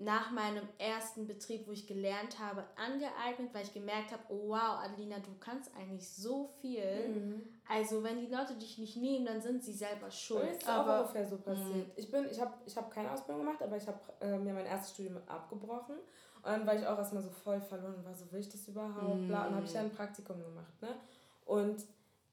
nach 0.00 0.30
meinem 0.30 0.62
ersten 0.78 1.26
Betrieb, 1.26 1.66
wo 1.66 1.72
ich 1.72 1.88
gelernt 1.88 2.38
habe, 2.38 2.64
angeeignet, 2.76 3.52
weil 3.52 3.64
ich 3.64 3.74
gemerkt 3.74 4.12
habe, 4.12 4.22
oh 4.28 4.50
wow, 4.50 4.78
Adelina, 4.84 5.18
du 5.18 5.30
kannst 5.40 5.74
eigentlich 5.74 6.08
so 6.08 6.50
viel. 6.60 7.08
Mhm. 7.08 7.42
Also 7.68 8.04
wenn 8.04 8.20
die 8.20 8.32
Leute 8.32 8.54
dich 8.54 8.78
nicht 8.78 8.96
nehmen, 8.96 9.26
dann 9.26 9.42
sind 9.42 9.64
sie 9.64 9.72
selber 9.72 10.08
schuld. 10.10 10.52
Ist 10.52 10.68
aber 10.68 10.96
auch 10.96 11.00
ungefähr 11.00 11.26
so 11.26 11.38
passiert. 11.38 11.88
Mhm. 11.88 11.92
Ich, 11.96 12.12
ich 12.12 12.40
habe 12.40 12.54
ich 12.64 12.76
hab 12.76 12.90
keine 12.92 13.10
Ausbildung 13.10 13.44
gemacht, 13.44 13.60
aber 13.60 13.76
ich 13.76 13.88
habe 13.88 13.98
äh, 14.20 14.38
mir 14.38 14.54
mein 14.54 14.66
erstes 14.66 14.94
Studium 14.94 15.16
abgebrochen. 15.26 15.96
Und 15.96 16.44
dann 16.44 16.64
war 16.64 16.76
ich 16.76 16.86
auch 16.86 16.96
erstmal 16.96 17.22
so 17.22 17.30
voll 17.30 17.60
verloren 17.60 17.96
und 17.96 18.04
war 18.04 18.14
so, 18.14 18.30
will 18.30 18.40
ich 18.40 18.48
das 18.48 18.68
überhaupt? 18.68 19.22
Mhm. 19.22 19.26
Bla, 19.26 19.48
und 19.48 19.56
habe 19.56 19.66
ich 19.66 19.72
ja 19.72 19.80
ein 19.80 19.90
Praktikum 19.90 20.40
gemacht. 20.40 20.80
Ne? 20.80 20.94
Und 21.44 21.84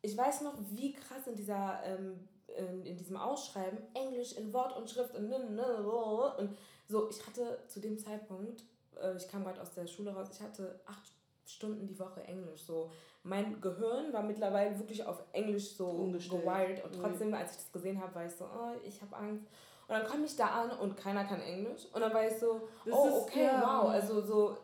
ich 0.03 0.15
weiß 0.15 0.41
noch, 0.41 0.53
wie 0.69 0.93
krass 0.93 1.25
in 1.25 1.35
dieser... 1.35 1.81
Ähm, 1.83 2.27
in, 2.57 2.85
in 2.85 2.95
diesem 2.95 3.17
Ausschreiben 3.17 3.79
Englisch 3.93 4.33
in 4.33 4.53
Wort 4.53 4.77
und 4.77 4.89
Schrift 4.89 5.15
und, 5.15 5.33
und 5.33 6.57
so, 6.87 7.09
ich 7.09 7.25
hatte 7.25 7.59
zu 7.67 7.79
dem 7.79 7.97
Zeitpunkt, 7.97 8.63
äh, 9.01 9.15
ich 9.15 9.27
kam 9.27 9.43
gerade 9.43 9.61
aus 9.61 9.73
der 9.73 9.87
Schule 9.87 10.13
raus, 10.13 10.27
ich 10.31 10.41
hatte 10.41 10.79
acht 10.85 11.11
Stunden 11.45 11.87
die 11.87 11.99
Woche 11.99 12.23
Englisch, 12.23 12.63
so, 12.63 12.89
mein 13.23 13.59
Gehirn 13.59 14.13
war 14.13 14.21
mittlerweile 14.21 14.77
wirklich 14.77 15.03
auf 15.03 15.23
Englisch 15.31 15.75
so 15.75 15.91
gewild 16.11 16.83
und 16.83 16.93
trotzdem, 17.01 17.33
als 17.33 17.51
ich 17.51 17.57
das 17.57 17.71
gesehen 17.71 17.99
habe, 17.99 18.13
war 18.13 18.25
ich 18.25 18.33
so, 18.33 18.45
oh, 18.45 18.75
ich 18.83 19.01
habe 19.01 19.15
Angst. 19.15 19.45
Und 19.87 19.93
dann 19.93 20.05
kam 20.07 20.23
ich 20.23 20.35
da 20.35 20.47
an 20.47 20.71
und 20.71 20.97
keiner 20.97 21.25
kann 21.25 21.41
Englisch. 21.41 21.85
Und 21.93 22.01
dann 22.01 22.13
war 22.13 22.25
ich 22.27 22.37
so, 22.39 22.67
das 22.85 22.93
oh, 22.93 23.21
okay, 23.21 23.45
ja. 23.45 23.61
wow. 23.61 23.89
Also 23.89 24.21
so, 24.21 24.57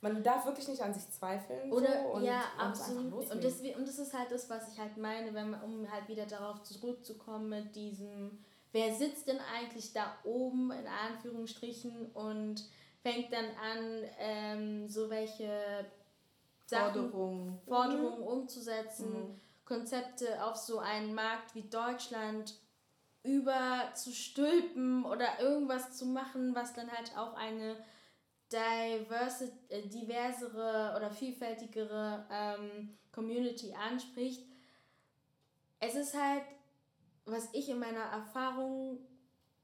man 0.00 0.22
darf 0.22 0.44
wirklich 0.46 0.68
nicht 0.68 0.82
an 0.82 0.92
sich 0.92 1.08
zweifeln. 1.10 1.72
Oder, 1.72 2.02
so, 2.02 2.08
und, 2.10 2.24
ja, 2.24 2.42
absolut. 2.58 3.30
Und 3.30 3.44
das, 3.44 3.60
und 3.60 3.88
das 3.88 3.98
ist 3.98 4.16
halt 4.16 4.30
das, 4.30 4.48
was 4.48 4.72
ich 4.72 4.78
halt 4.78 4.96
meine, 4.96 5.32
wenn 5.34 5.50
man, 5.50 5.62
um 5.62 5.90
halt 5.90 6.08
wieder 6.08 6.26
darauf 6.26 6.62
zurückzukommen 6.62 7.48
mit 7.48 7.74
diesem, 7.74 8.38
wer 8.72 8.94
sitzt 8.94 9.28
denn 9.28 9.40
eigentlich 9.40 9.92
da 9.92 10.16
oben, 10.24 10.70
in 10.72 10.86
Anführungsstrichen, 10.86 12.06
und 12.12 12.64
fängt 13.02 13.32
dann 13.32 13.46
an, 13.62 14.04
ähm, 14.18 14.88
so 14.88 15.08
welche 15.10 15.86
Forderungen, 16.66 17.60
Forderungen 17.66 18.20
mhm. 18.20 18.26
umzusetzen, 18.26 19.10
mhm. 19.10 19.40
Konzepte 19.64 20.44
auf 20.44 20.56
so 20.56 20.78
einen 20.78 21.14
Markt 21.14 21.54
wie 21.54 21.68
Deutschland 21.68 22.54
überzustülpen 23.22 25.04
oder 25.04 25.40
irgendwas 25.40 25.96
zu 25.96 26.06
machen, 26.06 26.54
was 26.54 26.72
dann 26.72 26.90
halt 26.90 27.16
auch 27.16 27.34
eine 27.34 27.76
diverse, 28.50 29.52
äh, 29.68 29.82
diversere 29.82 30.94
oder 30.96 31.10
vielfältigere 31.10 32.26
ähm, 32.30 32.96
Community 33.12 33.74
anspricht. 33.74 34.42
Es 35.80 35.94
ist 35.94 36.14
halt, 36.14 36.42
was 37.30 37.48
ich 37.52 37.68
in 37.68 37.78
meiner 37.78 38.00
Erfahrung 38.00 38.98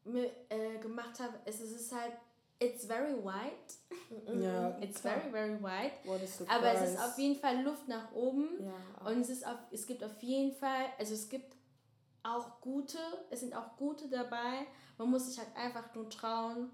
mit, 0.04 0.30
äh, 0.48 0.78
gemacht 0.78 1.18
habe, 1.20 1.34
es 1.44 1.60
ist 1.60 1.92
halt 1.92 2.12
It's 2.60 2.86
very 2.86 3.14
white. 3.14 3.74
Ja, 4.40 4.78
It's 4.80 5.00
klar. 5.00 5.20
very, 5.20 5.30
very 5.30 5.62
white. 5.62 5.94
Aber 6.48 6.72
es 6.72 6.90
ist 6.90 7.00
auf 7.00 7.18
jeden 7.18 7.38
Fall 7.38 7.62
Luft 7.62 7.88
nach 7.88 8.12
oben. 8.12 8.48
Ja. 8.60 9.10
Und 9.10 9.20
es, 9.20 9.28
ist 9.28 9.46
auf, 9.46 9.58
es 9.72 9.86
gibt 9.86 10.04
auf 10.04 10.22
jeden 10.22 10.54
Fall, 10.54 10.86
also 10.98 11.14
es 11.14 11.28
gibt 11.28 11.56
auch 12.22 12.60
gute, 12.60 12.98
es 13.30 13.40
sind 13.40 13.54
auch 13.54 13.76
gute 13.76 14.08
dabei. 14.08 14.66
Man 14.98 15.10
muss 15.10 15.26
sich 15.26 15.38
halt 15.38 15.48
einfach 15.56 15.94
nur 15.94 16.08
trauen. 16.08 16.70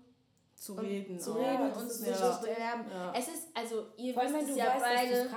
Zu 0.55 0.75
reden. 0.75 1.19
Zu 1.19 1.33
reden 1.33 1.73
und 1.73 1.91
sich 1.91 2.09
ja. 2.09 2.39
zu 2.39 2.41
bewerben. 2.43 2.85
Ja. 2.91 3.13
Es 3.17 3.29
ist, 3.29 3.49
also 3.55 3.87
ihr 3.97 4.13
Vor 4.13 4.25
wisst 4.25 4.51
es 4.51 4.57
ja 4.57 4.67
weißt, 4.67 4.85
beide. 4.85 5.31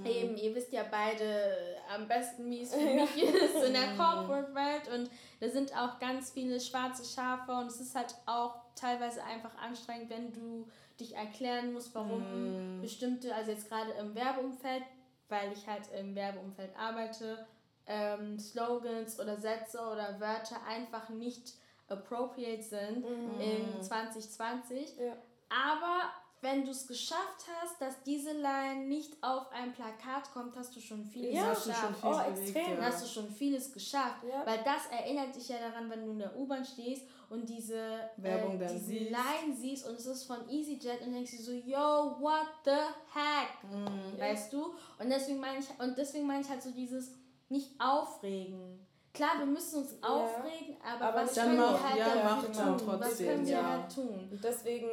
Mhm. 0.00 0.06
Eben, 0.06 0.36
ihr 0.36 0.54
wisst 0.54 0.72
ja 0.72 0.84
beide 0.90 1.76
am 1.94 2.08
besten, 2.08 2.50
wie 2.50 2.62
es 2.62 2.74
für 2.74 2.80
mich 2.80 3.16
ist 3.22 3.62
in 3.64 3.72
der 3.72 3.96
Corporate-Welt. 3.96 4.88
Und 4.92 5.10
da 5.40 5.48
sind 5.48 5.76
auch 5.76 5.98
ganz 5.98 6.30
viele 6.30 6.60
schwarze 6.60 7.04
Schafe 7.04 7.52
und 7.52 7.66
es 7.66 7.80
ist 7.80 7.94
halt 7.94 8.14
auch 8.26 8.56
teilweise 8.74 9.22
einfach 9.24 9.56
anstrengend, 9.56 10.10
wenn 10.10 10.32
du 10.32 10.66
dich 10.98 11.14
erklären 11.14 11.72
musst, 11.72 11.94
warum 11.94 12.78
mm. 12.78 12.80
bestimmte, 12.80 13.34
also 13.34 13.50
jetzt 13.50 13.68
gerade 13.68 13.92
im 13.92 14.14
Werbeumfeld, 14.14 14.84
weil 15.28 15.52
ich 15.52 15.66
halt 15.66 15.82
im 15.98 16.14
Werbeumfeld 16.14 16.70
arbeite, 16.76 17.46
ähm, 17.86 18.38
Slogans 18.38 19.18
oder 19.20 19.36
Sätze 19.36 19.78
oder 19.80 20.20
Wörter 20.20 20.64
einfach 20.68 21.08
nicht 21.08 21.54
appropriate 21.88 22.62
sind 22.62 23.00
mm. 23.00 23.40
in 23.40 23.82
2020. 23.82 24.96
Ja. 24.98 25.16
Aber 25.48 26.10
wenn 26.44 26.62
du 26.62 26.72
es 26.72 26.86
geschafft 26.86 27.46
hast, 27.58 27.80
dass 27.80 28.02
diese 28.02 28.32
Line 28.32 28.86
nicht 28.86 29.16
auf 29.22 29.50
ein 29.50 29.72
Plakat 29.72 30.30
kommt, 30.34 30.54
hast 30.56 30.76
du 30.76 30.80
schon 30.80 31.02
vieles 31.02 31.34
ja, 31.34 31.48
geschafft. 31.48 32.00
Schon 32.00 32.12
oh, 32.12 32.20
extrem. 32.20 32.76
Ja. 32.76 32.82
Hast 32.82 33.02
du 33.02 33.08
schon 33.08 33.30
vieles 33.30 33.72
geschafft. 33.72 34.22
Ja. 34.28 34.44
Weil 34.44 34.58
das 34.62 34.86
erinnert 34.90 35.34
dich 35.34 35.48
ja 35.48 35.56
daran, 35.58 35.88
wenn 35.88 36.04
du 36.04 36.12
in 36.12 36.18
der 36.18 36.36
U-Bahn 36.36 36.62
stehst 36.62 37.06
und 37.30 37.48
diese 37.48 38.10
Werbung 38.18 38.60
äh, 38.60 38.66
diese 38.66 38.78
siehst. 38.78 39.10
Line 39.10 39.56
siehst 39.56 39.88
und 39.88 39.94
es 39.94 40.04
ist 40.04 40.24
von 40.24 40.46
EasyJet 40.46 41.00
und 41.06 41.14
denkst 41.14 41.30
du 41.38 41.42
so, 41.42 41.52
yo, 41.52 42.16
what 42.20 42.46
the 42.66 42.70
heck? 42.70 43.72
Mhm. 43.72 44.20
Weißt 44.20 44.52
du? 44.52 44.74
Und 44.98 45.08
deswegen 45.08 45.40
meine 45.40 45.60
ich, 45.60 45.80
und 45.80 45.96
deswegen 45.96 46.26
meine 46.26 46.42
ich 46.42 46.48
halt 46.50 46.62
so 46.62 46.70
dieses 46.72 47.10
nicht 47.48 47.70
aufregen. 47.80 48.86
Klar, 49.14 49.38
wir 49.38 49.46
müssen 49.46 49.82
uns 49.82 49.92
ja. 49.92 50.08
aufregen, 50.08 50.76
aber, 50.84 51.04
aber 51.06 51.22
was 51.22 51.34
können 51.34 51.56
wir 51.56 51.82
halt 51.82 51.98
ja, 51.98 52.42
tun? 52.42 53.00
Was 53.00 53.16
können 53.16 53.46
wir 53.46 53.66
halt 53.66 53.94
tun? 53.94 54.28
Und 54.30 54.44
deswegen 54.44 54.90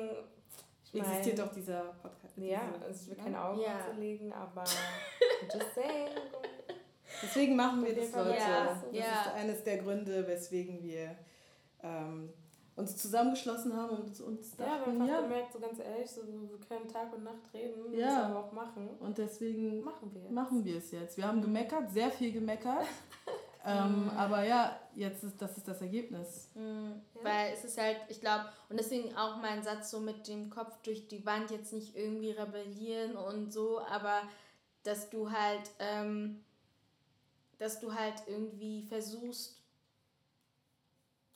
existiert 1.00 1.40
doch 1.40 1.52
dieser 1.52 1.82
Podcast. 2.02 2.38
Ja, 2.38 2.62
also 2.86 3.02
ich 3.02 3.10
will 3.10 3.24
keine 3.24 3.44
Augen 3.44 3.62
ja. 3.62 3.88
legen, 3.98 4.32
aber 4.34 4.64
just 5.54 5.76
saying. 5.76 6.10
Deswegen 7.22 7.56
machen 7.56 7.84
wir 7.86 7.96
das, 7.96 8.12
Leute. 8.14 8.38
Ja. 8.38 8.66
Das 8.66 8.78
ja. 8.92 9.22
ist 9.22 9.34
eines 9.36 9.64
der 9.64 9.78
Gründe, 9.78 10.28
weswegen 10.28 10.82
wir 10.82 11.16
ähm, 11.84 12.30
uns 12.76 12.98
zusammengeschlossen 12.98 13.76
haben 13.76 13.98
und 13.98 14.20
uns 14.22 14.56
dachten, 14.56 14.72
ja, 14.72 14.86
wir 14.86 15.00
haben 15.00 15.08
ja. 15.08 15.22
gemerkt, 15.22 15.54
so 15.54 15.60
ganz 15.60 15.80
ehrlich, 15.80 16.10
so, 16.10 16.22
wir 16.26 16.60
können 16.68 16.88
Tag 16.88 17.14
und 17.14 17.24
Nacht 17.24 17.54
reden, 17.54 17.94
ja. 17.94 18.06
müssen 18.06 18.20
aber 18.20 18.40
auch 18.40 18.52
machen. 18.52 18.90
Und 19.00 19.18
deswegen 19.18 19.84
machen 19.84 20.12
wir, 20.14 20.30
machen 20.32 20.64
wir 20.64 20.78
es 20.78 20.92
jetzt. 20.92 21.18
Wir 21.18 21.28
haben 21.28 21.42
gemeckert, 21.42 21.92
sehr 21.92 22.12
viel 22.12 22.32
gemeckert. 22.32 22.86
Ähm, 23.64 24.06
mhm. 24.06 24.10
Aber 24.18 24.44
ja, 24.44 24.76
jetzt 24.96 25.24
ist 25.24 25.40
das 25.40 25.56
ist 25.56 25.68
das 25.68 25.82
Ergebnis. 25.82 26.50
Mhm. 26.56 27.00
Weil 27.52 27.58
es 27.58 27.66
ist 27.66 27.78
halt, 27.78 27.98
ich 28.08 28.22
glaube, 28.22 28.46
und 28.70 28.80
deswegen 28.80 29.16
auch 29.18 29.38
mein 29.38 29.64
Satz 29.64 29.92
so 29.92 30.00
mit 30.00 30.28
dem 30.28 30.50
Kopf 30.50 30.82
durch 30.84 31.08
die 31.08 31.26
Wand 31.26 31.52
jetzt 31.52 31.74
nicht 31.74 31.96
irgendwie 31.96 32.32
rebellieren 32.32 33.16
und 33.16 33.52
so, 33.52 33.80
aber 33.82 34.22
dass 34.84 35.10
du 35.10 35.32
halt, 35.32 35.70
ähm, 35.80 36.44
dass 37.60 37.80
du 37.80 37.94
halt 37.94 38.16
irgendwie 38.28 38.84
versuchst, 38.84 39.58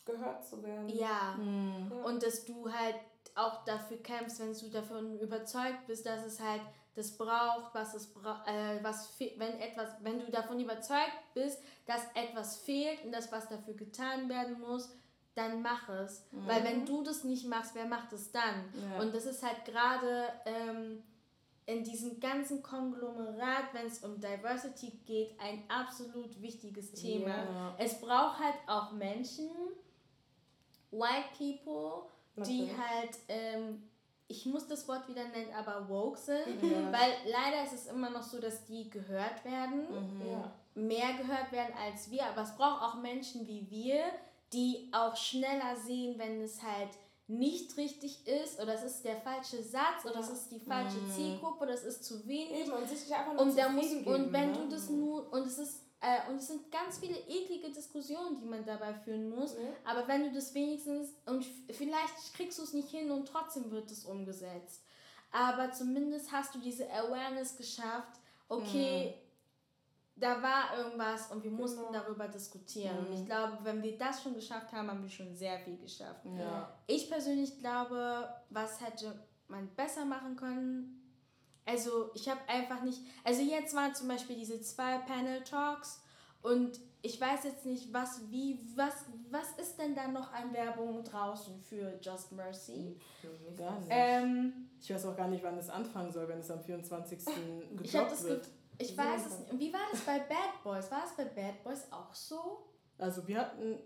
gehört 0.05 0.45
zu 0.45 0.63
werden. 0.63 0.87
Ja. 0.89 1.35
Mhm. 1.37 1.91
ja. 1.91 2.03
Und 2.05 2.23
dass 2.23 2.45
du 2.45 2.71
halt 2.71 2.95
auch 3.33 3.65
dafür 3.65 3.97
kämpfst, 3.97 4.39
wenn 4.39 4.53
du 4.53 4.69
davon 4.69 5.19
überzeugt 5.19 5.87
bist, 5.87 6.05
dass 6.05 6.23
es 6.23 6.39
halt 6.39 6.61
das 6.95 7.11
braucht, 7.17 7.75
was 7.75 7.93
es 7.93 8.07
bra 8.07 8.41
äh, 8.47 8.81
was 8.81 9.19
wenn 9.19 9.59
etwas, 9.59 9.89
wenn 9.99 10.19
du 10.19 10.31
davon 10.31 10.61
überzeugt 10.61 11.33
bist, 11.33 11.61
dass 11.85 12.01
etwas 12.13 12.57
fehlt 12.57 13.03
und 13.03 13.11
das 13.11 13.29
was 13.33 13.49
dafür 13.49 13.73
getan 13.73 14.29
werden 14.29 14.61
muss, 14.61 14.89
dann 15.35 15.61
mach 15.61 15.89
es, 15.89 16.25
mhm. 16.31 16.47
weil 16.47 16.63
wenn 16.63 16.85
du 16.85 17.03
das 17.03 17.23
nicht 17.23 17.47
machst, 17.47 17.75
wer 17.75 17.85
macht 17.85 18.11
es 18.13 18.31
dann? 18.31 18.65
Ja. 18.73 19.01
Und 19.01 19.13
das 19.13 19.25
ist 19.25 19.43
halt 19.43 19.65
gerade 19.65 20.29
ähm, 20.45 21.03
in 21.65 21.83
diesem 21.83 22.19
ganzen 22.19 22.63
Konglomerat, 22.63 23.73
wenn 23.73 23.87
es 23.87 23.99
um 24.03 24.19
Diversity 24.19 24.91
geht, 25.05 25.39
ein 25.39 25.63
absolut 25.67 26.41
wichtiges 26.41 26.93
Thema. 26.93 27.29
Ja. 27.29 27.75
Es 27.77 27.99
braucht 27.99 28.39
halt 28.39 28.55
auch 28.67 28.91
Menschen, 28.93 29.49
White 30.91 31.29
People, 31.37 32.03
die 32.37 32.69
halt 32.69 33.17
ähm, 33.27 33.83
ich 34.27 34.45
muss 34.45 34.67
das 34.67 34.87
Wort 34.87 35.07
wieder 35.07 35.27
nennen, 35.27 35.53
aber 35.53 35.87
woke 35.87 36.17
sind, 36.17 36.61
mhm. 36.61 36.91
weil 36.91 37.13
leider 37.25 37.63
ist 37.63 37.73
es 37.73 37.87
immer 37.87 38.09
noch 38.09 38.23
so, 38.23 38.39
dass 38.39 38.65
die 38.65 38.89
gehört 38.89 39.45
werden, 39.45 39.81
mhm. 39.81 40.27
ja. 40.27 40.51
mehr 40.73 41.13
gehört 41.13 41.51
werden 41.51 41.73
als 41.79 42.09
wir, 42.09 42.25
aber 42.25 42.41
es 42.41 42.55
braucht 42.55 42.81
auch 42.81 42.95
Menschen 43.01 43.47
wie 43.47 43.69
wir, 43.69 44.03
die 44.55 44.89
auch 44.93 45.15
schneller 45.15 45.75
sehen, 45.75 46.17
wenn 46.17 46.41
es 46.41 46.63
halt 46.63 46.89
nicht 47.27 47.75
richtig 47.77 48.25
ist 48.27 48.59
oder 48.61 48.75
es 48.75 48.83
ist 48.83 49.03
der 49.03 49.17
falsche 49.17 49.61
Satz 49.61 50.05
oder 50.05 50.19
es 50.19 50.29
ist 50.29 50.51
die 50.51 50.59
falsche 50.59 50.97
mhm. 50.97 51.11
Zielgruppe 51.11 51.63
oder 51.63 51.73
es 51.73 51.83
ist 51.83 52.03
zu 52.03 52.25
wenig. 52.27 52.61
Eben, 52.61 52.71
und 52.71 52.87
sich 52.87 53.13
einfach 53.13 53.33
nur 53.33 53.41
und, 53.41 53.57
da 53.57 53.69
muss, 53.69 53.89
geben, 53.89 54.05
und 54.05 54.31
wenn 54.31 54.51
ne? 54.51 54.57
du 54.59 54.69
das 54.69 54.89
nur 54.89 55.31
und 55.33 55.45
es 55.47 55.57
ist 55.57 55.81
äh, 56.01 56.29
und 56.29 56.37
es 56.37 56.47
sind 56.47 56.71
ganz 56.71 56.99
viele 56.99 57.17
eklige 57.17 57.71
Diskussionen, 57.71 58.37
die 58.39 58.45
man 58.45 58.63
dabei 58.63 58.93
führen 58.93 59.29
muss. 59.29 59.53
Mhm. 59.55 59.69
Aber 59.83 60.07
wenn 60.07 60.23
du 60.23 60.31
das 60.31 60.53
wenigstens, 60.53 61.09
und 61.25 61.43
vielleicht 61.71 62.33
kriegst 62.35 62.59
du 62.59 62.63
es 62.63 62.73
nicht 62.73 62.89
hin 62.89 63.09
und 63.09 63.27
trotzdem 63.27 63.71
wird 63.71 63.89
es 63.89 64.05
umgesetzt. 64.05 64.83
Aber 65.31 65.71
zumindest 65.71 66.31
hast 66.31 66.53
du 66.53 66.59
diese 66.59 66.89
Awareness 66.91 67.57
geschafft, 67.57 68.19
okay, 68.47 69.15
mhm. 69.15 69.24
Da 70.17 70.41
war 70.41 70.77
irgendwas 70.77 71.31
und 71.31 71.43
wir 71.43 71.51
genau. 71.51 71.63
mussten 71.63 71.91
darüber 71.91 72.27
diskutieren. 72.27 72.95
Mhm. 73.01 73.05
Und 73.05 73.13
ich 73.13 73.19
mhm. 73.21 73.25
glaube, 73.25 73.57
wenn 73.63 73.83
wir 73.83 73.97
das 73.97 74.23
schon 74.23 74.33
geschafft 74.33 74.71
haben, 74.71 74.89
haben 74.89 75.01
wir 75.01 75.09
schon 75.09 75.35
sehr 75.35 75.59
viel 75.59 75.77
geschafft. 75.77 76.25
Ja. 76.37 76.73
Ich 76.87 77.09
persönlich 77.09 77.59
glaube, 77.59 78.29
was 78.49 78.81
hätte 78.81 79.13
man 79.47 79.67
besser 79.75 80.05
machen 80.05 80.35
können, 80.35 81.01
also 81.65 82.11
ich 82.13 82.29
habe 82.29 82.39
einfach 82.47 82.83
nicht, 82.83 82.99
also 83.23 83.41
jetzt 83.41 83.75
waren 83.75 83.93
zum 83.95 84.07
Beispiel 84.07 84.35
diese 84.35 84.61
zwei 84.61 84.99
Panel-Talks 84.99 86.03
und 86.43 86.79
ich 87.01 87.19
weiß 87.19 87.43
jetzt 87.43 87.65
nicht, 87.65 87.91
was, 87.91 88.21
wie, 88.29 88.59
was, 88.75 89.05
was 89.29 89.51
ist 89.59 89.77
denn 89.77 89.95
da 89.95 90.07
noch 90.07 90.31
an 90.31 90.53
Werbung 90.53 91.03
draußen 91.03 91.59
für 91.59 91.99
Just 92.01 92.31
Mercy? 92.31 92.99
Gar 93.55 93.79
nicht. 93.79 93.87
Ähm, 93.89 94.69
ich 94.79 94.91
weiß 94.91 95.05
auch 95.07 95.15
gar 95.15 95.27
nicht, 95.27 95.43
wann 95.43 95.57
es 95.57 95.69
anfangen 95.69 96.11
soll, 96.11 96.27
wenn 96.27 96.39
es 96.39 96.49
am 96.49 96.61
24. 96.61 97.19
gedroppt 97.77 98.23
wird. 98.23 98.47
Ich 98.77 98.97
weiß 98.97 99.25
es 99.25 99.39
nicht. 99.39 99.59
Wie 99.59 99.73
war 99.73 99.81
das 99.91 100.01
bei 100.01 100.19
Bad 100.19 100.63
Boys? 100.63 100.91
War 100.91 101.03
es 101.05 101.13
bei 101.15 101.25
Bad 101.25 101.63
Boys 101.63 101.87
auch 101.91 102.13
so? 102.13 102.65
Also 102.97 103.27
wir 103.27 103.39
hatten 103.39 103.79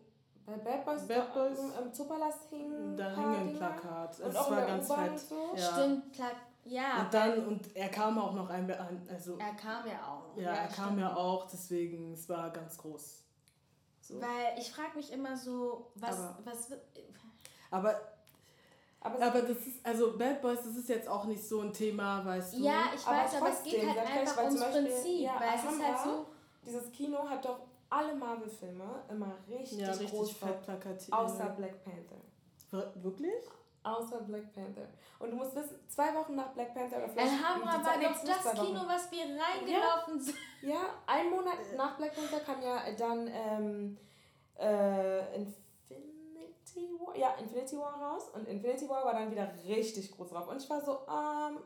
bei 0.46 0.58
Bad 0.58 0.86
Boys, 0.86 1.08
Bad 1.08 1.34
Boys 1.34 1.60
im 1.60 1.94
Zoopalast 1.94 2.50
hing 2.50 2.98
da 2.98 3.16
hing 3.16 3.36
ein 3.36 3.54
Plakat. 3.54 4.20
Und 4.20 4.30
es 4.30 4.36
war 4.36 4.66
ganz 4.66 4.92
fett. 4.92 5.20
So. 5.20 5.54
Ja. 5.56 5.72
Stimmt, 5.74 6.12
Plakat. 6.12 6.36
Ja. 6.66 7.02
Und 7.02 7.14
dann, 7.14 7.48
und 7.48 7.76
er 7.76 7.90
kam 7.90 8.18
auch 8.20 8.34
noch 8.34 8.50
ein, 8.50 8.70
also. 9.10 9.38
Er 9.38 9.54
kam 9.56 9.88
ja 9.88 10.06
auch. 10.06 10.38
Ja, 10.38 10.44
ja 10.44 10.54
er 10.54 10.68
kam 10.68 11.00
ja 11.00 11.16
auch, 11.16 11.48
deswegen, 11.50 12.14
es 12.14 12.28
war 12.30 12.52
ganz 12.52 12.78
groß. 12.78 13.24
So. 14.02 14.22
Weil 14.22 14.58
ich 14.58 14.72
frage 14.72 14.96
mich 14.96 15.12
immer 15.12 15.38
so, 15.38 15.92
was, 15.96 16.20
aber, 16.20 16.38
was 16.44 16.72
Aber 17.72 18.00
Aber, 19.02 19.22
aber 19.22 19.42
das 19.42 19.58
ist, 19.66 19.86
also 19.86 20.18
Bad 20.18 20.42
Boys, 20.42 20.60
das 20.64 20.76
ist 20.76 20.90
jetzt 20.90 21.08
auch 21.08 21.24
nicht 21.26 21.42
so 21.42 21.62
ein 21.62 21.72
Thema, 21.72 22.26
weißt 22.26 22.54
du. 22.54 22.64
Ja, 22.64 22.92
ich 22.94 23.06
weiß, 23.06 23.36
aber, 23.36 23.50
es 23.50 23.64
geht 23.64 23.88
halt 23.88 23.98
einfach 23.98 24.44
ums 24.44 24.60
Beispiel, 24.60 24.84
Prinzip, 24.84 25.22
ja, 25.22 25.40
weil 25.40 25.56
es 25.56 25.74
ist 25.74 25.84
halt 25.84 25.98
so... 26.04 26.26
Dieses 26.66 26.92
Kino 26.92 27.28
hat 27.28 27.46
doch 27.46 27.60
alle 27.90 28.14
Marvel-Filme 28.16 29.04
immer 29.10 29.34
richtig, 29.50 29.80
ja, 29.80 29.90
richtig 29.90 30.12
groß 30.12 30.34
fett 30.34 30.62
plakatiert. 30.62 31.14
Außer 31.14 31.46
Black 31.58 31.84
Panther. 31.84 32.92
Wirklich? 33.02 33.44
Außer 33.84 34.22
Black 34.22 34.54
Panther. 34.54 34.88
Und 35.18 35.32
du 35.32 35.38
musst 35.38 35.56
wissen, 35.56 35.80
zwei 35.88 36.14
Wochen 36.14 36.36
nach 36.36 36.50
Black 36.50 36.74
Panther 36.74 36.98
oder 36.98 37.10
vielleicht. 37.10 37.32
Alhambra 37.32 37.84
war 37.84 38.00
doch 38.00 38.24
das 38.24 38.52
Kino, 38.54 38.82
was 38.86 39.12
wir 39.12 39.22
reingelaufen 39.22 40.18
ja. 40.18 40.24
sind. 40.24 40.36
Ja, 40.62 40.82
ein 41.08 41.30
Monat 41.30 41.58
nach 41.78 41.98
Black 41.98 42.14
Panther 42.14 42.40
kam 42.42 42.62
ja 42.62 42.92
dann 42.98 43.28
ähm, 43.28 43.98
äh, 44.56 45.46
Infinity 46.80 47.00
War. 47.00 47.18
Ja, 47.18 47.36
Infinity 47.40 47.78
War 47.78 48.02
raus. 48.02 48.30
Und 48.34 48.48
Infinity 48.48 48.90
War 48.90 49.06
war 49.06 49.14
dann 49.14 49.32
wieder 49.32 49.52
richtig 49.66 50.12
groß 50.12 50.30
drauf. 50.30 50.48
Und 50.48 50.62
ich 50.62 50.70
war 50.70 50.82
so, 50.82 51.00
ähm, 51.08 51.60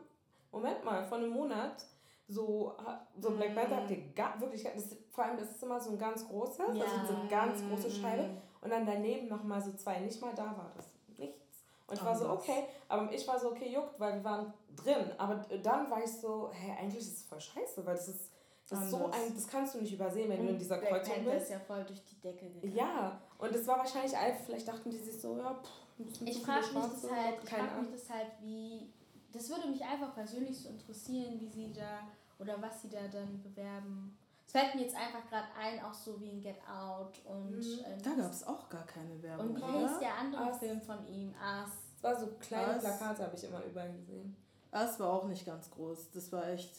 Moment 0.50 0.84
mal, 0.84 1.04
vor 1.04 1.18
einem 1.18 1.30
Monat 1.30 1.84
so, 2.26 2.74
so 3.20 3.30
Black 3.32 3.52
mm. 3.52 3.54
Panther 3.54 3.76
habt 3.76 3.90
ihr 3.90 4.12
gar, 4.14 4.40
wirklich, 4.40 4.62
das, 4.62 4.96
vor 5.10 5.24
allem 5.24 5.36
das 5.36 5.50
ist 5.50 5.62
immer 5.62 5.80
so 5.80 5.90
ein 5.90 5.98
ganz 5.98 6.26
großes, 6.26 6.58
ja. 6.58 6.64
also 6.64 7.12
so 7.12 7.20
eine 7.20 7.28
ganz 7.28 7.60
große 7.68 7.90
Scheibe 7.90 8.30
und 8.62 8.70
dann 8.70 8.86
daneben 8.86 9.28
nochmal 9.28 9.60
so 9.60 9.72
zwei, 9.74 10.00
nicht 10.00 10.20
mal 10.22 10.34
da 10.34 10.46
war 10.46 10.72
das, 10.74 10.88
nichts. 11.18 11.64
Und 11.86 11.96
ich 11.96 12.02
oh, 12.02 12.06
war 12.06 12.16
so, 12.16 12.30
okay, 12.30 12.64
aber 12.88 13.12
ich 13.12 13.28
war 13.28 13.38
so, 13.38 13.50
okay, 13.50 13.70
juckt, 13.70 14.00
weil 14.00 14.14
wir 14.14 14.24
waren 14.24 14.54
drin, 14.74 15.12
aber 15.18 15.44
dann 15.62 15.90
war 15.90 16.02
ich 16.02 16.12
so, 16.12 16.50
hey, 16.52 16.76
eigentlich 16.80 17.02
ist 17.02 17.18
es 17.18 17.22
voll 17.24 17.40
scheiße, 17.40 17.84
weil 17.84 17.94
das 17.94 18.08
ist, 18.08 18.30
das 18.70 18.84
ist 18.84 18.90
so 18.92 19.04
ein, 19.06 19.34
das 19.34 19.46
kannst 19.46 19.74
du 19.74 19.80
nicht 19.80 19.92
übersehen, 19.92 20.30
wenn 20.30 20.46
du 20.46 20.52
in 20.52 20.58
dieser 20.58 20.78
Black 20.78 21.04
Kreuzung 21.04 21.24
bist. 21.24 21.42
ist 21.42 21.50
ja 21.50 21.58
voll 21.58 21.84
durch 21.84 22.02
die 22.06 22.18
Decke 22.22 22.48
gegangen. 22.48 22.74
Ja, 22.74 23.20
und 23.44 23.54
es 23.54 23.66
war 23.66 23.78
wahrscheinlich 23.78 24.16
einfach, 24.16 24.44
vielleicht 24.44 24.68
dachten 24.68 24.90
die 24.90 24.98
sich 24.98 25.20
so, 25.20 25.36
ja, 25.36 25.54
pff, 25.54 26.22
ich 26.22 26.42
frage 26.42 26.66
mich 26.66 26.84
das 26.84 27.10
halt, 27.10 27.36
ich 27.42 27.50
frage 27.50 27.80
mich 27.80 27.90
das 27.92 28.10
halt, 28.10 28.28
wie 28.40 28.90
das 29.34 29.48
würde 29.50 29.68
mich 29.68 29.84
einfach 29.84 30.14
persönlich 30.14 30.58
so 30.58 30.68
interessieren, 30.68 31.40
wie 31.40 31.48
sie 31.48 31.72
da 31.72 32.08
oder 32.38 32.60
was 32.62 32.82
sie 32.82 32.88
da 32.88 33.00
dann 33.08 33.42
bewerben. 33.42 34.16
Es 34.46 34.52
fällt 34.52 34.74
mir 34.74 34.82
jetzt 34.82 34.94
einfach 34.96 35.28
gerade 35.28 35.48
ein, 35.58 35.82
auch 35.82 35.94
so 35.94 36.20
wie 36.20 36.30
in 36.30 36.40
Get 36.40 36.58
Out 36.68 37.20
und. 37.24 37.56
Mhm. 37.56 37.84
Ähm, 37.84 38.02
da 38.02 38.10
gab 38.14 38.30
es 38.30 38.46
auch 38.46 38.68
gar 38.68 38.86
keine 38.86 39.20
Werbung. 39.22 39.50
Und 39.50 39.56
wie 39.56 39.78
hieß 39.78 39.98
der 39.98 40.14
andere 40.16 40.50
As. 40.50 40.58
Film 40.58 40.80
von 40.80 41.06
ihm? 41.08 41.34
As. 41.42 41.70
Es 41.96 42.02
war 42.02 42.20
so 42.20 42.26
kleine 42.38 42.74
As. 42.74 42.82
Plakate, 42.82 43.24
habe 43.24 43.36
ich 43.36 43.44
immer 43.44 43.64
überall 43.64 43.92
gesehen. 43.92 44.36
As 44.70 45.00
war 45.00 45.12
auch 45.12 45.24
nicht 45.24 45.44
ganz 45.44 45.70
groß. 45.70 46.10
Das 46.12 46.30
war 46.32 46.48
echt. 46.48 46.74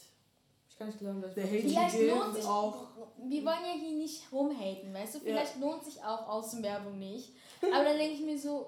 Ich 0.75 0.79
kann 0.79 0.87
nicht 0.87 0.99
glauben, 0.99 1.21
dass 1.21 1.33
der 1.33 1.47
Vielleicht 1.47 2.01
lohnt 2.01 2.35
sich 2.35 2.43
auch. 2.43 2.87
Wir 3.17 3.45
wollen 3.45 3.63
ja 3.65 3.79
hier 3.79 3.95
nicht 3.95 4.29
rumhaten, 4.29 4.93
weißt 4.93 5.15
du? 5.15 5.19
Vielleicht 5.19 5.55
ja. 5.55 5.61
lohnt 5.61 5.85
sich 5.85 6.03
auch 6.03 6.27
Außenwerbung 6.27 6.99
nicht. 6.99 7.31
Aber 7.61 7.85
dann 7.85 7.97
denke 7.97 8.15
ich 8.15 8.19
mir 8.19 8.37
so, 8.37 8.67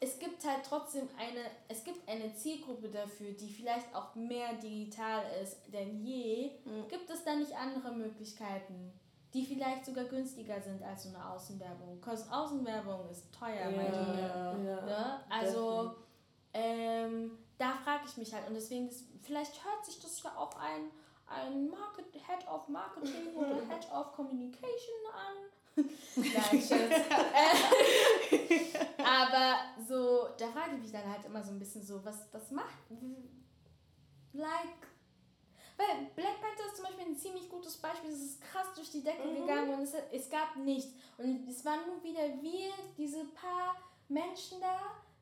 es 0.00 0.18
gibt 0.18 0.44
halt 0.44 0.64
trotzdem 0.68 1.08
eine, 1.16 1.44
es 1.68 1.84
gibt 1.84 2.08
eine 2.08 2.34
Zielgruppe 2.34 2.88
dafür, 2.88 3.30
die 3.30 3.48
vielleicht 3.48 3.94
auch 3.94 4.16
mehr 4.16 4.54
digital 4.54 5.22
ist 5.40 5.58
denn 5.72 6.04
je. 6.04 6.50
Mhm. 6.64 6.88
Gibt 6.88 7.08
es 7.08 7.22
da 7.22 7.36
nicht 7.36 7.54
andere 7.54 7.92
Möglichkeiten, 7.92 8.92
die 9.32 9.46
vielleicht 9.46 9.86
sogar 9.86 10.06
günstiger 10.06 10.60
sind 10.60 10.82
als 10.82 11.04
so 11.04 11.10
eine 11.10 11.30
Außenwerbung? 11.30 12.00
Because 12.00 12.26
Außenwerbung 12.28 13.08
ist 13.08 13.32
teuer, 13.32 13.70
ja, 13.70 14.56
ja, 14.58 14.84
ne? 14.84 15.20
Also, 15.28 15.94
ähm, 16.54 17.38
da 17.56 17.74
frage 17.84 18.02
ich 18.08 18.16
mich 18.16 18.34
halt 18.34 18.48
und 18.48 18.54
deswegen, 18.54 18.88
ist, 18.88 19.04
vielleicht 19.22 19.64
hört 19.64 19.86
sich 19.86 20.00
das 20.00 20.20
ja 20.24 20.36
auch 20.36 20.56
ein, 20.56 20.90
ein 21.30 21.70
Market, 21.70 22.12
Head 22.14 22.46
of 22.48 22.68
Marketing 22.68 23.32
oder 23.34 23.56
Head 23.68 23.90
of 23.92 24.12
Communication 24.12 24.94
an 25.14 25.50
Nein, 26.16 26.60
Scherz. 26.60 27.06
Aber 28.98 29.60
so, 29.86 30.28
da 30.36 30.48
frage 30.48 30.76
ich 30.76 30.82
mich 30.82 30.92
dann 30.92 31.10
halt 31.10 31.24
immer 31.24 31.42
so 31.42 31.52
ein 31.52 31.58
bisschen 31.58 31.82
so, 31.82 32.04
was, 32.04 32.26
was 32.32 32.50
macht. 32.50 32.90
Like. 34.32 34.88
Weil 35.76 36.10
Black 36.14 36.40
Panther 36.42 36.66
ist 36.66 36.76
zum 36.76 36.84
Beispiel 36.84 37.06
ein 37.06 37.16
ziemlich 37.16 37.48
gutes 37.48 37.78
Beispiel. 37.78 38.10
Es 38.10 38.20
ist 38.20 38.40
krass 38.42 38.66
durch 38.74 38.90
die 38.90 39.02
Decke 39.02 39.26
mhm. 39.26 39.40
gegangen 39.40 39.74
und 39.74 39.82
es, 39.82 39.94
es 40.12 40.28
gab 40.28 40.56
nichts. 40.56 40.92
Und 41.16 41.48
es 41.48 41.64
waren 41.64 41.86
nur 41.86 42.02
wieder 42.02 42.28
wir, 42.42 42.72
diese 42.98 43.24
paar 43.26 43.76
Menschen 44.08 44.60
da, 44.60 44.78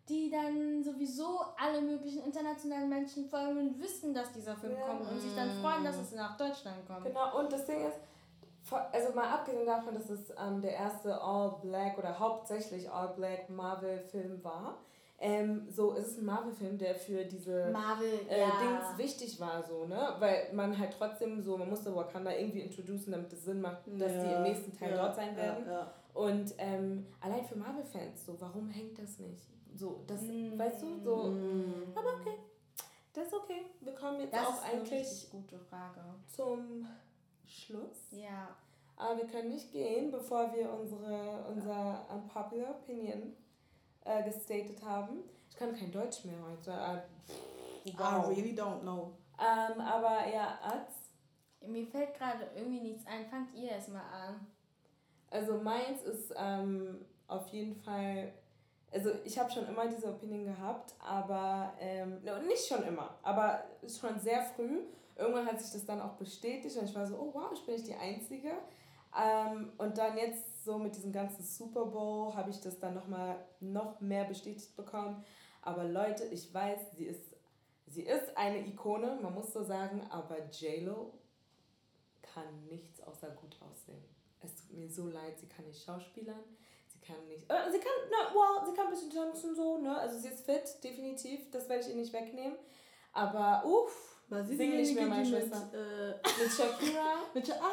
die 0.08 0.30
dann 0.30 0.82
sowieso 0.82 1.40
alle 1.56 1.80
möglichen 1.80 2.24
internationalen 2.24 2.88
Menschen 2.88 3.28
folgen 3.28 3.58
und 3.58 3.80
wissen, 3.80 4.14
dass 4.14 4.32
dieser 4.32 4.56
Film 4.56 4.74
ja. 4.74 4.86
kommt 4.86 5.10
und 5.10 5.20
sich 5.20 5.34
dann 5.34 5.50
freuen, 5.60 5.84
dass 5.84 5.96
es 5.96 6.14
nach 6.14 6.36
Deutschland 6.36 6.86
kommt. 6.86 7.04
Genau, 7.04 7.38
und 7.38 7.52
das 7.52 7.66
Ding 7.66 7.86
ist, 7.86 7.98
also 8.92 9.14
mal 9.14 9.28
abgesehen 9.28 9.66
davon, 9.66 9.94
dass 9.94 10.10
es 10.10 10.30
ähm, 10.30 10.60
der 10.60 10.72
erste 10.72 11.20
All-Black 11.20 11.98
oder 11.98 12.18
hauptsächlich 12.18 12.90
All-Black 12.90 13.50
Marvel-Film 13.50 14.42
war, 14.42 14.78
ähm, 15.20 15.66
so 15.68 15.96
es 15.96 16.08
ist 16.08 16.18
ein 16.18 16.26
Marvel-Film, 16.26 16.78
der 16.78 16.94
für 16.94 17.24
diese 17.24 17.70
Marvel, 17.72 18.20
äh, 18.30 18.40
ja. 18.40 18.52
Dings 18.60 18.98
wichtig 18.98 19.40
war, 19.40 19.64
so, 19.64 19.84
ne? 19.84 20.14
Weil 20.20 20.48
man 20.52 20.78
halt 20.78 20.94
trotzdem 20.96 21.42
so, 21.42 21.56
man 21.56 21.68
musste 21.68 21.94
Wakanda 21.94 22.30
irgendwie 22.30 22.60
introducen, 22.60 23.10
damit 23.10 23.32
es 23.32 23.44
Sinn 23.44 23.60
macht, 23.60 23.78
dass 23.98 24.12
ja. 24.12 24.22
die 24.22 24.34
im 24.34 24.42
nächsten 24.44 24.78
Teil 24.78 24.90
ja. 24.90 24.96
dort 24.96 25.16
sein 25.16 25.36
werden. 25.36 25.64
Und 26.14 26.54
ähm, 26.58 27.06
allein 27.20 27.44
für 27.44 27.56
Marvel-Fans, 27.56 28.26
so, 28.26 28.40
warum 28.40 28.68
hängt 28.70 28.98
das 28.98 29.18
nicht? 29.18 29.46
So, 29.74 30.02
das, 30.06 30.22
mm. 30.22 30.58
weißt 30.58 30.82
du, 30.82 30.98
so. 30.98 31.16
Mm. 31.28 31.92
Aber 31.94 32.14
okay. 32.14 32.38
Das 33.12 33.26
ist 33.26 33.34
okay. 33.34 33.66
Wir 33.80 33.94
kommen 33.94 34.20
jetzt 34.20 34.34
das 34.34 34.46
auch 34.46 34.62
eigentlich. 34.62 35.28
Zum 36.28 36.86
Schluss. 37.46 38.08
Ja. 38.10 38.56
Aber 38.96 39.16
wir 39.18 39.26
können 39.26 39.50
nicht 39.50 39.70
gehen, 39.70 40.10
bevor 40.10 40.52
wir 40.52 40.72
unsere, 40.72 41.44
unser 41.48 42.06
unpopular 42.12 42.70
opinion 42.70 43.34
äh, 44.04 44.24
gestated 44.24 44.82
haben. 44.82 45.20
Ich 45.48 45.56
kann 45.56 45.74
kein 45.74 45.92
Deutsch 45.92 46.24
mehr 46.24 46.38
heute. 46.42 46.70
Äh, 46.72 47.92
wow. 47.96 48.28
I 48.28 48.34
really 48.34 48.54
don't 48.54 48.80
know. 48.80 49.12
Ähm, 49.38 49.80
aber 49.80 50.28
ja, 50.28 50.58
Arzt. 50.62 51.10
Mir 51.66 51.86
fällt 51.86 52.14
gerade 52.14 52.48
irgendwie 52.54 52.80
nichts 52.80 53.06
ein. 53.06 53.26
Fangt 53.26 53.54
ihr 53.54 53.70
erstmal 53.70 54.02
an. 54.02 54.46
Also 55.30 55.58
meins 55.58 56.02
ist 56.02 56.32
ähm, 56.36 57.04
auf 57.26 57.48
jeden 57.48 57.74
Fall, 57.76 58.32
also 58.90 59.10
ich 59.24 59.38
habe 59.38 59.50
schon 59.50 59.66
immer 59.66 59.86
diese 59.86 60.08
Opinion 60.08 60.46
gehabt, 60.46 60.94
aber 60.98 61.74
ähm, 61.80 62.20
nicht 62.46 62.66
schon 62.66 62.82
immer, 62.84 63.18
aber 63.22 63.64
schon 63.86 64.18
sehr 64.18 64.42
früh 64.42 64.80
irgendwann 65.18 65.46
hat 65.46 65.60
sich 65.60 65.72
das 65.72 65.84
dann 65.84 66.00
auch 66.00 66.14
bestätigt 66.14 66.76
und 66.76 66.84
ich 66.88 66.94
war 66.94 67.06
so, 67.06 67.16
oh 67.16 67.30
wow, 67.34 67.50
ich 67.52 67.64
bin 67.66 67.74
nicht 67.74 67.88
die 67.88 67.94
Einzige. 67.94 68.52
Ähm, 69.18 69.72
und 69.78 69.98
dann 69.98 70.16
jetzt 70.16 70.64
so 70.64 70.78
mit 70.78 70.94
diesem 70.94 71.12
ganzen 71.12 71.42
Super 71.42 71.86
Bowl 71.86 72.34
habe 72.34 72.50
ich 72.50 72.60
das 72.60 72.78
dann 72.78 72.94
nochmal 72.94 73.36
noch 73.60 74.00
mehr 74.00 74.24
bestätigt 74.24 74.76
bekommen. 74.76 75.24
Aber 75.62 75.84
Leute, 75.84 76.24
ich 76.26 76.52
weiß, 76.54 76.78
sie 76.96 77.06
ist, 77.06 77.34
sie 77.88 78.02
ist 78.02 78.36
eine 78.36 78.66
Ikone, 78.66 79.18
man 79.20 79.34
muss 79.34 79.52
so 79.52 79.62
sagen, 79.62 80.06
aber 80.10 80.36
JLo 80.50 81.12
kann 82.22 82.66
nichts 82.68 83.02
außer 83.02 83.30
gut 83.30 83.56
aussehen. 83.60 84.04
Es 84.48 84.56
tut 84.56 84.72
mir 84.72 84.88
so 84.88 85.06
leid, 85.06 85.38
sie 85.38 85.46
kann 85.46 85.66
nicht 85.66 85.84
schauspielern, 85.84 86.42
sie 86.86 87.00
kann 87.00 87.26
nicht, 87.28 87.44
äh, 87.50 87.70
sie 87.70 87.78
kann, 87.78 87.92
na, 88.10 88.34
well, 88.34 88.66
sie 88.66 88.74
kann 88.74 88.86
ein 88.86 88.92
bisschen 88.92 89.10
tanzen 89.10 89.54
so, 89.54 89.78
ne, 89.78 89.96
also 89.96 90.18
sie 90.18 90.28
ist 90.28 90.44
fit, 90.44 90.82
definitiv, 90.82 91.50
das 91.50 91.68
werde 91.68 91.82
ich 91.82 91.90
ihr 91.90 91.96
nicht 91.96 92.12
wegnehmen. 92.12 92.56
Aber 93.12 93.64
uff, 93.64 94.20
sie 94.46 94.56
Sing 94.56 94.76
nicht 94.76 94.94
mehr 94.94 95.06
meine 95.06 95.26
Schwester. 95.26 95.58
Mit, 95.72 95.74
äh, 95.74 96.42
mit 96.42 96.52
Shakira. 96.52 97.14
mit 97.34 97.46
Shakira. 97.46 97.68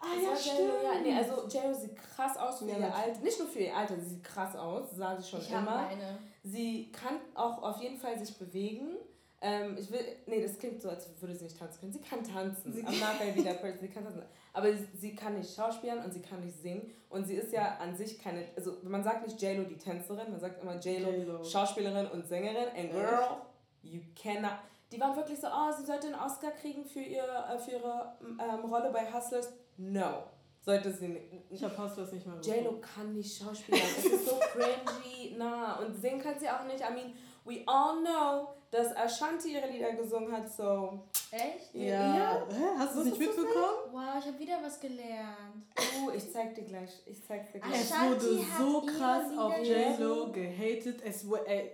Ah, 0.00 0.06
ah 0.12 0.20
ja, 0.20 0.36
stimmt. 0.36 0.58
Ja, 0.82 1.00
nee, 1.00 1.16
also 1.16 1.48
Jello 1.48 1.72
sieht 1.74 1.96
krass 1.96 2.36
aus 2.36 2.58
für 2.58 2.66
ja, 2.66 2.78
ihr 2.78 2.94
Alter. 2.94 3.20
Nicht 3.20 3.38
nur 3.38 3.48
für 3.48 3.60
ihr 3.60 3.76
Alter, 3.76 3.96
sie 3.96 4.10
sieht 4.10 4.24
krass 4.24 4.54
aus, 4.56 4.90
sah 4.94 5.16
sie 5.16 5.28
schon 5.28 5.40
ich 5.40 5.50
immer. 5.50 5.86
Eine. 5.86 6.18
Sie 6.42 6.92
kann 6.92 7.20
auch 7.34 7.62
auf 7.62 7.80
jeden 7.80 7.96
Fall 7.96 8.18
sich 8.18 8.36
bewegen. 8.36 8.96
Ähm, 9.40 9.76
ich 9.78 9.90
will, 9.90 10.00
nee, 10.26 10.42
das 10.42 10.58
klingt 10.58 10.80
so, 10.80 10.90
als 10.90 11.08
würde 11.20 11.34
sie 11.34 11.44
nicht 11.44 11.58
tanzen 11.58 11.80
können. 11.80 11.92
Sie 11.92 12.00
kann 12.00 12.22
tanzen. 12.22 12.72
Sie 12.72 12.84
Am 12.84 12.98
Nachhinein 12.98 13.34
wieder 13.34 13.54
sie 13.80 13.88
kann 13.88 14.04
tanzen. 14.04 14.22
Aber 14.54 14.68
sie, 14.94 15.14
kann 15.14 15.34
nicht 15.34 15.54
schauspielen 15.54 16.02
und 16.02 16.14
sie 16.14 16.22
kann 16.22 16.40
nicht 16.40 16.56
singen. 16.62 16.90
Und 17.10 17.26
sie 17.26 17.34
ist 17.34 17.52
ja 17.52 17.76
an 17.78 17.94
sich 17.96 18.18
keine, 18.18 18.46
also 18.56 18.78
man 18.84 19.04
sagt 19.04 19.26
nicht 19.26 19.42
JLo 19.42 19.64
die 19.64 19.76
Tänzerin, 19.76 20.30
man 20.30 20.40
sagt 20.40 20.62
immer 20.62 20.78
JLo 20.78 21.44
Schauspielerin 21.44 22.06
und 22.06 22.26
Sängerin. 22.26 22.68
And 22.76 22.92
girl, 22.92 23.42
you 23.82 24.00
cannot 24.14 24.58
die 24.94 25.00
waren 25.00 25.16
wirklich 25.16 25.40
so, 25.40 25.48
oh, 25.48 25.72
sie 25.76 25.84
sollte 25.84 26.06
einen 26.06 26.16
Oscar 26.16 26.52
kriegen 26.52 26.84
für, 26.84 27.00
ihr, 27.00 27.24
äh, 27.24 27.58
für 27.58 27.72
ihre 27.72 28.16
ähm, 28.22 28.70
Rolle 28.70 28.90
bei 28.92 29.12
Hustlers. 29.12 29.52
No. 29.76 30.24
Sollte 30.60 30.92
sie 30.92 31.08
nicht. 31.08 31.26
Ich 31.50 31.62
habe 31.64 31.76
Hustlers 31.76 32.12
nicht 32.12 32.26
mehr 32.26 32.40
J-Lo 32.40 32.80
kann 32.80 33.12
nicht 33.12 33.36
schauspielen. 33.36 33.80
es 33.98 34.04
ist 34.04 34.26
so 34.28 34.36
cringy. 34.52 35.34
Na, 35.36 35.80
und 35.80 36.00
singen 36.00 36.20
kann 36.20 36.38
sie 36.38 36.48
auch 36.48 36.64
nicht. 36.64 36.80
I 36.80 36.92
mean, 36.94 37.12
we 37.44 37.62
all 37.66 38.00
know, 38.00 38.48
dass 38.70 38.94
Ashanti 38.96 39.54
ihre 39.54 39.68
Lieder 39.70 39.92
gesungen 39.92 40.32
hat, 40.32 40.50
so. 40.52 41.00
Echt? 41.30 41.74
Ja. 41.74 42.16
ja. 42.16 42.46
Hä? 42.48 42.64
Hast 42.78 42.96
du 42.96 43.00
es 43.00 43.06
nicht 43.06 43.18
mitbekommen? 43.18 43.92
Wow, 43.92 44.18
ich 44.18 44.26
habe 44.26 44.38
wieder 44.38 44.58
was 44.62 44.80
gelernt. 44.80 45.66
Uh, 46.00 46.10
ich 46.10 46.32
zeig 46.32 46.54
dir 46.54 46.64
gleich. 46.64 46.90
Ich 47.06 47.24
zeig 47.26 47.52
dir 47.52 47.60
gleich. 47.60 47.92
Ashanti 47.92 48.26
es 48.26 48.60
wurde 48.60 48.72
so 48.72 48.80
krass 48.82 49.38
auf 49.38 49.58
J-Lo 49.58 50.32
gehatet. 50.32 51.02
Es, 51.04 51.24
äh, 51.46 51.70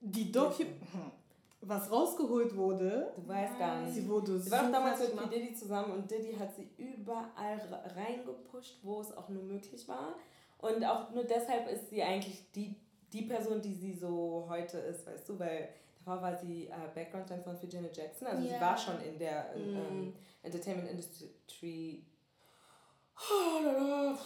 die 0.00 0.30
Doku 0.30 0.64
was 1.68 1.90
rausgeholt 1.90 2.56
wurde. 2.56 3.12
Du 3.16 3.28
weißt 3.28 3.58
gar 3.58 3.80
nicht. 3.80 3.94
Sie 3.94 4.08
wurde 4.08 4.38
sie 4.38 4.50
war 4.50 4.64
doch 4.64 4.72
damals 4.72 5.00
mit 5.00 5.16
P. 5.16 5.38
Diddy 5.38 5.54
zusammen 5.54 5.92
und 5.92 6.10
Diddy 6.10 6.34
hat 6.34 6.54
sie 6.54 6.68
überall 6.76 7.60
reingepusht, 7.96 8.78
wo 8.82 9.00
es 9.00 9.16
auch 9.16 9.28
nur 9.28 9.42
möglich 9.42 9.86
war. 9.88 10.14
Und 10.58 10.84
auch 10.84 11.10
nur 11.10 11.24
deshalb 11.24 11.68
ist 11.70 11.90
sie 11.90 12.02
eigentlich 12.02 12.50
die, 12.52 12.74
die 13.16 13.22
Person, 13.22 13.62
die 13.62 13.74
sie 13.74 13.94
so 13.94 14.46
heute 14.48 14.78
ist, 14.78 15.06
weißt 15.06 15.28
du, 15.28 15.38
weil 15.38 15.70
davor 15.98 16.20
war 16.20 16.36
sie 16.36 16.66
äh, 16.66 16.72
Background-Dancerin 16.94 17.56
für 17.56 17.66
Janet 17.66 17.96
Jackson, 17.96 18.28
also 18.28 18.42
yeah. 18.42 18.54
sie 18.54 18.60
war 18.60 18.76
schon 18.76 19.00
in 19.00 19.18
der 19.18 19.54
ähm, 19.54 20.14
Entertainment 20.42 20.90
Industry. 20.90 22.04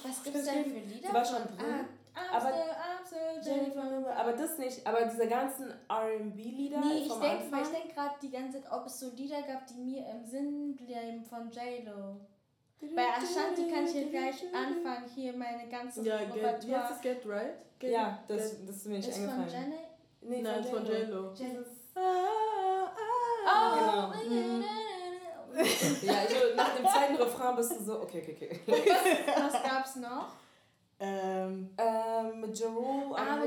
Was 0.03 0.25
gibt 0.25 0.37
es 0.37 0.45
denn 0.45 0.65
für 0.65 0.81
Lieder? 0.81 1.09
Sie 1.09 1.15
war 1.15 1.25
schon 1.25 1.57
drin. 1.57 1.87
Ah, 2.13 2.39
aber, 2.39 4.17
aber 4.17 4.33
das 4.33 4.59
nicht, 4.59 4.85
aber 4.85 5.05
diese 5.07 5.29
ganzen 5.29 5.71
R&B-Lieder. 5.89 6.81
Nee, 6.81 7.07
ich 7.07 7.13
denke 7.13 7.71
denk 7.71 7.95
gerade 7.95 8.15
die 8.21 8.31
ganze 8.31 8.61
Zeit, 8.61 8.73
ob 8.73 8.87
es 8.87 8.99
so 8.99 9.11
Lieder 9.15 9.43
gab, 9.43 9.65
die 9.69 9.81
mir 9.81 10.05
im 10.11 10.25
Sinn 10.25 10.75
bleiben 10.75 11.25
von 11.25 11.49
J-Lo. 11.51 12.21
Bei 12.81 13.09
Ashanti 13.09 13.71
kann 13.71 13.85
ich 13.85 13.95
jetzt 13.95 14.11
gleich 14.11 14.43
anfangen, 14.55 15.09
hier 15.15 15.35
meine 15.35 15.69
ganze 15.69 16.03
Ja, 16.03 16.19
get, 16.25 16.67
wie 16.67 16.75
heißt 16.75 16.91
das 16.91 17.01
Get 17.03 17.27
Right? 17.27 17.55
Get, 17.79 17.93
ja, 17.93 18.19
das, 18.27 18.59
get, 18.59 18.69
das 18.69 18.77
ist 18.77 18.87
mir 18.87 18.97
nicht 18.97 19.09
ist 19.09 19.19
eingefallen. 19.19 19.49
Von 19.49 19.53
Janet? 19.53 19.79
Nee, 20.23 20.43
Nein, 20.43 20.65
von 20.65 20.87
J-Lo. 20.87 21.33
Ah, 21.95 22.91
ah, 23.47 23.77
genau. 23.79 24.31
Mhm. 24.31 24.65
ja, 26.03 26.15
ich, 26.25 26.57
nach 26.57 26.77
dem 26.77 26.87
zweiten 26.87 27.17
Refrain 27.17 27.57
bist 27.57 27.73
du 27.73 27.85
so, 27.85 28.01
okay, 28.03 28.23
okay, 28.23 28.61
okay. 28.67 28.93
Was 29.37 29.63
gab's 29.63 29.97
noch? 29.97 30.33
Ähm, 31.01 31.71
ähm, 31.77 32.53
Jeru, 32.53 33.15
ah, 33.15 33.43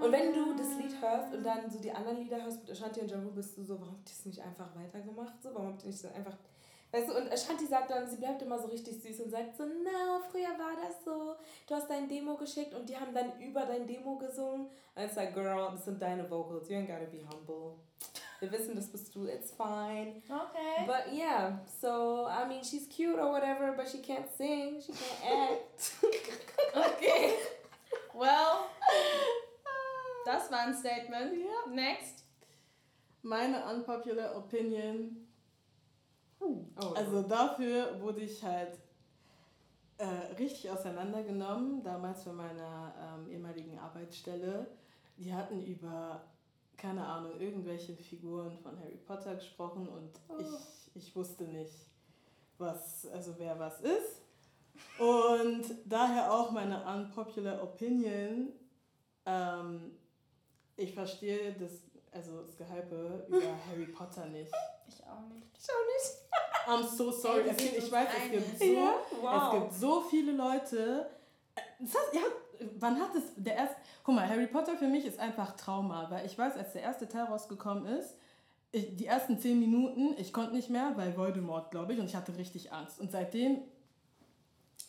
Und 0.00 0.12
wenn 0.12 0.32
du 0.32 0.54
das 0.56 0.76
Lied 0.76 1.00
hörst 1.00 1.34
und 1.34 1.44
dann 1.44 1.68
so 1.70 1.78
die 1.80 1.90
anderen 1.92 2.18
Lieder 2.18 2.42
hörst 2.42 2.62
mit 2.62 2.70
Ashanti 2.70 3.00
und 3.00 3.10
Jeru, 3.10 3.30
bist 3.30 3.56
du 3.56 3.64
so, 3.64 3.80
warum 3.80 3.94
habt 3.94 4.08
ihr 4.08 4.14
es 4.18 4.26
nicht 4.26 4.40
einfach 4.40 4.68
weitergemacht? 4.76 5.42
So, 5.42 5.50
warum 5.52 5.68
habt 5.68 5.82
ihr 5.82 5.88
nicht 5.88 6.00
so 6.00 6.08
einfach 6.08 6.36
Weißt 6.90 7.08
du, 7.08 7.16
und 7.18 7.30
Ashanti 7.30 7.66
sagt 7.66 7.90
dann, 7.90 8.08
sie 8.08 8.16
bleibt 8.16 8.40
immer 8.40 8.58
so 8.58 8.68
richtig 8.68 9.02
süß 9.02 9.20
und 9.20 9.30
sagt 9.30 9.56
so, 9.56 9.64
na, 9.64 10.20
früher 10.30 10.58
war 10.58 10.74
das 10.82 11.04
so, 11.04 11.34
du 11.66 11.74
hast 11.74 11.90
dein 11.90 12.08
Demo 12.08 12.34
geschickt 12.36 12.72
und 12.74 12.88
die 12.88 12.96
haben 12.96 13.14
dann 13.14 13.38
über 13.40 13.66
dein 13.66 13.86
Demo 13.86 14.16
gesungen. 14.16 14.68
Und 14.94 15.04
ich 15.04 15.12
sage, 15.12 15.32
girl, 15.32 15.70
das 15.72 15.84
sind 15.84 16.00
deine 16.00 16.28
Vocals, 16.30 16.70
you 16.70 16.76
ain't 16.76 16.86
gotta 16.86 17.04
be 17.04 17.22
humble. 17.28 17.74
Wir 18.40 18.50
wissen, 18.52 18.74
das 18.74 18.86
bist 18.86 19.14
du, 19.14 19.26
it's 19.26 19.50
fine. 19.50 20.22
Okay. 20.28 20.86
But 20.86 21.12
yeah, 21.12 21.58
so, 21.80 22.26
I 22.26 22.48
mean, 22.48 22.64
she's 22.64 22.88
cute 22.88 23.18
or 23.18 23.32
whatever, 23.32 23.74
but 23.76 23.88
she 23.88 24.00
can't 24.00 24.30
sing, 24.30 24.80
she 24.80 24.92
can't 24.92 25.50
act. 25.50 25.92
okay. 26.74 27.34
Well, 28.14 28.70
das 30.24 30.50
war 30.50 30.60
ein 30.60 30.74
Statement. 30.74 31.34
Yeah. 31.34 31.74
Next. 31.74 32.24
Meine 33.22 33.64
unpopular 33.66 34.36
opinion 34.36 35.27
Oh, 36.80 36.94
also 36.94 37.22
dafür 37.22 38.00
wurde 38.00 38.20
ich 38.20 38.42
halt 38.42 38.78
äh, 39.98 40.06
richtig 40.38 40.70
auseinandergenommen, 40.70 41.82
damals 41.82 42.22
von 42.22 42.36
meiner 42.36 42.94
ähm, 43.00 43.30
ehemaligen 43.30 43.78
Arbeitsstelle. 43.78 44.66
Die 45.16 45.34
hatten 45.34 45.62
über, 45.64 46.22
keine 46.76 47.04
Ahnung, 47.04 47.40
irgendwelche 47.40 47.94
Figuren 47.94 48.56
von 48.58 48.78
Harry 48.78 48.96
Potter 48.96 49.34
gesprochen 49.34 49.88
und 49.88 50.20
oh. 50.28 50.38
ich, 50.38 50.94
ich 50.94 51.16
wusste 51.16 51.44
nicht, 51.44 51.74
was, 52.58 53.06
also 53.06 53.34
wer 53.38 53.58
was 53.58 53.80
ist. 53.80 54.22
Und 54.98 55.64
daher 55.84 56.32
auch 56.32 56.52
meine 56.52 56.84
unpopular 56.84 57.62
Opinion. 57.62 58.52
Ähm, 59.26 59.98
ich 60.76 60.94
verstehe 60.94 61.54
das, 61.54 61.82
also 62.12 62.42
das 62.42 62.56
Gehype 62.56 63.26
über 63.28 63.40
Harry 63.68 63.86
Potter 63.86 64.26
nicht. 64.26 64.52
Ich 64.88 65.04
auch 65.04 65.26
nicht. 65.28 65.46
Ich 65.58 65.68
auch 65.70 65.86
nicht. 65.86 66.27
I'm 66.68 66.86
so 66.86 67.10
sorry. 67.10 67.42
Ey, 67.44 67.50
okay, 67.52 67.74
ich 67.78 67.90
weiß, 67.90 68.08
es 68.24 68.30
gibt, 68.30 68.58
so, 68.58 68.64
ja? 68.64 68.94
wow. 69.22 69.42
es 69.42 69.60
gibt 69.60 69.74
so 69.74 70.00
viele 70.02 70.32
Leute. 70.32 71.08
Das 71.78 71.94
heißt, 71.94 72.14
ja, 72.14 72.20
wann 72.78 73.00
hat 73.00 73.14
es 73.14 73.22
der 73.36 73.56
erste. 73.56 73.76
Guck 74.04 74.14
mal, 74.14 74.28
Harry 74.28 74.46
Potter 74.46 74.76
für 74.76 74.86
mich 74.86 75.04
ist 75.04 75.18
einfach 75.18 75.56
Trauma, 75.56 76.10
weil 76.10 76.26
ich 76.26 76.38
weiß, 76.38 76.56
als 76.56 76.72
der 76.72 76.82
erste 76.82 77.08
Teil 77.08 77.24
rausgekommen 77.24 77.86
ist, 77.86 78.14
ich, 78.70 78.96
die 78.96 79.06
ersten 79.06 79.38
zehn 79.38 79.58
Minuten, 79.58 80.14
ich 80.18 80.32
konnte 80.32 80.54
nicht 80.54 80.68
mehr, 80.68 80.92
weil 80.96 81.16
Voldemort, 81.16 81.70
glaube 81.70 81.94
ich, 81.94 82.00
und 82.00 82.06
ich 82.06 82.16
hatte 82.16 82.36
richtig 82.36 82.72
Angst. 82.72 83.00
Und 83.00 83.10
seitdem 83.10 83.62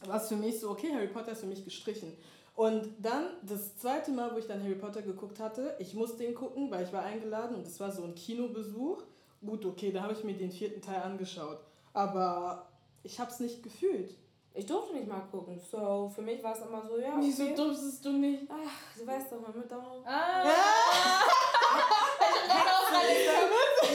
war 0.05 0.17
es 0.17 0.27
für 0.27 0.35
mich 0.35 0.59
so, 0.59 0.69
okay, 0.69 0.93
Harry 0.93 1.07
Potter 1.07 1.31
ist 1.31 1.41
für 1.41 1.47
mich 1.47 1.63
gestrichen. 1.63 2.13
Und 2.55 2.89
dann 2.99 3.27
das 3.43 3.77
zweite 3.77 4.11
Mal, 4.11 4.33
wo 4.33 4.37
ich 4.37 4.47
dann 4.47 4.61
Harry 4.61 4.75
Potter 4.75 5.01
geguckt 5.01 5.39
hatte, 5.39 5.75
ich 5.79 5.93
musste 5.93 6.25
ihn 6.25 6.35
gucken, 6.35 6.69
weil 6.69 6.83
ich 6.83 6.91
war 6.91 7.03
eingeladen 7.03 7.55
und 7.55 7.65
das 7.65 7.79
war 7.79 7.89
so 7.91 8.03
ein 8.03 8.15
Kinobesuch. 8.15 9.03
Gut, 9.45 9.63
okay, 9.63 9.93
da 9.93 10.03
habe 10.03 10.11
ich 10.11 10.25
mir 10.25 10.33
den 10.33 10.51
vierten 10.51 10.81
Teil 10.81 11.01
angeschaut. 11.01 11.59
Aber 11.93 12.67
ich 13.03 13.19
habe 13.19 13.31
es 13.31 13.39
nicht 13.39 13.63
gefühlt. 13.63 14.15
Ich 14.53 14.65
durfte 14.65 14.93
nicht 14.93 15.07
mal 15.07 15.21
gucken. 15.31 15.59
So, 15.59 16.11
für 16.13 16.21
mich 16.21 16.43
war 16.43 16.53
es 16.53 16.61
immer 16.61 16.81
so, 16.81 16.97
ja. 16.97 17.09
Okay. 17.09 17.21
Wieso 17.21 17.55
durftest 17.55 18.03
du 18.03 18.11
nicht? 18.13 18.47
Ach, 18.49 18.97
du 18.97 19.07
weißt 19.07 19.31
doch 19.31 19.41
mal 19.41 19.53
mit 19.53 19.71
darum. 19.71 20.03
Ah! 20.05 20.43
Ja. 20.43 20.53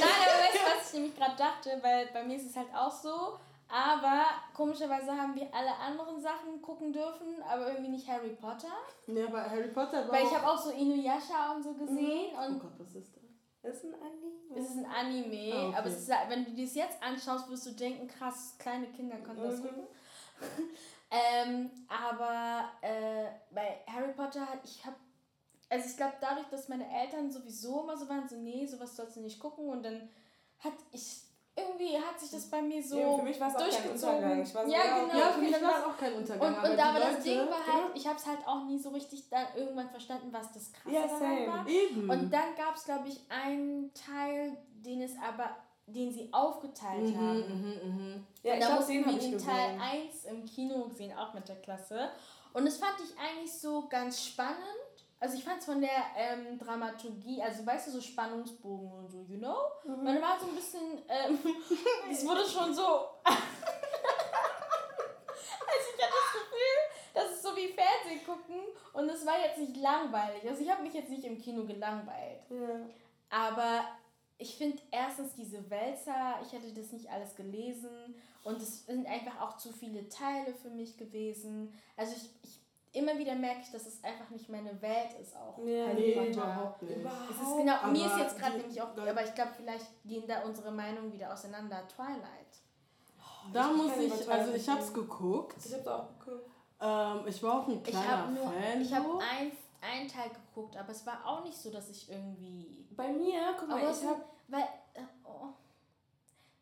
Nein, 0.00 0.18
aber 0.22 0.38
weißt 0.42 0.54
du, 0.54 0.78
was 0.78 0.88
ich 0.88 0.94
nämlich 0.94 1.16
gerade 1.16 1.36
dachte? 1.36 1.78
Weil 1.82 2.08
bei 2.12 2.24
mir 2.24 2.36
ist 2.36 2.50
es 2.50 2.56
halt 2.56 2.68
auch 2.74 2.90
so. 2.90 3.38
Aber 3.68 4.26
komischerweise 4.54 5.10
haben 5.10 5.34
wir 5.34 5.48
alle 5.52 5.74
anderen 5.74 6.20
Sachen 6.20 6.62
gucken 6.62 6.92
dürfen, 6.92 7.42
aber 7.50 7.68
irgendwie 7.68 7.90
nicht 7.90 8.08
Harry 8.08 8.30
Potter. 8.30 8.72
Ja, 9.06 9.26
aber 9.26 9.50
Harry 9.50 9.68
Potter 9.68 10.06
war. 10.06 10.12
Weil 10.12 10.24
ich 10.24 10.34
habe 10.34 10.48
auch 10.48 10.58
so 10.58 10.70
Inuyasha 10.70 11.52
und 11.54 11.62
so 11.62 11.72
gesehen. 11.74 12.32
Mhm. 12.32 12.38
Und 12.38 12.56
oh 12.56 12.58
Gott, 12.60 12.72
was 12.78 12.94
ist 12.94 13.16
das? 13.16 13.23
Ist 13.64 13.84
ein 13.84 13.94
Anime. 13.94 14.56
Es 14.56 14.70
ist 14.70 14.76
ein 14.76 14.86
Anime, 14.86 15.52
ah, 15.54 15.68
okay. 15.68 15.76
aber 15.78 15.86
es 15.88 15.98
ist, 16.00 16.10
wenn 16.28 16.44
du 16.44 16.62
das 16.62 16.74
jetzt 16.74 17.02
anschaust, 17.02 17.48
wirst 17.48 17.66
du 17.66 17.70
denken, 17.70 18.06
krass, 18.06 18.54
kleine 18.58 18.86
Kinder 18.88 19.16
können 19.16 19.42
das 19.42 19.58
mhm. 19.58 19.62
gucken. 19.62 19.86
ähm, 21.10 21.70
aber 21.88 22.70
äh, 22.82 23.26
bei 23.50 23.80
Harry 23.86 24.12
Potter 24.12 24.46
hat 24.46 24.60
ich 24.64 24.84
habe 24.84 24.96
also 25.70 25.88
ich 25.88 25.96
glaube 25.96 26.14
dadurch, 26.20 26.46
dass 26.48 26.68
meine 26.68 26.86
Eltern 26.88 27.30
sowieso 27.30 27.82
immer 27.82 27.96
so 27.96 28.08
waren, 28.08 28.28
so 28.28 28.36
nee, 28.36 28.66
sowas 28.66 28.94
sollst 28.94 29.16
du 29.16 29.20
nicht 29.20 29.40
gucken 29.40 29.68
und 29.68 29.82
dann 29.82 30.08
hat 30.58 30.74
ich 30.92 31.22
irgendwie 31.56 31.96
hat 31.96 32.18
sich 32.18 32.30
das 32.30 32.46
bei 32.46 32.60
mir 32.60 32.82
so 32.82 32.98
ja, 32.98 33.16
für 33.16 33.22
mich 33.22 33.38
war 33.38 33.48
es. 33.48 33.76
Ich 33.76 33.84
war 33.84 33.96
so, 33.96 34.06
ja, 34.72 35.00
genau. 35.00 35.18
Ja, 35.18 35.30
für 35.30 35.40
mich 35.40 35.52
war 35.52 35.78
es 35.78 35.84
auch 35.84 35.96
kein 35.96 36.14
Untergang. 36.14 36.54
Und, 36.54 36.70
und 36.70 36.78
aber 36.78 37.00
das 37.00 37.22
Ding 37.22 37.38
war 37.38 37.66
halt, 37.66 37.94
ich 37.94 38.06
habe 38.06 38.16
es 38.16 38.26
halt 38.26 38.46
auch 38.46 38.64
nie 38.64 38.78
so 38.78 38.90
richtig 38.90 39.28
dann 39.28 39.46
irgendwann 39.54 39.88
verstanden, 39.90 40.28
was 40.32 40.52
das 40.52 40.72
Krasse 40.72 40.94
ja, 40.94 41.06
daran 41.06 41.46
war. 41.46 41.68
Eben. 41.68 42.10
Und 42.10 42.30
dann 42.30 42.54
gab 42.56 42.74
es, 42.74 42.84
glaube 42.84 43.08
ich, 43.08 43.20
einen 43.28 43.92
Teil, 43.94 44.56
den 44.84 45.02
es 45.02 45.12
aber 45.22 45.56
den 45.86 46.10
sie 46.12 46.28
aufgeteilt 46.32 47.14
mhm, 47.14 47.16
haben. 47.18 47.38
Mhm, 47.38 47.90
mhm. 47.90 48.26
Ja, 48.42 48.54
und 48.54 48.60
da 48.60 48.74
mussten 48.76 49.04
wir 49.04 49.18
den 49.18 49.38
Teil 49.38 49.78
1 49.78 50.24
im 50.24 50.44
Kino 50.46 50.84
gesehen, 50.88 51.16
auch 51.16 51.34
mit 51.34 51.46
der 51.48 51.56
Klasse. 51.56 52.10
Und 52.54 52.64
das 52.64 52.78
fand 52.78 52.94
ich 53.02 53.18
eigentlich 53.18 53.52
so 53.52 53.86
ganz 53.88 54.24
spannend 54.24 54.56
also 55.20 55.36
ich 55.36 55.44
fand 55.44 55.60
es 55.60 55.64
von 55.64 55.80
der 55.80 56.04
ähm, 56.16 56.58
Dramaturgie, 56.58 57.42
also 57.42 57.64
weißt 57.64 57.88
du, 57.88 57.92
so 57.92 58.00
Spannungsbogen 58.00 58.92
und 58.92 59.08
so, 59.08 59.24
you 59.28 59.38
know? 59.38 59.56
Mhm. 59.84 60.04
Man 60.04 60.20
war 60.20 60.38
so 60.38 60.46
ein 60.46 60.54
bisschen, 60.54 61.02
ähm, 61.08 61.38
es 62.10 62.26
wurde 62.26 62.44
schon 62.44 62.74
so. 62.74 62.82
also 63.24 63.38
ich 65.96 66.02
hatte 66.02 66.14
das 66.20 66.32
Gefühl, 66.32 66.78
das 67.14 67.30
ist 67.32 67.42
so 67.42 67.56
wie 67.56 67.68
Fernsehen 67.68 68.24
gucken 68.26 68.60
und 68.92 69.08
es 69.08 69.24
war 69.24 69.38
jetzt 69.40 69.58
nicht 69.58 69.76
langweilig. 69.76 70.48
Also 70.48 70.62
ich 70.62 70.70
habe 70.70 70.82
mich 70.82 70.94
jetzt 70.94 71.10
nicht 71.10 71.24
im 71.24 71.40
Kino 71.40 71.64
gelangweilt. 71.64 72.42
Ja. 72.50 72.80
Aber 73.30 73.84
ich 74.36 74.56
finde 74.56 74.82
erstens 74.90 75.34
diese 75.34 75.70
Wälzer, 75.70 76.40
ich 76.42 76.52
hätte 76.52 76.72
das 76.72 76.92
nicht 76.92 77.08
alles 77.10 77.34
gelesen 77.36 78.14
und 78.42 78.60
es 78.60 78.84
sind 78.84 79.06
einfach 79.06 79.40
auch 79.40 79.56
zu 79.56 79.72
viele 79.72 80.08
Teile 80.08 80.54
für 80.54 80.70
mich 80.70 80.96
gewesen. 80.96 81.72
Also 81.96 82.14
ich, 82.16 82.30
ich 82.42 82.63
immer 82.94 83.18
wieder 83.18 83.34
merke 83.34 83.60
ich, 83.62 83.70
dass 83.70 83.86
es 83.86 84.02
einfach 84.02 84.30
nicht 84.30 84.48
meine 84.48 84.80
Welt 84.80 85.12
ist 85.20 85.36
auch. 85.36 85.58
Ja, 85.58 85.92
nee, 85.92 86.30
überhaupt 86.30 86.82
nicht. 86.82 86.96
Überhaupt. 86.96 87.30
Es 87.30 87.36
ist 87.36 87.56
genau, 87.56 87.74
aber 87.74 87.92
mir 87.92 88.06
ist 88.06 88.18
jetzt 88.18 88.38
gerade 88.38 88.56
nämlich 88.56 88.80
auch, 88.80 88.96
aber 88.96 89.24
ich 89.24 89.34
glaube, 89.34 89.50
vielleicht 89.56 89.86
gehen 90.04 90.24
da 90.26 90.42
unsere 90.42 90.70
Meinungen 90.70 91.12
wieder 91.12 91.32
auseinander. 91.32 91.82
Twilight. 91.88 92.54
Oh, 93.18 93.50
da 93.52 93.70
ich 93.70 93.76
muss 93.76 93.96
ich, 93.98 94.30
also 94.30 94.52
ich 94.52 94.68
habe 94.68 94.80
es 94.80 94.94
geguckt. 94.94 95.56
Ich 95.64 95.74
habe 95.74 95.94
auch 95.94 96.18
geguckt. 96.18 96.50
Ähm, 96.80 97.20
ich 97.26 97.42
war 97.42 97.60
auch 97.60 97.68
ein 97.68 97.82
kleiner 97.82 98.28
ich 98.30 98.38
nur, 98.38 98.52
Fan. 98.52 98.80
Ich 98.80 98.94
habe 98.94 99.18
ein, 99.18 99.52
einen 99.80 100.08
Teil 100.08 100.30
geguckt, 100.30 100.76
aber 100.76 100.90
es 100.90 101.04
war 101.04 101.26
auch 101.26 101.44
nicht 101.44 101.56
so, 101.56 101.70
dass 101.70 101.88
ich 101.90 102.10
irgendwie... 102.10 102.86
Bei 102.90 103.08
mir, 103.08 103.54
guck 103.58 103.68
mal, 103.68 103.78
ich 103.78 104.06
habe... 104.06 104.24
Weil, 104.48 104.68
äh, 104.94 105.00
oh, 105.24 105.48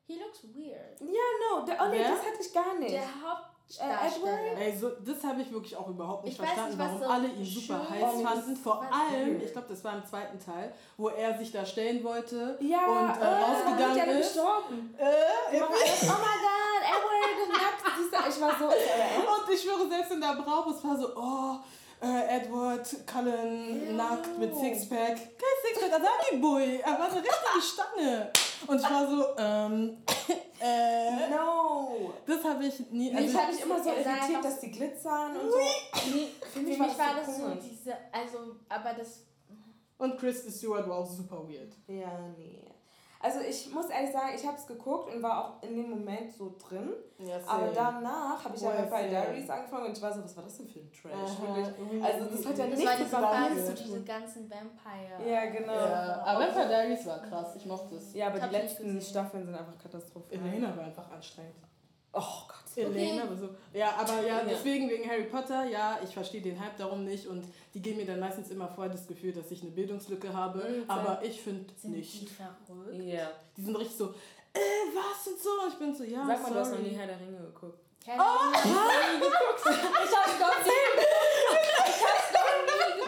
he 0.06 0.18
looks 0.18 0.44
weird. 0.44 1.00
Ja, 1.00 1.06
no, 1.06 1.64
der, 1.66 1.78
oh 1.82 1.88
nee, 1.90 2.02
das 2.02 2.20
hatte 2.20 2.40
ich 2.40 2.52
gar 2.52 2.78
nicht. 2.78 2.94
Der 2.94 3.06
Haupt 3.06 3.51
Darsteller. 3.68 4.58
Ey, 4.58 4.76
so, 4.76 4.90
das 4.90 5.24
habe 5.24 5.42
ich 5.42 5.52
wirklich 5.52 5.76
auch 5.76 5.88
überhaupt 5.88 6.24
nicht 6.24 6.38
ich 6.38 6.44
verstanden, 6.44 6.76
nicht, 6.76 6.78
warum 6.78 7.00
so 7.00 7.06
alle 7.06 7.28
ihn 7.28 7.44
super 7.44 7.88
heiß 7.88 8.22
fanden. 8.22 8.56
Vor 8.56 8.82
allem, 8.82 9.40
ich 9.40 9.52
glaube, 9.52 9.68
das 9.70 9.82
war 9.82 9.96
im 9.96 10.04
zweiten 10.04 10.38
Teil, 10.38 10.74
wo 10.96 11.08
er 11.08 11.38
sich 11.38 11.50
da 11.52 11.64
stellen 11.64 12.04
wollte 12.04 12.58
ja, 12.60 12.86
und 12.86 13.16
äh, 13.16 13.24
äh, 13.24 13.42
rausgegangen 13.42 13.96
ja 13.96 14.04
ist. 14.04 14.34
Gestorben. 14.34 14.94
Äh, 14.98 15.04
oh 15.04 15.60
mein 15.60 15.68
Gott, 15.68 15.78
Edward 16.82 17.48
nackt. 17.48 18.28
Ich 18.28 18.40
war 18.40 18.58
so. 18.58 18.66
und 18.66 19.54
ich 19.54 19.62
schwöre, 19.62 19.88
selbst 19.88 20.12
in 20.12 20.20
der 20.20 20.34
Bravo, 20.34 20.70
es 20.70 20.84
war 20.84 20.96
so, 20.96 21.08
oh. 21.16 21.58
Äh, 22.02 22.38
Edward 22.38 22.84
Cullen 23.06 23.86
ja. 23.86 23.92
nackt 23.92 24.36
mit 24.36 24.52
Sixpack. 24.56 25.14
Kein 25.14 25.56
Sixpack, 25.62 26.00
Asaki 26.00 26.36
Boy. 26.38 26.80
Er 26.80 26.98
war 26.98 27.06
eine 27.06 27.22
richtige 27.22 27.62
Stange. 27.62 28.32
Und 28.66 28.76
ich 28.80 28.82
war 28.90 29.06
so, 29.08 29.24
ähm, 29.38 29.98
äh, 30.60 31.28
No! 31.30 32.12
das 32.26 32.44
habe 32.44 32.64
ich 32.66 32.78
nie. 32.90 33.14
Also 33.14 33.28
ich 33.28 33.36
habe 33.36 33.52
mich 33.52 33.62
immer 33.62 33.82
so 33.82 33.90
irritiert, 33.90 34.18
was- 34.34 34.42
dass 34.42 34.60
die 34.60 34.70
glitzern 34.70 35.36
und 35.36 35.50
so. 35.50 35.56
Nee, 35.58 36.28
für 36.52 36.60
mich 36.60 36.78
war 36.78 36.86
das 36.88 36.96
so 36.96 37.32
das 37.32 37.36
so 37.36 37.42
komisch. 37.42 37.64
diese, 37.70 37.96
also, 38.12 38.38
aber 38.68 38.94
das, 38.94 39.26
und 39.98 40.18
Kristen 40.18 40.50
Stewart 40.52 40.88
war 40.88 40.98
auch 40.98 41.06
super 41.10 41.46
weird. 41.48 41.72
Ja, 41.88 42.28
nee. 42.36 42.60
Also 43.22 43.38
ich 43.38 43.72
muss 43.72 43.88
ehrlich 43.88 44.10
sagen, 44.10 44.32
ich 44.34 44.44
habe 44.44 44.56
es 44.56 44.66
geguckt 44.66 45.14
und 45.14 45.22
war 45.22 45.44
auch 45.44 45.62
in 45.62 45.76
dem 45.76 45.90
Moment 45.90 46.32
so 46.32 46.56
drin. 46.58 46.92
Ja, 47.18 47.36
Aber 47.46 47.68
danach 47.72 48.44
habe 48.44 48.56
ich 48.56 48.62
ja 48.62 48.82
bei. 48.90 49.06
Diaries 49.06 49.48
angefangen 49.48 49.86
und 49.86 49.96
ich 49.96 50.02
war 50.02 50.12
so, 50.12 50.24
was 50.24 50.36
war 50.36 50.42
das 50.42 50.56
denn 50.56 50.66
für 50.66 50.80
ein 50.80 50.90
Trash? 50.90 51.40
Wirklich. 51.40 52.04
Also 52.04 52.24
das 52.24 52.46
hat 52.46 52.58
ja 52.58 52.66
das 52.66 52.78
nichts 52.78 52.90
war 52.90 52.98
mit 52.98 53.12
Vampire 53.12 53.60
Phase, 53.60 53.74
zu 53.76 53.82
diese 53.84 54.02
ganzen 54.02 54.50
Vampire. 54.50 55.30
Ja, 55.30 55.44
genau. 55.50 55.72
Ja, 55.72 56.22
aber 56.24 56.46
Vampire 56.46 56.66
Diaries 56.66 57.06
war 57.06 57.18
krass, 57.20 57.54
ich 57.54 57.64
mochte 57.66 57.94
es. 57.94 58.12
Ja, 58.12 58.26
aber 58.26 58.40
die 58.40 58.52
letzten. 58.56 59.00
Staffeln 59.00 59.44
sind 59.44 59.54
einfach 59.54 59.78
katastrophal. 59.78 60.32
Elena 60.32 60.76
war 60.76 60.84
einfach 60.84 61.08
anstrengend. 61.12 61.54
Oh 62.12 62.46
Gott. 62.48 62.61
Elena 62.76 63.28
war 63.28 63.36
so. 63.36 63.48
Ja, 63.72 63.94
aber 63.98 64.26
ja, 64.26 64.42
deswegen 64.48 64.88
wegen 64.90 65.08
Harry 65.08 65.24
Potter, 65.24 65.64
ja, 65.66 65.98
ich 66.02 66.10
verstehe 66.12 66.40
den 66.40 66.58
Hype 66.60 66.76
darum 66.76 67.04
nicht 67.04 67.26
und 67.26 67.44
die 67.74 67.80
geben 67.82 67.98
mir 67.98 68.06
dann 68.06 68.20
meistens 68.20 68.50
immer 68.50 68.68
voll 68.68 68.88
das 68.90 69.06
Gefühl, 69.06 69.32
dass 69.32 69.50
ich 69.50 69.62
eine 69.62 69.70
Bildungslücke 69.70 70.32
habe. 70.32 70.58
Mhm, 70.58 70.84
aber 70.90 71.20
ich 71.22 71.40
finde 71.40 71.66
Sind 71.80 71.92
die 71.92 71.98
nicht. 71.98 72.30
verrückt? 72.30 73.02
Ja. 73.04 73.30
Die 73.56 73.62
sind 73.62 73.76
richtig 73.76 73.96
so, 73.96 74.06
äh, 74.54 74.58
was 74.94 75.26
und 75.26 75.40
so. 75.40 75.50
Ich 75.68 75.74
bin 75.78 75.94
so, 75.94 76.04
ja, 76.04 76.24
Sag 76.26 76.42
mal, 76.42 76.48
sorry. 76.48 76.52
du 76.54 76.60
hast 76.60 76.70
noch 76.72 76.78
nie 76.80 76.90
Herr 76.96 77.06
der 77.06 77.20
Ringe 77.20 77.38
geguckt. 77.38 77.78
Keine 78.04 78.20
Ahnung. 78.20 78.52
Ich 78.54 80.16
hab's 80.16 80.38
doch 80.40 80.54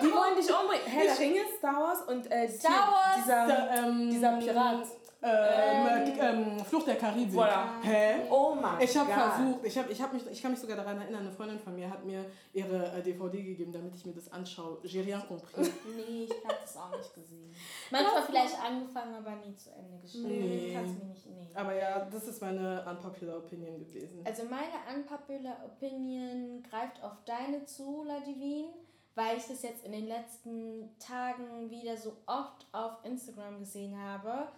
Die 0.03 0.12
wollen 0.12 0.36
dich 0.36 0.49
umbringen. 0.51 0.86
Herr 0.86 1.05
der 1.05 1.19
Ringe, 1.19 1.41
Star 1.59 1.77
Wars 1.81 2.03
und 2.09 2.31
äh, 2.31 2.49
Star 2.49 2.93
Wars. 2.93 3.16
Dieser, 3.23 3.47
Da, 3.47 3.74
ähm, 3.86 4.11
dieser 4.11 4.32
Pirat. 4.39 4.86
Ähm, 5.26 6.12
ähm, 6.20 6.64
Flucht 6.64 6.86
der 6.86 6.96
Karibik. 6.96 7.34
Voilà. 7.34 7.80
Hä? 7.82 8.26
Oh 8.30 8.55
mein 8.60 8.82
Ich 8.82 8.94
habe 8.94 9.10
versucht, 9.10 9.64
ich, 9.64 9.78
hab, 9.78 9.90
ich, 9.90 10.02
hab 10.02 10.12
mich, 10.12 10.26
ich 10.30 10.42
kann 10.42 10.51
mich 10.51 10.60
sogar 10.60 10.76
daran 10.76 11.01
erinnern, 11.01 11.22
eine 11.22 11.32
Freundin 11.32 11.59
von 11.59 11.74
mir 11.74 11.88
hat 11.88 12.05
mir 12.05 12.26
ihre 12.52 12.92
äh, 12.92 13.02
DVD 13.02 13.42
gegeben, 13.42 13.72
damit 13.72 13.94
ich 13.94 14.05
mir 14.05 14.12
das 14.12 14.30
anschaue. 14.30 14.78
J'ai 14.84 15.02
rien 15.02 15.22
compris. 15.26 15.70
Nee, 15.96 16.24
ich 16.24 16.44
hab 16.46 16.60
das 16.60 16.76
auch 16.76 16.94
nicht 16.96 17.14
gesehen. 17.14 17.55
Manchmal 17.90 18.22
vielleicht 18.24 18.60
angefangen, 18.60 19.14
aber 19.14 19.36
nie 19.36 19.56
zu 19.56 19.70
Ende 19.70 19.98
geschrieben. 19.98 20.28
Nee. 20.28 20.72
Kannst 20.74 20.98
mir 20.98 21.05
nicht, 21.06 21.26
nee. 21.26 21.48
Aber 21.55 21.74
ja, 21.74 22.05
das 22.05 22.28
ist 22.28 22.42
meine 22.42 22.84
unpopular 22.86 23.38
Opinion 23.38 23.78
gewesen. 23.78 24.20
Also 24.24 24.42
meine 24.44 24.94
unpopular 24.94 25.56
Opinion 25.64 26.62
greift 26.68 27.02
auf 27.02 27.16
deine 27.24 27.64
zu, 27.64 28.02
Ladivine, 28.05 28.68
weil 29.14 29.38
ich 29.38 29.46
das 29.46 29.62
jetzt 29.62 29.86
in 29.86 29.92
den 29.92 30.06
letzten 30.06 30.90
Tagen 30.98 31.70
wieder 31.70 31.96
so 31.96 32.12
oft 32.26 32.66
auf 32.72 33.05
Instagram 33.05 33.59
gesehen 33.60 33.96
habe. 33.98 34.48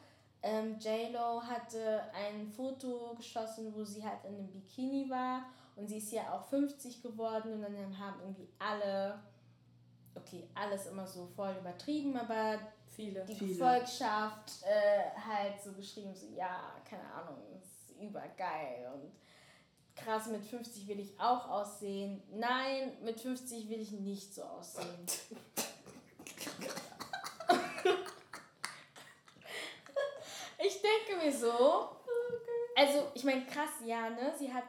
Ähm, 0.43 0.79
J-Lo 0.79 1.43
hatte 1.43 2.03
ein 2.13 2.47
Foto 2.47 3.15
geschossen, 3.17 3.75
wo 3.75 3.85
sie 3.85 4.05
halt 4.05 4.25
in 4.25 4.35
einem 4.35 4.51
Bikini 4.51 5.09
war 5.11 5.47
und 5.77 5.89
sie 5.89 5.99
ist 5.99 6.13
ja 6.13 6.33
auch 6.33 6.45
50 6.47 7.03
geworden 7.03 7.53
und 7.55 7.63
dann 7.63 7.99
haben 7.99 8.21
irgendwie 8.21 8.49
alle, 8.59 9.19
okay, 10.15 10.49
alles 10.55 10.87
immer 10.87 11.07
so 11.07 11.27
voll 11.27 11.57
übertrieben, 11.61 12.17
aber 12.17 12.59
Viele. 12.89 13.25
die 13.25 13.35
Viele. 13.35 13.53
Gefolgschaft 13.53 14.63
äh, 14.63 15.11
halt 15.19 15.61
so 15.63 15.73
geschrieben, 15.73 16.15
so 16.15 16.27
ja, 16.35 16.73
keine 16.89 17.11
Ahnung, 17.13 17.39
ist 17.57 17.91
übergeil 18.01 18.91
und 18.95 19.13
krass, 19.97 20.29
mit 20.29 20.45
50 20.45 20.87
will 20.89 21.01
ich 21.01 21.19
auch 21.19 21.49
aussehen. 21.49 22.23
Nein, 22.33 22.93
mit 23.03 23.21
50 23.21 23.69
will 23.69 23.81
ich 23.81 23.93
nicht 23.93 24.35
so 24.35 24.43
aussehen. 24.45 24.87
ich 30.59 30.75
denke 30.87 31.25
mir 31.25 31.33
so, 31.33 31.97
also 32.77 33.11
ich 33.15 33.25
meine, 33.25 33.45
krass, 33.47 33.71
ja, 33.85 34.11
ne, 34.11 34.33
sie 34.39 34.53
hat, 34.53 34.65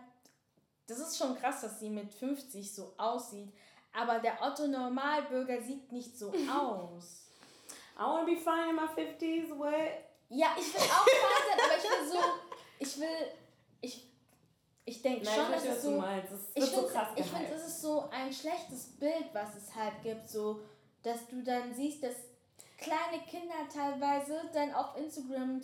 das 0.88 1.00
ist 1.00 1.18
schon 1.18 1.38
krass, 1.38 1.62
dass 1.62 1.80
sie 1.80 1.90
mit 1.90 2.14
50 2.14 2.74
so 2.74 2.94
aussieht, 2.98 3.54
aber 3.94 4.20
der 4.20 4.42
Otto 4.42 4.68
Normalbürger 4.68 5.62
sieht 5.62 5.92
nicht 5.92 6.18
so 6.18 6.28
aus. 6.52 7.26
I 7.98 8.02
wanna 8.02 8.26
be 8.26 8.38
fine 8.38 8.70
in 8.70 8.76
my 8.76 8.84
50s, 8.84 9.58
what? 9.58 9.74
Ja, 10.30 10.56
ich 10.58 10.74
will 10.74 10.82
auch 10.82 11.06
fein 11.06 11.44
sein, 11.50 11.66
aber 11.66 11.78
ich 11.78 11.84
will 11.84 12.08
so, 12.12 12.20
ich 12.80 13.00
will, 13.00 13.32
ich, 13.82 14.08
ich 14.86 15.02
denke 15.02 15.26
schon, 15.26 15.52
dass 15.52 15.66
es 15.66 15.82
so. 15.82 16.00
Das 16.02 16.52
ich 16.54 16.66
so 16.66 16.88
finde, 16.88 17.54
es 17.54 17.68
ist 17.68 17.82
so 17.82 18.10
ein 18.12 18.32
schlechtes 18.32 18.98
Bild, 19.00 19.30
was 19.34 19.56
es 19.56 19.74
halt 19.74 20.02
gibt, 20.04 20.30
so, 20.30 20.62
dass 21.02 21.28
du 21.28 21.42
dann 21.44 21.74
siehst, 21.74 22.04
dass 22.04 22.16
kleine 22.78 23.24
Kinder 23.30 23.56
teilweise 23.74 24.42
dann 24.54 24.74
auf 24.74 24.96
Instagram 24.98 25.62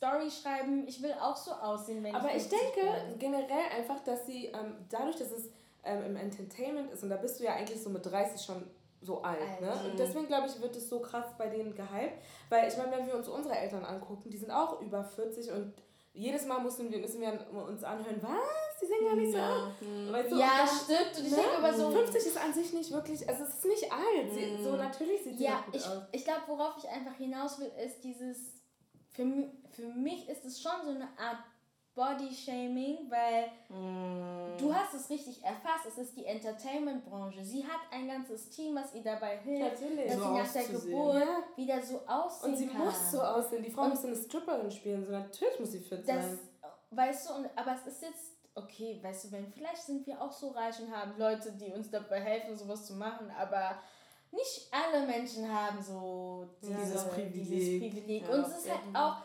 Story 0.00 0.30
schreiben, 0.30 0.88
ich 0.88 1.02
will 1.02 1.12
auch 1.20 1.36
so 1.36 1.50
aussehen, 1.52 2.02
wenn 2.02 2.14
Aber 2.14 2.28
ich 2.30 2.36
ich 2.36 2.42
50 2.48 2.58
denke 2.74 2.90
bin. 3.10 3.18
generell 3.18 3.66
einfach, 3.76 4.00
dass 4.02 4.24
sie 4.26 4.46
ähm, 4.46 4.74
dadurch, 4.88 5.16
dass 5.16 5.30
es 5.30 5.50
ähm, 5.84 6.02
im 6.04 6.16
Entertainment 6.16 6.90
ist 6.90 7.02
und 7.02 7.10
da 7.10 7.16
bist 7.16 7.38
du 7.38 7.44
ja 7.44 7.52
eigentlich 7.54 7.82
so 7.82 7.90
mit 7.90 8.04
30 8.06 8.40
schon 8.42 8.64
so 9.02 9.20
alt, 9.22 9.40
Alt. 9.40 9.60
ne? 9.60 9.90
Und 9.90 9.98
deswegen 9.98 10.26
glaube 10.26 10.46
ich, 10.46 10.60
wird 10.60 10.74
es 10.76 10.88
so 10.88 11.00
krass 11.00 11.26
bei 11.38 11.48
denen 11.48 11.74
gehypt, 11.74 12.18
weil 12.48 12.68
ich 12.68 12.76
meine, 12.78 12.92
wenn 12.96 13.06
wir 13.06 13.14
uns 13.14 13.28
unsere 13.28 13.54
Eltern 13.56 13.84
angucken, 13.84 14.30
die 14.30 14.36
sind 14.38 14.50
auch 14.50 14.80
über 14.80 15.04
40 15.04 15.50
und 15.52 15.74
jedes 16.12 16.44
Mal 16.46 16.60
müssen 16.60 16.90
wir, 16.90 16.98
müssen 16.98 17.20
wir 17.20 17.32
uns 17.68 17.84
anhören, 17.84 18.20
was? 18.22 18.80
Die 18.82 18.86
sehen 18.86 19.04
gar 19.06 19.14
nicht 19.16 19.32
so 19.32 19.38
aus. 19.38 19.72
Hm. 19.80 20.12
Weißt 20.12 20.32
du, 20.32 20.36
Ja, 20.38 20.66
stimmt, 20.66 21.18
und 21.18 21.24
ich 21.26 21.30
ne? 21.30 21.36
denke 21.36 21.56
aber 21.58 21.72
so, 21.74 21.90
50 21.90 22.26
ist 22.26 22.36
an 22.38 22.52
sich 22.52 22.72
nicht 22.72 22.90
wirklich, 22.90 23.28
also 23.28 23.44
es 23.44 23.50
ist 23.50 23.64
nicht 23.66 23.92
alt. 23.92 24.32
Sie, 24.34 24.46
Mhm. 24.46 24.64
so 24.64 24.76
natürlich 24.76 25.22
sieht 25.22 25.38
sie 25.38 25.44
Ja, 25.44 25.62
gut 25.66 25.76
ich, 25.76 25.86
aus. 25.86 26.02
ich 26.12 26.24
glaube, 26.24 26.40
worauf 26.48 26.74
ich 26.78 26.88
einfach 26.88 27.14
hinaus 27.14 27.58
will, 27.60 27.70
ist 27.86 28.02
dieses, 28.02 28.59
für, 29.10 29.24
für 29.70 29.86
mich 29.88 30.28
ist 30.28 30.44
es 30.44 30.60
schon 30.60 30.72
so 30.84 30.90
eine 30.90 31.08
Art 31.18 31.38
Body-Shaming, 31.94 33.10
weil 33.10 33.50
Mm. 33.68 34.56
du 34.58 34.74
hast 34.74 34.94
es 34.94 35.10
richtig 35.10 35.42
erfasst, 35.44 35.86
es 35.86 35.98
ist 35.98 36.16
die 36.16 36.24
Entertainment-Branche. 36.24 37.44
Sie 37.44 37.64
hat 37.64 37.80
ein 37.92 38.08
ganzes 38.08 38.48
Team, 38.50 38.74
was 38.76 38.94
ihr 38.94 39.02
dabei 39.02 39.38
hilft, 39.38 39.80
Natürlich. 39.82 40.06
dass 40.06 40.16
So 40.16 40.22
sie 40.22 40.38
nach 40.38 40.52
der. 40.52 40.64
Geburt 40.64 41.14
Ja. 41.20 41.38
wieder 41.56 41.82
so 41.82 42.00
aussehen 42.06 42.50
Und 42.52 42.56
sie 42.56 42.66
kann. 42.68 42.84
muss 42.84 43.10
so 43.10 43.20
aussehen. 43.20 43.62
Die 43.62 43.70
Frau 43.70 43.82
Und- 43.82 43.90
muss 43.90 44.04
eine 44.04 44.16
Stripperin 44.16 44.70
spielen, 44.70 45.04
so 45.04 45.12
natürlich 45.12 45.60
muss 45.60 45.72
sie 45.72 45.80
fit 45.80 46.08
das, 46.08 46.24
sein. 46.24 46.38
weißt 46.90 47.28
du, 47.30 47.34
und, 47.34 47.50
aber 47.56 47.74
es 47.74 47.86
ist 47.86 48.02
jetzt, 48.02 48.32
okay, 48.54 48.98
weißt 49.02 49.24
du, 49.24 49.32
wenn, 49.32 49.52
vielleicht 49.52 49.82
sind 49.82 50.06
wir 50.06 50.20
auch 50.20 50.32
so 50.32 50.48
reich 50.50 50.80
und 50.80 50.94
haben 50.94 51.18
Leute, 51.18 51.52
die 51.52 51.72
uns 51.72 51.90
dabei 51.90 52.20
helfen, 52.20 52.56
sowas 52.56 52.86
zu 52.86 52.94
machen, 52.94 53.30
aber 53.38 53.78
nicht 54.32 54.68
alle 54.70 55.06
Menschen 55.06 55.52
haben 55.52 55.82
so 55.82 56.46
Ja, 56.62 56.76
dieses 56.76 56.90
dieses 56.90 57.08
Privileg. 57.08 57.80
Privileg. 57.94 58.22
Ja. 58.28 58.34
Und 58.34 58.40
es 58.46 58.58
ist 58.58 58.70
halt 58.70 58.80
auch, 58.94 59.16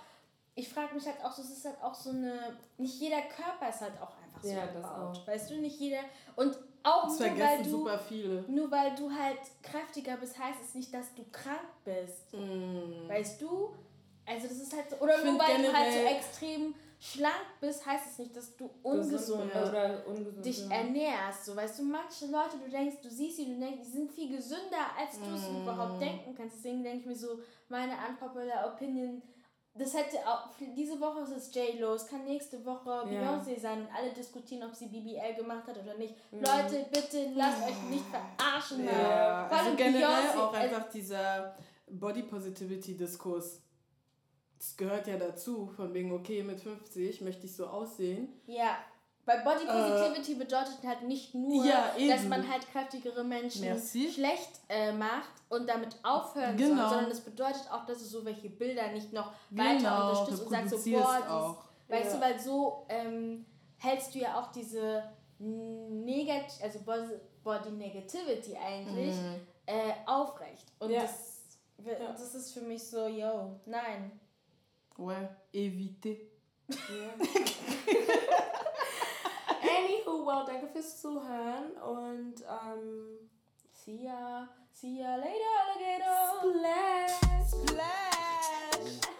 ich 0.56 0.70
frage 0.70 0.96
mich 0.96 1.06
halt 1.06 1.24
auch 1.24 1.32
so, 1.32 1.42
es 1.42 1.50
ist 1.52 1.66
halt 1.66 1.82
auch 1.84 1.94
so 1.94 2.10
eine, 2.12 2.58
nicht 2.78 3.00
jeder 3.00 3.22
Körper 3.24 3.70
ist 3.70 3.82
halt 3.82 3.94
auch 4.02 4.14
einfach 4.24 4.42
so 4.42 4.50
Ja, 4.50 4.66
das 4.68 4.74
gebaut. 4.76 5.22
Weißt 5.28 5.50
du, 5.52 5.56
nicht 5.58 5.80
jeder, 5.80 6.00
und 6.36 6.58
auch 6.84 7.04
Das 7.08 7.20
nur 7.20 7.40
weil, 7.40 7.64
du, 7.64 7.70
super 7.70 8.00
viele. 8.00 8.42
nur 8.48 8.70
weil 8.72 8.96
du 8.96 9.12
halt 9.12 9.40
kräftiger 9.64 10.18
bist, 10.18 10.38
heißt 10.38 10.60
es 10.64 10.76
nicht, 10.76 10.94
dass 10.94 11.14
du 11.16 11.24
krank 11.32 11.60
bist. 11.84 12.32
Mm. 12.34 13.08
Weißt 13.10 13.42
du? 13.42 13.74
Also 14.28 14.48
das 14.48 14.58
ist 14.58 14.74
halt 14.76 14.90
so, 14.90 14.96
oder 14.98 15.24
nur 15.24 15.38
weil 15.40 15.62
du 15.64 15.74
halt 15.74 15.94
so 15.94 16.00
extrem 16.00 16.76
schlank 17.00 17.46
bist, 17.62 17.86
heißt 17.86 18.06
es 18.12 18.18
nicht, 18.20 18.36
dass 18.36 18.56
du 18.56 18.70
ungesund 18.84 19.52
ja. 19.54 19.68
oder 19.68 20.08
ungesund. 20.08 20.46
dich 20.46 20.68
ja. 20.68 20.76
ernährst. 20.76 21.46
So, 21.46 21.56
weißt 21.56 21.80
du, 21.80 21.84
manche 21.84 22.26
Leute, 22.28 22.58
du 22.64 22.70
denkst, 22.70 22.98
du 23.02 23.10
siehst 23.10 23.38
sie, 23.38 23.46
du 23.46 23.60
denkst, 23.60 23.80
die 23.86 23.92
sind 23.92 24.12
viel 24.12 24.36
gesünder, 24.36 24.86
als 25.00 25.20
du 25.20 25.36
es 25.36 25.50
Mm. 25.50 25.62
überhaupt 25.64 26.02
denken 26.02 26.34
kannst. 26.36 26.58
Deswegen 26.58 26.84
denke 26.84 27.00
ich 27.00 27.06
mir 27.06 27.16
so, 27.16 27.40
meine 27.70 27.94
unpopular 28.10 28.74
Opinion, 28.74 29.22
das 29.78 29.94
hätte 29.94 30.18
auch, 30.26 30.48
diese 30.76 31.00
Woche 31.02 31.20
ist 31.22 31.32
es 31.32 31.54
J-Lo, 31.54 31.96
es 31.96 32.08
kann 32.08 32.24
nächste 32.24 32.64
Woche 32.66 33.04
Ja. 33.12 33.34
Beyoncé 33.38 33.60
sein 33.60 33.82
und 33.82 33.90
alle 33.94 34.12
diskutieren, 34.14 34.64
ob 34.70 34.74
sie 34.74 34.88
BBL 34.88 35.36
gemacht 35.36 35.68
hat 35.68 35.78
oder 35.78 35.96
nicht. 35.98 36.16
Mhm. 36.32 36.40
Leute, 36.40 36.86
bitte 36.92 37.30
lasst 37.36 37.62
euch 37.62 37.82
nicht 37.90 38.06
verarschen. 38.06 38.86
Ja, 38.86 39.48
also 39.48 39.76
generell 39.76 40.06
Beyoncé, 40.06 40.38
auch 40.40 40.54
einfach 40.54 40.90
dieser 40.90 41.56
Body 41.88 42.24
Positivity 42.24 42.96
Diskurs. 42.96 43.62
Das 44.58 44.78
gehört 44.78 45.08
ja 45.08 45.18
dazu, 45.18 45.68
von 45.76 45.94
wegen, 45.94 46.12
okay, 46.14 46.42
mit 46.44 46.60
50 46.62 47.22
möchte 47.22 47.46
ich 47.46 47.56
so 47.56 47.68
aussehen. 47.68 48.30
Ja, 48.48 48.78
weil 49.26 49.42
Body 49.44 49.66
Positivity 49.66 50.36
bedeutet 50.36 50.78
halt 50.86 51.02
nicht 51.04 51.34
nur, 51.34 51.64
Äh, 51.66 51.68
Ja, 51.70 52.16
dass 52.16 52.24
man 52.26 52.48
halt 52.48 52.70
kräftigere 52.72 53.24
Menschen 53.24 53.62
Merci. 53.66 54.12
schlecht 54.12 54.52
äh, 54.70 54.92
macht 54.92 55.30
und 55.50 55.68
damit 55.68 55.96
aufhören 56.04 56.56
Genau. 56.58 56.82
soll, 56.82 56.90
sondern 56.90 57.12
es 57.12 57.22
bedeutet 57.22 57.68
auch, 57.72 57.86
dass 57.86 57.98
du 58.00 58.06
so 58.06 58.24
welche 58.26 58.50
Bilder 58.50 58.92
nicht 58.92 59.12
noch 59.14 59.32
Genau, 59.50 59.64
weiter 59.64 60.10
unterstützt 60.10 60.44
und 60.44 60.50
sagst 60.52 60.70
so, 60.70 60.92
boah, 60.92 61.18
dies, 61.22 61.30
auch. 61.30 61.64
weißt 61.90 62.14
Ja. 62.14 62.16
du, 62.16 62.22
weil 62.22 62.40
so 62.40 62.86
ähm, 62.90 63.46
hältst 63.78 64.14
du 64.16 64.20
ja 64.20 64.40
auch 64.40 64.52
diese 64.52 65.04
Negat 65.40 66.46
also 66.62 66.80
Body- 66.80 67.20
Body 67.44 67.72
Negativity 67.72 68.56
eigentlich 68.56 69.16
Mhm. 69.16 69.42
äh, 69.66 69.94
aufrecht. 70.06 70.72
Und 70.80 70.92
Ja. 70.92 71.02
das, 71.02 71.44
das 72.18 72.36
ist 72.36 72.54
für 72.54 72.62
mich 72.62 72.84
so, 72.84 73.08
yo, 73.08 73.60
nein. 73.66 74.20
Ouais, 74.98 75.30
éviter. 75.54 76.18
Yeah. 76.70 77.14
Anywho, 79.62 80.26
well, 80.26 80.46
danke 80.46 80.68
fürs 80.68 81.02
Zuhören 81.02 81.72
und 81.78 82.42
um, 82.42 83.30
see 83.72 84.06
ya. 84.06 84.48
See 84.72 85.00
ya 85.00 85.16
later, 85.16 85.54
alligator. 85.68 86.42
Splash. 86.42 87.16
Splash. 87.50 89.15